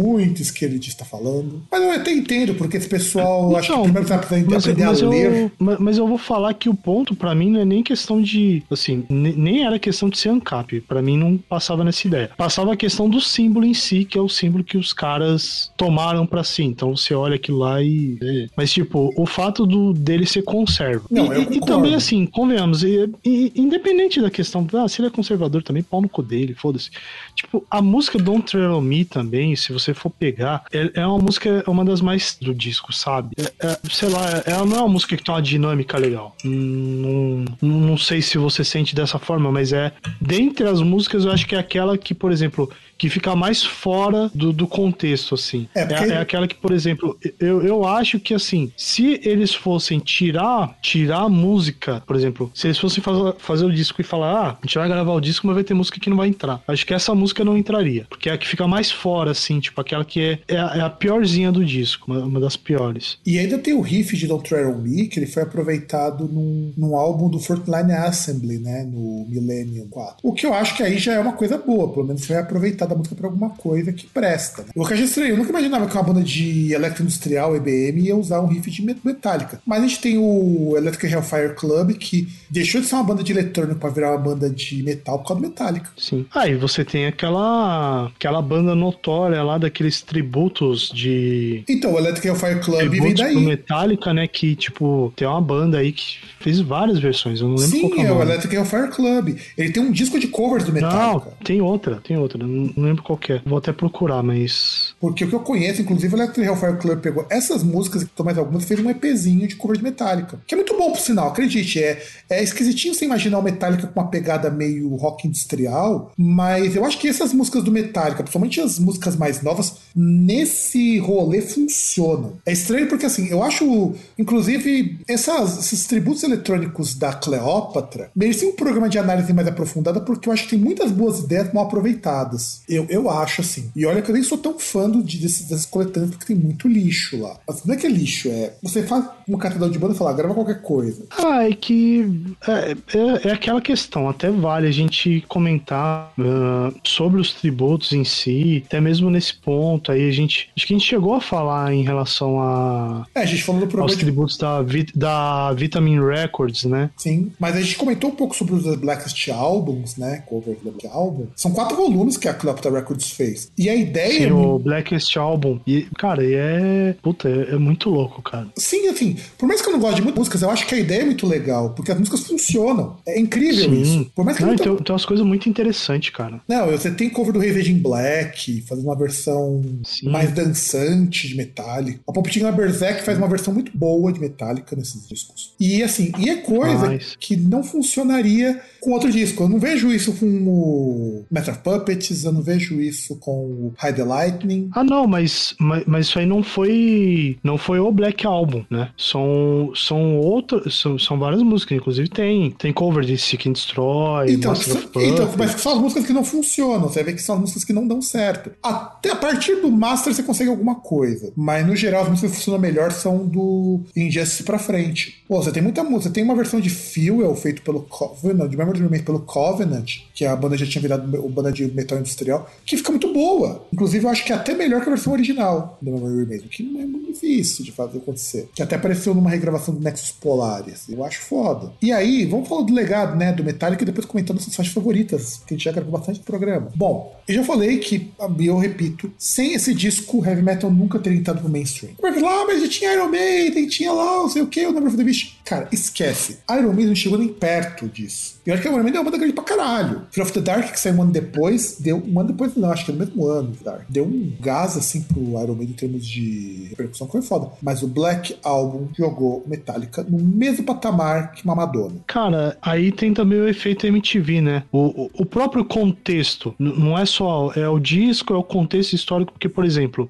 ele 0.62 0.78
está 0.78 1.06
falando. 1.06 1.62
Mas 1.72 1.82
eu 1.82 1.92
até 1.92 2.12
entendo, 2.12 2.56
porque 2.56 2.78
esse 2.78 2.88
pessoal 2.88 3.48
então, 3.48 3.58
acho 3.58 3.74
que 3.74 3.82
primeiro 3.84 4.08
precisa 4.08 4.46
mas, 4.50 4.64
aprender 4.64 4.86
mas 4.86 5.04
a 5.04 5.08
ler. 5.08 5.44
Eu, 5.44 5.52
mas, 5.58 5.80
mas 5.80 5.98
eu 5.98 6.08
vou 6.08 6.18
falar 6.18 6.54
que 6.54 6.70
o 6.70 6.74
ponto 6.74 7.16
para 7.16 7.34
mim 7.34 7.52
não 7.52 7.62
é 7.62 7.66
nem 7.66 7.84
questão 7.84 8.22
de. 8.22 8.64
Assim, 8.70 9.06
nem 9.10 9.66
era 9.66 9.80
questão 9.80 10.10
de 10.10 10.18
ser 10.18 10.30
ANCAP. 10.30 10.82
Para 10.82 11.02
mim 11.02 11.18
não 11.18 11.38
passava 11.38 11.84
nessa 11.84 12.08
ideia. 12.08 12.32
Passava 12.38 12.74
a 12.74 12.78
questão 12.78 13.10
do 13.10 13.20
símbolo 13.20 13.66
em 13.66 13.74
si, 13.74 14.06
que 14.06 14.18
é 14.18 14.22
o 14.22 14.30
símbolo 14.30 14.64
que 14.64 14.78
os 14.78 14.94
caras 14.94 15.72
tomaram 15.78 16.26
para 16.26 16.44
si. 16.44 16.64
Então 16.64 16.96
você 16.96 17.14
olha 17.14 17.36
aquilo 17.36 17.60
lá 17.60 17.82
e. 17.82 18.50
Mas, 18.56 18.72
tipo, 18.72 19.14
o 19.18 19.26
fato 19.26 19.66
do, 19.66 19.94
dele 19.94 20.26
ser 20.26 20.44
conserva. 20.52 21.06
Não, 21.10 21.34
e, 21.34 21.58
e, 21.58 21.60
também, 21.62 21.96
assim, 21.96 22.26
convenhamos, 22.26 22.84
e, 22.84 23.10
e, 23.24 23.54
independente 23.56 24.22
da 24.22 24.30
questão, 24.30 24.68
ah, 24.74 24.88
se 24.88 25.02
ele 25.02 25.08
é 25.08 25.12
conservador 25.12 25.64
também, 25.64 25.82
pau 25.82 26.02
no 26.02 26.10
cu 26.10 26.22
dele, 26.22 26.54
foda-se. 26.54 26.92
Tipo, 27.34 27.66
a 27.72 27.82
música 27.82 28.20
Don't 28.20 28.56
on 28.58 28.82
Me 28.82 29.06
também, 29.06 29.56
se 29.56 29.72
você 29.72 29.94
for 29.94 30.10
pegar, 30.10 30.66
é, 30.74 30.92
é 30.94 31.06
uma 31.06 31.20
música, 31.20 31.64
é 31.66 31.70
uma 31.70 31.86
das 31.86 32.02
mais 32.02 32.38
do 32.40 32.54
disco, 32.54 32.92
sabe? 32.92 33.30
É, 33.38 33.68
é, 33.68 33.80
sei 33.90 34.10
lá, 34.10 34.44
ela 34.46 34.66
não 34.66 34.78
é 34.78 34.80
uma 34.82 34.90
música 34.90 35.16
que 35.16 35.24
tem 35.24 35.34
uma 35.34 35.42
dinâmica 35.42 35.98
legal. 35.98 36.36
Não, 36.44 37.46
não 37.62 37.98
sei 37.98 38.22
se 38.22 38.38
você 38.38 38.64
sente 38.64 38.94
dessa 38.94 39.18
forma, 39.18 39.52
mas 39.52 39.72
é. 39.72 39.94
Dentre 40.20 40.68
as 40.68 40.82
músicas, 40.82 41.24
eu 41.24 41.32
acho 41.32 41.48
que 41.48 41.56
é 41.56 41.60
aquela 41.60 41.98
que, 41.98 42.14
por 42.14 42.32
exemplo, 42.32 42.70
que 43.02 43.10
fica 43.10 43.36
mais 43.36 43.64
fora 43.64 44.30
do, 44.32 44.54
do 44.54 44.68
contexto, 44.68 45.34
assim. 45.34 45.68
É, 45.74 45.84
porque... 45.84 46.04
é, 46.04 46.10
é, 46.10 46.18
aquela 46.20 46.48
que, 46.48 46.54
por 46.54 46.72
exemplo, 46.72 47.18
eu, 47.40 47.64
eu 47.64 47.84
acho 47.84 48.20
que, 48.20 48.32
assim, 48.32 48.72
se 48.78 49.20
eles 49.24 49.56
fossem 49.56 49.98
tirar, 49.98 50.78
tirar 50.84 51.22
a 51.22 51.30
música, 51.30 52.04
por 52.06 52.16
exemplo, 52.16 52.52
se 52.54 52.68
eles 52.68 52.78
fossem 52.78 53.04
fazer, 53.04 53.34
fazer 53.40 53.66
o 53.66 53.74
disco 53.74 54.02
e 54.02 54.04
falar, 54.04 54.32
ah, 54.32 54.50
a 54.52 54.68
gente 54.68 54.78
vai 54.78 54.88
gravar 54.88 55.14
o 55.14 55.20
disco, 55.20 55.48
mas 55.48 55.56
vai 55.56 55.64
ter 55.64 55.74
música 55.74 56.00
que 56.00 56.12
não 56.12 56.18
vai 56.18 56.28
entrar. 56.28 56.62
Acho 56.68 56.86
que 56.86 56.94
essa 56.94 57.16
música 57.16 57.44
não 57.44 57.58
entraria, 57.58 58.06
porque 58.08 58.30
é 58.30 58.34
a 58.34 58.38
que 58.38 58.48
fica 58.48 58.68
mais 58.68 58.92
fora, 58.92 59.32
assim, 59.32 59.60
tipo, 59.60 59.82
aquela 59.82 60.06
que 60.06 60.22
é, 60.22 60.40
é, 60.48 60.58
a, 60.60 60.74
é 60.76 60.82
a 60.82 60.90
piorzinha 60.92 61.52
do 61.52 61.66
disco, 61.66 62.06
uma, 62.06 62.24
uma, 62.24 62.40
das 62.40 62.56
piores. 62.56 63.18
E 63.26 63.40
ainda 63.40 63.58
tem 63.58 63.74
o 63.74 63.82
riff 63.82 64.16
de 64.16 64.28
Don't 64.28 64.48
Tread 64.48 64.68
On 64.68 64.78
Me, 64.78 65.08
que 65.08 65.18
ele 65.18 65.26
foi 65.26 65.42
aproveitado 65.42 66.28
num, 66.28 66.72
num 66.78 66.96
álbum 66.96 67.32
do 67.32 67.40
Frontline 67.40 67.94
Assembly, 67.94 68.60
né, 68.60 68.84
no 68.84 69.26
Millennium 69.28 69.88
4. 69.88 70.18
O 70.22 70.34
que 70.34 70.46
eu 70.46 70.54
acho 70.54 70.78
que 70.78 70.84
aí 70.84 71.00
já 71.00 71.14
é 71.14 71.20
uma 71.20 71.34
coisa 71.34 71.58
boa, 71.58 71.92
pelo 71.92 72.06
menos 72.06 72.28
foi 72.28 72.38
aproveitado 72.38 72.91
da 72.92 72.98
música 72.98 73.16
pra 73.16 73.28
alguma 73.28 73.50
coisa 73.50 73.92
que 73.92 74.06
presta. 74.08 74.64
Né? 74.64 74.70
O 74.76 74.86
que 74.86 74.92
eu 74.92 74.96
achei 74.96 75.06
estranho, 75.06 75.30
eu 75.30 75.38
nunca 75.38 75.50
imaginava 75.50 75.88
que 75.88 75.94
uma 75.94 76.04
banda 76.04 76.22
de 76.22 76.74
electro-industrial, 76.74 77.56
EBM, 77.56 78.02
ia 78.02 78.16
usar 78.16 78.42
um 78.42 78.48
riff 78.48 78.70
de 78.70 78.82
Metallica. 79.04 79.62
Mas 79.66 79.84
a 79.84 79.88
gente 79.88 80.02
tem 80.02 80.18
o 80.18 80.76
Electric 80.78 81.14
Hellfire 81.14 81.56
Club, 81.56 81.94
que 81.94 82.28
deixou 82.50 82.82
de 82.82 82.88
ser 82.88 82.96
uma 82.96 83.04
banda 83.04 83.24
de 83.24 83.32
eletrônico 83.32 83.80
pra 83.80 83.90
virar 83.90 84.12
uma 84.12 84.18
banda 84.18 84.50
de 84.50 84.84
metal 84.84 85.20
por 85.20 85.30
causa 85.30 85.42
do 85.42 85.48
Metallica. 85.48 85.90
Sim. 85.98 86.26
Aí 86.34 86.54
ah, 86.54 86.58
você 86.58 86.84
tem 86.84 87.06
aquela 87.06 88.12
aquela 88.16 88.42
banda 88.42 88.76
notória 88.76 89.42
lá 89.44 89.58
daqueles 89.58 90.02
tributos 90.02 90.90
de. 90.94 91.64
Então, 91.68 91.94
o 91.94 91.98
Electric 91.98 92.28
Hellfire 92.28 92.60
Club 92.60 92.90
vem 92.90 93.14
daí. 93.14 93.36
Metallica, 93.36 94.14
né? 94.14 94.28
Que, 94.28 94.56
tipo, 94.56 95.14
tem 95.16 95.28
uma 95.28 95.42
banda 95.42 95.78
aí 95.78 95.92
que 95.92 96.18
fez 96.40 96.60
várias 96.60 97.00
versões. 97.00 97.40
Eu 97.40 97.48
não 97.48 97.56
lembro 97.56 97.72
Sim, 97.72 97.90
qual 97.90 98.06
é, 98.06 98.10
é 98.10 98.12
o 98.12 98.22
Electric 98.22 98.56
Hellfire 98.56 98.90
Club. 98.90 99.38
Ele 99.58 99.72
tem 99.72 99.84
um 99.84 99.92
disco 99.92 100.20
de 100.20 100.28
covers 100.28 100.64
do 100.64 100.72
Metallica. 100.72 101.26
Não, 101.26 101.38
tem 101.44 101.62
outra, 101.62 102.02
tem 102.04 102.18
outra. 102.18 102.46
Não, 102.46 102.81
não 102.82 102.90
lembro 102.90 103.04
qual 103.04 103.20
é. 103.30 103.42
Vou 103.46 103.58
até 103.58 103.72
procurar, 103.72 104.22
mas. 104.24 104.94
Porque 105.00 105.24
o 105.24 105.30
que 105.30 105.36
eu 105.36 105.40
conheço, 105.40 105.82
inclusive, 105.82 106.14
o 106.14 106.18
Electric 106.18 106.48
Hellfire 106.48 106.78
Club 106.78 107.00
pegou 107.00 107.26
essas 107.30 107.64
músicas, 107.64 108.04
que 108.04 108.24
mais 108.24 108.38
algumas, 108.38 108.66
fez 108.66 108.80
um 108.80 108.90
EPzinho 108.90 109.48
de 109.48 109.56
cover 109.56 109.78
de 109.78 109.84
Metallica. 109.84 110.42
Que 110.46 110.56
é 110.56 110.58
muito 110.58 110.78
bom, 110.78 110.92
por 110.92 111.00
sinal, 111.00 111.30
acredite. 111.30 111.80
É, 111.80 112.02
é 112.30 112.44
esquisitinho 112.44 112.94
você 112.94 113.06
imaginar 113.06 113.40
o 113.40 113.44
Metallica 113.44 113.88
com 113.88 114.00
uma 114.00 114.10
pegada 114.10 114.50
meio 114.50 114.96
rock 114.96 115.28
industrial, 115.28 116.12
mas 116.18 116.76
eu 116.76 116.86
acho 116.86 116.98
que 116.98 117.08
essas 117.08 117.34
músicas 117.34 117.64
do 117.64 117.72
Metallica, 117.72 118.24
principalmente 118.24 118.60
as 118.60 118.80
músicas 118.80 119.16
mais 119.16 119.42
novas, 119.42 119.76
nesse 119.96 120.98
rolê 121.00 121.42
funcionam. 121.42 122.38
É 122.46 122.52
estranho 122.52 122.88
porque, 122.88 123.06
assim, 123.06 123.28
eu 123.28 123.44
acho, 123.44 123.94
inclusive, 124.18 125.00
essas, 125.08 125.58
esses 125.60 125.86
tributos 125.86 126.24
eletrônicos 126.24 126.96
da 126.96 127.14
Cleópatra 127.14 128.10
mereciam 128.16 128.52
um 128.52 128.56
programa 128.56 128.90
de 128.90 128.98
análise 128.98 129.34
mais 129.34 129.48
aprofundada, 129.48 130.00
porque 130.02 130.30
eu 130.30 130.34
acho 130.34 130.44
que 130.44 130.52
tem 130.52 130.60
muitas 130.60 130.92
boas 130.92 131.20
ideias 131.20 131.54
mal 131.54 131.66
aproveitadas. 131.66 132.62
Eu, 132.68 132.86
eu 132.90 133.10
acho, 133.10 133.42
assim. 133.42 133.72
E 133.76 133.86
olha 133.86 134.02
que 134.02 134.10
eu 134.10 134.14
nem 134.14 134.24
sou 134.24 134.38
tão 134.38 134.58
fã 134.58 134.90
do, 134.90 135.04
de, 135.04 135.18
desses, 135.18 135.48
dessas 135.48 135.66
coletâneas, 135.66 136.12
porque 136.12 136.34
tem 136.34 136.36
muito 136.36 136.68
lixo 136.68 137.20
lá. 137.20 137.38
Mas 137.48 137.64
não 137.66 137.74
é 137.74 137.78
que 137.78 137.88
é 137.88 137.90
lixo, 137.90 138.30
é. 138.30 138.54
Você 138.62 138.84
faz 138.84 139.06
uma 139.28 139.38
catedral 139.38 139.70
de 139.70 139.80
banda 139.80 139.94
e 139.94 139.98
fala, 139.98 140.14
grava 140.14 140.34
qualquer 140.34 140.62
coisa. 140.62 141.06
Ah, 141.18 141.48
é 141.48 141.54
que. 141.54 142.36
É, 142.48 142.72
é, 142.98 143.30
é 143.30 143.32
aquela 143.32 143.62
questão, 143.62 144.10
até 144.10 144.30
vale 144.30 144.68
a 144.68 144.72
gente 144.72 145.24
comentar 145.28 146.12
uh, 146.18 146.74
sobre 146.84 147.20
os 147.20 147.34
tributos 147.34 147.94
em 147.94 148.04
si, 148.04 148.64
até 148.66 148.80
mesmo 148.80 149.10
nesse 149.10 149.34
ponto 149.34 149.81
aí, 149.90 150.10
a 150.10 150.12
gente. 150.12 150.50
Acho 150.56 150.68
que 150.68 150.74
a 150.74 150.78
gente 150.78 150.88
chegou 150.88 151.14
a 151.14 151.22
falar 151.22 151.74
em 151.74 151.84
relação 151.84 152.42
a. 152.42 153.06
É, 153.16 153.22
a 153.22 153.26
gente 153.26 153.44
falou 153.44 153.62
do 153.62 153.68
problema. 153.68 153.92
Aos 153.92 153.98
tributos 154.00 154.38
da, 154.38 154.62
da 154.94 155.54
Vitamin 155.54 156.00
Records, 156.06 156.66
né? 156.66 156.90
Sim, 156.98 157.32
mas 157.40 157.56
a 157.56 157.62
gente 157.62 157.78
comentou 157.78 158.10
um 158.10 158.16
pouco 158.16 158.36
sobre 158.36 158.56
os 158.56 158.76
Blackest 158.76 159.30
Albums, 159.30 159.96
né? 159.96 160.24
Cover 160.28 160.56
do 160.56 160.72
Black 160.72 160.88
Album. 160.88 161.28
São 161.36 161.52
quatro 161.52 161.78
volumes 161.78 162.18
que 162.18 162.28
a 162.28 162.34
Cleopatra 162.34 162.72
Records 162.72 163.12
fez. 163.12 163.52
E 163.58 163.70
a 163.70 163.76
ideia. 163.76 164.20
Sim, 164.20 164.30
é 164.30 164.34
o 164.34 164.60
Blackest 164.60 165.18
Album. 165.18 165.60
E, 165.66 165.84
cara, 165.98 166.24
e 166.24 166.34
é. 166.34 166.96
Puta, 167.02 167.30
é, 167.30 167.54
é, 167.54 167.58
muito 167.58 167.90
louco, 167.90 168.22
cara. 168.22 168.48
Sim, 168.58 168.88
assim, 168.88 169.16
por 169.38 169.48
mais 169.48 169.62
que 169.62 169.70
eu 169.70 169.74
não 169.74 169.80
goste 169.80 169.96
de 169.96 170.02
muitas 170.02 170.20
músicas, 170.20 170.42
eu 170.42 170.50
acho 170.50 170.68
que 170.68 170.76
a 170.76 170.80
ideia 170.80 171.02
é 171.02 171.06
muito 171.06 171.28
legal, 171.28 171.72
porque 171.72 171.92
as 171.92 171.98
músicas 171.98 172.22
funcionam. 172.22 172.98
É 173.06 173.20
incrível 173.20 173.70
Sim. 173.70 173.82
isso. 173.82 174.12
Por 174.16 174.26
mais 174.26 174.38
que 174.38 174.44
não, 174.44 174.52
não 174.52 174.58
tem, 174.58 174.76
tem 174.76 174.94
umas 174.94 175.06
coisas 175.06 175.26
muito 175.26 175.48
interessantes, 175.48 176.10
cara. 176.12 176.42
Não, 176.48 176.68
você 176.68 176.92
tem 176.92 177.10
cover 177.10 177.34
do 177.34 177.40
Ravage 177.40 177.72
in 177.72 177.80
Black, 177.80 178.62
fazendo 178.68 178.86
uma 178.86 178.96
versão 178.96 179.62
Sim. 179.84 180.10
mais 180.10 180.32
dançante 180.32 181.28
de 181.28 181.36
Metallica. 181.36 182.00
A 182.08 182.12
Palpatine 182.12 182.52
Berserk 182.52 183.04
faz 183.04 183.18
uma 183.18 183.28
versão 183.28 183.54
muito 183.54 183.76
boa 183.76 184.12
de 184.12 184.20
Metallica 184.20 184.76
nesses 184.76 185.08
discos. 185.08 185.54
E 185.60 185.84
assim, 185.84 186.12
e 186.18 186.30
é 186.30 186.38
coisa 186.38 186.88
Mas... 186.88 187.16
que 187.20 187.36
não 187.36 187.64
funcionaria 187.64 188.62
com 188.80 188.92
outro 188.92 189.12
disco. 189.12 189.44
Eu 189.44 189.50
não 189.50 189.60
vejo 189.60 189.92
isso 189.92 190.14
com 190.14 190.26
o 190.26 191.26
Metal 191.30 191.56
Puppets, 191.56 192.24
eu 192.24 192.32
não 192.32 192.42
vejo 192.42 192.82
isso 192.82 193.16
com 193.18 193.32
o 193.32 193.74
Hide 193.82 193.98
the 193.98 194.04
Lightning. 194.04 194.70
Ah, 194.74 194.84
não, 194.84 195.08
mas, 195.08 195.56
mas, 195.60 195.84
mas, 195.86 196.08
isso 196.08 196.20
aí 196.20 196.26
não 196.26 196.44
foi 196.44 197.38
não 197.44 197.58
foi 197.58 197.80
o 197.80 197.92
Black 197.92 198.26
Album, 198.26 198.66
né? 198.70 198.90
São, 198.98 199.72
são 199.76 200.18
outras, 200.18 200.76
são, 200.76 200.98
são 200.98 201.18
várias 201.18 201.42
músicas, 201.44 201.78
inclusive 201.78 202.10
tem, 202.10 202.52
tem 202.52 202.74
cover 202.74 203.04
de 203.06 203.18
Seek 203.18 203.50
and 203.50 203.54
Destroy, 203.54 204.32
então, 204.32 204.56
são, 204.56 204.82
então, 204.96 205.32
mas 205.38 205.52
são 205.62 205.74
as 205.74 205.80
músicas 205.80 206.06
que 206.06 206.14
não 206.14 206.24
funcionam, 206.24 206.82
você 206.90 207.04
vê 207.04 207.14
que 207.14 207.22
são 207.22 207.36
as 207.36 207.42
músicas 207.42 207.64
que 207.64 207.74
não 207.74 207.88
dão 207.88 208.02
certo. 208.02 208.52
Até 208.62 209.12
a 209.12 209.16
partir 209.16 209.61
do 209.62 209.72
Master 209.72 210.14
você 210.14 210.24
consegue 210.24 210.50
alguma 210.50 210.76
coisa, 210.76 211.32
mas 211.36 211.66
no 211.66 211.76
geral 211.76 212.04
as 212.04 212.10
músicas 212.10 212.32
que 212.32 212.38
funcionam 212.38 212.60
melhor 212.60 212.92
são 212.92 213.26
do 213.26 213.82
Injustice 213.96 214.44
pra 214.44 214.60
frente. 214.60 215.24
Pô, 215.28 215.42
você 215.42 215.52
tem 215.52 215.64
muita 215.64 215.84
música, 215.84 216.14
tem 216.14 216.24
uma 216.24 216.36
versão 216.36 216.60
de 216.60 216.70
Fuel 216.70 217.36
feito 217.36 217.62
pelo 217.62 217.82
Covenant, 217.82 218.50
de 218.50 218.58
Memory 218.58 218.82
Remains 218.82 219.04
pelo 219.04 219.20
Covenant, 219.20 220.00
que 220.14 220.26
a 220.26 220.36
banda 220.36 220.58
já 220.58 220.66
tinha 220.66 220.82
virado 220.82 221.24
o 221.24 221.30
banda 221.30 221.52
de 221.52 221.66
metal 221.68 221.98
industrial, 221.98 222.50
que 222.66 222.78
fica 222.78 222.92
muito 222.92 223.14
boa. 223.14 223.66
Inclusive, 223.72 224.06
eu 224.06 224.10
acho 224.10 224.26
que 224.26 224.34
é 224.34 224.36
até 224.36 224.54
melhor 224.54 224.82
que 224.82 224.88
a 224.88 224.94
versão 224.94 225.14
original 225.14 225.78
do 225.82 225.92
Memory 225.92 226.20
Remains, 226.26 226.44
que 226.50 226.64
não 226.64 226.82
é 226.82 226.86
muito 226.86 227.14
difícil 227.14 227.64
de 227.64 227.72
fazer 227.72 228.00
acontecer. 228.00 228.50
Que 228.54 228.62
até 228.62 228.76
apareceu 228.76 229.14
numa 229.14 229.30
regravação 229.30 229.74
do 229.74 229.82
Nexus 229.82 230.12
Polaris. 230.12 230.88
Eu 230.90 231.04
acho 231.04 231.22
foda. 231.22 231.72
E 231.82 231.92
aí, 231.92 232.26
vamos 232.26 232.48
falar 232.48 232.64
do 232.64 232.74
legado, 232.74 233.16
né, 233.18 233.32
do 233.32 233.44
Metallica 233.44 233.84
e 233.84 233.86
depois 233.86 234.06
comentando 234.06 234.40
suas 234.40 234.56
faixas 234.56 234.74
favoritas, 234.74 235.42
que 235.46 235.54
a 235.54 235.58
gente 235.58 235.66
já 235.66 235.72
gravou 235.72 235.92
bastante 235.92 236.20
programa. 236.20 236.72
Bom, 236.76 237.16
eu 237.28 237.36
já 237.36 237.44
falei 237.44 237.78
que, 237.78 238.12
eu 238.40 238.58
repito, 238.58 239.12
sem 239.18 239.51
esse 239.54 239.74
disco, 239.74 240.26
heavy 240.26 240.42
metal 240.42 240.72
nunca 240.72 241.00
teria 241.00 241.20
entrado 241.20 241.42
pro 241.42 241.50
mainstream. 241.50 241.94
Porque 241.96 242.20
lá, 242.20 242.46
mas 242.46 242.62
já 242.62 242.68
tinha 242.68 242.94
Iron 242.94 243.10
Maiden, 243.10 243.68
tinha 243.68 243.92
lá, 243.92 244.18
não 244.18 244.30
sei 244.30 244.42
o 244.42 244.48
que, 244.48 244.66
o 244.66 244.72
Number 244.72 244.88
of 244.88 244.98
the 244.98 245.04
Beast. 245.04 245.38
Cara, 245.46 245.68
esquece. 245.72 246.40
Iron 246.50 246.70
Maiden 246.70 246.88
não 246.88 246.96
chegou 246.96 247.18
nem 247.18 247.28
perto 247.30 247.88
disso. 247.88 248.41
E 248.46 248.52
olha 248.52 248.60
que 248.60 248.68
Iron 248.68 248.84
Maiden 248.84 248.98
é 248.98 249.02
uma 249.02 249.12
grande 249.12 249.34
pra 249.34 249.44
caralho. 249.44 250.02
Fear 250.12 250.26
of 250.26 250.34
the 250.34 250.42
Dark, 250.42 250.72
que 250.72 250.80
saiu 250.80 250.96
um 250.96 251.04
ano 251.04 251.12
depois, 251.12 251.78
deu 251.80 251.98
um 251.98 252.20
ano 252.20 252.30
depois, 252.30 252.56
não, 252.56 252.72
acho 252.72 252.86
que 252.86 252.92
no 252.92 252.98
mesmo 252.98 253.28
ano, 253.28 253.54
Dark. 253.64 253.84
Deu 253.88 254.04
um 254.04 254.34
gás 254.40 254.78
assim 254.78 255.02
pro 255.02 255.22
Iron 255.22 255.56
Maiden 255.56 255.72
em 255.72 255.74
termos 255.74 256.06
de 256.06 256.68
repercussão, 256.70 257.08
que 257.08 257.14
foi 257.14 257.22
foda. 257.22 257.50
Mas 257.62 257.84
o 257.84 257.88
Black 257.88 258.36
Album 258.44 258.88
jogou 258.98 259.44
Metallica 259.48 260.04
no 260.08 260.18
mesmo 260.18 260.66
patamar 260.66 261.34
que 261.34 261.44
uma 261.44 261.56
Madonna. 261.56 261.96
Cara, 262.08 262.58
aí 262.62 262.92
tem 262.92 263.14
também 263.14 263.40
o 263.40 263.48
efeito 263.48 263.86
MTV, 263.86 264.42
né? 264.42 264.64
O, 264.72 265.06
o, 265.06 265.12
o 265.20 265.26
próprio 265.26 265.64
contexto, 265.64 266.56
não 266.58 266.98
é 266.98 267.06
só 267.06 267.52
é 267.56 267.68
o 267.68 267.80
disco, 267.80 268.34
é 268.34 268.38
o 268.38 268.44
contexto 268.44 268.94
histórico, 268.94 269.32
porque, 269.34 269.50
por 269.50 269.66
exemplo, 269.66 270.10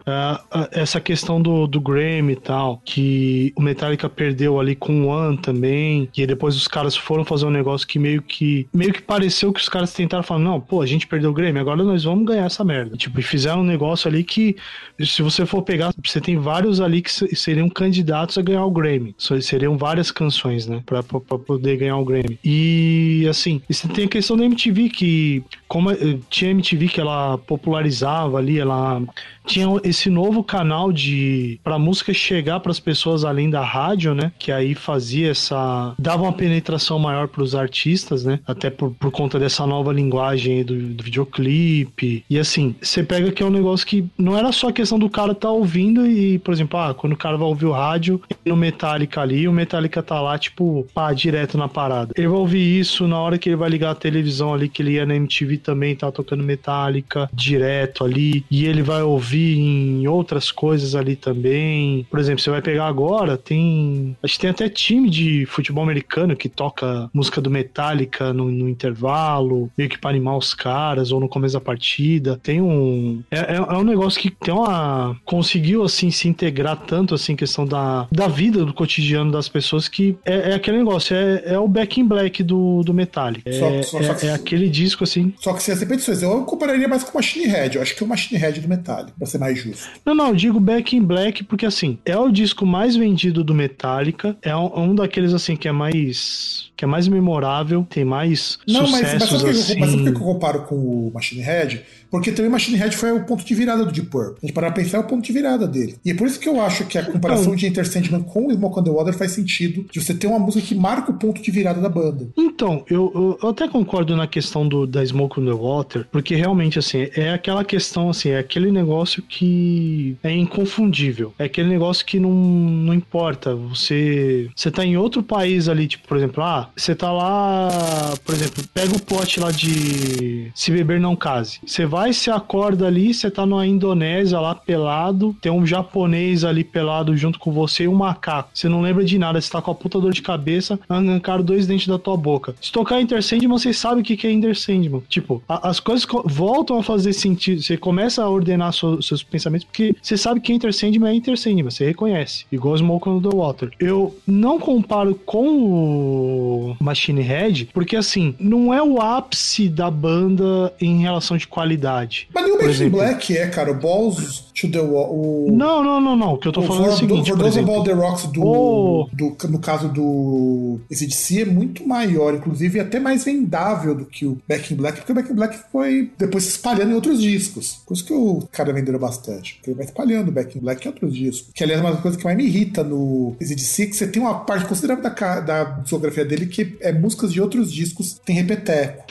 essa 0.71 0.99
questão 0.99 1.41
do, 1.41 1.67
do 1.67 1.81
Grammy 1.81 2.33
e 2.33 2.35
tal, 2.35 2.81
que 2.83 3.53
o 3.55 3.61
Metallica 3.61 4.09
perdeu 4.09 4.59
ali 4.59 4.75
com 4.75 5.03
o 5.03 5.07
One 5.07 5.37
também, 5.37 6.09
e 6.15 6.25
depois 6.25 6.55
os 6.55 6.67
caras 6.67 6.95
foram 6.95 7.25
fazer 7.25 7.45
um 7.45 7.51
negócio 7.51 7.87
que 7.87 7.99
meio 7.99 8.20
que 8.21 8.67
meio 8.73 8.93
que 8.93 9.01
pareceu 9.01 9.51
que 9.51 9.59
os 9.59 9.69
caras 9.69 9.93
tentaram 9.93 10.23
falar, 10.23 10.39
não, 10.39 10.59
pô, 10.59 10.81
a 10.81 10.85
gente 10.85 11.07
perdeu 11.07 11.31
o 11.31 11.33
Grammy, 11.33 11.59
agora 11.59 11.83
nós 11.83 12.03
vamos 12.03 12.25
ganhar 12.25 12.45
essa 12.45 12.63
merda. 12.63 12.95
Tipo, 12.95 13.19
e 13.19 13.23
fizeram 13.23 13.61
um 13.61 13.65
negócio 13.65 14.07
ali 14.07 14.23
que, 14.23 14.55
se 14.99 15.21
você 15.21 15.45
for 15.45 15.61
pegar, 15.61 15.93
você 16.03 16.21
tem 16.21 16.37
vários 16.37 16.79
ali 16.79 17.01
que 17.01 17.11
seriam 17.35 17.69
candidatos 17.69 18.37
a 18.37 18.41
ganhar 18.41 18.65
o 18.65 18.71
Grammy. 18.71 19.15
Seriam 19.41 19.77
várias 19.77 20.11
canções, 20.11 20.67
né, 20.67 20.81
pra, 20.85 21.03
pra, 21.03 21.19
pra 21.19 21.37
poder 21.37 21.77
ganhar 21.77 21.97
o 21.97 22.05
Grammy. 22.05 22.39
E, 22.43 23.25
assim, 23.29 23.61
e 23.69 23.73
você 23.73 23.87
tem 23.87 24.05
a 24.05 24.09
questão 24.09 24.37
da 24.37 24.45
MTV, 24.45 24.89
que 24.89 25.43
como 25.67 25.91
eh, 25.91 26.19
tinha 26.29 26.51
MTV 26.51 26.87
que 26.87 26.99
ela 26.99 27.37
popularizava 27.37 28.37
ali, 28.37 28.59
ela 28.59 29.01
tinha 29.45 29.67
esse 29.83 30.09
novo 30.09 30.43
canal 30.43 30.91
de 30.91 31.59
para 31.63 31.79
música 31.79 32.13
chegar 32.13 32.59
para 32.59 32.71
as 32.71 32.79
pessoas 32.79 33.23
além 33.23 33.49
da 33.49 33.63
rádio, 33.63 34.13
né? 34.13 34.31
Que 34.37 34.51
aí 34.51 34.75
fazia 34.75 35.31
essa 35.31 35.93
dava 35.97 36.23
uma 36.23 36.33
penetração 36.33 36.99
maior 36.99 37.27
para 37.27 37.43
os 37.43 37.55
artistas, 37.55 38.23
né? 38.23 38.39
Até 38.45 38.69
por, 38.69 38.91
por 38.91 39.11
conta 39.11 39.39
dessa 39.39 39.65
nova 39.65 39.91
linguagem 39.91 40.63
do, 40.63 40.75
do 40.75 41.03
videoclipe. 41.03 42.23
E 42.29 42.39
assim, 42.39 42.75
você 42.81 43.03
pega 43.03 43.31
que 43.31 43.43
é 43.43 43.45
um 43.45 43.51
negócio 43.51 43.85
que 43.85 44.05
não 44.17 44.37
era 44.37 44.51
só 44.51 44.69
a 44.69 44.73
questão 44.73 44.99
do 44.99 45.09
cara 45.09 45.33
tá 45.33 45.49
ouvindo 45.49 46.05
e, 46.05 46.39
por 46.39 46.53
exemplo, 46.53 46.79
ah, 46.79 46.93
quando 46.93 47.13
o 47.13 47.17
cara 47.17 47.37
vai 47.37 47.47
ouvir 47.47 47.65
o 47.65 47.71
rádio 47.71 48.21
no 48.45 48.55
Metallica 48.55 49.21
ali, 49.21 49.47
o 49.47 49.51
Metallica 49.51 50.01
tá 50.03 50.19
lá, 50.21 50.37
tipo, 50.37 50.85
pá, 50.93 51.13
direto 51.13 51.57
na 51.57 51.67
parada. 51.67 52.13
Ele 52.15 52.27
vai 52.27 52.37
ouvir 52.37 52.79
isso 52.79 53.07
na 53.07 53.19
hora 53.19 53.37
que 53.37 53.49
ele 53.49 53.55
vai 53.55 53.69
ligar 53.69 53.91
a 53.91 53.95
televisão 53.95 54.53
ali, 54.53 54.69
que 54.69 54.81
ele 54.81 54.93
ia 54.93 55.05
na 55.05 55.15
MTV 55.15 55.57
também, 55.57 55.95
tá 55.95 56.11
tocando 56.11 56.43
Metallica 56.43 57.29
direto 57.33 58.03
ali, 58.03 58.45
e 58.49 58.65
ele 58.65 58.81
vai 58.81 59.01
ouvir 59.01 59.30
em 59.39 60.07
outras 60.07 60.51
coisas 60.51 60.95
ali 60.95 61.15
também. 61.15 62.05
Por 62.09 62.19
exemplo, 62.19 62.41
você 62.41 62.49
vai 62.49 62.61
pegar 62.61 62.87
agora, 62.87 63.37
tem. 63.37 64.15
Acho 64.21 64.35
que 64.35 64.39
tem 64.41 64.49
até 64.49 64.69
time 64.69 65.09
de 65.09 65.45
futebol 65.45 65.83
americano 65.83 66.35
que 66.35 66.49
toca 66.49 67.09
música 67.13 67.41
do 67.41 67.49
Metallica 67.49 68.33
no, 68.33 68.51
no 68.51 68.69
intervalo, 68.69 69.69
meio 69.77 69.89
que 69.89 69.97
pra 69.97 70.09
animar 70.09 70.37
os 70.37 70.53
caras, 70.53 71.11
ou 71.11 71.19
no 71.19 71.29
começo 71.29 71.53
da 71.53 71.61
partida. 71.61 72.39
Tem 72.41 72.61
um. 72.61 73.23
É, 73.31 73.39
é, 73.39 73.55
é, 73.55 73.77
um 73.77 73.83
negócio 73.83 74.19
que 74.19 74.29
tem 74.29 74.53
uma. 74.53 75.15
Conseguiu, 75.25 75.83
assim, 75.83 76.11
se 76.11 76.27
integrar 76.27 76.77
tanto, 76.77 77.15
assim, 77.15 77.35
questão 77.35 77.65
da, 77.65 78.07
da 78.11 78.27
vida, 78.27 78.65
do 78.65 78.73
cotidiano 78.73 79.31
das 79.31 79.47
pessoas, 79.47 79.87
que 79.87 80.17
é, 80.25 80.51
é 80.51 80.53
aquele 80.55 80.77
negócio, 80.77 81.15
é, 81.15 81.53
é 81.53 81.59
o 81.59 81.67
Back 81.67 81.99
in 81.99 82.07
Black 82.07 82.43
do, 82.43 82.83
do 82.83 82.93
Metallica. 82.93 83.49
É, 83.49 83.53
só, 83.53 83.99
só, 83.99 84.03
só 84.03 84.27
é, 84.27 84.29
é 84.29 84.33
aquele 84.33 84.69
disco, 84.69 85.03
assim. 85.03 85.33
Só 85.39 85.53
que 85.53 85.63
sem 85.63 85.73
as 85.73 85.79
repetições, 85.79 86.21
eu 86.21 86.43
compararia 86.43 86.87
mais 86.87 87.03
com 87.03 87.11
o 87.11 87.15
Machine 87.15 87.45
Head. 87.45 87.75
Eu 87.75 87.81
acho 87.81 87.95
que 87.95 88.03
é 88.03 88.05
o 88.05 88.09
Machine 88.09 88.39
Head 88.39 88.59
do 88.61 88.67
Metallica 88.67 89.13
ser 89.25 89.37
mais 89.37 89.59
justo. 89.59 89.89
Não, 90.05 90.13
não, 90.13 90.29
eu 90.29 90.35
digo 90.35 90.59
Back 90.59 90.95
in 90.95 91.03
Black 91.03 91.43
porque 91.43 91.65
assim, 91.65 91.97
é 92.05 92.17
o 92.17 92.29
disco 92.29 92.65
mais 92.65 92.95
vendido 92.95 93.43
do 93.43 93.53
Metallica, 93.53 94.35
é 94.41 94.55
um, 94.55 94.91
um 94.91 94.95
daqueles 94.95 95.33
assim 95.33 95.55
que 95.55 95.67
é 95.67 95.71
mais 95.71 96.71
que 96.75 96.85
é 96.85 96.87
mais 96.87 97.07
memorável, 97.07 97.85
tem 97.87 98.03
mais 98.03 98.57
não, 98.67 98.87
sucessos 98.87 99.11
mas, 99.11 99.31
mas 99.31 99.41
sabe 99.41 99.51
assim. 99.51 99.65
Que 99.65 99.71
eu, 99.73 99.79
mas 99.79 99.91
sabe 99.91 100.03
que 100.03 100.09
eu 100.09 100.13
comparo 100.13 100.63
com 100.63 100.75
o 100.75 101.11
Machine 101.13 101.41
Head? 101.41 101.83
Porque 102.11 102.31
também 102.31 102.51
Machine 102.51 102.77
Head 102.77 102.95
foi 102.95 103.11
o 103.13 103.23
ponto 103.23 103.45
de 103.45 103.55
virada 103.55 103.85
do 103.85 103.91
Deep 103.91 104.09
Purple. 104.09 104.35
A 104.43 104.45
gente 104.45 104.53
parar 104.53 104.71
pra 104.71 104.83
pensar, 104.83 104.97
é 104.97 104.99
o 104.99 105.05
ponto 105.05 105.23
de 105.23 105.31
virada 105.31 105.65
dele. 105.65 105.95
E 106.03 106.11
é 106.11 106.13
por 106.13 106.27
isso 106.27 106.39
que 106.39 106.49
eu 106.49 106.61
acho 106.61 106.85
que 106.85 106.97
a 106.97 107.05
comparação 107.05 107.45
então, 107.45 107.55
de 107.55 107.67
Enter 107.67 107.87
Sandman 107.87 108.21
com 108.21 108.51
Smoke 108.51 108.79
on 108.79 108.83
the 108.83 108.91
Water 108.91 109.13
faz 109.13 109.31
sentido 109.31 109.85
de 109.89 110.03
você 110.03 110.13
ter 110.13 110.27
uma 110.27 110.37
música 110.37 110.67
que 110.67 110.75
marca 110.75 111.11
o 111.11 111.17
ponto 111.17 111.41
de 111.41 111.49
virada 111.49 111.79
da 111.79 111.87
banda. 111.87 112.27
Então, 112.37 112.83
eu, 112.89 113.11
eu, 113.15 113.39
eu 113.41 113.49
até 113.49 113.67
concordo 113.67 114.15
na 114.15 114.27
questão 114.27 114.67
do, 114.67 114.85
da 114.85 115.05
Smoke 115.05 115.39
on 115.39 115.45
the 115.45 115.53
Water, 115.53 116.07
porque 116.11 116.35
realmente, 116.35 116.77
assim, 116.77 117.07
é 117.15 117.31
aquela 117.31 117.63
questão, 117.63 118.09
assim, 118.09 118.29
é 118.29 118.39
aquele 118.39 118.71
negócio 118.71 119.23
que 119.23 120.17
é 120.21 120.35
inconfundível. 120.35 121.33
É 121.39 121.45
aquele 121.45 121.69
negócio 121.69 122.05
que 122.05 122.19
não, 122.19 122.31
não 122.31 122.93
importa. 122.93 123.55
Você, 123.55 124.49
você 124.53 124.69
tá 124.69 124.83
em 124.85 124.97
outro 124.97 125.23
país 125.23 125.69
ali, 125.69 125.87
tipo, 125.87 126.07
por 126.07 126.17
exemplo, 126.17 126.43
ah, 126.43 126.69
você 126.75 126.93
tá 126.93 127.11
lá, 127.11 128.13
por 128.25 128.35
exemplo, 128.35 128.63
pega 128.73 128.93
o 128.93 129.01
plot 129.01 129.39
lá 129.39 129.51
de 129.51 130.51
Se 130.53 130.71
Beber 130.71 130.99
Não 130.99 131.15
Case. 131.15 131.59
Você 131.65 131.85
vai 131.85 132.00
vai, 132.01 132.13
se 132.13 132.31
acorda 132.31 132.87
ali, 132.87 133.13
você 133.13 133.29
tá 133.29 133.45
numa 133.45 133.67
Indonésia 133.67 134.39
lá 134.39 134.55
pelado, 134.55 135.35
tem 135.39 135.51
um 135.51 135.65
japonês 135.65 136.43
ali 136.43 136.63
pelado 136.63 137.15
junto 137.15 137.37
com 137.37 137.51
você 137.51 137.83
e 137.83 137.87
um 137.87 137.93
macaco. 137.93 138.49
Você 138.53 138.67
não 138.67 138.81
lembra 138.81 139.05
de 139.05 139.19
nada, 139.19 139.39
você 139.39 139.51
tá 139.51 139.61
com 139.61 139.69
a 139.69 139.75
puta 139.75 139.99
dor 139.99 140.11
de 140.11 140.21
cabeça, 140.21 140.79
arrancaram 140.89 141.43
dois 141.43 141.67
dentes 141.67 141.87
da 141.87 141.99
tua 141.99 142.17
boca. 142.17 142.55
Se 142.59 142.71
tocar 142.71 142.99
Enter 142.99 143.21
Sandman, 143.21 143.57
você 143.57 143.71
sabe 143.71 144.01
o 144.01 144.03
que 144.03 144.25
é 144.25 144.31
Enter 144.31 144.57
Sandman. 144.57 145.03
Tipo, 145.07 145.43
a, 145.47 145.69
as 145.69 145.79
coisas 145.79 146.07
voltam 146.25 146.79
a 146.79 146.83
fazer 146.83 147.13
sentido. 147.13 147.61
Você 147.61 147.77
começa 147.77 148.23
a 148.23 148.29
ordenar 148.29 148.73
so, 148.73 148.99
seus 149.01 149.21
pensamentos 149.21 149.65
porque 149.65 149.95
você 150.01 150.17
sabe 150.17 150.39
que 150.39 150.51
Enter 150.51 150.73
Sandman 150.73 151.11
é 151.11 151.15
Enter 151.15 151.37
Sandman, 151.37 151.69
você 151.69 151.85
reconhece. 151.85 152.45
Igual 152.51 152.77
Smoke 152.77 153.09
on 153.09 153.21
the 153.21 153.29
Water. 153.35 153.69
Eu 153.79 154.15
não 154.25 154.59
comparo 154.59 155.13
com 155.13 155.47
o 155.47 156.77
Machine 156.79 157.21
Head, 157.21 157.69
porque 157.71 157.95
assim, 157.95 158.33
não 158.39 158.73
é 158.73 158.81
o 158.81 158.99
ápice 158.99 159.69
da 159.69 159.91
banda 159.91 160.73
em 160.81 161.01
relação 161.01 161.37
de 161.37 161.47
qualidade 161.47 161.90
verdade. 161.91 162.27
Mas 162.33 162.43
nem 162.43 162.53
o 162.53 162.57
Back 162.57 162.89
Black 162.89 163.37
é, 163.37 163.47
cara. 163.47 163.71
O 163.71 163.75
Balls 163.75 164.50
to 164.53 164.69
the 164.69 164.79
Wall. 164.79 165.09
O... 165.11 165.51
Não, 165.51 165.83
não, 165.83 166.01
não, 166.01 166.15
não. 166.15 166.33
O 166.33 166.37
que 166.37 166.47
eu 166.47 166.51
tô 166.51 166.61
falando 166.61 166.87
é 166.87 166.89
o 166.89 166.97
seguinte. 166.97 167.31
O 167.31 167.37
For 167.37 167.43
Those 167.43 167.83
the 167.85 167.93
Rocks 167.93 168.27
do, 168.27 168.45
oh. 168.45 169.09
do, 169.13 169.35
no 169.49 169.59
caso 169.59 169.89
do 169.89 170.79
esse 170.89 171.41
é 171.41 171.45
muito 171.45 171.87
maior, 171.87 172.33
inclusive 172.33 172.79
até 172.79 172.99
mais 172.99 173.23
vendável 173.23 173.95
do 173.95 174.05
que 174.05 174.25
o 174.25 174.37
Back 174.47 174.73
in 174.73 174.77
Black, 174.77 174.97
porque 174.99 175.11
o 175.11 175.15
Back 175.15 175.31
in 175.31 175.35
Black 175.35 175.59
foi 175.71 176.11
depois 176.17 176.43
se 176.43 176.51
espalhando 176.51 176.91
em 176.91 176.95
outros 176.95 177.21
discos. 177.21 177.81
Por 177.85 177.93
isso 177.93 178.05
que 178.05 178.13
o 178.13 178.47
cara 178.51 178.73
vendeu 178.73 178.97
bastante. 178.99 179.55
Porque 179.55 179.71
ele 179.71 179.77
vai 179.77 179.85
espalhando 179.85 180.29
o 180.29 180.31
Back 180.31 180.57
in 180.57 180.61
Black 180.61 180.85
em 180.85 180.89
outros 180.89 181.13
discos. 181.13 181.51
Que 181.53 181.63
aliás 181.63 181.79
é 181.79 181.83
uma 181.83 181.91
das 181.93 182.01
coisas 182.01 182.17
que 182.17 182.25
mais 182.25 182.37
me 182.37 182.45
irrita 182.45 182.83
no 182.83 183.35
DC, 183.39 183.87
que 183.87 183.95
você 183.95 184.07
tem 184.07 184.21
uma 184.21 184.39
parte 184.39 184.65
considerável 184.65 185.03
da, 185.03 185.39
da 185.39 185.63
discografia 185.63 186.25
dele 186.25 186.45
que 186.45 186.77
é 186.79 186.91
músicas 186.91 187.31
de 187.31 187.41
outros 187.41 187.71
discos, 187.71 188.19
tem 188.25 188.35
repeteco. 188.35 189.03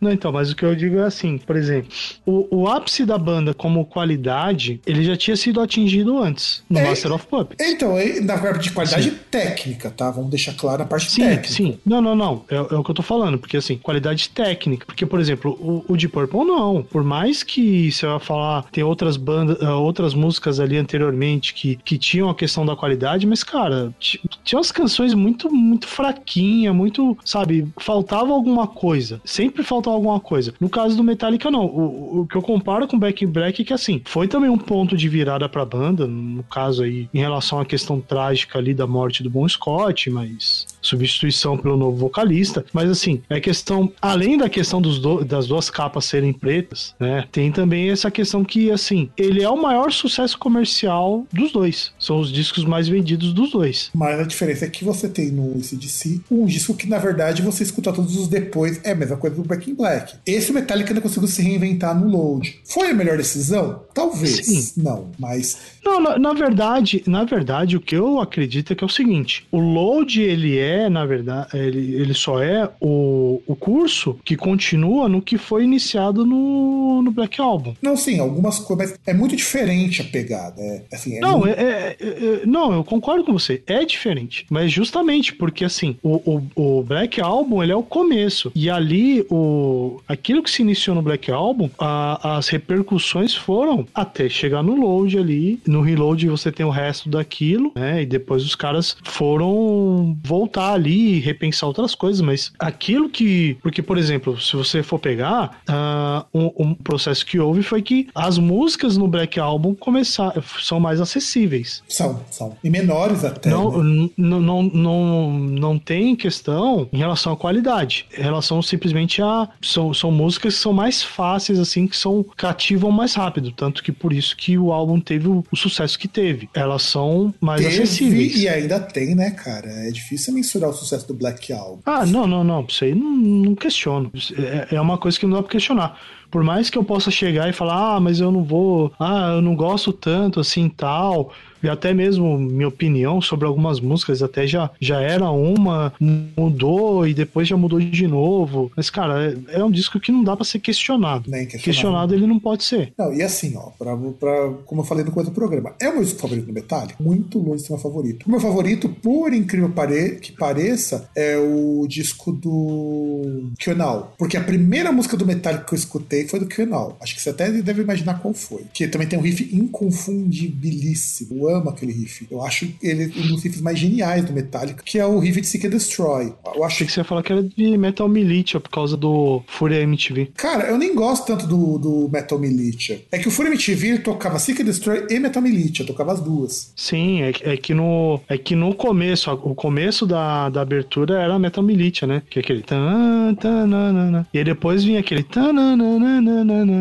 Não, 0.00 0.12
então, 0.12 0.30
mas 0.30 0.50
o 0.50 0.56
que 0.56 0.64
eu 0.64 0.74
digo 0.74 0.98
é 0.98 1.04
assim, 1.04 1.38
por 1.38 1.56
exemplo, 1.56 1.90
o, 2.24 2.62
o 2.62 2.68
ápice 2.68 3.04
da 3.04 3.16
banda 3.16 3.54
como 3.54 3.86
qualidade, 3.86 4.80
ele 4.86 5.02
já 5.02 5.16
tinha 5.16 5.36
sido 5.36 5.60
atingido 5.60 6.16
antes, 6.18 6.62
no 6.70 6.78
é, 6.78 6.88
Master 6.88 7.12
of 7.12 7.26
Puppets. 7.26 7.66
Então, 7.68 7.96
na 8.22 8.38
parte 8.38 8.64
de 8.64 8.70
qualidade 8.70 9.10
sim. 9.10 9.18
técnica, 9.30 9.90
tá? 9.90 10.10
Vamos 10.10 10.30
deixar 10.30 10.54
claro 10.54 10.82
a 10.82 10.86
parte 10.86 11.10
sim, 11.10 11.22
técnica. 11.22 11.48
Sim, 11.48 11.78
não, 11.84 12.00
não, 12.00 12.14
não. 12.14 12.44
É, 12.48 12.54
é, 12.54 12.60
o 12.60 12.84
que 12.84 12.90
eu 12.90 12.94
tô 12.94 13.02
falando, 13.02 13.38
porque 13.38 13.56
assim, 13.56 13.76
qualidade 13.76 14.28
técnica. 14.30 14.86
Porque, 14.86 15.04
por 15.04 15.18
exemplo, 15.18 15.52
o, 15.60 15.84
o 15.92 15.96
Deep 15.96 16.12
Purple 16.12 16.44
não. 16.44 16.82
Por 16.82 17.02
mais 17.02 17.42
que 17.42 17.90
você 17.90 18.06
vai 18.06 18.20
falar, 18.20 18.64
tem 18.70 18.84
outras 18.84 19.16
bandas, 19.16 19.60
uh, 19.60 19.72
outras 19.72 20.14
músicas 20.14 20.60
ali 20.60 20.76
anteriormente 20.76 21.52
que, 21.52 21.76
que 21.76 21.98
tinham 21.98 22.30
a 22.30 22.34
questão 22.34 22.64
da 22.64 22.76
qualidade, 22.76 23.26
mas, 23.26 23.42
cara, 23.42 23.92
tinha 23.98 24.58
umas 24.58 24.70
canções 24.70 25.14
muito, 25.14 25.52
muito 25.52 25.88
fraquinha, 25.88 26.72
muito, 26.72 27.18
sabe, 27.24 27.66
faltava 27.78 28.32
alguma 28.32 28.66
coisa. 28.66 29.20
Sempre 29.24 29.62
faltava 29.64 29.96
alguma 29.96 30.20
coisa. 30.20 30.54
No 30.60 30.68
caso 30.68 30.96
do 30.96 31.02
Metallica, 31.02 31.50
não. 31.50 31.64
O, 31.64 32.20
o 32.20 32.26
que 32.26 32.36
eu 32.36 32.42
comparo 32.42 32.86
com 32.86 32.98
Back 32.98 33.24
in 33.24 33.28
Black 33.28 33.62
é 33.62 33.64
que, 33.64 33.72
assim, 33.72 34.00
foi 34.04 34.28
também 34.28 34.48
um 34.48 34.58
ponto 34.66 34.96
de 34.96 35.08
virada 35.08 35.48
pra 35.48 35.64
banda, 35.64 36.06
no 36.06 36.42
caso 36.42 36.82
aí, 36.82 37.08
em 37.14 37.18
relação 37.18 37.60
à 37.60 37.64
questão 37.64 38.00
trágica 38.00 38.58
ali 38.58 38.74
da 38.74 38.86
morte 38.86 39.22
do 39.22 39.30
Bon 39.30 39.48
Scott, 39.48 40.10
mas 40.10 40.66
substituição 40.86 41.56
pelo 41.56 41.76
novo 41.76 41.96
vocalista. 41.96 42.64
Mas, 42.72 42.90
assim, 42.90 43.22
é 43.28 43.40
questão, 43.40 43.92
além 44.00 44.38
da 44.38 44.48
questão 44.48 44.80
dos 44.80 44.98
do, 44.98 45.24
das 45.24 45.46
duas 45.46 45.70
capas 45.70 46.04
serem 46.04 46.32
pretas, 46.32 46.94
né, 46.98 47.24
tem 47.30 47.50
também 47.50 47.90
essa 47.90 48.10
questão 48.10 48.44
que, 48.44 48.70
assim, 48.70 49.10
ele 49.16 49.42
é 49.42 49.50
o 49.50 49.60
maior 49.60 49.92
sucesso 49.92 50.38
comercial 50.38 51.26
dos 51.32 51.52
dois. 51.52 51.92
São 51.98 52.20
os 52.20 52.32
discos 52.32 52.64
mais 52.64 52.88
vendidos 52.88 53.32
dos 53.32 53.50
dois. 53.50 53.90
Mas 53.94 54.18
a 54.20 54.24
diferença 54.24 54.64
é 54.64 54.68
que 54.68 54.84
você 54.84 55.08
tem 55.08 55.30
no 55.30 55.62
CDC 55.62 56.20
um 56.30 56.46
disco 56.46 56.74
que, 56.74 56.88
na 56.88 56.98
verdade, 56.98 57.42
você 57.42 57.62
escuta 57.62 57.92
todos 57.92 58.16
os 58.16 58.28
depois, 58.28 58.80
é 58.84 58.92
a 58.92 58.94
mesma 58.94 59.16
coisa 59.16 59.36
do 59.36 59.42
Back 59.42 59.70
in 59.70 59.74
Black. 59.74 60.14
Esse 60.26 60.52
Metallica 60.52 60.90
ainda 60.90 61.00
conseguiu 61.00 61.28
se 61.28 61.42
reinventar 61.42 61.98
no 61.98 62.08
Load. 62.08 62.60
Foi 62.64 62.90
a 62.90 62.94
melhor 62.94 63.16
decisão? 63.16 63.82
Talvez. 63.94 64.46
Sim. 64.46 64.82
Não, 64.82 65.10
mas. 65.18 65.58
Não, 65.84 66.00
na, 66.00 66.18
na, 66.18 66.32
verdade, 66.32 67.02
na 67.06 67.24
verdade, 67.24 67.76
o 67.76 67.80
que 67.80 67.96
eu 67.96 68.20
acredito 68.20 68.72
é 68.72 68.76
que 68.76 68.84
é 68.84 68.86
o 68.86 68.90
seguinte: 68.90 69.46
o 69.50 69.58
Load 69.58 70.20
ele 70.20 70.58
é 70.58 70.75
é, 70.76 70.88
na 70.88 71.06
verdade, 71.06 71.48
ele, 71.54 71.94
ele 71.94 72.14
só 72.14 72.42
é 72.42 72.68
o, 72.80 73.40
o 73.46 73.56
curso 73.56 74.18
que 74.24 74.36
continua 74.36 75.08
no 75.08 75.22
que 75.22 75.38
foi 75.38 75.64
iniciado 75.64 76.24
no, 76.24 77.02
no 77.02 77.10
Black 77.10 77.40
Album. 77.40 77.74
Não, 77.80 77.96
sim, 77.96 78.18
algumas 78.18 78.58
coisas. 78.58 78.76
Mas 78.90 78.98
é 79.06 79.14
muito 79.14 79.34
diferente 79.34 80.02
a 80.02 80.04
pegada. 80.04 80.60
É, 80.60 80.82
assim, 80.92 81.16
é 81.16 81.20
não, 81.20 81.40
muito... 81.40 81.58
é, 81.58 81.96
é, 81.98 82.06
é, 82.08 82.46
não, 82.46 82.72
eu 82.72 82.84
concordo 82.84 83.24
com 83.24 83.32
você. 83.32 83.62
É 83.66 83.84
diferente. 83.84 84.46
Mas 84.50 84.70
justamente 84.70 85.32
porque, 85.34 85.64
assim, 85.64 85.96
o, 86.02 86.40
o, 86.54 86.78
o, 86.78 86.82
Black 86.82 87.20
Album 87.20 87.62
ele 87.62 87.72
é 87.72 87.76
o 87.76 87.82
começo. 87.82 88.52
E 88.54 88.68
ali, 88.68 89.24
o, 89.30 90.00
aquilo 90.06 90.42
que 90.42 90.50
se 90.50 90.62
iniciou 90.62 90.94
no 90.94 91.02
Black 91.02 91.30
Album, 91.30 91.70
a, 91.78 92.36
as 92.36 92.48
repercussões 92.48 93.34
foram 93.34 93.86
até 93.94 94.28
chegar 94.28 94.62
no 94.62 94.74
load 94.74 95.18
ali. 95.18 95.60
No 95.66 95.80
reload 95.80 96.28
você 96.28 96.52
tem 96.52 96.66
o 96.66 96.70
resto 96.70 97.08
daquilo, 97.08 97.72
né? 97.74 98.02
E 98.02 98.06
depois 98.06 98.44
os 98.44 98.54
caras 98.54 98.96
foram 99.04 100.16
voltar 100.22 100.65
ali 100.72 101.16
e 101.16 101.20
repensar 101.20 101.66
outras 101.66 101.94
coisas. 101.94 102.20
Mas 102.20 102.52
aquilo 102.58 103.08
que. 103.08 103.56
Porque, 103.62 103.82
por 103.82 103.98
exemplo, 103.98 104.40
se 104.40 104.56
você 104.56 104.82
for 104.82 104.98
pegar, 104.98 105.60
uh, 105.68 106.26
um, 106.32 106.52
um, 106.58 106.74
processo 106.74 107.24
que 107.24 107.38
houve 107.38 107.62
foi 107.62 107.82
que 107.82 108.08
as 108.14 108.38
músicas 108.38 108.96
no 108.96 109.08
Black 109.08 109.38
Album 109.38 109.74
começaram, 109.74 110.42
são 110.60 110.78
mais 110.80 111.00
acessíveis. 111.00 111.82
São, 111.88 112.20
são. 112.30 112.56
E 112.62 112.70
menores 112.70 113.24
até. 113.24 113.50
Não, 113.50 113.82
né? 113.82 114.10
não, 114.16 114.40
não, 114.40 114.62
não, 114.62 115.30
não 115.32 115.78
tem 115.78 116.14
questão 116.14 116.88
em 116.92 116.98
relação 116.98 117.32
à 117.32 117.36
qualidade. 117.36 118.06
Em 118.16 118.22
relação 118.22 118.62
simplesmente 118.62 119.22
a. 119.22 119.48
São, 119.60 119.92
são 119.92 120.10
músicas 120.10 120.54
que 120.54 120.60
são 120.60 120.72
mais 120.72 121.02
fáceis, 121.02 121.58
assim, 121.58 121.86
que 121.86 121.96
são 121.96 122.24
cativam 122.36 122.90
mais 122.90 123.14
rápido. 123.14 123.50
Tanto 123.52 123.82
que 123.82 123.92
por 123.92 124.12
isso 124.12 124.36
que 124.36 124.58
o 124.58 124.72
álbum 124.72 125.00
teve 125.00 125.28
o, 125.28 125.44
o 125.50 125.56
sucesso 125.56 125.98
que 125.98 126.08
teve. 126.08 126.48
Elas 126.54 126.82
são 126.82 127.34
mais 127.40 127.62
teve 127.62 127.82
acessíveis. 127.82 128.36
E 128.36 128.48
ainda 128.48 128.80
tem, 128.80 129.14
né, 129.14 129.30
cara? 129.30 129.68
É 129.68 129.90
difícil 129.90 130.34
mensurar 130.46 130.70
o 130.70 130.72
sucesso 130.72 131.08
do 131.08 131.14
Black 131.14 131.52
Album. 131.52 131.80
Ah, 131.84 132.06
não, 132.06 132.26
não, 132.26 132.44
não. 132.44 132.64
Isso 132.68 132.84
aí 132.84 132.94
não, 132.94 133.10
não 133.10 133.54
questiono. 133.54 134.10
É, 134.38 134.76
é 134.76 134.80
uma 134.80 134.96
coisa 134.96 135.18
que 135.18 135.26
não 135.26 135.36
dá 135.36 135.42
pra 135.42 135.52
questionar. 135.52 135.98
Por 136.36 136.44
mais 136.44 136.68
que 136.68 136.76
eu 136.76 136.84
possa 136.84 137.10
chegar 137.10 137.48
e 137.48 137.52
falar, 137.54 137.96
ah, 137.96 137.98
mas 137.98 138.20
eu 138.20 138.30
não 138.30 138.44
vou, 138.44 138.92
ah, 139.00 139.36
eu 139.36 139.40
não 139.40 139.56
gosto 139.56 139.90
tanto 139.90 140.38
assim 140.38 140.68
tal 140.68 141.32
e 141.62 141.68
até 141.68 141.92
mesmo 141.92 142.38
minha 142.38 142.68
opinião 142.68 143.20
sobre 143.20 143.46
algumas 143.46 143.80
músicas 143.80 144.22
até 144.22 144.46
já, 144.46 144.70
já 144.80 145.00
era 145.00 145.30
uma, 145.30 145.92
mudou 146.36 147.06
e 147.06 147.14
depois 147.14 147.48
já 147.48 147.56
mudou 147.56 147.80
de 147.80 148.06
novo. 148.06 148.70
Mas, 148.76 148.88
cara, 148.90 149.34
é, 149.48 149.58
é 149.58 149.64
um 149.64 149.70
disco 149.70 149.98
que 149.98 150.12
não 150.12 150.22
dá 150.22 150.36
para 150.36 150.44
ser 150.44 150.60
questionado. 150.60 151.30
Nem 151.30 151.46
questionado. 151.46 151.64
questionado 151.64 152.14
ele 152.14 152.26
não 152.26 152.38
pode 152.38 152.64
ser. 152.64 152.92
Não, 152.96 153.12
e 153.12 153.22
assim, 153.22 153.56
ó, 153.56 153.70
pra, 153.78 153.96
pra, 153.96 154.52
como 154.64 154.82
eu 154.82 154.84
falei 154.84 155.04
no 155.04 155.12
coisa 155.12 155.30
do 155.30 155.34
programa, 155.34 155.74
é 155.80 155.88
o 155.88 155.94
meu 155.94 156.04
disco 156.04 156.20
favorito 156.20 156.46
do 156.46 156.52
Metallica? 156.52 156.96
Muito 157.00 157.38
longe 157.38 157.62
de 157.62 157.62
ser 157.62 157.72
meu 157.72 157.82
favorito. 157.82 158.26
O 158.26 158.30
meu 158.30 158.40
favorito, 158.40 158.88
por 158.88 159.32
incrível 159.32 159.70
pare 159.70 160.16
que 160.16 160.32
pareça, 160.32 161.08
é 161.16 161.36
o 161.36 161.86
disco 161.88 162.32
do 162.32 163.50
Kional. 163.58 164.14
Porque 164.18 164.36
a 164.36 164.42
primeira 164.42 164.92
música 164.92 165.16
do 165.16 165.26
Metallica 165.26 165.64
que 165.64 165.74
eu 165.74 165.78
escutei 165.78 166.25
foi 166.28 166.40
do 166.40 166.46
Kional. 166.46 166.96
Acho 167.00 167.14
que 167.14 167.22
você 167.22 167.30
até 167.30 167.50
deve 167.50 167.82
imaginar 167.82 168.20
qual 168.20 168.34
foi. 168.34 168.64
Que 168.72 168.86
também 168.88 169.06
tem 169.06 169.18
um 169.18 169.22
riff 169.22 169.48
inconfundibilíssimo 169.54 171.48
amo 171.48 171.70
aquele 171.70 171.92
riff. 171.92 172.26
Eu 172.30 172.42
acho 172.42 172.68
ele 172.82 173.12
um 173.16 173.28
dos 173.28 173.42
riffs 173.42 173.60
mais 173.60 173.78
geniais 173.78 174.24
do 174.24 174.32
Metallica, 174.32 174.82
que 174.84 174.98
é 174.98 175.06
o 175.06 175.18
riff 175.18 175.40
de 175.40 175.46
Seek 175.46 175.66
and 175.66 175.70
Destroy. 175.70 176.32
Eu 176.54 176.64
acho 176.64 176.84
que 176.84 176.92
você 176.92 177.00
ia 177.00 177.04
falar 177.04 177.22
que 177.22 177.32
era 177.32 177.42
de 177.42 177.76
Metal 177.76 178.08
Militia 178.08 178.60
por 178.60 178.70
causa 178.70 178.96
do 178.96 179.42
Fúria 179.46 179.80
MTV. 179.80 180.32
Cara, 180.36 180.64
eu 180.64 180.78
nem 180.78 180.94
gosto 180.94 181.26
tanto 181.26 181.46
do, 181.46 181.78
do 181.78 182.08
Metal 182.10 182.38
Militia. 182.38 183.00
É 183.10 183.18
que 183.18 183.28
o 183.28 183.30
Fúria 183.30 183.50
MTV 183.50 183.98
tocava 183.98 184.38
Seek 184.38 184.62
and 184.62 184.66
Destroy 184.66 185.06
e 185.10 185.18
Metal 185.18 185.42
Militia, 185.42 185.86
tocava 185.86 186.12
as 186.12 186.20
duas. 186.20 186.72
Sim, 186.76 187.22
é, 187.22 187.32
é 187.42 187.56
que 187.56 187.74
no 187.74 188.20
é 188.28 188.38
que 188.38 188.54
no 188.54 188.74
começo, 188.74 189.30
o 189.32 189.54
começo 189.54 190.06
da, 190.06 190.48
da 190.48 190.62
abertura 190.62 191.22
era 191.22 191.38
Metal 191.38 191.62
Militia, 191.62 192.06
né? 192.06 192.22
Que 192.28 192.38
é 192.38 192.42
aquele 192.42 192.62
tan, 192.62 193.34
tan, 193.34 194.26
e 194.32 194.38
aí 194.38 194.44
depois 194.44 194.84
vinha 194.84 195.00
aquele 195.00 195.22
tan, 195.22 195.52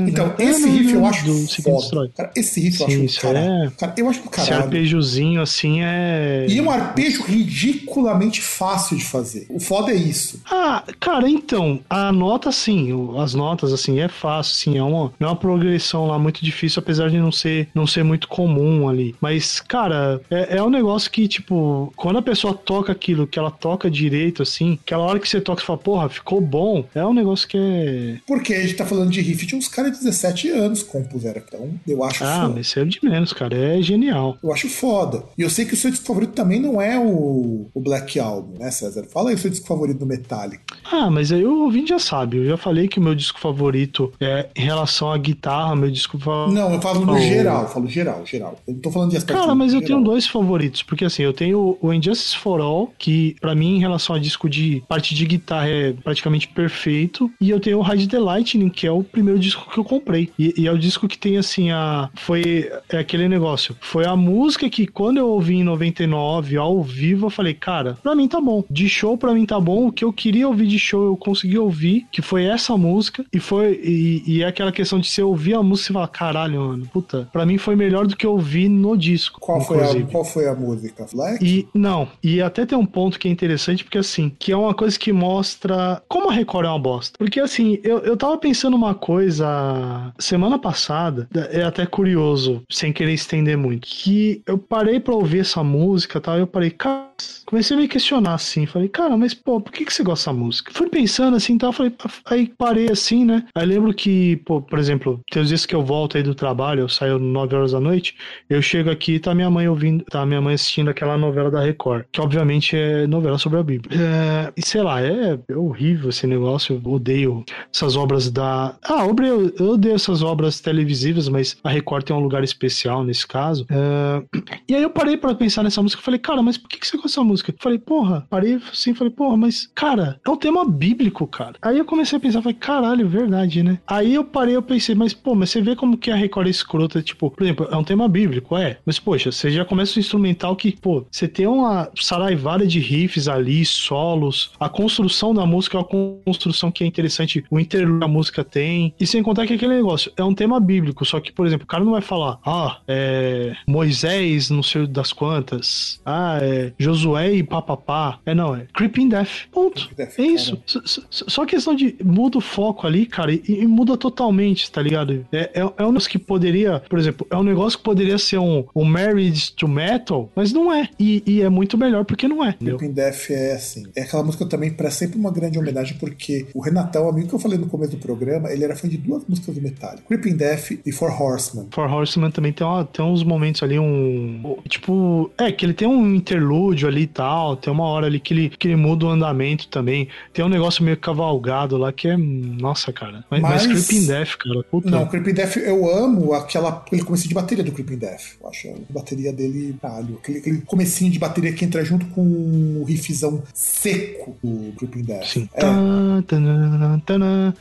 Então, 0.07 0.33
esse 0.39 0.69
riff 0.69 0.93
eu 0.93 1.05
acho 1.05 1.61
foda. 1.61 2.11
Cara, 2.15 2.31
esse 2.35 2.59
riff 2.59 2.81
eu 2.81 2.89
Sim, 2.89 3.05
acho 3.05 3.21
cara, 3.21 3.39
é... 3.39 3.71
cara, 3.77 3.93
eu 3.97 4.09
acho 4.09 4.21
do 4.21 4.29
caralho 4.29 4.63
arpejozinho 4.63 5.41
assim 5.41 5.81
é. 5.81 6.45
E 6.49 6.57
é 6.57 6.61
um 6.61 6.69
arpejo 6.69 7.23
ridiculamente 7.23 8.41
fácil 8.41 8.97
de 8.97 9.05
fazer. 9.05 9.45
O 9.49 9.59
foda 9.59 9.91
é 9.91 9.95
isso. 9.95 10.41
Ah, 10.49 10.83
cara, 10.99 11.29
então, 11.29 11.79
a 11.89 12.11
nota, 12.11 12.49
assim, 12.49 12.89
as 13.19 13.33
notas, 13.33 13.73
assim, 13.73 13.99
é 13.99 14.07
fácil, 14.07 14.55
sim. 14.55 14.77
É 14.77 14.83
uma, 14.83 15.13
é 15.19 15.25
uma 15.25 15.35
progressão 15.35 16.07
lá 16.07 16.17
muito 16.19 16.43
difícil, 16.43 16.79
apesar 16.79 17.09
de 17.09 17.17
não 17.17 17.31
ser, 17.31 17.69
não 17.73 17.87
ser 17.87 18.03
muito 18.03 18.27
comum 18.27 18.87
ali. 18.87 19.15
Mas, 19.21 19.59
cara, 19.59 20.21
é, 20.29 20.57
é 20.57 20.63
um 20.63 20.69
negócio 20.69 21.09
que, 21.09 21.27
tipo, 21.27 21.93
quando 21.95 22.19
a 22.19 22.21
pessoa 22.21 22.53
toca 22.53 22.91
aquilo, 22.91 23.27
que 23.27 23.39
ela 23.39 23.51
toca 23.51 23.89
direito, 23.89 24.43
assim, 24.43 24.77
aquela 24.83 25.03
hora 25.03 25.19
que 25.19 25.27
você 25.27 25.41
toca 25.41 25.61
e 25.61 25.65
fala, 25.65 25.79
porra, 25.79 26.09
ficou 26.09 26.41
bom, 26.41 26.85
é 26.93 27.05
um 27.05 27.13
negócio 27.13 27.47
que 27.47 27.57
é. 27.57 28.15
Porque 28.25 28.53
a 28.53 28.61
gente 28.61 28.75
tá 28.75 28.85
falando 28.85 29.11
de 29.15 29.21
riff 29.21 29.45
de 29.45 29.55
uns 29.55 29.67
caras 29.67 29.91
de 29.93 29.97
17 30.03 30.49
anos 30.49 30.83
compuseram. 30.83 31.41
Então, 31.47 31.69
eu 31.87 32.03
acho 32.03 32.23
Ah, 32.23 32.41
foda. 32.41 32.53
mas 32.55 32.67
isso 32.67 32.79
é 32.79 32.85
de 32.85 32.99
menos, 33.03 33.33
cara. 33.33 33.55
É 33.57 33.81
genial. 33.81 34.37
Eu 34.43 34.53
acho 34.53 34.69
foda. 34.69 35.23
E 35.37 35.41
eu 35.41 35.49
sei 35.49 35.65
que 35.65 35.73
o 35.73 35.77
seu 35.77 35.89
disco 35.89 36.05
favorito 36.05 36.33
também 36.33 36.59
não 36.59 36.81
é 36.81 36.99
o, 36.99 37.67
o 37.73 37.81
Black 37.81 38.19
Album, 38.19 38.59
né, 38.59 38.69
César? 38.71 39.05
Fala 39.11 39.29
aí 39.29 39.35
o 39.35 39.37
seu 39.37 39.49
disco 39.49 39.65
favorito 39.67 39.99
do 39.99 40.05
Metallica. 40.05 40.75
Ah, 40.91 41.09
mas 41.09 41.31
aí 41.31 41.45
o 41.45 41.63
ouvinte 41.63 41.89
já 41.89 41.99
sabe. 41.99 42.37
Eu 42.37 42.45
já 42.45 42.57
falei 42.57 42.87
que 42.87 42.99
o 42.99 43.01
meu 43.01 43.15
disco 43.15 43.39
favorito 43.39 44.11
é 44.19 44.49
em 44.55 44.61
relação 44.63 45.11
à 45.11 45.17
guitarra, 45.17 45.75
meu 45.75 45.89
disco 45.89 46.17
favorito. 46.19 46.53
Não, 46.55 46.73
eu 46.73 46.81
falo 46.81 47.05
no 47.05 47.17
geral, 47.19 47.63
eu 47.63 47.69
falo 47.69 47.87
geral, 47.87 48.25
geral. 48.25 48.59
Eu 48.67 48.73
não 48.73 48.81
tô 48.81 48.91
falando 48.91 49.11
de 49.11 49.17
aspecto. 49.17 49.39
Cara, 49.39 49.55
mas 49.55 49.73
eu 49.73 49.79
geral. 49.79 49.87
tenho 49.95 50.03
dois 50.03 50.27
favoritos, 50.27 50.83
porque 50.83 51.05
assim, 51.05 51.23
eu 51.23 51.33
tenho 51.33 51.77
o 51.81 51.93
Injustice 51.93 52.35
for 52.37 52.59
All, 52.61 52.93
que 52.97 53.35
para 53.39 53.55
mim, 53.55 53.75
em 53.77 53.79
relação 53.79 54.15
a 54.15 54.19
disco 54.19 54.49
de 54.49 54.83
parte 54.87 55.15
de 55.15 55.25
guitarra, 55.25 55.67
é 55.69 55.93
praticamente 55.93 56.47
perfeito. 56.47 57.31
E 57.39 57.49
eu 57.49 57.59
tenho 57.59 57.79
o 57.79 57.81
Ride 57.81 58.07
the 58.07 58.19
Lightning, 58.19 58.69
que 58.69 58.85
é 58.87 58.91
o 58.91 59.03
primeiro 59.05 59.39
disco 59.39 59.69
que 59.71 59.77
eu 59.77 59.83
comprei. 59.83 60.31
E, 60.37 60.53
e 60.57 60.67
é 60.67 60.71
o 60.71 60.77
disco 60.77 61.07
que 61.07 61.17
tem 61.17 61.37
assim 61.37 61.71
a. 61.71 62.09
Foi 62.15 62.69
é 62.89 62.97
aquele 62.97 63.27
negócio. 63.27 63.75
Foi 63.81 64.05
a 64.05 64.15
música 64.15 64.69
que 64.69 64.87
quando 64.87 65.17
eu 65.17 65.29
ouvi 65.29 65.55
em 65.55 65.63
99 65.63 66.57
ao 66.57 66.81
vivo, 66.81 67.27
eu 67.27 67.29
falei, 67.29 67.53
cara, 67.53 67.97
pra 68.01 68.15
mim 68.15 68.27
tá 68.27 68.39
bom. 68.39 68.63
De 68.69 68.87
show 68.89 69.17
pra 69.17 69.33
mim 69.33 69.45
tá 69.45 69.59
bom. 69.59 69.87
O 69.87 69.91
que 69.91 70.03
eu 70.03 70.13
queria 70.13 70.47
ouvir 70.47 70.67
de 70.67 70.79
show 70.79 71.05
eu 71.05 71.17
consegui 71.17 71.57
ouvir, 71.57 72.05
que 72.11 72.21
foi 72.21 72.45
essa 72.45 72.77
música. 72.77 73.25
E 73.31 73.39
foi. 73.39 73.79
E, 73.83 74.23
e 74.25 74.43
é 74.43 74.47
aquela 74.47 74.71
questão 74.71 74.99
de 74.99 75.07
você 75.07 75.21
ouvir 75.21 75.53
a 75.53 75.63
música 75.63 75.91
e 75.91 75.93
falar, 75.93 76.07
caralho, 76.07 76.61
mano, 76.61 76.87
puta, 76.91 77.27
pra 77.31 77.45
mim 77.45 77.57
foi 77.57 77.75
melhor 77.75 78.07
do 78.07 78.15
que 78.15 78.25
eu 78.25 78.31
ouvir 78.31 78.69
no 78.69 78.97
disco. 78.97 79.39
Qual, 79.39 79.61
foi 79.61 79.83
a, 79.83 80.05
qual 80.05 80.23
foi 80.23 80.47
a 80.47 80.55
música? 80.55 81.05
Black? 81.13 81.45
E 81.45 81.67
não, 81.73 82.07
e 82.23 82.41
até 82.41 82.65
tem 82.65 82.77
um 82.77 82.85
ponto 82.85 83.19
que 83.19 83.27
é 83.27 83.31
interessante, 83.31 83.83
porque 83.83 83.97
assim, 83.97 84.31
que 84.39 84.51
é 84.51 84.57
uma 84.57 84.73
coisa 84.73 84.97
que 84.97 85.11
mostra 85.11 86.01
como 86.07 86.29
a 86.29 86.33
Record 86.33 86.65
é 86.65 86.69
uma 86.69 86.79
bosta. 86.79 87.17
Porque 87.17 87.39
assim, 87.39 87.79
eu, 87.83 87.99
eu 87.99 88.17
tava 88.17 88.37
pensando 88.37 88.75
uma 88.75 88.94
coisa 88.95 90.13
semana 90.17 90.57
passada, 90.57 91.27
é 91.51 91.63
até 91.63 91.85
curioso, 91.85 92.63
sem 92.69 92.91
querer 92.91 93.13
estender 93.13 93.57
muito, 93.57 93.87
que 93.87 94.41
eu 94.45 94.57
parei 94.57 94.99
pra 94.99 95.13
ouvir 95.13 95.39
essa 95.39 95.63
música 95.63 96.19
tal, 96.19 96.37
eu 96.37 96.47
parei, 96.47 96.71
cara, 96.71 97.05
comecei 97.45 97.75
a 97.75 97.79
me 97.79 97.87
questionar 97.87 98.33
assim, 98.33 98.65
falei, 98.65 98.89
cara, 98.89 99.15
mas 99.15 99.33
pô, 99.33 99.61
por 99.61 99.71
que, 99.71 99.85
que 99.85 99.93
você 99.93 100.03
gosta 100.03 100.31
dessa 100.31 100.33
música? 100.33 100.71
Fui 100.73 100.89
pensando 100.89 101.37
assim, 101.37 101.57
tal, 101.57 101.71
falei, 101.71 101.93
aí 102.25 102.51
parei 102.57 102.89
assim, 102.89 103.23
né? 103.25 103.45
Aí 103.53 103.65
lembro 103.65 103.93
que, 103.93 104.37
pô, 104.37 104.61
por 104.61 104.79
exemplo, 104.79 105.21
tem 105.31 105.41
os 105.41 105.49
dias 105.49 105.65
que 105.65 105.75
eu 105.75 105.83
volto 105.83 106.17
aí 106.17 106.23
do 106.23 106.33
trabalho, 106.33 106.81
eu 106.81 106.89
saio 106.89 107.19
9 107.19 107.55
horas 107.55 107.71
da 107.73 107.79
noite, 107.79 108.15
eu 108.49 108.61
chego 108.61 108.89
aqui 108.89 109.15
e 109.15 109.19
tá 109.19 109.35
minha 109.35 109.49
mãe 109.49 109.67
ouvindo, 109.67 110.03
tá 110.05 110.25
minha 110.25 110.41
mãe 110.41 110.55
assistindo 110.55 110.89
aquela 110.89 111.17
novela 111.17 111.51
da 111.51 111.61
Record, 111.61 112.05
que 112.11 112.19
obviamente 112.19 112.75
é 112.75 113.05
novela 113.05 113.37
sobre 113.37 113.59
a 113.59 113.63
Bíblia. 113.63 113.99
É, 113.99 114.53
e 114.57 114.65
sei 114.65 114.81
lá, 114.81 115.01
é, 115.01 115.39
é, 115.47 115.55
horrível 115.55 116.09
esse 116.09 116.25
negócio, 116.25 116.81
eu 116.83 116.91
odeio 116.91 117.43
essas 117.73 117.95
obras 117.95 118.31
da. 118.31 118.75
Ah, 118.83 119.05
eu, 119.05 119.53
eu 119.59 119.69
odeio 119.71 119.95
essas 119.95 120.21
obras 120.21 120.59
televisivas, 120.59 121.29
mas 121.29 121.57
a 121.63 121.69
Record 121.69 122.05
tem 122.05 122.15
um 122.15 122.19
lugar 122.19 122.43
especial 122.43 123.03
nesse 123.03 123.27
caso. 123.27 123.65
É, 123.69 124.23
e 124.67 124.75
aí 124.75 124.81
eu 124.81 124.89
parei 124.89 125.17
para 125.17 125.35
pensar 125.35 125.63
nessa 125.63 125.81
música 125.81 126.01
e 126.01 126.05
falei, 126.05 126.19
cara, 126.19 126.41
mas 126.41 126.57
por 126.57 126.69
que, 126.69 126.79
que 126.79 126.87
você 126.87 126.95
gosta 126.97 127.09
dessa 127.09 127.23
música? 127.23 127.34
Eu 127.41 127.53
falei, 127.59 127.79
porra, 127.79 128.25
parei 128.29 128.55
assim, 128.71 128.93
falei, 128.93 129.11
porra, 129.11 129.37
mas, 129.37 129.69
cara, 129.73 130.19
é 130.25 130.29
um 130.29 130.37
tema 130.37 130.65
bíblico, 130.65 131.27
cara. 131.27 131.55
Aí 131.61 131.77
eu 131.77 131.85
comecei 131.85 132.17
a 132.17 132.21
pensar, 132.21 132.41
falei, 132.41 132.57
caralho, 132.57 133.07
verdade, 133.07 133.63
né? 133.63 133.79
Aí 133.87 134.13
eu 134.13 134.23
parei, 134.23 134.55
eu 134.55 134.61
pensei, 134.61 134.95
mas, 134.95 135.13
pô, 135.13 135.35
mas 135.35 135.49
você 135.49 135.61
vê 135.61 135.75
como 135.75 135.97
que 135.97 136.11
a 136.11 136.15
Record 136.15 136.47
é 136.47 136.49
escrota, 136.49 137.01
tipo, 137.01 137.31
por 137.31 137.43
exemplo, 137.43 137.67
é 137.69 137.75
um 137.75 137.83
tema 137.83 138.07
bíblico, 138.07 138.57
é. 138.57 138.77
Mas, 138.85 138.99
poxa, 138.99 139.31
você 139.31 139.49
já 139.51 139.65
começa 139.65 139.97
o 139.97 139.99
instrumental 139.99 140.55
que, 140.55 140.71
pô, 140.71 141.05
você 141.09 141.27
tem 141.27 141.47
uma 141.47 141.89
saraivada 141.95 142.65
de 142.65 142.79
riffs 142.79 143.27
ali, 143.27 143.65
solos, 143.65 144.51
a 144.59 144.69
construção 144.69 145.33
da 145.33 145.45
música 145.45 145.77
é 145.77 145.79
uma 145.79 146.21
construção 146.25 146.71
que 146.71 146.83
é 146.83 146.87
interessante, 146.87 147.43
o 147.49 147.59
interlúdio 147.59 147.99
da 147.99 148.07
música 148.07 148.43
tem. 148.43 148.93
E 148.99 149.07
sem 149.07 149.23
contar 149.23 149.45
que 149.47 149.53
aquele 149.53 149.75
negócio 149.75 150.11
é 150.15 150.23
um 150.23 150.33
tema 150.33 150.59
bíblico, 150.59 151.05
só 151.05 151.19
que, 151.19 151.31
por 151.31 151.45
exemplo, 151.45 151.65
o 151.65 151.67
cara 151.67 151.83
não 151.83 151.91
vai 151.91 152.01
falar, 152.01 152.39
ah, 152.45 152.79
é 152.87 153.55
Moisés, 153.67 154.49
não 154.49 154.63
sei 154.63 154.87
das 154.87 155.11
quantas, 155.11 156.01
ah, 156.05 156.39
é 156.41 156.73
Josué 156.77 157.24
e 157.33 157.43
papapá. 157.43 158.19
É, 158.25 158.33
não, 158.33 158.55
é 158.55 158.67
Creeping 158.73 159.09
Death. 159.09 159.47
Ponto. 159.51 159.89
Death, 159.95 160.19
é 160.19 160.23
isso. 160.23 160.61
Só 161.09 161.45
questão 161.45 161.75
de 161.75 161.95
muda 162.03 162.37
o 162.37 162.41
foco 162.41 162.87
ali, 162.87 163.05
cara, 163.05 163.31
e, 163.31 163.41
e 163.47 163.67
muda 163.67 163.97
totalmente, 163.97 164.71
tá 164.71 164.81
ligado? 164.81 165.25
É, 165.31 165.51
é, 165.53 165.73
é 165.77 165.85
um 165.85 165.91
negócio 165.91 166.09
que 166.09 166.19
poderia, 166.19 166.81
por 166.89 166.99
exemplo, 166.99 167.27
é 167.29 167.35
um 167.35 167.43
negócio 167.43 167.77
que 167.77 167.83
poderia 167.83 168.17
ser 168.17 168.37
um, 168.37 168.65
um 168.75 168.83
Marriage 168.83 169.53
to 169.53 169.67
Metal, 169.67 170.29
mas 170.35 170.53
não 170.53 170.71
é. 170.71 170.89
E, 170.99 171.23
e 171.25 171.41
é 171.41 171.49
muito 171.49 171.77
melhor 171.77 172.05
porque 172.05 172.27
não 172.27 172.43
é. 172.43 172.53
Creeping 172.53 172.91
Death 172.91 173.29
é 173.31 173.53
assim. 173.53 173.85
É 173.95 174.01
aquela 174.01 174.23
música 174.23 174.45
também 174.45 174.71
para 174.71 174.91
sempre 174.91 175.17
uma 175.17 175.31
grande 175.31 175.57
homenagem, 175.57 175.97
porque 175.97 176.47
o 176.53 176.61
Renatão, 176.61 177.09
amigo 177.09 177.27
que 177.27 177.35
eu 177.35 177.39
falei 177.39 177.57
no 177.57 177.67
começo 177.67 177.91
do 177.91 177.97
programa, 177.97 178.51
ele 178.51 178.63
era 178.63 178.75
fã 178.75 178.87
de 178.87 178.97
duas 178.97 179.23
músicas 179.27 179.55
do 179.55 179.61
Metallica: 179.61 180.03
Creeping 180.07 180.35
Death 180.35 180.71
e 180.85 180.91
For 180.91 181.09
Horseman. 181.09 181.67
For 181.71 181.91
Horseman 181.91 182.31
também 182.31 182.53
tem, 182.53 182.65
uma, 182.65 182.85
tem 182.85 183.03
uns 183.03 183.23
momentos 183.23 183.63
ali, 183.63 183.79
um. 183.79 184.57
Tipo, 184.67 185.31
é, 185.37 185.51
que 185.51 185.65
ele 185.65 185.73
tem 185.73 185.87
um 185.87 186.15
interlúdio 186.15 186.87
ali 186.87 187.07
tal, 187.15 187.55
tem 187.55 187.71
uma 187.71 187.85
hora 187.85 188.07
ali 188.07 188.19
que 188.19 188.33
ele, 188.33 188.49
que 188.49 188.67
ele 188.67 188.75
muda 188.75 189.05
o 189.05 189.09
andamento 189.09 189.69
também. 189.69 190.09
Tem 190.33 190.43
um 190.43 190.49
negócio 190.49 190.83
meio 190.83 190.97
cavalgado 190.97 191.77
lá 191.77 191.91
que 191.91 192.09
é. 192.09 192.17
Nossa, 192.17 192.91
cara. 192.91 193.23
Mas, 193.29 193.41
mas, 193.41 193.67
mas 193.67 193.87
Creeping 193.87 194.05
Death, 194.05 194.35
cara. 194.37 194.63
Puta. 194.63 194.89
Não, 194.89 195.07
Creeping 195.07 195.33
Death 195.33 195.57
eu 195.57 195.89
amo 195.89 196.33
aquela, 196.33 196.69
aquele 196.69 197.03
comecinho 197.03 197.29
de 197.29 197.35
bateria 197.35 197.63
do 197.63 197.71
Creeping 197.71 197.97
Death. 197.97 198.21
Eu 198.41 198.49
acho 198.49 198.67
a 198.67 198.73
bateria 198.89 199.31
dele, 199.31 199.75
caralho. 199.81 200.19
Aquele, 200.21 200.39
aquele 200.39 200.61
comecinho 200.61 201.09
de 201.09 201.17
bateria 201.17 201.53
que 201.53 201.63
entra 201.63 201.83
junto 201.85 202.05
com 202.07 202.21
o 202.21 202.83
riffzão 202.83 203.41
seco 203.53 204.35
do 204.43 204.73
Creeping 204.73 205.03
Death. 205.03 205.25
Sim. 205.25 205.49
É. 205.53 205.65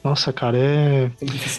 Nossa, 0.02 0.32
cara, 0.32 0.58
é. 0.58 1.10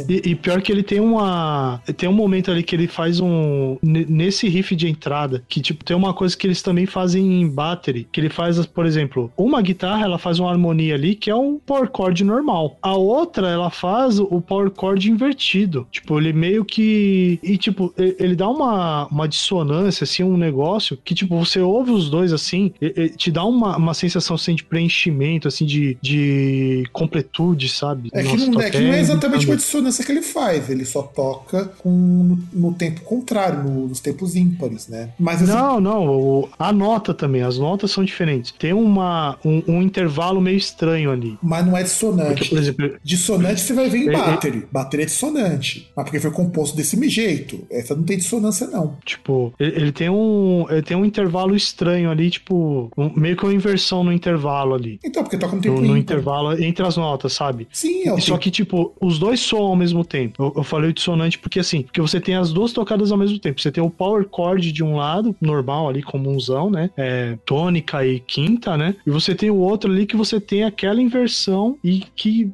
E, 0.09 0.31
e, 0.31 0.35
pior 0.35 0.61
que 0.61 0.71
ele 0.71 0.83
tem 0.83 0.99
uma. 0.99 1.81
Tem 1.95 2.09
um 2.09 2.13
momento 2.13 2.51
ali 2.51 2.61
que 2.61 2.75
ele 2.75 2.87
faz 2.87 3.21
um. 3.21 3.77
Nesse 3.81 4.49
riff 4.49 4.75
de 4.75 4.89
entrada, 4.89 5.43
que 5.47 5.61
tipo, 5.61 5.83
tem 5.83 5.95
uma 5.95 6.13
coisa 6.13 6.35
que 6.35 6.45
eles 6.45 6.61
também 6.61 6.85
fazem 6.85 7.41
em 7.41 7.49
battery, 7.85 8.07
que 8.11 8.19
ele 8.19 8.29
faz, 8.29 8.65
por 8.65 8.85
exemplo, 8.85 9.31
uma 9.37 9.61
guitarra, 9.61 10.05
ela 10.05 10.17
faz 10.17 10.39
uma 10.39 10.49
harmonia 10.49 10.95
ali 10.95 11.15
que 11.15 11.29
é 11.29 11.35
um 11.35 11.59
power 11.59 11.89
chord 11.95 12.23
normal. 12.23 12.77
A 12.81 12.95
outra, 12.95 13.47
ela 13.47 13.69
faz 13.69 14.19
o 14.19 14.41
power 14.41 14.71
chord 14.75 15.09
invertido. 15.09 15.87
Tipo, 15.91 16.19
ele 16.19 16.33
meio 16.33 16.65
que. 16.65 17.39
E 17.43 17.57
tipo, 17.57 17.93
ele 17.97 18.35
dá 18.35 18.49
uma, 18.49 19.07
uma 19.07 19.27
dissonância, 19.27 20.03
assim, 20.03 20.23
um 20.23 20.37
negócio 20.37 20.97
que, 21.03 21.13
tipo, 21.13 21.37
você 21.37 21.59
ouve 21.59 21.91
os 21.91 22.09
dois 22.09 22.33
assim, 22.33 22.73
te 23.15 23.31
dá 23.31 23.43
uma, 23.43 23.77
uma 23.77 23.93
sensação 23.93 24.35
assim 24.35 24.55
de 24.55 24.63
preenchimento, 24.63 25.47
assim, 25.47 25.65
de, 25.65 25.97
de 26.01 26.83
completude, 26.91 27.69
sabe? 27.69 28.09
É 28.13 28.23
que, 28.23 28.37
não, 28.37 28.61
é 28.61 28.69
que 28.69 28.79
não 28.79 28.93
é 28.93 28.99
exatamente 28.99 29.45
uma 29.45 29.55
dissonância 29.55 30.03
que 30.03 30.11
ele 30.11 30.21
faz, 30.21 30.69
ele 30.69 30.85
só 30.85 31.01
toca 31.03 31.65
com, 31.79 31.89
no, 31.89 32.39
no 32.53 32.73
tempo 32.73 33.01
contrário, 33.01 33.63
no, 33.63 33.87
nos 33.87 33.99
tempos 33.99 34.35
ímpares, 34.35 34.87
né? 34.87 35.09
Mas 35.19 35.41
assim... 35.41 35.51
Não, 35.51 35.79
não, 35.79 36.49
a 36.57 36.71
nota 36.71 37.13
também, 37.13 37.41
as 37.41 37.57
notas 37.57 37.74
são 37.91 38.03
diferentes. 38.03 38.51
Tem 38.51 38.73
uma, 38.73 39.37
um, 39.43 39.63
um 39.67 39.81
intervalo 39.81 40.41
meio 40.41 40.57
estranho 40.57 41.11
ali. 41.11 41.37
Mas 41.41 41.65
não 41.65 41.77
é 41.77 41.83
dissonante. 41.83 42.33
Porque, 42.35 42.49
por 42.49 42.57
exemplo, 42.57 42.91
dissonante 43.03 43.61
você 43.61 43.73
vai 43.73 43.89
ver 43.89 43.97
em 43.99 44.09
é, 44.09 44.13
é 44.13 44.17
battery. 44.17 44.57
É... 44.59 44.67
Battery 44.71 45.03
é 45.03 45.05
dissonante. 45.05 45.91
Mas 45.95 46.05
porque 46.05 46.19
foi 46.19 46.31
composto 46.31 46.75
desse 46.75 46.95
jeito. 47.09 47.65
Essa 47.69 47.95
não 47.95 48.03
tem 48.03 48.17
dissonância, 48.17 48.67
não. 48.67 48.97
Tipo, 49.05 49.53
ele, 49.59 49.75
ele 49.75 49.91
tem 49.91 50.09
um. 50.09 50.65
Ele 50.69 50.81
tem 50.81 50.97
um 50.97 51.05
intervalo 51.05 51.55
estranho 51.55 52.09
ali, 52.09 52.29
tipo, 52.29 52.91
um, 52.97 53.11
meio 53.15 53.35
que 53.35 53.43
uma 53.43 53.53
inversão 53.53 54.03
no 54.03 54.11
intervalo 54.11 54.73
ali. 54.73 54.99
Então, 55.03 55.23
porque 55.23 55.37
toca 55.37 55.55
no 55.55 55.61
tempo 55.61 55.81
No, 55.81 55.89
no 55.89 55.97
intervalo 55.97 56.53
entre 56.61 56.85
as 56.85 56.97
notas, 56.97 57.33
sabe? 57.33 57.67
Sim, 57.71 58.09
é 58.09 58.19
Só 58.19 58.37
que, 58.37 58.49
tipo, 58.49 58.93
os 58.99 59.19
dois 59.19 59.39
soam 59.39 59.67
ao 59.67 59.75
mesmo 59.75 60.03
tempo. 60.03 60.43
Eu, 60.43 60.53
eu 60.57 60.63
falei 60.63 60.93
dissonante 60.93 61.37
porque 61.37 61.59
assim, 61.59 61.83
porque 61.83 62.01
você 62.01 62.19
tem 62.19 62.35
as 62.35 62.51
duas 62.51 62.73
tocadas 62.73 63.11
ao 63.11 63.17
mesmo 63.17 63.39
tempo. 63.39 63.61
Você 63.61 63.71
tem 63.71 63.83
o 63.83 63.89
power 63.89 64.25
chord 64.33 64.71
de 64.71 64.83
um 64.83 64.95
lado, 64.95 65.35
normal 65.41 65.89
ali, 65.89 66.01
comunzão, 66.01 66.69
né? 66.69 66.89
É, 66.97 67.37
tônica 67.65 68.05
e 68.05 68.19
quinta, 68.19 68.77
né? 68.77 68.95
E 69.05 69.09
você 69.09 69.33
tem 69.33 69.49
o 69.49 69.57
outro 69.57 69.91
ali 69.91 70.05
que 70.05 70.15
você 70.15 70.39
tem 70.39 70.63
aquela 70.63 71.01
inversão 71.01 71.77
e 71.83 72.03
que. 72.15 72.51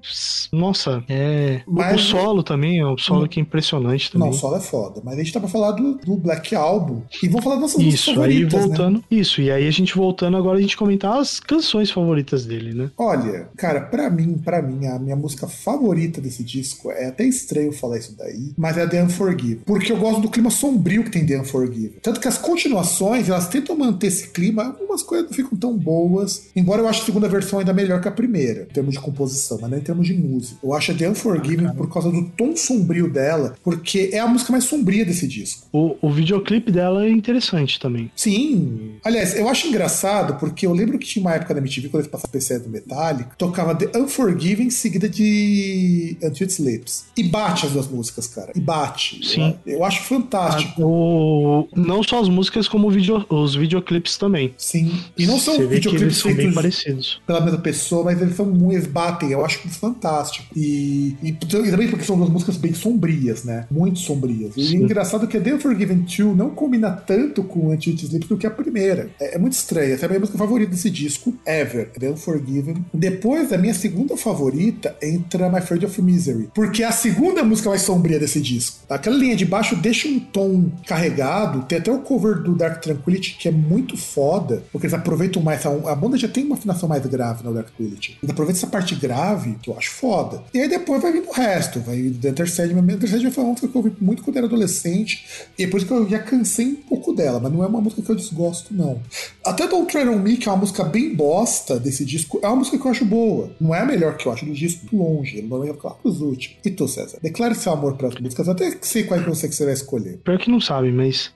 Nossa, 0.52 1.04
é. 1.10 1.62
Mas... 1.68 2.02
O 2.02 2.04
solo 2.12 2.44
também, 2.44 2.80
é 2.80 2.88
um 2.88 2.98
solo 2.98 3.28
que 3.28 3.40
é 3.40 3.44
impressionante 3.44 4.12
também. 4.12 4.30
Não, 4.30 4.36
o 4.36 4.40
solo 4.40 4.56
é 4.56 4.62
foda. 4.62 5.02
Mas 5.04 5.16
a 5.16 5.18
gente 5.18 5.34
tá 5.34 5.40
pra 5.40 5.50
falar 5.50 5.72
do, 5.72 5.96
do 5.96 6.16
Black 6.16 6.56
Album. 6.56 7.02
E 7.22 7.28
vamos 7.28 7.44
falar 7.44 7.56
das 7.56 7.74
nossas 7.74 7.82
Isso, 7.82 8.22
aí 8.22 8.44
né? 8.44 8.50
voltando. 8.50 8.98
Né? 8.98 9.04
Isso, 9.12 9.42
e 9.42 9.52
aí 9.52 9.68
a 9.68 9.72
gente 9.72 9.96
voltando 9.96 10.38
agora 10.38 10.58
a 10.58 10.62
gente 10.62 10.78
comentar 10.78 11.18
as 11.18 11.40
canções 11.40 11.92
favoritas 11.92 12.46
dele, 12.46 12.74
né? 12.74 12.90
Olha, 12.98 13.50
cara, 13.58 13.82
pra 13.82 14.10
mim, 14.10 14.38
para 14.38 14.62
mim, 14.62 14.88
a 14.88 14.98
minha 14.98 15.16
música 15.16 15.48
favorita 15.48 16.22
desse 16.22 16.44
disco 16.44 16.90
é 16.92 17.08
até 17.08 17.26
estranho 17.26 17.72
falar 17.74 17.98
isso 17.98 18.16
daí, 18.18 18.54
mas 18.58 18.78
é 18.78 18.88
The 18.88 19.04
Unforgiven. 19.04 19.64
Porque 19.66 19.92
eu 19.92 19.98
gosto 19.98 20.22
do 20.22 20.30
clima 20.30 20.50
sombrio 20.50 21.04
que 21.04 21.12
tem 21.12 21.26
The 21.26 21.42
Unforgiven. 21.42 22.00
Tanto 22.02 22.20
que 22.20 22.28
as 22.28 22.38
continuações, 22.38 23.28
elas 23.28 23.48
tentam 23.48 23.78
manter 23.78 24.08
esse 24.08 24.30
clima, 24.30 24.78
algumas 24.80 25.01
coisas 25.04 25.30
não 25.30 25.36
ficam 25.36 25.58
tão 25.58 25.78
boas. 25.78 26.50
Embora 26.56 26.82
eu 26.82 26.88
ache 26.88 27.02
a 27.02 27.06
segunda 27.06 27.28
versão 27.28 27.60
ainda 27.60 27.74
melhor 27.74 28.02
que 28.02 28.08
a 28.08 28.12
primeira, 28.12 28.64
em 28.64 28.74
termos 28.74 28.94
de 28.94 29.00
composição, 29.00 29.58
mas 29.62 29.70
não 29.70 29.78
em 29.78 29.82
termos 29.82 30.08
de 30.08 30.14
música. 30.14 30.58
Eu 30.64 30.74
acho 30.74 30.92
a 30.92 30.96
The 30.96 31.10
Unforgiven 31.10 31.68
ah, 31.68 31.74
por 31.74 31.92
causa 31.92 32.12
do 32.12 32.24
tom 32.30 32.56
sombrio 32.56 33.10
dela, 33.10 33.56
porque 33.64 34.10
é 34.12 34.20
a 34.20 34.28
música 34.28 34.52
mais 34.52 34.64
sombria 34.64 35.06
desse 35.06 35.28
disco. 35.28 35.68
O, 35.72 35.96
o 36.02 36.12
videoclipe 36.12 36.72
dela 36.72 37.06
é 37.06 37.10
interessante 37.10 37.80
também. 37.80 38.12
Sim. 38.16 38.92
Aliás, 39.04 39.36
eu 39.36 39.48
acho 39.48 39.68
engraçado 39.68 40.40
porque 40.40 40.66
eu 40.66 40.74
lembro 40.74 40.98
que 40.98 41.08
tinha 41.08 41.22
uma 41.22 41.34
época 41.34 41.54
da 41.54 41.60
MTV, 41.60 41.90
quando 41.90 42.02
eles 42.02 42.12
passavam 42.12 42.32
PC 42.32 42.60
do 42.60 42.70
Metallica, 42.70 43.32
tocava 43.38 43.76
The 43.76 43.98
Unforgiven 43.98 44.70
seguida 44.70 45.08
de 45.08 46.18
Until 46.24 46.46
It 46.46 46.54
Sleeps. 46.54 47.06
E 47.18 47.24
bate 47.24 47.66
as 47.66 47.72
duas 47.72 47.88
músicas, 47.88 48.28
cara. 48.28 48.52
E 48.56 48.60
bate. 48.60 49.26
Sim. 49.26 49.56
Eu, 49.66 49.78
eu 49.78 49.86
acho 49.86 50.02
fantástico. 50.04 50.82
Ah, 50.82 50.86
o... 50.86 51.68
Não 51.76 52.04
só 52.04 52.22
as 52.22 52.30
músicas, 52.30 52.68
como 52.68 52.90
video... 52.90 53.26
os 53.30 53.56
videoclipes 53.56 54.18
também. 54.18 54.54
Sim. 54.58 54.91
E 55.18 55.26
não 55.26 55.40
são 55.40 55.68
videoclipes 55.68 56.22
feitos 56.22 56.44
bem 56.44 56.54
parecidos. 56.54 57.22
pela 57.26 57.42
mesma 57.42 57.60
pessoa, 57.60 58.06
mas 58.06 58.22
eles 58.22 58.36
são 58.36 58.72
eles 58.72 58.88
batem. 58.88 59.32
Eu 59.32 59.46
acho 59.46 59.60
fantástico. 59.70 60.46
E, 60.56 61.16
e, 61.22 61.30
e 61.30 61.72
também 61.72 61.88
porque 61.88 62.06
são 62.06 62.18
duas 62.18 62.30
músicas 62.30 62.58
bem 62.58 62.74
sombrias, 62.74 63.44
né? 63.44 63.66
Muito 63.70 64.00
sombrias. 64.00 64.54
E 64.56 64.68
Sim. 64.68 64.78
é 64.78 64.80
engraçado 64.82 65.28
que 65.28 65.38
a 65.38 65.42
The 65.42 65.56
Unforgiven 65.56 66.00
2 66.00 66.36
não 66.36 66.50
combina 66.52 66.92
tanto 66.92 67.44
com 67.44 67.74
Sleeps 67.74 68.28
do 68.28 68.38
que 68.38 68.48
a 68.48 68.52
primeira. 68.52 69.10
É, 69.20 69.36
é 69.36 69.38
muito 69.38 69.54
estranha. 69.54 69.94
Essa 69.94 70.06
é 70.06 70.08
a 70.08 70.10
minha 70.10 70.20
música 70.20 70.38
favorita 70.38 70.72
desse 70.72 70.90
disco, 70.90 71.34
ever. 71.46 71.90
The 71.92 72.12
Unforgiven. 72.12 72.86
Depois, 72.94 73.52
a 73.52 73.58
minha 73.58 73.74
segunda 73.74 74.16
favorita 74.18 74.96
entra 75.02 75.50
My 75.50 75.62
Friend 75.62 75.86
of 75.86 76.02
Misery. 76.02 76.50
Porque 76.54 76.84
é 76.84 76.88
a 76.88 76.92
segunda 76.92 77.44
música 77.44 77.70
mais 77.70 77.82
sombria 77.82 78.20
desse 78.20 78.40
disco. 78.40 78.80
Aquela 78.90 79.16
linha 79.16 79.36
de 79.36 79.46
baixo 79.46 79.76
deixa 79.76 80.08
um 80.08 80.20
tom 80.20 80.72
carregado. 80.86 81.64
Tem 81.64 81.78
até 81.78 81.92
o 81.92 82.00
cover 82.00 82.42
do 82.42 82.56
Dark 82.56 82.82
Tranquility 82.82 83.38
que 83.40 83.48
é 83.48 83.52
muito 83.52 83.98
foda, 83.98 84.64
porque 84.72 84.88
eles 84.88 84.94
aproveitam 84.94 85.42
mais. 85.42 85.66
A, 85.66 85.96
banda 85.96 86.18
já 86.18 86.28
tem 86.28 86.46
uma 86.46 86.56
afinação 86.56 86.88
mais 86.88 87.06
grave 87.06 87.44
no 87.44 87.54
Dark 87.54 87.68
Tranquility. 87.68 88.18
Eles 88.22 88.32
aproveitam 88.32 88.60
essa 88.60 88.68
parte 88.68 88.96
grave, 88.96 89.58
que 89.62 89.70
eu 89.70 89.78
acho 89.78 89.92
foda. 89.92 90.44
E 90.54 90.60
aí 90.60 90.70
depois 90.70 91.02
vai 91.02 91.12
vir 91.12 91.24
o 91.28 91.32
resto. 91.32 91.80
Vai 91.80 92.10
The 92.22 92.30
Enter 92.30 92.50
Sandman. 92.50 92.98
The 92.98 93.08
Sandman 93.08 93.32
foi 93.32 93.44
uma 93.44 93.52
música 93.52 93.68
que 93.68 93.76
eu 93.76 93.82
ouvi 93.84 93.96
muito 94.00 94.24
quando 94.24 94.38
era 94.38 94.46
adolescente. 94.46 95.26
E 95.58 95.64
é 95.64 95.68
por 95.68 95.78
isso 95.78 95.86
que 95.86 95.94
eu 95.94 96.10
já 96.10 96.20
cansei 96.20 96.68
um 96.68 96.76
pouco 96.76 97.14
dela, 97.14 97.40
mas 97.40 97.52
não 97.52 97.64
é 97.64 97.68
uma 97.68 97.82
música 97.82 98.02
que 98.02 98.10
eu 98.10 98.16
desgosto, 98.16 98.74
não. 98.74 99.02
Até 99.46 99.68
Don't 99.68 99.92
Tread 99.92 100.10
On 100.10 100.18
Me, 100.18 100.38
que 100.38 100.48
é 100.48 100.52
uma 100.52 100.60
música 100.60 100.84
bem 100.84 101.14
bosta 101.16 101.80
desse 101.80 102.06
disco, 102.06 102.40
é 102.42 102.48
uma 102.48 102.58
música 102.58 102.78
que 102.78 102.86
eu 102.86 102.92
acho 102.92 103.06
boa. 103.06 103.52
Não 103.60 103.76
é 103.76 103.82
a 103.82 103.86
melhor 103.86 104.18
que 104.18 104.28
eu 104.28 104.32
acho 104.32 104.46
do 104.46 104.54
disco, 104.54 104.96
longe. 104.96 105.38
Ele 105.38 105.48
não 105.48 105.64
é 105.64 105.74
claro 105.74 105.98
pros 106.02 106.22
últimos. 106.22 106.58
E 106.64 106.70
tu, 106.70 106.88
César? 106.88 107.20
Declare 107.22 107.56
seu 107.56 107.74
amor 107.74 107.96
pelas 107.96 108.16
músicas, 108.16 108.48
até 108.48 108.72
que 108.72 108.88
sei 108.88 109.04
qual 109.04 109.20
é 109.20 109.24
que 109.24 109.30
você, 109.30 109.48
que 109.48 109.56
você 109.56 109.66
vai 109.66 109.74
escolher. 109.74 110.20
Pior 110.24 110.38
que 110.38 110.50
não 110.50 110.62
sabe, 110.62 110.92
mas 110.92 111.34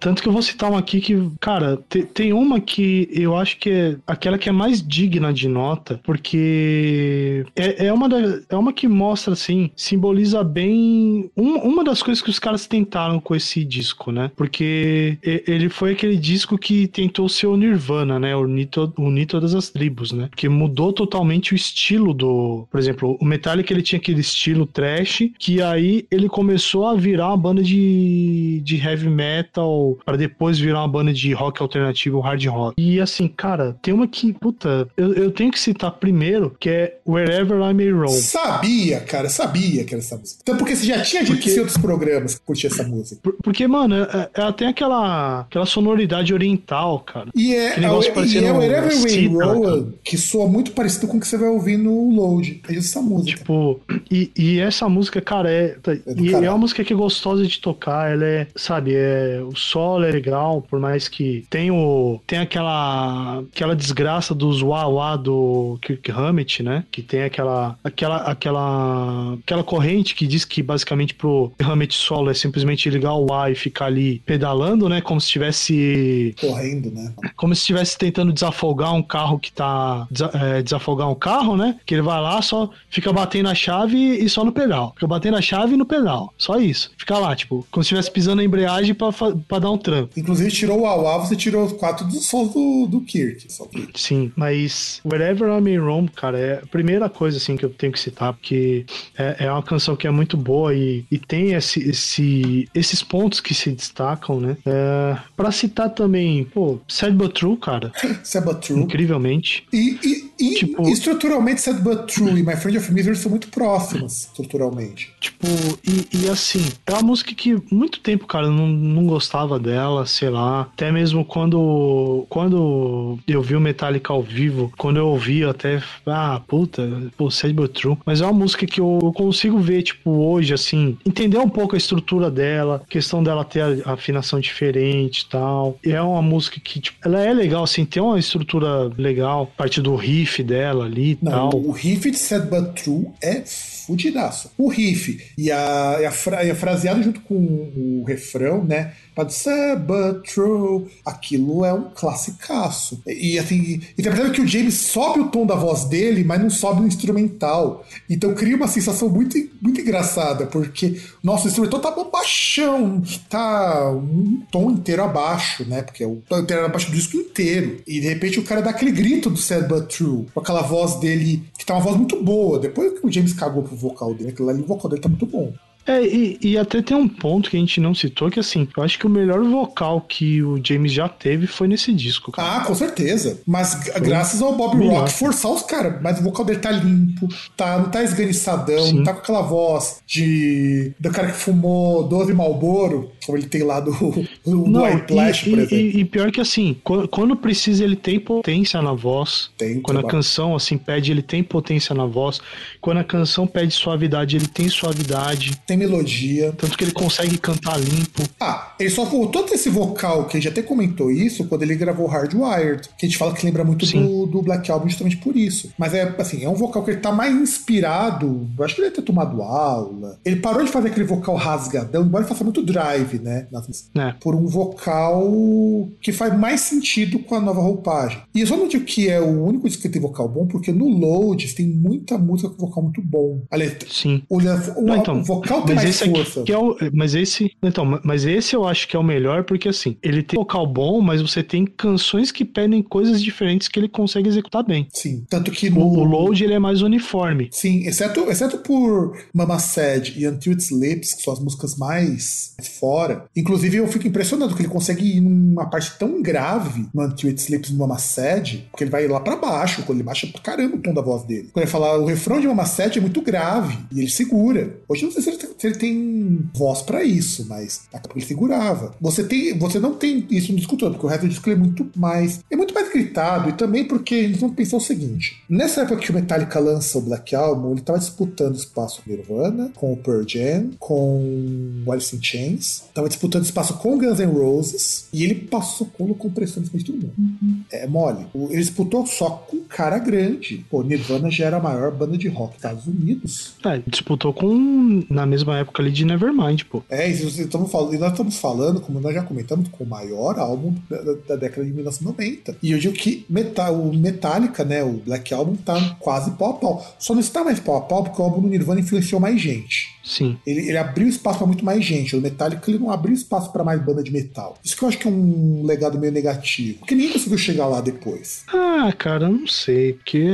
tanto 0.00 0.22
que 0.22 0.28
eu 0.28 0.32
vou 0.32 0.42
citar 0.42 0.70
uma 0.70 0.78
aqui 0.78 1.00
que, 1.00 1.30
cara, 1.40 1.78
te, 1.88 2.02
tem 2.02 2.32
uma 2.32 2.60
que 2.60 2.73
eu 3.10 3.36
acho 3.36 3.58
que 3.58 3.70
é 3.70 3.96
aquela 4.06 4.38
que 4.38 4.48
é 4.48 4.52
mais 4.52 4.86
digna 4.86 5.32
de 5.32 5.48
nota, 5.48 6.00
porque 6.02 7.44
é, 7.56 7.86
é, 7.86 7.92
uma, 7.92 8.08
da, 8.08 8.18
é 8.48 8.56
uma 8.56 8.72
que 8.72 8.88
mostra, 8.88 9.32
assim, 9.32 9.70
simboliza 9.76 10.42
bem 10.42 11.30
um, 11.36 11.56
uma 11.56 11.84
das 11.84 12.02
coisas 12.02 12.22
que 12.22 12.30
os 12.30 12.38
caras 12.38 12.66
tentaram 12.66 13.20
com 13.20 13.34
esse 13.34 13.64
disco, 13.64 14.10
né? 14.10 14.30
Porque 14.36 15.18
ele 15.22 15.68
foi 15.68 15.92
aquele 15.92 16.16
disco 16.16 16.58
que 16.58 16.86
tentou 16.86 17.28
ser 17.28 17.46
o 17.46 17.56
Nirvana, 17.56 18.18
né? 18.18 18.34
Unir, 18.36 18.68
to, 18.68 18.92
unir 18.98 19.26
todas 19.26 19.54
as 19.54 19.70
tribos, 19.70 20.12
né? 20.12 20.28
Que 20.34 20.48
mudou 20.48 20.92
totalmente 20.92 21.52
o 21.52 21.56
estilo 21.56 22.12
do. 22.14 22.66
Por 22.70 22.78
exemplo, 22.78 23.16
o 23.20 23.24
Metallica 23.24 23.72
ele 23.72 23.82
tinha 23.82 23.98
aquele 23.98 24.20
estilo 24.20 24.66
trash, 24.66 25.30
que 25.38 25.60
aí 25.60 26.06
ele 26.10 26.28
começou 26.28 26.86
a 26.86 26.94
virar 26.94 27.28
uma 27.28 27.36
banda 27.36 27.62
de, 27.62 28.60
de 28.64 28.76
heavy 28.76 29.08
metal, 29.08 29.98
para 30.04 30.16
depois 30.16 30.58
virar 30.58 30.80
uma 30.80 30.88
banda 30.88 31.12
de 31.12 31.32
rock 31.32 31.62
alternativo, 31.62 32.20
hard 32.20 32.44
rock. 32.46 32.63
E 32.76 33.00
assim, 33.00 33.28
cara, 33.28 33.76
tem 33.82 33.92
uma 33.92 34.06
que, 34.06 34.32
puta, 34.32 34.88
eu, 34.96 35.12
eu 35.14 35.30
tenho 35.30 35.50
que 35.50 35.58
citar 35.58 35.90
primeiro, 35.92 36.54
que 36.58 36.68
é 36.68 36.98
Wherever 37.06 37.58
I 37.58 37.74
May 37.74 37.90
Roam. 37.90 38.08
Sabia, 38.08 39.00
cara, 39.00 39.28
sabia 39.28 39.84
que 39.84 39.94
era 39.94 40.02
essa 40.02 40.16
música. 40.16 40.40
Então, 40.42 40.56
porque 40.56 40.76
você 40.76 40.86
já 40.86 41.02
tinha 41.02 41.22
dito 41.22 41.36
porque... 41.36 41.50
em 41.50 41.58
outros 41.58 41.78
programas 41.78 42.34
que 42.34 42.40
curtia 42.40 42.70
essa 42.70 42.82
música. 42.82 43.20
Porque, 43.42 43.66
mano, 43.66 43.96
é, 43.96 44.30
ela 44.34 44.52
tem 44.52 44.68
aquela, 44.68 45.40
aquela 45.40 45.66
sonoridade 45.66 46.32
oriental, 46.32 47.00
cara. 47.00 47.28
E 47.34 47.54
é, 47.54 47.74
é, 47.74 47.80
e 47.80 48.44
é 48.44 48.52
Wherever 48.52 49.02
We 49.02 49.26
Roll, 49.28 49.92
que 50.02 50.16
soa 50.16 50.48
muito 50.48 50.72
parecido 50.72 51.06
com 51.08 51.16
o 51.16 51.20
que 51.20 51.26
você 51.26 51.36
vai 51.36 51.48
ouvir 51.48 51.76
no 51.76 52.10
Load. 52.10 52.62
É 52.68 52.76
essa 52.76 53.00
música. 53.00 53.38
Tipo, 53.38 53.80
E, 54.10 54.30
e 54.36 54.58
essa 54.58 54.88
música, 54.88 55.20
cara, 55.20 55.50
é. 55.50 55.76
do 55.82 56.24
e 56.24 56.32
é 56.32 56.50
uma 56.50 56.58
música 56.58 56.84
que 56.84 56.92
é 56.92 56.96
gostosa 56.96 57.46
de 57.46 57.58
tocar. 57.60 58.12
Ela 58.12 58.24
é, 58.24 58.46
sabe, 58.54 58.94
é, 58.94 59.40
o 59.42 59.54
solo 59.56 60.04
é 60.04 60.10
legal, 60.10 60.62
por 60.62 60.78
mais 60.78 61.08
que 61.08 61.44
tem 61.50 61.70
o. 61.70 62.20
Tem 62.26 62.38
aquela. 62.54 63.42
aquela 63.52 63.74
desgraça 63.76 64.34
dos 64.34 64.62
wah-wah 64.62 65.16
do 65.16 65.78
Kirk 65.82 66.10
Hammett, 66.10 66.62
né? 66.62 66.84
Que 66.90 67.02
tem 67.02 67.24
aquela. 67.24 67.76
aquela. 67.82 68.16
aquela. 68.18 69.34
aquela 69.42 69.64
corrente 69.64 70.14
que 70.14 70.26
diz 70.26 70.44
que 70.44 70.62
basicamente 70.62 71.14
pro 71.14 71.52
Hammett 71.60 71.94
solo 71.94 72.30
é 72.30 72.34
simplesmente 72.34 72.88
ligar 72.88 73.14
o 73.14 73.26
wah 73.30 73.50
e 73.50 73.54
ficar 73.54 73.86
ali 73.86 74.22
pedalando, 74.24 74.88
né? 74.88 75.00
Como 75.00 75.20
se 75.20 75.26
estivesse 75.26 76.34
Correndo, 76.40 76.90
né? 76.90 77.12
como 77.36 77.54
se 77.54 77.62
estivesse 77.62 77.98
tentando 77.98 78.32
desafogar 78.32 78.94
um 78.94 79.02
carro 79.02 79.38
que 79.38 79.52
tá. 79.52 80.06
é, 80.34 80.62
desafogar 80.62 81.10
um 81.10 81.14
carro, 81.14 81.56
né? 81.56 81.76
Que 81.84 81.94
ele 81.94 82.02
vai 82.02 82.20
lá, 82.20 82.40
só 82.40 82.70
fica 82.88 83.12
batendo 83.12 83.48
a 83.48 83.54
chave 83.54 83.96
e 83.96 84.28
só 84.28 84.44
no 84.44 84.52
pedal. 84.52 84.92
Fica 84.94 85.06
batendo 85.06 85.36
a 85.36 85.42
chave 85.42 85.74
e 85.74 85.76
no 85.76 85.86
pedal. 85.86 86.32
Só 86.38 86.58
isso. 86.58 86.92
Fica 86.96 87.18
lá, 87.18 87.34
tipo, 87.34 87.66
como 87.70 87.82
se 87.82 87.88
estivesse 87.88 88.10
pisando 88.10 88.36
na 88.36 88.44
embreagem 88.44 88.94
pra 88.94 89.58
dar 89.58 89.70
um 89.70 89.78
trampo. 89.78 90.10
Inclusive, 90.16 90.50
tirou 90.50 90.80
o 90.80 90.86
Awa, 90.86 91.18
você 91.18 91.36
tirou 91.36 91.64
os 91.64 91.72
quatro 91.72 92.06
dos 92.06 92.28
sons 92.44 92.52
do, 92.54 92.86
do 92.86 93.00
Kirk. 93.00 93.50
Só 93.52 93.66
que 93.66 93.88
Sim, 93.94 94.32
mas 94.36 95.00
Wherever 95.04 95.48
I'm 95.48 95.68
in 95.72 95.78
Rome, 95.78 96.08
cara, 96.08 96.38
é 96.38 96.54
a 96.62 96.66
primeira 96.66 97.08
coisa 97.08 97.36
assim 97.38 97.56
que 97.56 97.64
eu 97.64 97.70
tenho 97.70 97.92
que 97.92 98.00
citar, 98.00 98.32
porque 98.32 98.84
é, 99.16 99.44
é 99.46 99.52
uma 99.52 99.62
canção 99.62 99.96
que 99.96 100.06
é 100.06 100.10
muito 100.10 100.36
boa 100.36 100.74
e, 100.74 101.04
e 101.10 101.18
tem 101.18 101.52
esse, 101.52 101.80
esse- 101.88 102.68
esses 102.74 103.02
pontos 103.02 103.40
que 103.40 103.54
se 103.54 103.70
destacam, 103.70 104.40
né? 104.40 104.56
É, 104.66 105.16
pra 105.36 105.50
citar 105.52 105.90
também, 105.90 106.44
pô, 106.44 106.78
Sad 106.88 107.14
But 107.16 107.32
True, 107.34 107.56
cara, 107.56 107.92
Sabbath 108.22 108.66
True. 108.66 108.80
incrivelmente. 108.80 109.64
E, 109.72 109.98
e, 110.02 110.33
e 110.38 110.54
Tipo- 110.54 110.88
estruturalmente, 110.88 111.60
Sad 111.60 111.80
But 111.80 112.06
True 112.12 112.30
e 112.38 112.42
My 112.42 112.56
Friend 112.56 112.78
of 112.78 112.92
Misery 112.92 113.16
são 113.16 113.30
muito 113.30 113.48
próximas, 113.48 114.24
estruturalmente. 114.26 115.12
Tipo, 115.20 115.46
e, 115.86 116.24
e 116.24 116.28
assim, 116.28 116.64
é 116.86 116.92
uma 116.92 117.02
música 117.02 117.34
que 117.34 117.56
muito 117.70 118.00
tempo, 118.00 118.26
cara, 118.26 118.46
eu 118.46 118.52
não, 118.52 118.66
não 118.66 119.06
gostava 119.06 119.58
dela, 119.58 120.06
sei 120.06 120.30
lá. 120.30 120.62
Até 120.62 120.90
mesmo 120.90 121.24
quando, 121.24 122.26
quando 122.28 123.18
eu 123.26 123.42
vi 123.42 123.54
o 123.56 123.60
Metallica 123.60 124.12
ao 124.12 124.22
vivo, 124.22 124.72
quando 124.76 124.96
eu 124.96 125.08
ouvi, 125.08 125.40
eu 125.40 125.50
até, 125.50 125.82
ah, 126.06 126.40
puta, 126.46 127.10
pô, 127.16 127.30
Sad 127.30 127.52
But 127.54 127.72
True. 127.72 127.96
Mas 128.04 128.20
é 128.20 128.24
uma 128.24 128.32
música 128.32 128.66
que 128.66 128.80
eu, 128.80 128.98
eu 129.02 129.12
consigo 129.12 129.58
ver, 129.58 129.82
tipo, 129.82 130.10
hoje, 130.10 130.52
assim, 130.54 130.96
entender 131.06 131.38
um 131.38 131.48
pouco 131.48 131.74
a 131.74 131.78
estrutura 131.78 132.30
dela, 132.30 132.82
questão 132.88 133.22
dela 133.22 133.44
ter 133.44 133.60
a, 133.60 133.90
a 133.90 133.92
afinação 133.94 134.40
diferente 134.40 135.20
e 135.20 135.28
tal. 135.28 135.78
E 135.84 135.92
é 135.92 136.02
uma 136.02 136.22
música 136.22 136.58
que, 136.60 136.80
tipo, 136.80 136.98
ela 137.04 137.20
é 137.20 137.32
legal, 137.32 137.62
assim, 137.64 137.84
tem 137.84 138.02
uma 138.02 138.18
estrutura 138.18 138.90
legal, 138.96 139.50
parte 139.56 139.80
do 139.80 139.94
riff 139.94 140.23
dela 140.42 140.84
ali 140.84 141.12
e 141.12 141.18
Não, 141.22 141.50
tal. 141.50 141.60
o 141.60 141.70
riff 141.70 142.10
de 142.10 142.18
Sad 142.18 142.48
But 142.48 142.82
True 142.82 143.06
é 143.22 143.42
fudidaço. 143.86 144.50
O 144.56 144.68
riff 144.68 145.32
e 145.36 145.50
a, 145.50 145.98
e 146.00 146.04
a, 146.06 146.10
fra, 146.10 146.44
e 146.44 146.50
a 146.50 146.54
fraseada 146.54 147.02
junto 147.02 147.20
com 147.20 147.34
o 147.36 148.04
refrão, 148.06 148.64
né? 148.64 148.92
Pode 149.14 149.34
ser 149.34 149.76
but 149.76 150.22
true. 150.32 150.86
Aquilo 151.04 151.64
é 151.64 151.72
um 151.72 151.90
classicaço. 151.94 153.00
E, 153.06 153.38
assim, 153.38 153.80
e 153.96 154.02
percebe 154.02 154.30
que 154.30 154.40
o 154.40 154.46
James 154.46 154.74
sobe 154.74 155.20
o 155.20 155.28
tom 155.28 155.46
da 155.46 155.54
voz 155.54 155.84
dele, 155.84 156.24
mas 156.24 156.40
não 156.40 156.50
sobe 156.50 156.80
no 156.80 156.86
instrumental. 156.86 157.84
Então 158.08 158.34
cria 158.34 158.56
uma 158.56 158.68
sensação 158.68 159.08
muito, 159.08 159.36
muito 159.60 159.80
engraçada, 159.80 160.46
porque 160.46 161.00
nosso 161.22 161.48
instrumental 161.48 161.80
tá 161.80 161.90
baixão, 162.24 163.02
tá 163.28 163.90
um 163.90 164.42
tom 164.50 164.70
inteiro 164.70 165.02
abaixo, 165.02 165.68
né? 165.68 165.82
Porque 165.82 166.02
é 166.02 166.06
o 166.06 166.22
tom 166.28 166.38
inteiro 166.40 166.64
abaixo 166.64 166.90
do 166.90 166.96
disco 166.96 167.16
inteiro. 167.16 167.82
E 167.86 168.00
de 168.00 168.08
repente 168.08 168.38
o 168.38 168.44
cara 168.44 168.62
dá 168.62 168.70
aquele 168.70 168.92
grito 168.92 169.28
do 169.28 169.36
Sad 169.36 169.68
But 169.68 169.88
True, 169.88 170.26
com 170.32 170.40
aquela 170.40 170.62
voz 170.62 170.94
dele, 170.96 171.42
que 171.58 171.66
tá 171.66 171.74
uma 171.74 171.82
voz 171.82 171.96
muito 171.96 172.22
boa. 172.22 172.58
Depois 172.58 172.98
que 172.98 173.06
o 173.06 173.12
James 173.12 173.32
cagou 173.32 173.62
pro 173.62 173.76
vocal 173.76 174.14
dele, 174.14 174.30
aquilo 174.30 174.48
ali, 174.48 174.62
o 174.62 174.66
vocal 174.66 174.90
dele 174.90 175.02
tá 175.02 175.08
muito 175.08 175.26
bom. 175.26 175.52
É, 175.86 176.02
e, 176.02 176.38
e 176.40 176.58
até 176.58 176.80
tem 176.80 176.96
um 176.96 177.06
ponto 177.08 177.50
que 177.50 177.56
a 177.56 177.60
gente 177.60 177.80
não 177.80 177.94
citou, 177.94 178.30
que 178.30 178.40
assim, 178.40 178.66
eu 178.76 178.82
acho 178.82 178.98
que 178.98 179.06
o 179.06 179.10
melhor 179.10 179.42
vocal 179.44 180.00
que 180.00 180.42
o 180.42 180.58
James 180.64 180.92
já 180.92 181.08
teve 181.08 181.46
foi 181.46 181.68
nesse 181.68 181.92
disco, 181.92 182.32
cara. 182.32 182.56
Ah, 182.56 182.60
com 182.64 182.74
certeza. 182.74 183.40
Mas 183.46 183.72
g- 183.84 184.00
graças 184.00 184.40
ao 184.40 184.54
Bob 184.56 184.76
melhor. 184.76 185.00
Rock 185.00 185.12
forçar 185.12 185.50
os 185.52 185.62
caras. 185.62 186.00
Mas 186.02 186.18
o 186.20 186.22
vocal 186.22 186.44
dele 186.44 186.58
tá 186.60 186.70
limpo, 186.70 187.28
tá, 187.56 187.78
não 187.78 187.90
tá 187.90 188.02
esganiçadão, 188.02 188.92
não 188.92 189.02
tá 189.04 189.12
com 189.12 189.18
aquela 189.20 189.42
voz 189.42 190.00
de 190.06 190.92
do 190.98 191.10
cara 191.10 191.28
que 191.28 191.36
fumou 191.36 192.06
12 192.08 192.32
Malboro, 192.32 193.10
como 193.26 193.36
ele 193.38 193.46
tem 193.46 193.62
lá 193.62 193.80
do, 193.80 193.90
do 194.44 194.66
Não, 194.66 194.84
White 194.84 195.12
Flash, 195.12 195.42
por 195.42 195.58
exemplo. 195.58 195.76
e- 195.76 196.00
e 196.00 196.04
pior 196.04 196.30
que 196.30 196.40
assim, 196.40 196.76
qu- 196.82 197.06
quando 197.08 197.36
precisa 197.36 197.84
ele 197.84 197.96
tem 197.96 198.18
potência 198.18 198.80
na 198.80 198.92
voz. 198.94 199.50
Tem, 199.58 199.80
quando 199.80 200.00
a 200.00 200.04
canção 200.04 200.54
assim 200.56 200.78
pede, 200.78 201.10
ele 201.10 201.22
tem 201.22 201.42
potência 201.42 201.94
na 201.94 202.06
voz. 202.06 202.40
Quando 202.80 202.98
a 202.98 203.04
canção 203.04 203.46
pede 203.46 203.72
suavidade, 203.74 204.36
ele 204.36 204.46
tem 204.46 204.68
suavidade. 204.68 205.56
Tem 205.66 205.73
melodia. 205.76 206.52
Tanto 206.56 206.76
que 206.76 206.84
ele 206.84 206.92
consegue 206.92 207.38
cantar 207.38 207.78
limpo. 207.78 208.22
Ah, 208.40 208.74
ele 208.78 208.90
só 208.90 209.04
voltou 209.04 209.44
esse 209.54 209.68
vocal, 209.68 210.24
que 210.26 210.36
a 210.36 210.40
gente 210.40 210.50
até 210.50 210.62
comentou 210.62 211.10
isso, 211.10 211.44
quando 211.46 211.62
ele 211.62 211.74
gravou 211.76 212.06
Hardwired, 212.06 212.88
que 212.98 213.06
a 213.06 213.08
gente 213.08 213.16
fala 213.18 213.32
que 213.34 213.44
lembra 213.46 213.62
muito 213.64 213.86
do, 213.86 214.26
do 214.26 214.42
Black 214.42 214.70
Album 214.70 214.88
justamente 214.88 215.16
por 215.18 215.36
isso. 215.36 215.70
Mas 215.78 215.94
é 215.94 216.12
assim, 216.18 216.44
é 216.44 216.48
um 216.48 216.54
vocal 216.54 216.82
que 216.84 216.90
ele 216.90 217.00
tá 217.00 217.12
mais 217.12 217.34
inspirado, 217.34 218.48
eu 218.58 218.64
acho 218.64 218.74
que 218.74 218.80
ele 218.80 218.90
deve 218.90 219.00
ter 219.00 219.06
tomado 219.06 219.42
aula. 219.42 220.18
Ele 220.24 220.36
parou 220.36 220.64
de 220.64 220.70
fazer 220.70 220.88
aquele 220.88 221.06
vocal 221.06 221.34
rasgadão, 221.36 222.02
embora 222.04 222.22
ele 222.24 222.28
faça 222.28 222.44
muito 222.44 222.62
drive, 222.62 223.18
né? 223.20 223.46
né? 223.94 224.16
por 224.20 224.34
um 224.34 224.46
vocal 224.46 225.88
que 226.00 226.12
faz 226.12 226.36
mais 226.38 226.60
sentido 226.60 227.18
com 227.20 227.34
a 227.34 227.40
nova 227.40 227.60
roupagem. 227.60 228.18
E 228.34 228.40
eu 228.40 228.46
só 228.46 228.56
não 228.56 228.68
digo 228.68 228.84
que 228.84 229.08
é 229.08 229.20
o 229.20 229.44
único 229.44 229.66
disco 229.68 229.82
que 229.82 229.88
tem 229.88 230.00
vocal 230.02 230.28
bom, 230.28 230.46
porque 230.46 230.72
no 230.72 230.88
Loads 230.88 231.54
tem 231.54 231.66
muita 231.66 232.18
música 232.18 232.48
com 232.50 232.66
vocal 232.66 232.82
muito 232.84 233.02
bom. 233.02 233.42
Aliás, 233.50 233.76
Sim. 233.90 234.22
o, 234.28 234.38
o- 234.38 234.82
Não, 234.82 234.96
então, 234.96 235.20
o 235.20 235.24
vocal 235.24 235.63
tem 235.66 235.74
mas 235.74 235.84
mais 235.84 235.94
esse 235.94 236.04
aqui 236.04 236.14
força. 236.14 236.42
que 236.42 236.52
é 236.52 236.58
o, 236.58 236.76
mas 236.92 237.14
esse, 237.14 237.50
então, 237.62 238.00
mas 238.04 238.24
esse 238.24 238.54
eu 238.54 238.66
acho 238.66 238.86
que 238.88 238.96
é 238.96 238.98
o 238.98 239.02
melhor 239.02 239.44
porque 239.44 239.68
assim, 239.68 239.96
ele 240.02 240.22
tem 240.22 240.38
vocal 240.38 240.66
bom, 240.66 241.00
mas 241.00 241.20
você 241.22 241.42
tem 241.42 241.64
canções 241.66 242.30
que 242.32 242.44
pedem 242.44 242.82
coisas 242.82 243.22
diferentes 243.22 243.68
que 243.68 243.78
ele 243.78 243.88
consegue 243.88 244.28
executar 244.28 244.62
bem. 244.64 244.86
Sim, 244.92 245.24
tanto 245.28 245.50
que 245.50 245.68
O, 245.68 245.72
no 245.74 245.86
o 245.86 246.04
Load 246.04 246.42
ele 246.44 246.54
é 246.54 246.58
mais 246.58 246.82
uniforme. 246.82 247.48
Sim, 247.52 247.86
exceto, 247.86 248.20
exceto 248.30 248.58
por 248.58 249.16
Mama 249.32 249.58
Sad 249.58 250.14
e 250.16 250.26
Until 250.28 250.52
It 250.52 250.62
Sleeps, 250.62 251.14
que 251.14 251.22
são 251.22 251.32
as 251.32 251.40
músicas 251.40 251.76
mais 251.76 252.54
fora. 252.80 253.24
Inclusive, 253.36 253.76
eu 253.78 253.86
fico 253.88 254.06
impressionado 254.06 254.54
que 254.54 254.62
ele 254.62 254.68
consegue 254.68 255.04
ir 255.16 255.20
numa 255.20 255.66
parte 255.68 255.92
tão 255.98 256.22
grave 256.22 256.86
no 256.94 257.02
Until 257.04 257.28
It 257.30 257.40
Sleeps 257.40 257.70
no 257.70 257.78
Mama 257.78 257.98
Sad, 257.98 258.66
porque 258.70 258.84
ele 258.84 258.90
vai 258.90 259.06
lá 259.08 259.20
pra 259.20 259.36
baixo, 259.36 259.82
quando 259.84 259.98
ele 259.98 260.06
baixa 260.06 260.26
pra 260.26 260.40
caramba 260.40 260.76
o 260.76 260.80
tom 260.80 260.92
da 260.94 261.02
voz 261.02 261.22
dele. 261.24 261.48
Quando 261.52 261.64
ele 261.64 261.70
fala, 261.70 261.98
o 261.98 262.06
refrão 262.06 262.40
de 262.40 262.46
Mama 262.46 262.64
Sad 262.66 262.98
é 262.98 263.00
muito 263.00 263.20
grave, 263.22 263.78
e 263.92 264.00
ele 264.00 264.10
segura. 264.10 264.76
Hoje 264.88 265.02
eu 265.02 265.06
não 265.06 265.12
sei 265.12 265.22
se 265.22 265.30
ele, 265.30 265.38
tem- 265.38 265.50
se 265.58 265.66
ele 265.66 265.76
tem 265.76 266.40
voz 266.54 266.82
pra 266.82 267.02
isso, 267.04 267.46
mas 267.48 267.82
ele 268.14 268.24
segurava. 268.24 268.94
Você, 269.00 269.24
tem, 269.24 269.56
você 269.58 269.78
não 269.78 269.94
tem 269.94 270.26
isso 270.30 270.50
no 270.52 270.58
disco 270.58 270.76
todo, 270.76 270.92
porque 270.92 271.06
o 271.06 271.08
resto 271.08 271.22
do 271.22 271.28
disco 271.28 271.48
é 271.50 271.54
muito 271.56 271.86
mais. 271.96 272.40
É 272.50 272.56
muito 272.56 272.74
mais 272.74 272.90
gritado, 272.92 273.48
e 273.48 273.52
também 273.52 273.84
porque 273.84 274.14
eles 274.14 274.38
vão 274.40 274.50
pensar 274.50 274.76
o 274.76 274.80
seguinte: 274.80 275.42
nessa 275.48 275.82
época 275.82 276.00
que 276.00 276.10
o 276.10 276.14
Metallica 276.14 276.58
lança 276.58 276.98
o 276.98 277.00
Black 277.02 277.34
Album, 277.34 277.72
ele 277.72 277.80
tava 277.80 277.98
disputando 277.98 278.54
espaço 278.56 279.02
com 279.02 279.10
Nirvana, 279.10 279.70
com 279.74 279.92
o 279.92 279.96
Pearl 279.96 280.22
Jam, 280.26 280.70
com 280.78 281.82
o 281.86 281.92
Alice 281.92 282.14
in 282.16 282.22
Chains, 282.22 282.84
tava 282.94 283.08
disputando 283.08 283.44
espaço 283.44 283.74
com 283.74 283.98
Guns 283.98 284.18
N' 284.18 284.26
Roses, 284.26 285.06
e 285.12 285.24
ele 285.24 285.34
passou 285.34 285.86
colo 285.86 286.14
com 286.14 286.30
pressão 286.30 286.62
em 286.62 286.66
cima 286.66 286.78
de 286.78 286.84
todo 286.84 286.96
mundo. 286.98 287.64
É 287.70 287.86
mole. 287.86 288.26
O- 288.34 288.48
Ele 288.50 288.60
disputou 288.60 289.06
só 289.06 289.30
com 289.48 289.58
cara 289.68 289.98
grande. 289.98 290.64
Pô, 290.70 290.82
Nirvana 290.82 291.30
já 291.30 291.46
era 291.46 291.56
a 291.56 291.60
maior 291.60 291.90
banda 291.92 292.16
de 292.16 292.28
rock 292.28 292.50
dos 292.50 292.56
Estados 292.56 292.86
Unidos. 292.86 293.54
É, 293.64 293.80
disputou 293.86 294.32
com 294.32 295.04
na 295.10 295.26
mesma 295.26 295.43
época 295.52 295.82
ali 295.82 295.90
de 295.90 296.04
Nevermind, 296.04 296.62
pô. 296.64 296.82
É, 296.88 297.08
e 297.10 297.22
nós 297.22 297.38
estamos 297.38 297.70
falando, 297.70 297.98
nós 297.98 298.10
estamos 298.12 298.36
falando, 298.38 298.80
como 298.80 299.00
nós 299.00 299.14
já 299.14 299.22
comentamos, 299.22 299.68
com 299.68 299.84
o 299.84 299.86
maior 299.86 300.38
álbum 300.38 300.74
da, 300.88 301.00
da- 301.02 301.14
da 301.28 301.36
década 301.36 301.64
de 301.66 301.72
1990. 301.72 302.56
E 302.62 302.72
eu 302.72 302.78
digo 302.78 302.94
que 302.94 303.24
Meta- 303.28 303.70
o 303.70 303.92
Metallica, 303.94 304.64
né, 304.64 304.82
o 304.82 304.94
Black 305.04 305.32
Album, 305.34 305.56
tá 305.56 305.96
quase 306.00 306.30
pau 306.32 306.50
a 306.50 306.54
pau. 306.54 306.94
Só 306.98 307.12
não 307.14 307.20
está 307.20 307.44
mais 307.44 307.60
pau 307.60 307.76
a 307.76 307.80
pau 307.82 308.04
porque 308.04 308.20
o 308.20 308.24
álbum 308.24 308.40
do 308.42 308.48
Nirvana 308.48 308.80
influenciou 308.80 309.20
mais 309.20 309.40
gente. 309.40 309.92
Sim. 310.04 310.36
Ele, 310.46 310.68
ele 310.68 310.76
abriu 310.76 311.08
espaço 311.08 311.38
para 311.38 311.46
muito 311.46 311.64
mais 311.64 311.82
gente. 311.84 312.14
O 312.14 312.20
Metallica 312.20 312.70
ele 312.70 312.78
não 312.78 312.90
abriu 312.90 313.14
espaço 313.14 313.50
para 313.50 313.64
mais 313.64 313.80
banda 313.82 314.02
de 314.02 314.12
metal. 314.12 314.54
Isso 314.62 314.76
que 314.76 314.82
eu 314.82 314.88
acho 314.88 314.98
que 314.98 315.08
é 315.08 315.10
um 315.10 315.62
legado 315.64 315.98
meio 315.98 316.12
negativo. 316.12 316.80
Porque 316.80 316.94
ninguém 316.94 317.12
conseguiu 317.12 317.38
chegar 317.38 317.66
lá 317.66 317.80
depois. 317.80 318.44
Ah, 318.52 318.92
cara, 318.98 319.24
eu 319.26 319.30
não 319.32 319.46
sei, 319.46 319.94
porque 319.94 320.26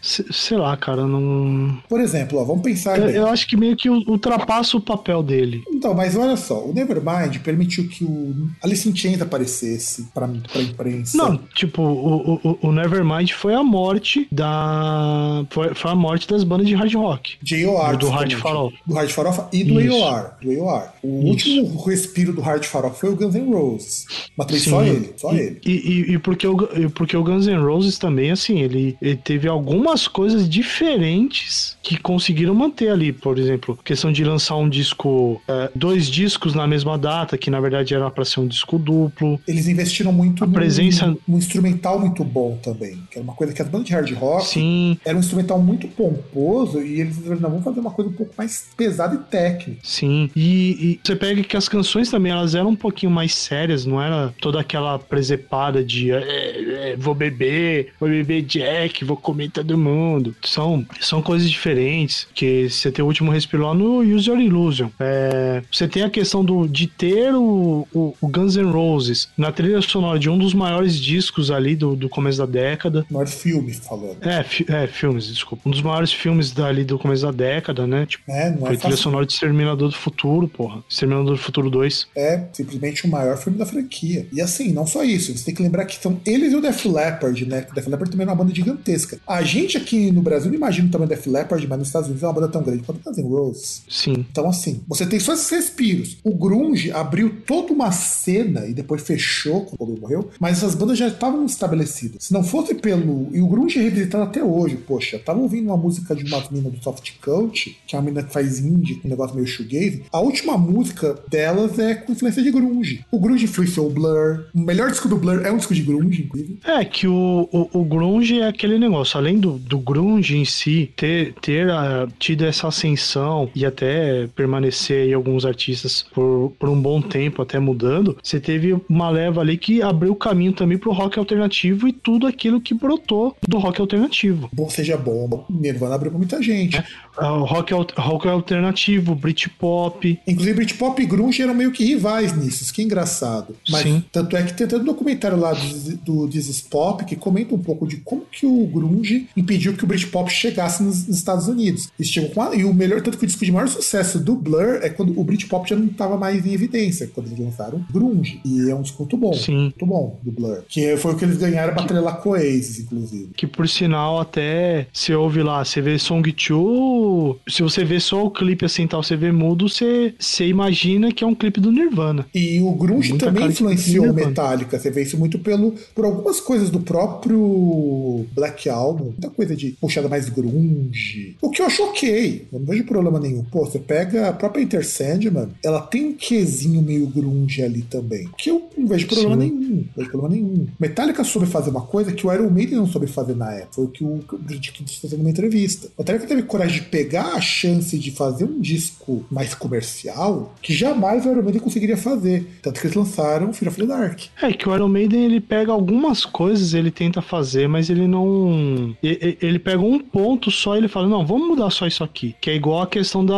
se- 0.00 0.24
sei 0.32 0.56
lá, 0.56 0.74
cara, 0.76 1.06
não 1.06 1.78
Por 1.88 2.00
exemplo, 2.00 2.38
ó, 2.38 2.44
vamos 2.44 2.62
pensar 2.62 2.98
eu, 2.98 3.10
eu 3.10 3.26
acho 3.28 3.46
que 3.46 3.56
meio 3.56 3.76
que 3.76 3.88
ultrapassa 4.18 4.76
o 4.76 4.80
papel 4.80 5.22
dele. 5.22 5.62
Então, 5.70 5.94
mas 5.94 6.16
olha 6.16 6.36
só, 6.36 6.64
o 6.64 6.72
Nevermind 6.74 7.38
permitiu 7.38 7.88
que 7.88 8.04
o 8.04 8.48
Alice 8.62 8.88
in 8.88 8.94
Chains 8.94 9.22
aparecesse 9.22 10.08
pra, 10.12 10.28
pra 10.28 10.60
imprensa. 10.60 11.16
Não, 11.16 11.38
tipo, 11.54 11.82
o, 11.82 12.34
o, 12.42 12.58
o 12.68 12.72
Nevermind 12.72 13.30
foi 13.30 13.54
a 13.54 13.62
morte 13.62 14.26
da. 14.30 15.44
Foi, 15.50 15.74
foi 15.74 15.90
a 15.90 15.94
morte 15.94 16.28
das 16.28 16.44
bandas 16.44 16.66
de 16.66 16.74
hard 16.74 16.94
rock. 16.94 17.36
JOR. 17.42 17.96
Do 17.96 18.08
Hard 18.08 18.28
principalmente. 18.28 18.36
Farofa. 18.36 18.76
Do 18.86 18.94
Hard 18.94 19.10
Farofa 19.10 19.48
e 19.52 19.64
do 19.64 19.80
Isso. 19.80 20.04
AOR. 20.04 20.30
Do 20.42 20.50
AOR. 20.50 20.88
O 21.02 21.18
Isso. 21.18 21.26
último 21.28 21.84
respiro 21.84 22.32
do 22.32 22.40
Hard 22.40 22.64
Farofa 22.64 22.94
foi 22.96 23.10
o 23.10 23.16
Guns 23.16 23.34
N' 23.34 23.52
Roses. 23.52 24.06
Sim. 24.48 24.58
só 24.58 24.82
ele. 24.82 25.12
Só 25.16 25.32
e, 25.32 25.38
ele. 25.38 25.60
E, 25.64 25.70
e, 25.70 26.14
e 26.14 26.18
porque, 26.18 26.46
o, 26.46 26.68
e 26.76 26.88
porque 26.88 27.16
o 27.16 27.22
Guns 27.22 27.46
N' 27.46 27.58
Roses 27.58 27.98
também, 27.98 28.30
assim, 28.30 28.60
ele, 28.60 28.96
ele 29.00 29.16
teve 29.16 29.48
algumas 29.48 30.08
coisas 30.08 30.48
diferentes 30.48 31.76
que 31.82 31.98
conseguiram 31.98 32.54
manter 32.54 32.90
ali, 32.90 33.12
por 33.12 33.38
exemplo, 33.38 33.78
questão 33.84 34.07
de 34.12 34.24
lançar 34.24 34.56
um 34.56 34.68
disco, 34.68 35.40
é, 35.48 35.70
dois 35.74 36.08
discos 36.08 36.54
na 36.54 36.66
mesma 36.66 36.98
data, 36.98 37.36
que 37.36 37.50
na 37.50 37.60
verdade 37.60 37.94
era 37.94 38.10
para 38.10 38.24
ser 38.24 38.40
um 38.40 38.46
disco 38.46 38.78
duplo. 38.78 39.40
Eles 39.46 39.68
investiram 39.68 40.12
muito 40.12 40.44
a 40.44 40.46
num, 40.46 40.52
presença... 40.52 41.16
num 41.26 41.38
instrumental 41.38 41.98
muito 41.98 42.24
bom 42.24 42.58
também, 42.62 42.98
que 43.10 43.18
era 43.18 43.22
uma 43.22 43.34
coisa 43.34 43.52
que 43.52 43.62
as 43.62 43.68
bandas 43.68 43.86
de 43.86 43.92
hard 43.94 44.12
rock 44.14 44.46
Sim. 44.46 44.98
era 45.04 45.16
um 45.16 45.20
instrumental 45.20 45.60
muito 45.60 45.88
pomposo 45.88 46.82
e 46.82 47.00
eles 47.00 47.18
não 47.40 47.50
vão 47.50 47.62
fazer 47.62 47.80
uma 47.80 47.90
coisa 47.90 48.10
um 48.10 48.14
pouco 48.14 48.32
mais 48.36 48.68
pesada 48.76 49.14
e 49.14 49.18
técnica. 49.18 49.80
Sim, 49.82 50.30
e, 50.34 50.40
e, 50.40 51.00
você 51.02 51.16
pega 51.16 51.42
que 51.42 51.56
as 51.56 51.68
canções 51.68 52.10
também 52.10 52.32
elas 52.32 52.54
eram 52.54 52.70
um 52.70 52.76
pouquinho 52.76 53.10
mais 53.10 53.34
sérias, 53.34 53.84
não 53.84 54.00
era 54.00 54.34
toda 54.40 54.60
aquela 54.60 54.98
presepada 54.98 55.84
de 55.84 56.10
é, 56.12 56.92
é, 56.92 56.96
vou 56.96 57.14
beber, 57.14 57.92
vou 57.98 58.08
beber 58.08 58.42
Jack, 58.42 59.04
vou 59.04 59.16
comer 59.16 59.50
todo 59.50 59.76
mundo. 59.76 60.34
São, 60.42 60.86
são 61.00 61.22
coisas 61.22 61.48
diferentes, 61.50 62.26
que 62.34 62.68
você 62.68 62.90
tem 62.90 63.04
o 63.04 63.08
último 63.08 63.30
respiro 63.30 63.64
lá 63.64 63.74
no 63.74 63.84
Use 63.96 64.28
Your 64.28 64.40
Illusion. 64.40 64.88
É, 64.98 65.62
você 65.70 65.88
tem 65.88 66.02
a 66.02 66.10
questão 66.10 66.44
do, 66.44 66.66
de 66.66 66.86
ter 66.86 67.34
o, 67.34 67.86
o, 67.92 68.14
o, 68.20 68.28
Guns 68.28 68.56
N' 68.56 68.70
Roses 68.70 69.28
na 69.36 69.52
trilha 69.52 69.80
sonora 69.80 70.18
de 70.18 70.28
um 70.28 70.38
dos 70.38 70.54
maiores 70.54 70.98
discos 70.98 71.50
ali 71.50 71.74
do, 71.74 71.96
do 71.96 72.08
começo 72.08 72.38
da 72.38 72.46
década. 72.46 73.06
Maior 73.10 73.26
filme, 73.26 73.72
falando. 73.72 74.16
É, 74.22 74.42
fi, 74.42 74.66
é, 74.68 74.86
filmes, 74.86 75.26
desculpa. 75.26 75.68
Um 75.68 75.72
dos 75.72 75.82
maiores 75.82 76.12
filmes 76.12 76.52
dali 76.52 76.84
do 76.84 76.98
começo 76.98 77.22
da 77.22 77.32
década, 77.32 77.86
né? 77.86 78.06
Tipo, 78.06 78.30
é, 78.30 78.50
não 78.50 78.58
foi 78.58 78.74
é 78.74 78.78
trilha 78.78 78.96
sonora 78.96 79.26
de 79.26 79.32
Exterminador 79.32 79.88
do 79.88 79.96
Futuro, 79.96 80.48
porra. 80.48 80.82
Exterminador 80.88 81.36
do 81.36 81.38
Futuro 81.38 81.70
2. 81.70 82.08
É, 82.14 82.44
simplesmente 82.52 83.06
o 83.06 83.08
maior 83.08 83.36
filme 83.36 83.58
da 83.58 83.66
franquia. 83.66 84.26
E 84.32 84.40
assim, 84.40 84.72
não 84.72 84.86
só 84.86 85.02
isso, 85.04 85.36
você 85.36 85.44
tem 85.44 85.54
que 85.54 85.62
lembrar 85.62 85.84
que 85.84 85.96
são 85.96 86.20
eles 86.26 86.52
e 86.52 86.56
o 86.56 86.60
Def 86.60 86.84
Leppard, 86.84 87.46
né? 87.46 87.66
O 87.70 87.74
Def 87.74 87.86
Leppard 87.86 88.10
também 88.10 88.26
é 88.26 88.30
uma 88.30 88.36
banda 88.36 88.54
gigantesca. 88.54 89.18
A 89.26 89.42
gente 89.42 89.76
aqui 89.76 90.10
no 90.10 90.22
Brasil 90.22 90.50
não 90.50 90.56
imagina 90.56 90.88
também 90.90 91.06
o 91.06 91.08
Def 91.08 91.26
Leppard, 91.26 91.66
mas 91.66 91.78
nos 91.78 91.88
Estados 91.88 92.08
Unidos 92.08 92.22
é 92.22 92.26
uma 92.26 92.32
banda 92.32 92.48
tão 92.48 92.62
grande 92.62 92.82
quanto 92.82 93.00
Guns 93.02 93.18
N' 93.18 93.28
Roses. 93.28 93.77
Sim. 93.88 94.26
Então, 94.30 94.48
assim, 94.48 94.80
você 94.86 95.06
tem 95.06 95.20
só 95.20 95.34
esses 95.34 95.50
respiros. 95.50 96.18
O 96.24 96.34
Grunge 96.34 96.90
abriu 96.90 97.34
toda 97.46 97.72
uma 97.72 97.92
cena 97.92 98.66
e 98.66 98.74
depois 98.74 99.02
fechou 99.02 99.64
quando 99.64 99.80
o 99.80 99.86
Bob 99.86 100.00
morreu, 100.00 100.30
mas 100.38 100.58
essas 100.58 100.74
bandas 100.74 100.98
já 100.98 101.08
estavam 101.08 101.44
estabelecidas. 101.44 102.24
Se 102.24 102.32
não 102.32 102.42
fosse 102.42 102.74
pelo. 102.74 103.28
E 103.32 103.40
o 103.40 103.46
Grunge 103.46 103.78
é 103.78 103.82
revisitado 103.82 104.24
até 104.24 104.42
hoje, 104.42 104.76
poxa. 104.76 105.16
Eu 105.16 105.24
tava 105.24 105.40
ouvindo 105.40 105.66
uma 105.66 105.76
música 105.76 106.14
de 106.14 106.24
uma 106.24 106.42
menina 106.50 106.70
do 106.70 106.82
Soft 106.82 107.12
Cult, 107.22 107.76
que 107.86 107.94
é 107.94 107.98
uma 107.98 108.04
menina 108.04 108.22
que 108.22 108.32
faz 108.32 108.58
indie, 108.58 108.96
com 108.96 109.08
um 109.08 109.10
negócio 109.10 109.34
meio 109.34 109.46
shoegaze. 109.46 110.04
A 110.12 110.20
última 110.20 110.56
música 110.56 111.18
delas 111.28 111.78
é 111.78 111.94
com 111.94 112.12
influência 112.12 112.42
de 112.42 112.50
Grunge. 112.50 113.04
O 113.10 113.18
Grunge 113.18 113.44
influenciou 113.44 113.86
o 113.86 113.90
Blur. 113.90 114.46
O 114.54 114.60
melhor 114.60 114.90
disco 114.90 115.08
do 115.08 115.16
Blur 115.16 115.44
é 115.44 115.52
um 115.52 115.56
disco 115.56 115.74
de 115.74 115.82
Grunge, 115.82 116.22
inclusive. 116.22 116.58
É, 116.64 116.84
que 116.84 117.06
o, 117.06 117.48
o, 117.52 117.80
o 117.80 117.84
Grunge 117.84 118.40
é 118.40 118.48
aquele 118.48 118.78
negócio. 118.78 119.18
Além 119.18 119.38
do, 119.38 119.58
do 119.58 119.78
Grunge 119.78 120.36
em 120.36 120.44
si 120.44 120.90
ter, 120.96 121.34
ter 121.40 121.68
uh, 121.68 122.10
tido 122.18 122.44
essa 122.44 122.68
ascensão 122.68 123.50
e 123.54 123.64
até 123.68 124.28
permanecer 124.34 125.04
aí 125.04 125.14
alguns 125.14 125.44
artistas 125.44 126.04
por, 126.12 126.52
por 126.58 126.68
um 126.68 126.80
bom 126.80 127.00
tempo, 127.00 127.42
até 127.42 127.58
mudando, 127.58 128.16
você 128.22 128.40
teve 128.40 128.76
uma 128.88 129.10
leva 129.10 129.40
ali 129.40 129.56
que 129.56 129.82
abriu 129.82 130.12
o 130.12 130.16
caminho 130.16 130.52
também 130.52 130.78
pro 130.78 130.92
rock 130.92 131.18
alternativo 131.18 131.88
e 131.88 131.92
tudo 131.92 132.26
aquilo 132.26 132.60
que 132.60 132.74
brotou 132.74 133.36
do 133.46 133.58
rock 133.58 133.80
alternativo. 133.80 134.48
Bom 134.52 134.68
seja 134.68 134.96
bom, 134.96 135.44
Nirvana 135.48 135.94
abriu 135.94 136.10
pra 136.10 136.18
muita 136.18 136.42
gente. 136.42 136.76
É, 136.76 137.24
uh, 137.24 137.44
rock, 137.44 137.72
rock 137.96 138.28
alternativo, 138.28 139.14
Britpop. 139.14 140.18
Inclusive, 140.26 140.56
Britpop 140.56 141.02
e 141.02 141.06
Grunge 141.06 141.42
eram 141.42 141.54
meio 141.54 141.72
que 141.72 141.84
rivais 141.84 142.36
nisso, 142.36 142.62
isso 142.62 142.72
que 142.72 142.82
é 142.82 142.84
engraçado. 142.84 143.56
Mas 143.68 143.82
Sim. 143.82 144.04
tanto 144.12 144.36
é 144.36 144.42
que 144.42 144.54
tem 144.54 144.66
até 144.66 144.76
um 144.76 144.84
documentário 144.84 145.38
lá 145.38 145.52
do, 145.52 146.26
do 146.26 146.28
This 146.28 146.60
Pop 146.60 147.04
que 147.04 147.16
comenta 147.16 147.54
um 147.54 147.58
pouco 147.58 147.86
de 147.86 147.96
como 147.98 148.24
que 148.30 148.46
o 148.46 148.66
Grunge 148.66 149.28
impediu 149.36 149.74
que 149.74 149.84
o 149.84 149.86
Britpop 149.86 150.30
chegasse 150.30 150.82
nos, 150.82 151.06
nos 151.06 151.16
Estados 151.16 151.48
Unidos. 151.48 151.90
Eles 151.98 152.10
chegam 152.10 152.30
com 152.30 152.42
a, 152.42 152.54
e 152.54 152.64
o 152.64 152.72
melhor, 152.72 153.00
tanto 153.02 153.18
que 153.18 153.24
o 153.24 153.26
disco 153.26 153.44
de 153.44 153.52
maior 153.58 153.68
sucesso 153.68 154.18
do 154.18 154.36
Blur 154.36 154.78
é 154.82 154.88
quando 154.88 155.18
o 155.18 155.24
Britpop 155.24 155.68
já 155.68 155.76
não 155.76 155.86
estava 155.86 156.16
mais 156.16 156.46
em 156.46 156.52
evidência, 156.52 157.10
quando 157.12 157.26
eles 157.26 157.38
lançaram 157.38 157.84
Grunge. 157.92 158.40
E 158.44 158.70
é 158.70 158.74
um 158.74 158.82
disco 158.82 159.02
muito 159.02 159.16
bom. 159.16 159.32
Sim. 159.32 159.58
Muito 159.58 159.86
bom 159.86 160.18
do 160.22 160.32
Blur. 160.32 160.62
Que 160.68 160.96
foi 160.96 161.12
o 161.12 161.16
que 161.16 161.24
eles 161.24 161.36
ganharam 161.36 161.74
pra 161.74 161.84
trilha 161.84 162.12
com 162.12 162.30
Oasis, 162.30 162.80
inclusive. 162.80 163.30
Que 163.36 163.46
por 163.46 163.68
sinal, 163.68 164.20
até 164.20 164.86
você 164.92 165.14
ouve 165.14 165.42
lá, 165.42 165.64
você 165.64 165.80
vê 165.80 165.98
Song 165.98 166.22
2, 166.30 167.36
se 167.48 167.62
você 167.62 167.84
vê 167.84 168.00
só 168.00 168.24
o 168.24 168.30
clipe 168.30 168.64
assim 168.64 168.86
tal, 168.86 169.02
você 169.02 169.16
vê 169.16 169.32
mudo, 169.32 169.68
você, 169.68 170.14
você 170.18 170.46
imagina 170.46 171.12
que 171.12 171.24
é 171.24 171.26
um 171.26 171.34
clipe 171.34 171.60
do 171.60 171.72
Nirvana. 171.72 172.26
E 172.34 172.60
o 172.60 172.72
Grunge 172.72 173.10
Muita 173.10 173.26
também 173.26 173.48
influenciou 173.48 174.10
o 174.10 174.14
Metallica. 174.14 174.78
Você 174.78 174.90
vê 174.90 175.02
isso 175.02 175.18
muito 175.18 175.38
pelo, 175.38 175.74
por 175.94 176.04
algumas 176.04 176.40
coisas 176.40 176.70
do 176.70 176.80
próprio 176.80 178.26
Black 178.32 178.68
Album. 178.68 179.04
Muita 179.06 179.30
coisa 179.30 179.56
de 179.56 179.70
puxada 179.72 180.08
mais 180.08 180.28
grunge. 180.28 181.36
O 181.40 181.50
que 181.50 181.62
eu 181.62 181.66
acho 181.66 181.82
ok. 181.84 182.46
Eu 182.52 182.60
não 182.60 182.66
vejo 182.66 182.84
problema 182.84 183.18
nenhum. 183.18 183.44
Pô, 183.50 183.64
você 183.64 183.78
pega 183.78 184.28
a 184.28 184.32
própria 184.32 184.62
Enter 184.62 184.86
Sandman, 184.86 185.48
ela 185.62 185.80
tem 185.80 186.06
um 186.06 186.12
quesinho 186.12 186.82
meio 186.82 187.06
grunge 187.06 187.62
ali 187.62 187.82
também. 187.82 188.28
Que 188.36 188.50
eu 188.50 188.68
não 188.76 188.86
vejo 188.86 189.06
problema 189.06 189.34
Sim. 189.34 189.40
nenhum. 189.40 189.76
Não 189.76 189.84
vejo 189.96 190.10
problema 190.10 190.34
nenhum. 190.34 190.66
Metallica 190.78 191.24
soube 191.24 191.46
fazer 191.46 191.70
uma 191.70 191.82
coisa 191.82 192.12
que 192.12 192.26
o 192.26 192.32
Iron 192.32 192.50
Maiden 192.50 192.78
não 192.78 192.86
soube 192.86 193.06
fazer 193.06 193.34
na 193.34 193.52
época. 193.52 193.72
Foi 193.72 193.84
o 193.84 193.88
que 193.88 194.04
o 194.04 194.20
Brad 194.32 194.66
disse 194.80 195.00
fazendo 195.00 195.20
uma 195.20 195.30
entrevista. 195.30 195.88
Metallica 195.98 196.26
teve 196.26 196.42
coragem 196.42 196.82
de 196.82 196.88
pegar 196.88 197.34
a 197.34 197.40
chance 197.40 197.98
de 197.98 198.10
fazer 198.10 198.44
um 198.44 198.60
disco 198.60 199.24
mais 199.30 199.54
comercial 199.54 200.54
que 200.62 200.72
jamais 200.72 201.24
o 201.24 201.30
Iron 201.30 201.42
Maiden 201.42 201.60
conseguiria 201.60 201.96
fazer. 201.96 202.46
Tanto 202.62 202.80
que 202.80 202.86
eles 202.86 202.96
lançaram 202.96 203.52
Fear 203.52 203.70
of 203.70 203.80
the 203.80 203.86
Dark. 203.86 204.20
É 204.42 204.52
que 204.52 204.68
o 204.68 204.74
Iron 204.74 204.88
Maiden 204.88 205.24
ele 205.24 205.40
pega 205.40 205.72
algumas 205.72 206.24
coisas, 206.24 206.74
ele 206.74 206.90
tenta 206.90 207.22
fazer, 207.22 207.68
mas 207.68 207.90
ele 207.90 208.06
não. 208.06 208.96
Ele 209.02 209.58
pega 209.58 209.80
um 209.80 209.98
ponto 209.98 210.50
só 210.50 210.74
e 210.74 210.78
ele 210.78 210.88
fala: 210.88 211.08
não, 211.08 211.26
vamos 211.26 211.48
mudar 211.48 211.70
só 211.70 211.86
isso 211.86 212.04
aqui. 212.04 212.34
Que 212.40 212.50
é 212.50 212.54
igual 212.54 212.82
a 212.82 212.86
questão 212.86 213.24
da, 213.24 213.37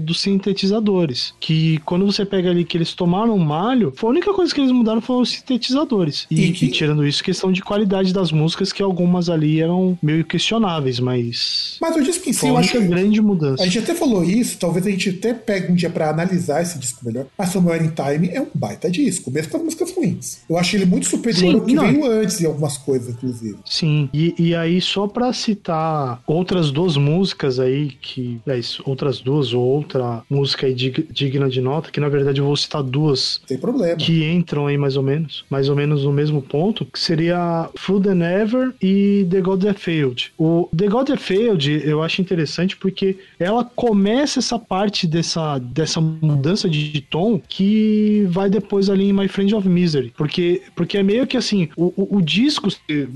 dos 0.00 0.20
sintetizadores. 0.20 1.34
Que 1.40 1.78
quando 1.84 2.06
você 2.06 2.24
pega 2.24 2.50
ali 2.50 2.64
que 2.64 2.76
eles 2.76 2.94
tomaram 2.94 3.36
malho, 3.38 3.92
foi 3.96 4.08
a 4.08 4.12
única 4.12 4.32
coisa 4.32 4.54
que 4.54 4.60
eles 4.60 4.72
mudaram 4.72 5.00
foram 5.00 5.20
os 5.22 5.30
sintetizadores. 5.30 6.26
E, 6.30 6.46
e, 6.46 6.52
que... 6.52 6.66
e 6.66 6.70
tirando 6.70 7.06
isso, 7.06 7.22
questão 7.22 7.52
de 7.52 7.62
qualidade 7.62 8.12
das 8.12 8.32
músicas, 8.32 8.72
que 8.72 8.82
algumas 8.82 9.28
ali 9.28 9.60
eram 9.60 9.98
meio 10.02 10.24
questionáveis, 10.24 11.00
mas. 11.00 11.76
Mas 11.80 11.96
eu 11.96 12.02
disse 12.02 12.20
que 12.20 12.32
sim, 12.32 12.48
eu 12.48 12.56
acho 12.56 12.72
que 12.72 12.80
grande 12.80 13.20
mudança. 13.20 13.62
A 13.62 13.66
gente 13.66 13.78
até 13.78 13.94
falou 13.94 14.24
isso, 14.24 14.58
talvez 14.58 14.86
a 14.86 14.90
gente 14.90 15.10
até 15.10 15.34
pegue 15.34 15.72
um 15.72 15.74
dia 15.74 15.90
para 15.90 16.10
analisar 16.10 16.62
esse 16.62 16.78
disco 16.78 17.04
melhor. 17.04 17.26
Mas 17.36 17.50
Somewhere 17.50 17.84
in 17.84 17.90
Time 17.90 18.28
é 18.28 18.40
um 18.40 18.48
baita 18.54 18.90
disco, 18.90 19.30
mesmo 19.30 19.50
com 19.50 19.56
as 19.58 19.62
músicas 19.64 19.92
ruins. 19.92 20.38
Eu 20.48 20.56
acho 20.56 20.76
ele 20.76 20.86
muito 20.86 21.06
superior 21.06 21.40
sim, 21.40 21.54
ao 21.54 21.60
que 21.60 21.74
não. 21.74 21.84
veio 21.84 22.04
antes 22.06 22.40
em 22.40 22.46
algumas 22.46 22.76
coisas, 22.76 23.10
inclusive. 23.10 23.58
Sim, 23.64 24.08
e, 24.12 24.34
e 24.38 24.54
aí 24.54 24.80
só 24.80 25.06
para 25.06 25.32
citar 25.32 26.22
outras 26.26 26.70
duas 26.70 26.96
músicas 26.96 27.58
aí, 27.58 27.90
que. 28.00 28.40
É 28.46 28.54
outras 28.84 29.20
duas, 29.20 29.33
ou 29.52 29.64
outra 29.64 30.22
música 30.30 30.66
aí 30.66 30.74
digna 30.74 31.48
de 31.48 31.60
nota, 31.60 31.90
que 31.90 32.00
na 32.00 32.08
verdade 32.08 32.40
eu 32.40 32.46
vou 32.46 32.56
citar 32.56 32.82
duas. 32.82 33.40
Sem 33.46 33.58
problema. 33.58 33.96
Que 33.96 34.24
entram 34.24 34.66
aí 34.66 34.76
mais 34.76 34.96
ou 34.96 35.02
menos, 35.02 35.44
mais 35.50 35.68
ou 35.68 35.76
menos 35.76 36.04
no 36.04 36.12
mesmo 36.12 36.40
ponto, 36.42 36.84
que 36.84 36.98
seria 36.98 37.68
Through 37.74 38.02
the 38.02 38.14
Never 38.14 38.74
e 38.80 39.26
The 39.30 39.40
God 39.40 39.62
That 39.64 39.80
Failed. 39.80 40.32
O 40.38 40.68
The 40.76 40.88
God 40.88 41.08
That 41.08 41.22
Failed 41.22 41.82
eu 41.84 42.02
acho 42.02 42.20
interessante 42.20 42.76
porque 42.76 43.18
ela 43.38 43.64
começa 43.64 44.38
essa 44.38 44.58
parte 44.58 45.06
dessa, 45.06 45.58
dessa 45.58 46.00
mudança 46.00 46.68
de 46.68 47.00
tom 47.00 47.40
que 47.48 48.26
vai 48.30 48.48
depois 48.48 48.88
ali 48.88 49.08
em 49.08 49.12
My 49.12 49.28
Friend 49.28 49.54
of 49.54 49.68
Misery. 49.68 50.12
Porque, 50.16 50.62
porque 50.74 50.98
é 50.98 51.02
meio 51.02 51.26
que 51.26 51.36
assim, 51.36 51.68
o, 51.76 51.92
o, 51.96 52.18
o 52.18 52.22
disco, 52.22 52.68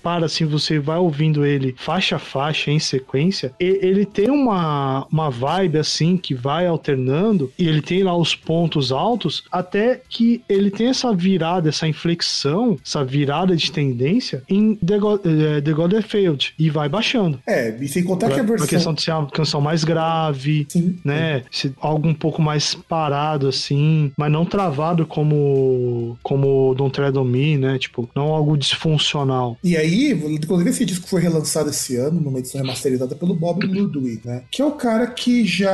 para 0.02 0.26
assim, 0.26 0.44
você 0.44 0.78
vai 0.78 0.98
ouvindo 0.98 1.44
ele 1.44 1.74
faixa 1.76 2.16
a 2.16 2.18
faixa 2.18 2.70
em 2.70 2.78
sequência, 2.78 3.52
ele 3.58 4.04
tem 4.04 4.30
uma, 4.30 5.06
uma 5.10 5.30
vibe 5.30 5.78
assim 5.78 6.07
que 6.16 6.34
vai 6.34 6.66
alternando 6.66 7.52
e 7.58 7.68
ele 7.68 7.82
tem 7.82 8.02
lá 8.02 8.16
os 8.16 8.34
pontos 8.34 8.92
altos 8.92 9.44
até 9.50 10.00
que 10.08 10.42
ele 10.48 10.70
tem 10.70 10.88
essa 10.88 11.12
virada, 11.14 11.68
essa 11.68 11.86
inflexão, 11.86 12.78
essa 12.84 13.04
virada 13.04 13.56
de 13.56 13.70
tendência 13.70 14.42
em 14.48 14.74
The 14.76 14.98
God, 14.98 15.20
uh, 15.20 15.62
The 15.62 15.72
God 15.72 15.94
Failed 16.02 16.54
e 16.58 16.70
vai 16.70 16.88
baixando. 16.88 17.40
É, 17.46 17.76
e 17.80 17.88
sem 17.88 18.04
contar 18.04 18.26
pra, 18.26 18.36
que 18.36 18.40
a 18.40 18.44
versão... 18.44 18.66
A 18.66 18.68
questão 18.68 18.94
de 18.94 19.02
ser 19.02 19.12
uma 19.12 19.30
canção 19.30 19.60
mais 19.60 19.84
grave, 19.84 20.66
sim, 20.68 20.98
né? 21.04 21.42
Sim. 21.50 21.74
Algo 21.80 22.08
um 22.08 22.14
pouco 22.14 22.40
mais 22.40 22.74
parado, 22.74 23.48
assim, 23.48 24.12
mas 24.16 24.30
não 24.30 24.44
travado 24.44 25.06
como 25.06 26.16
como 26.22 26.74
Don't 26.74 26.92
Tread 26.92 27.16
on 27.18 27.24
Me, 27.24 27.56
né? 27.56 27.78
Tipo, 27.78 28.08
não 28.14 28.34
algo 28.34 28.56
disfuncional. 28.56 29.56
E 29.62 29.76
aí, 29.76 30.12
inclusive 30.12 30.70
esse 30.70 30.84
disco 30.84 31.08
foi 31.08 31.20
relançado 31.20 31.70
esse 31.70 31.96
ano, 31.96 32.20
numa 32.20 32.38
edição 32.38 32.60
remasterizada 32.60 33.14
pelo 33.14 33.34
Bob 33.34 33.66
Ludwig, 33.66 34.20
né? 34.24 34.42
Que 34.50 34.62
é 34.62 34.64
o 34.64 34.72
cara 34.72 35.06
que 35.06 35.46
já 35.46 35.70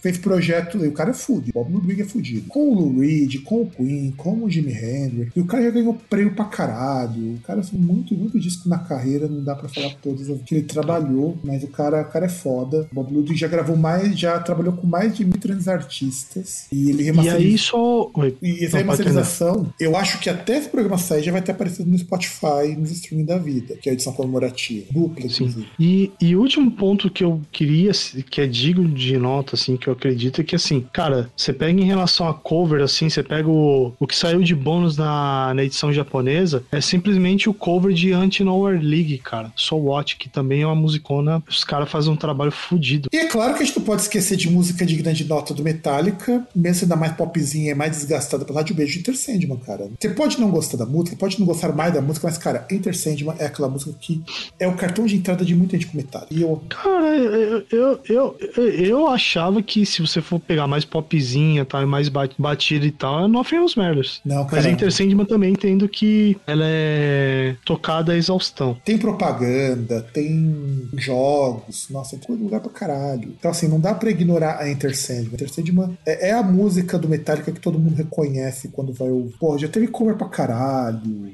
fez 0.00 0.18
projeto, 0.18 0.78
o 0.78 0.92
cara 0.92 1.10
é 1.10 1.14
fudido, 1.14 1.52
Bob 1.54 1.72
Ludwig 1.72 2.02
é 2.02 2.04
fudido. 2.04 2.48
Com 2.48 2.70
o 2.70 2.74
Lou 2.74 3.00
Reed, 3.00 3.42
com 3.42 3.62
o 3.62 3.66
Queen, 3.70 4.12
com 4.16 4.44
o 4.44 4.50
Jimi 4.50 4.72
Hendrix, 4.72 5.32
e 5.34 5.40
o 5.40 5.44
cara 5.44 5.64
já 5.64 5.70
ganhou 5.70 5.94
prêmio 6.08 6.34
pra 6.34 6.44
caralho. 6.44 7.34
O 7.34 7.38
cara, 7.40 7.60
assim, 7.60 7.76
muito, 7.76 8.14
muito 8.14 8.38
disco 8.38 8.68
na 8.68 8.78
carreira, 8.78 9.28
não 9.28 9.42
dá 9.42 9.54
pra 9.54 9.68
falar 9.68 9.94
todas 10.02 10.28
as 10.28 10.40
que 10.42 10.56
ele 10.56 10.64
trabalhou, 10.64 11.38
mas 11.42 11.62
o 11.62 11.68
cara, 11.68 12.02
o 12.02 12.04
cara 12.04 12.26
é 12.26 12.28
foda. 12.28 12.88
Bob 12.92 13.12
Ludwig 13.12 13.38
já 13.38 13.48
gravou 13.48 13.76
mais, 13.76 14.18
já 14.18 14.38
trabalhou 14.38 14.74
com 14.74 14.86
mais 14.86 15.16
de 15.16 15.24
1.300 15.24 15.68
artistas. 15.68 16.66
E 16.70 16.90
ele 16.90 17.02
remasterizou. 17.02 17.40
E 17.40 17.52
aí 17.52 17.58
só. 17.58 18.10
E 18.42 18.64
essa 18.64 18.78
remasterização, 18.78 19.72
eu 19.80 19.96
acho 19.96 20.20
que 20.20 20.28
até 20.28 20.58
esse 20.58 20.68
programa 20.68 20.98
sair 20.98 21.22
já 21.22 21.32
vai 21.32 21.42
ter 21.42 21.52
aparecido 21.52 21.88
no 21.88 21.98
Spotify, 21.98 22.76
nos 22.76 22.90
streaming 22.90 23.24
da 23.24 23.38
vida, 23.38 23.76
que 23.76 23.88
é 23.88 23.92
a 23.92 23.94
edição 23.94 24.12
comemorativa. 24.12 24.86
Dupla, 24.90 25.28
Sim. 25.28 25.64
E, 25.78 26.12
e 26.20 26.36
o 26.36 26.40
último 26.40 26.70
ponto 26.70 27.10
que 27.10 27.24
eu 27.24 27.40
queria, 27.50 27.92
que 28.30 28.40
é 28.40 28.46
digno 28.46 28.88
de 28.88 29.18
nota, 29.34 29.54
assim, 29.56 29.76
que 29.76 29.88
eu 29.88 29.92
acredito, 29.92 30.40
é 30.40 30.44
que, 30.44 30.56
assim, 30.56 30.86
cara, 30.92 31.30
você 31.36 31.52
pega 31.52 31.80
em 31.80 31.84
relação 31.84 32.28
a 32.28 32.34
cover, 32.34 32.82
assim, 32.82 33.08
você 33.08 33.22
pega 33.22 33.48
o, 33.48 33.92
o 33.98 34.06
que 34.06 34.16
saiu 34.16 34.40
de 34.42 34.54
bônus 34.54 34.96
na, 34.96 35.52
na 35.54 35.64
edição 35.64 35.92
japonesa, 35.92 36.62
é 36.70 36.80
simplesmente 36.80 37.48
o 37.48 37.54
cover 37.54 37.92
de 37.92 38.12
Anti-Nowhere 38.12 38.84
League, 38.84 39.18
cara. 39.18 39.52
So 39.56 39.76
What, 39.76 40.16
que 40.16 40.28
também 40.28 40.62
é 40.62 40.66
uma 40.66 40.74
musicona, 40.74 41.42
os 41.48 41.64
caras 41.64 41.90
fazem 41.90 42.12
um 42.12 42.16
trabalho 42.16 42.52
fodido. 42.52 43.08
E 43.12 43.16
é 43.16 43.26
claro 43.26 43.54
que 43.54 43.62
a 43.62 43.66
gente 43.66 43.78
não 43.78 43.84
pode 43.84 44.02
esquecer 44.02 44.36
de 44.36 44.48
música 44.48 44.86
de 44.86 44.96
grande 44.96 45.24
nota 45.24 45.52
do 45.52 45.62
Metallica, 45.62 46.46
mesmo 46.54 46.80
sendo 46.80 46.96
mais 46.96 47.12
popzinha 47.12 47.72
e 47.72 47.74
mais 47.74 47.92
desgastada 47.92 48.44
pela 48.44 48.60
Rádio 48.60 48.74
Beijo 48.74 48.94
de 48.94 49.00
Enter 49.00 49.16
Sandman, 49.16 49.58
cara. 49.58 49.90
Você 49.98 50.08
pode 50.10 50.40
não 50.40 50.50
gostar 50.50 50.76
da 50.76 50.86
música, 50.86 51.16
pode 51.16 51.38
não 51.38 51.46
gostar 51.46 51.72
mais 51.72 51.92
da 51.92 52.00
música, 52.00 52.26
mas, 52.26 52.38
cara, 52.38 52.66
Enter 52.70 52.96
Sandman 52.96 53.34
é 53.38 53.46
aquela 53.46 53.68
música 53.68 53.92
que 54.00 54.22
é 54.58 54.66
o 54.66 54.74
cartão 54.74 55.06
de 55.06 55.16
entrada 55.16 55.44
de 55.44 55.54
muita 55.54 55.76
gente 55.76 55.88
com 55.88 55.96
Metallica. 55.96 56.34
E 56.34 56.42
eu... 56.42 56.62
Cara, 56.68 57.16
eu, 57.16 57.64
eu, 57.70 58.00
eu, 58.08 58.36
eu, 58.56 59.08
achava 59.24 59.62
que 59.62 59.86
se 59.86 60.02
você 60.02 60.20
for 60.20 60.38
pegar 60.38 60.66
mais 60.66 60.84
popzinha, 60.84 61.64
tá, 61.64 61.84
mais 61.86 62.08
batida 62.08 62.86
e 62.86 62.90
tal, 62.90 63.24
é 63.24 63.28
Nothing 63.28 63.56
Else 63.56 63.78
Matters. 63.78 64.20
Não, 64.24 64.44
cara. 64.44 64.62
Mas 64.62 64.66
Enter 64.66 64.92
Sandman 64.92 65.24
também 65.24 65.52
entendo 65.52 65.88
que 65.88 66.36
ela 66.46 66.64
é 66.66 67.56
tocada 67.64 68.12
à 68.12 68.16
exaustão. 68.16 68.76
Tem 68.84 68.98
propaganda, 68.98 70.02
tem 70.12 70.88
jogos, 70.96 71.88
nossa, 71.90 72.16
tem 72.18 72.36
lugar 72.36 72.60
pra 72.60 72.70
caralho. 72.70 73.34
Então, 73.38 73.50
assim, 73.50 73.66
não 73.66 73.80
dá 73.80 73.94
pra 73.94 74.10
ignorar 74.10 74.58
a 74.60 74.70
Enter 74.70 74.96
Sandman. 74.96 75.32
Enter 75.32 75.50
Sandman 75.50 75.98
é, 76.04 76.28
é 76.28 76.32
a 76.32 76.42
música 76.42 76.98
do 76.98 77.08
Metallica 77.08 77.50
que 77.50 77.60
todo 77.60 77.78
mundo 77.78 77.96
reconhece 77.96 78.68
quando 78.68 78.92
vai 78.92 79.08
ouvir. 79.08 79.34
Pô, 79.38 79.56
já 79.56 79.68
teve 79.68 79.88
cover 79.88 80.16
pra 80.16 80.28
caralho, 80.28 81.32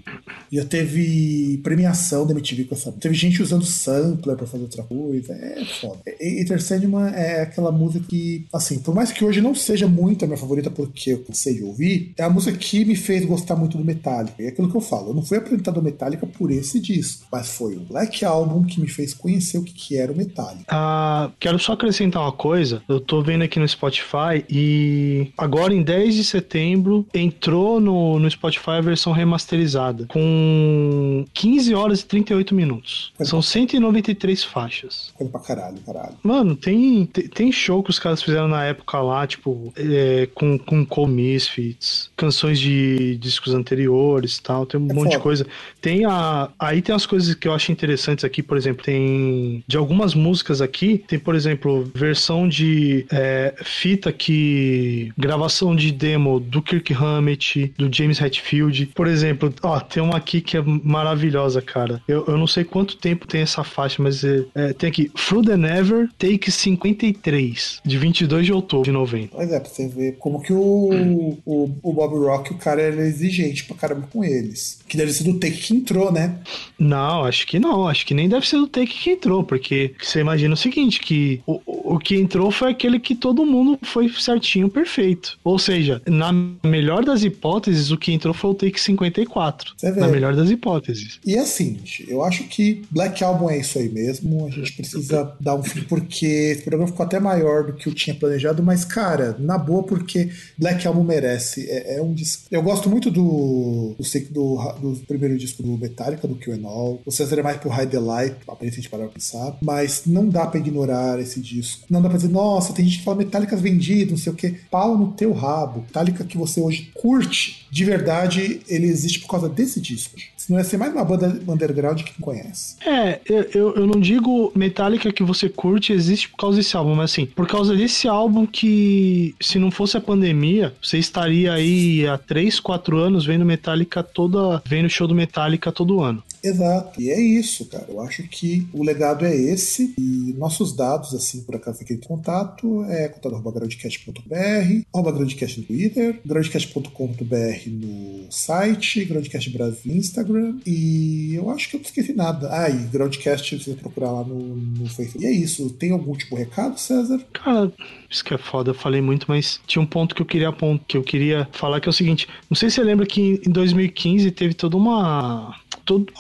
já 0.51 0.65
teve 0.65 1.61
premiação 1.63 2.27
da 2.27 2.33
MTV 2.33 2.65
com 2.65 2.75
essa. 2.75 2.93
Teve 2.93 3.15
gente 3.15 3.43
usando 3.43 3.65
sampler 3.65 4.37
pra 4.37 4.47
fazer 4.47 4.63
outra 4.63 4.83
coisa. 4.85 5.33
É 5.33 5.65
foda. 5.81 6.01
Enter 6.21 6.63
Sandman 6.63 7.13
é 7.15 7.43
aquela 7.43 7.73
música 7.81 8.07
que, 8.09 8.47
assim, 8.53 8.79
por 8.79 8.95
mais 8.95 9.13
que 9.13 9.25
hoje 9.25 9.41
não 9.41 9.55
seja 9.55 9.89
muito 9.89 10.25
a 10.25 10.29
minha 10.29 10.39
favorita 10.39 10.71
porque 10.71 11.13
eu 11.13 11.25
cansei 11.25 11.55
de 11.55 11.65
ouvir, 11.65 12.13
é 12.17 12.23
a 12.23 12.31
música 12.31 12.57
que 12.57 12.85
me 12.85 12.95
fez 12.95 13.25
gostar 13.25 13.57
muito 13.57 13.79
do 13.79 13.85
Metallica. 13.85 14.35
E 14.39 14.47
é 14.47 14.49
aquilo 14.49 14.71
que 14.71 14.77
eu 14.77 14.81
falo, 14.81 15.11
eu 15.11 15.15
não 15.15 15.23
fui 15.23 15.39
apresentado 15.39 15.77
ao 15.77 15.83
Metallica 15.83 16.27
por 16.27 16.51
esse 16.51 16.81
disco, 16.81 17.27
mas 17.33 17.49
foi 17.49 17.77
o 17.77 17.81
Black 17.81 18.25
Album 18.25 18.65
que 18.65 18.81
me 18.81 18.89
fez 18.89 19.15
conhecer 19.15 19.59
o 19.59 19.65
que, 19.65 19.73
que 19.73 19.97
era 19.97 20.13
o 20.13 20.17
Metallica. 20.17 20.65
Ah, 20.69 21.31
quero 21.39 21.59
só 21.59 21.73
acrescentar 21.73 22.23
uma 22.23 22.33
coisa, 22.33 22.83
eu 22.89 23.01
tô 23.01 23.23
vendo 23.23 23.43
aqui 23.43 23.59
no 23.59 23.69
Spotify 23.69 24.45
e 24.49 25.33
agora 25.37 25.75
em 25.75 25.83
10 25.83 26.15
de 26.15 26.25
setembro 26.25 27.07
entrou 27.15 27.81
no, 27.81 28.19
no 28.19 28.31
Spotify 28.31 28.71
a 28.73 28.81
versão 28.81 29.13
remasterizada, 29.13 30.07
com 30.07 31.25
15 31.33 31.75
horas 31.75 32.01
e 32.01 32.07
38 32.07 32.55
minutos. 32.55 33.13
São 33.23 33.41
193 33.41 34.45
faixas. 34.45 35.13
Coisa 35.15 35.31
pra 35.31 35.41
caralho, 35.41 35.79
caralho. 35.87 36.15
Mano, 36.23 36.57
tem, 36.57 37.07
tem, 37.07 37.29
tem 37.29 37.53
show 37.53 37.70
que 37.83 37.91
os 37.91 37.99
caras 37.99 38.23
fizeram 38.23 38.49
na 38.49 38.65
época 38.65 38.99
lá, 39.01 39.27
tipo, 39.27 39.73
é, 39.77 40.29
com, 40.35 40.59
com 40.59 40.85
Cole 40.85 41.13
Misfits, 41.13 42.11
canções 42.17 42.59
de 42.59 43.17
discos 43.17 43.55
anteriores 43.55 44.37
e 44.37 44.43
tal, 44.43 44.67
tem 44.67 44.81
um 44.81 44.91
é 44.91 44.95
monte 44.95 45.05
foda. 45.05 45.17
de 45.17 45.23
coisa. 45.23 45.47
Tem 45.81 46.05
a. 46.05 46.49
Aí 46.59 46.83
tem 46.83 46.95
as 46.95 47.07
coisas 47.07 47.35
que 47.35 47.47
eu 47.47 47.55
acho 47.55 47.71
interessantes 47.71 48.25
aqui, 48.25 48.43
por 48.43 48.57
exemplo, 48.57 48.85
tem. 48.85 49.63
De 49.67 49.77
algumas 49.77 50.15
músicas 50.15 50.61
aqui, 50.61 51.05
tem, 51.07 51.19
por 51.19 51.35
exemplo, 51.35 51.91
versão 51.95 52.49
de 52.49 53.07
é, 53.11 53.55
fita 53.63 54.13
que. 54.13 55.13
gravação 55.17 55.75
de 55.75 55.93
demo 55.93 56.41
do 56.41 56.61
Kirk 56.61 56.93
Hammett, 56.93 57.73
do 57.79 57.89
James 57.95 58.21
Hetfield. 58.21 58.87
Por 58.95 59.07
exemplo, 59.07 59.53
ó, 59.63 59.79
tem 59.81 60.03
uma 60.03 60.17
aqui 60.17 60.41
que 60.41 60.57
é 60.57 60.63
maravilhosa, 60.63 61.63
cara. 61.63 62.03
Eu, 62.09 62.25
eu 62.27 62.37
não 62.37 62.47
sei 62.47 62.65
quanto 62.65 62.97
tempo 62.97 63.27
tem 63.27 63.43
essa 63.43 63.63
faixa, 63.63 64.03
mas 64.03 64.25
é, 64.25 64.45
é, 64.55 64.73
tem 64.73 64.89
aqui 64.89 65.11
Through 65.11 65.45
the 65.45 65.57
Never, 65.57 66.09
Take 66.19 66.51
53, 66.51 67.60
de 67.85 67.99
22 67.99 68.47
de 68.47 68.53
outubro 68.53 68.85
de 68.85 68.93
90. 68.93 69.37
Mas 69.37 69.53
é, 69.53 69.61
pra 69.61 69.69
você 69.69 69.89
ver 69.89 70.17
como 70.19 70.41
que 70.41 70.53
o, 70.53 71.37
o, 71.45 71.71
o 71.83 71.93
Bob 71.93 72.17
Rock, 72.19 72.53
o 72.53 72.59
cara 72.59 72.83
era 72.83 73.07
exigente 73.07 73.65
pra 73.65 73.77
caramba 73.77 74.09
com 74.13 74.25
eles. 74.25 74.79
Que 74.89 74.97
deve 74.97 75.13
ser 75.13 75.25
do 75.25 75.39
Take 75.39 75.57
que 75.57 75.75
entrou, 75.75 76.13
né? 76.13 76.39
Não, 76.79 77.25
acho 77.25 77.47
que 77.47 77.59
não. 77.59 77.87
Acho 77.87 78.07
que 78.07 78.15
nem 78.15 78.29
deve 78.29 78.47
ser 78.47 78.57
do 78.57 78.67
Take 78.67 78.99
que 78.99 79.11
entrou, 79.11 79.45
porque 79.45 79.95
você 80.01 80.21
imagina 80.21 80.55
o 80.55 80.57
seguinte, 80.57 81.01
que 81.01 81.41
o, 81.47 81.61
o 81.67 81.99
que 81.99 82.17
entrou 82.17 82.51
foi 82.51 82.71
aquele 82.71 82.99
que 82.99 83.15
todo 83.15 83.47
mundo 83.47 83.79
foi 83.83 84.09
certinho, 84.09 84.69
perfeito. 84.69 85.39
Ou 85.45 85.59
seja, 85.59 86.03
na 86.07 86.33
melhor 86.65 87.05
das 87.05 87.23
hipóteses, 87.23 87.91
o 87.91 87.99
que 87.99 88.13
entrou 88.13 88.35
foi 88.35 88.51
o 88.51 88.55
Take 88.55 88.81
54. 88.81 89.75
Na 89.97 90.09
melhor 90.09 90.35
das 90.35 90.51
hipóteses. 90.51 91.19
E 91.25 91.37
assim, 91.37 91.79
eu 92.09 92.25
acho 92.25 92.45
que 92.45 92.83
Black 92.91 93.23
Album 93.23 93.51
é 93.51 93.59
isso 93.59 93.79
aí 93.79 93.89
mesmo. 93.89 94.47
A 94.47 94.51
gente 94.51 94.73
precisa 94.73 95.35
dar 95.41 95.55
um 95.55 95.63
fim, 95.63 95.83
porque 95.83 96.27
esse 96.27 96.63
programa 96.63 96.87
ficou 96.87 97.05
até 97.05 97.19
maior 97.21 97.50
do 97.67 97.73
que 97.75 97.89
eu 97.89 97.95
tinha 97.95 98.15
planejado, 98.15 98.63
mas, 98.63 98.85
cara, 98.85 99.37
na 99.39 99.59
boa, 99.59 99.83
porque 99.83 100.31
Black 100.57 100.87
Album 100.87 101.05
merece. 101.05 101.69
É, 101.69 101.97
é 101.97 102.03
um 102.03 102.15
disco. 102.15 102.45
Eu 102.51 102.63
gosto 102.63 102.89
muito 102.89 103.11
do, 103.11 103.97
do, 103.99 104.05
do, 104.31 104.93
do 104.95 105.07
primeiro 105.07 105.37
disco 105.37 105.63
do 105.63 105.77
Metallica, 105.77 106.27
do 106.27 106.37
Kill 106.37 106.55
and 106.55 106.67
All. 106.67 107.01
O 107.05 107.11
César 107.11 107.39
é 107.39 107.43
mais 107.43 107.57
pro 107.59 107.71
High 107.71 107.87
Delight, 107.87 108.37
aparentemente 108.47 108.89
para 108.89 109.07
pensar. 109.09 109.59
Mas 109.63 110.03
não 110.07 110.29
dá 110.29 110.47
para 110.47 110.61
ignorar 110.61 111.21
esse 111.21 111.41
disco. 111.41 111.87
Não 111.91 112.01
dá 112.01 112.09
pra 112.09 112.17
dizer, 112.17 112.31
nossa, 112.31 112.73
tem 112.73 112.85
gente 112.85 112.99
que 112.99 113.05
fala 113.05 113.19
Metallica 113.19 113.57
vendido, 113.57 114.13
não 114.13 114.19
sei 114.19 114.33
o 114.33 114.37
que. 114.37 114.51
Pau 114.71 114.97
no 114.97 115.13
teu 115.13 115.33
rabo. 115.33 115.81
Metallica 115.81 116.25
que 116.25 116.39
você 116.39 116.61
hoje 116.61 116.91
curte, 116.95 117.67
de 117.71 117.85
verdade, 117.85 118.61
ele 118.69 118.87
existe 118.87 119.21
por 119.21 119.29
causa 119.29 119.49
desse 119.49 119.81
disco. 119.81 120.17
Senão 120.51 120.59
ia 120.59 120.65
ser 120.65 120.79
mais 120.79 120.93
uma 120.93 121.05
banda 121.05 121.41
underground 121.47 122.03
que 122.03 122.13
não 122.19 122.25
conhece. 122.27 122.75
É, 122.85 123.21
eu, 123.25 123.73
eu 123.77 123.87
não 123.87 124.01
digo 124.01 124.51
Metallica 124.53 125.13
que 125.13 125.23
você 125.23 125.49
curte 125.49 125.93
existe 125.93 126.29
por 126.29 126.39
causa 126.39 126.57
desse 126.57 126.77
álbum, 126.77 126.97
mas 126.97 127.13
assim, 127.13 127.25
por 127.25 127.47
causa 127.47 127.77
desse 127.77 128.09
álbum 128.09 128.45
que, 128.45 129.33
se 129.41 129.61
não 129.61 129.71
fosse 129.71 129.97
a 129.97 130.01
pandemia, 130.01 130.75
você 130.83 130.99
estaria 130.99 131.53
aí 131.53 132.05
há 132.05 132.19
3, 132.19 132.59
4 132.59 132.99
anos 132.99 133.25
vendo 133.25 133.45
Metallica 133.45 134.03
toda. 134.03 134.61
vendo 134.67 134.89
show 134.89 135.07
do 135.07 135.15
Metallica 135.15 135.71
todo 135.71 136.03
ano. 136.03 136.21
Exato. 136.43 137.01
E 137.01 137.11
é 137.11 137.21
isso, 137.21 137.67
cara. 137.67 137.87
Eu 137.89 138.01
acho 138.01 138.23
que 138.25 138.67
o 138.73 138.83
legado 138.83 139.25
é 139.25 139.35
esse. 139.35 139.95
E 139.99 140.35
nossos 140.37 140.75
dados, 140.75 141.15
assim, 141.15 141.43
por 141.43 141.57
acaso 141.57 141.83
aquele 141.83 142.01
contato, 142.01 142.85
é 142.85 143.09
contato.groundcast.br, 143.09 144.83
arroba 144.93 145.13
groundcast 145.13 145.61
no 145.61 145.67
Twitter, 145.67 146.21
groundcast.com.br 146.25 147.71
no 147.71 148.31
site, 148.31 149.05
Groundcast 149.05 149.51
Brasil 149.51 149.95
Instagram. 149.95 150.59
E 150.67 151.35
eu 151.35 151.51
acho 151.51 151.69
que 151.69 151.77
eu 151.77 151.81
não 151.81 151.87
esqueci 151.87 152.13
nada. 152.13 152.49
Ah, 152.51 152.69
e 152.69 152.77
Groundcast 152.87 153.59
você 153.59 153.75
procurar 153.75 154.11
lá 154.11 154.25
no, 154.25 154.57
no 154.57 154.89
Facebook. 154.89 155.25
E 155.25 155.27
é 155.27 155.33
isso. 155.33 155.71
Tem 155.71 155.93
algum 155.93 156.15
tipo 156.15 156.37
de 156.37 156.43
recado, 156.43 156.79
César? 156.79 157.21
Cara, 157.33 157.73
isso 158.09 158.25
que 158.25 158.35
é 158.35 158.39
foda, 158.39 158.71
eu 158.71 158.75
falei 158.75 159.01
muito, 159.01 159.27
mas 159.29 159.61
tinha 159.67 159.83
um 159.83 159.87
ponto 159.87 160.15
que 160.15 160.23
eu 160.23 160.27
queria 160.27 160.51
que 160.87 160.97
eu 160.97 161.03
queria 161.03 161.49
falar 161.53 161.81
que 161.81 161.89
é 161.89 161.91
o 161.91 161.93
seguinte: 161.93 162.27
não 162.49 162.57
sei 162.57 162.71
se 162.71 162.77
você 162.77 162.85
lembra 162.85 163.07
que 163.07 163.41
em 163.47 163.51
2015 163.51 164.31
teve 164.31 164.55
toda 164.55 164.77
uma 164.77 165.60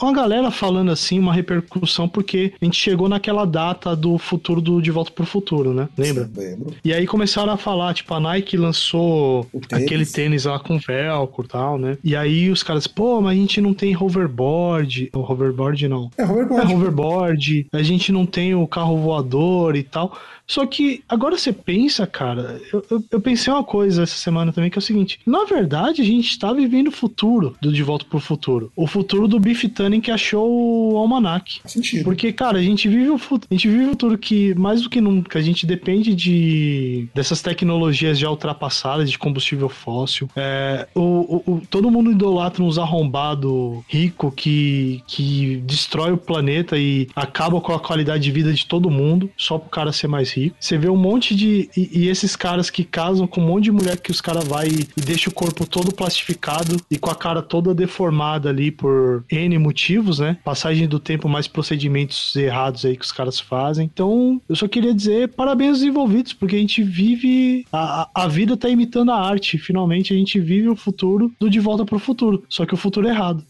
uma 0.00 0.12
galera 0.12 0.50
falando 0.50 0.90
assim, 0.90 1.18
uma 1.18 1.32
repercussão, 1.32 2.08
porque 2.08 2.52
a 2.60 2.64
gente 2.64 2.76
chegou 2.76 3.08
naquela 3.08 3.44
data 3.44 3.94
do 3.94 4.18
futuro 4.18 4.60
do 4.60 4.80
De 4.80 4.90
Volta 4.90 5.10
pro 5.10 5.26
Futuro, 5.26 5.72
né? 5.72 5.88
Lembra? 5.96 6.30
Lembro. 6.36 6.74
E 6.84 6.92
aí 6.92 7.06
começaram 7.06 7.52
a 7.52 7.56
falar, 7.56 7.94
tipo, 7.94 8.12
a 8.14 8.20
Nike 8.20 8.56
lançou 8.56 9.46
tênis. 9.68 9.84
aquele 9.84 10.06
tênis 10.06 10.44
lá 10.44 10.58
com 10.58 10.78
velcro 10.78 11.44
e 11.44 11.48
tal, 11.48 11.78
né? 11.78 11.98
E 12.02 12.16
aí 12.16 12.50
os 12.50 12.62
caras, 12.62 12.86
pô, 12.86 13.20
mas 13.20 13.36
a 13.36 13.40
gente 13.40 13.60
não 13.60 13.74
tem 13.74 13.96
hoverboard. 13.96 15.10
O 15.14 15.20
hoverboard 15.20 15.88
não. 15.88 16.10
É 16.16 16.24
hoverboard. 16.24 16.72
É 16.72 16.74
hoverboard. 16.74 17.66
A 17.72 17.82
gente 17.82 18.12
não 18.12 18.26
tem 18.26 18.54
o 18.54 18.66
carro 18.66 18.96
voador 18.96 19.76
e 19.76 19.82
tal. 19.82 20.16
Só 20.50 20.66
que 20.66 21.04
agora 21.08 21.38
você 21.38 21.52
pensa, 21.52 22.08
cara, 22.08 22.60
eu, 22.72 22.84
eu, 22.90 23.04
eu, 23.08 23.20
pensei 23.20 23.52
uma 23.52 23.62
coisa 23.62 24.02
essa 24.02 24.16
semana 24.16 24.52
também, 24.52 24.68
que 24.68 24.76
é 24.76 24.80
o 24.80 24.82
seguinte: 24.82 25.20
na 25.24 25.44
verdade, 25.44 26.02
a 26.02 26.04
gente 26.04 26.28
está 26.28 26.52
vivendo 26.52 26.88
o 26.88 26.90
futuro 26.92 27.56
do 27.62 27.72
De 27.72 27.84
Volta 27.84 28.04
pro 28.04 28.18
Futuro. 28.18 28.72
O 28.74 28.84
futuro 28.84 29.28
do 29.28 29.38
Biff 29.38 29.68
Tannen 29.68 30.00
que 30.00 30.10
achou 30.10 30.92
o 30.92 30.96
almanac. 30.96 31.60
Sentido. 31.64 32.02
Porque, 32.02 32.32
cara, 32.32 32.58
a 32.58 32.62
gente 32.62 32.88
vive 32.88 33.10
o 33.10 33.16
futuro, 33.16 33.46
a 33.48 33.54
gente 33.54 33.68
vive 33.68 33.84
o 33.84 33.90
futuro 33.90 34.18
que, 34.18 34.52
mais 34.56 34.82
do 34.82 34.90
que 34.90 35.00
nunca, 35.00 35.38
a 35.38 35.42
gente 35.42 35.64
depende 35.64 36.16
de 36.16 37.08
dessas 37.14 37.40
tecnologias 37.40 38.18
já 38.18 38.28
ultrapassadas 38.28 39.08
de 39.08 39.16
combustível 39.16 39.68
fóssil. 39.68 40.28
É, 40.34 40.88
o, 40.96 41.00
o, 41.00 41.52
o, 41.52 41.62
todo 41.70 41.92
mundo 41.92 42.10
idolatra 42.10 42.64
uns 42.64 42.76
arrombados 42.76 43.84
rico 43.86 44.32
que, 44.32 45.00
que 45.06 45.62
destrói 45.64 46.10
o 46.10 46.18
planeta 46.18 46.76
e 46.76 47.06
acaba 47.14 47.60
com 47.60 47.72
a 47.72 47.78
qualidade 47.78 48.24
de 48.24 48.32
vida 48.32 48.52
de 48.52 48.66
todo 48.66 48.90
mundo, 48.90 49.30
só 49.36 49.56
pro 49.56 49.70
cara 49.70 49.92
ser 49.92 50.08
mais 50.08 50.32
rico 50.32 50.39
Você 50.58 50.78
vê 50.78 50.88
um 50.88 50.96
monte 50.96 51.34
de. 51.34 51.68
E, 51.76 52.00
e, 52.00 52.08
esses 52.08 52.34
caras 52.36 52.70
que 52.70 52.84
casam 52.84 53.26
com 53.26 53.40
um 53.40 53.46
monte 53.46 53.64
de 53.64 53.72
mulher 53.72 53.98
que 53.98 54.10
os 54.10 54.20
caras 54.20 54.44
vai 54.44 54.68
e, 54.68 54.88
e 54.96 55.00
deixa 55.00 55.28
o 55.28 55.32
corpo 55.32 55.66
todo 55.66 55.94
plastificado 55.94 56.76
e 56.90 56.98
com 56.98 57.10
a 57.10 57.14
cara 57.14 57.42
toda 57.42 57.74
deformada 57.74 58.48
ali 58.48 58.70
por 58.70 59.24
N 59.30 59.58
motivos, 59.58 60.18
né? 60.18 60.38
Passagem 60.44 60.88
do 60.88 60.98
tempo, 60.98 61.28
mais 61.28 61.46
procedimentos 61.46 62.34
errados 62.36 62.84
aí 62.84 62.96
que 62.96 63.04
os 63.04 63.12
caras 63.12 63.38
fazem. 63.38 63.90
Então, 63.92 64.40
eu 64.48 64.56
só 64.56 64.66
queria 64.66 64.94
dizer 64.94 65.28
parabéns 65.28 65.78
aos 65.78 65.82
envolvidos, 65.82 66.32
porque 66.32 66.56
a 66.56 66.58
gente 66.58 66.82
vive. 66.82 67.66
A, 67.72 68.08
a 68.14 68.28
vida 68.28 68.56
tá 68.56 68.68
imitando 68.68 69.10
a 69.10 69.20
arte. 69.20 69.58
Finalmente 69.58 70.12
a 70.12 70.16
gente 70.16 70.40
vive 70.40 70.68
o 70.68 70.76
futuro 70.76 71.32
do 71.38 71.50
De 71.50 71.60
Volta 71.60 71.84
pro 71.84 71.98
Futuro. 71.98 72.44
Só 72.48 72.64
que 72.64 72.74
o 72.74 72.76
futuro 72.76 73.06
é 73.06 73.10
errado. 73.10 73.44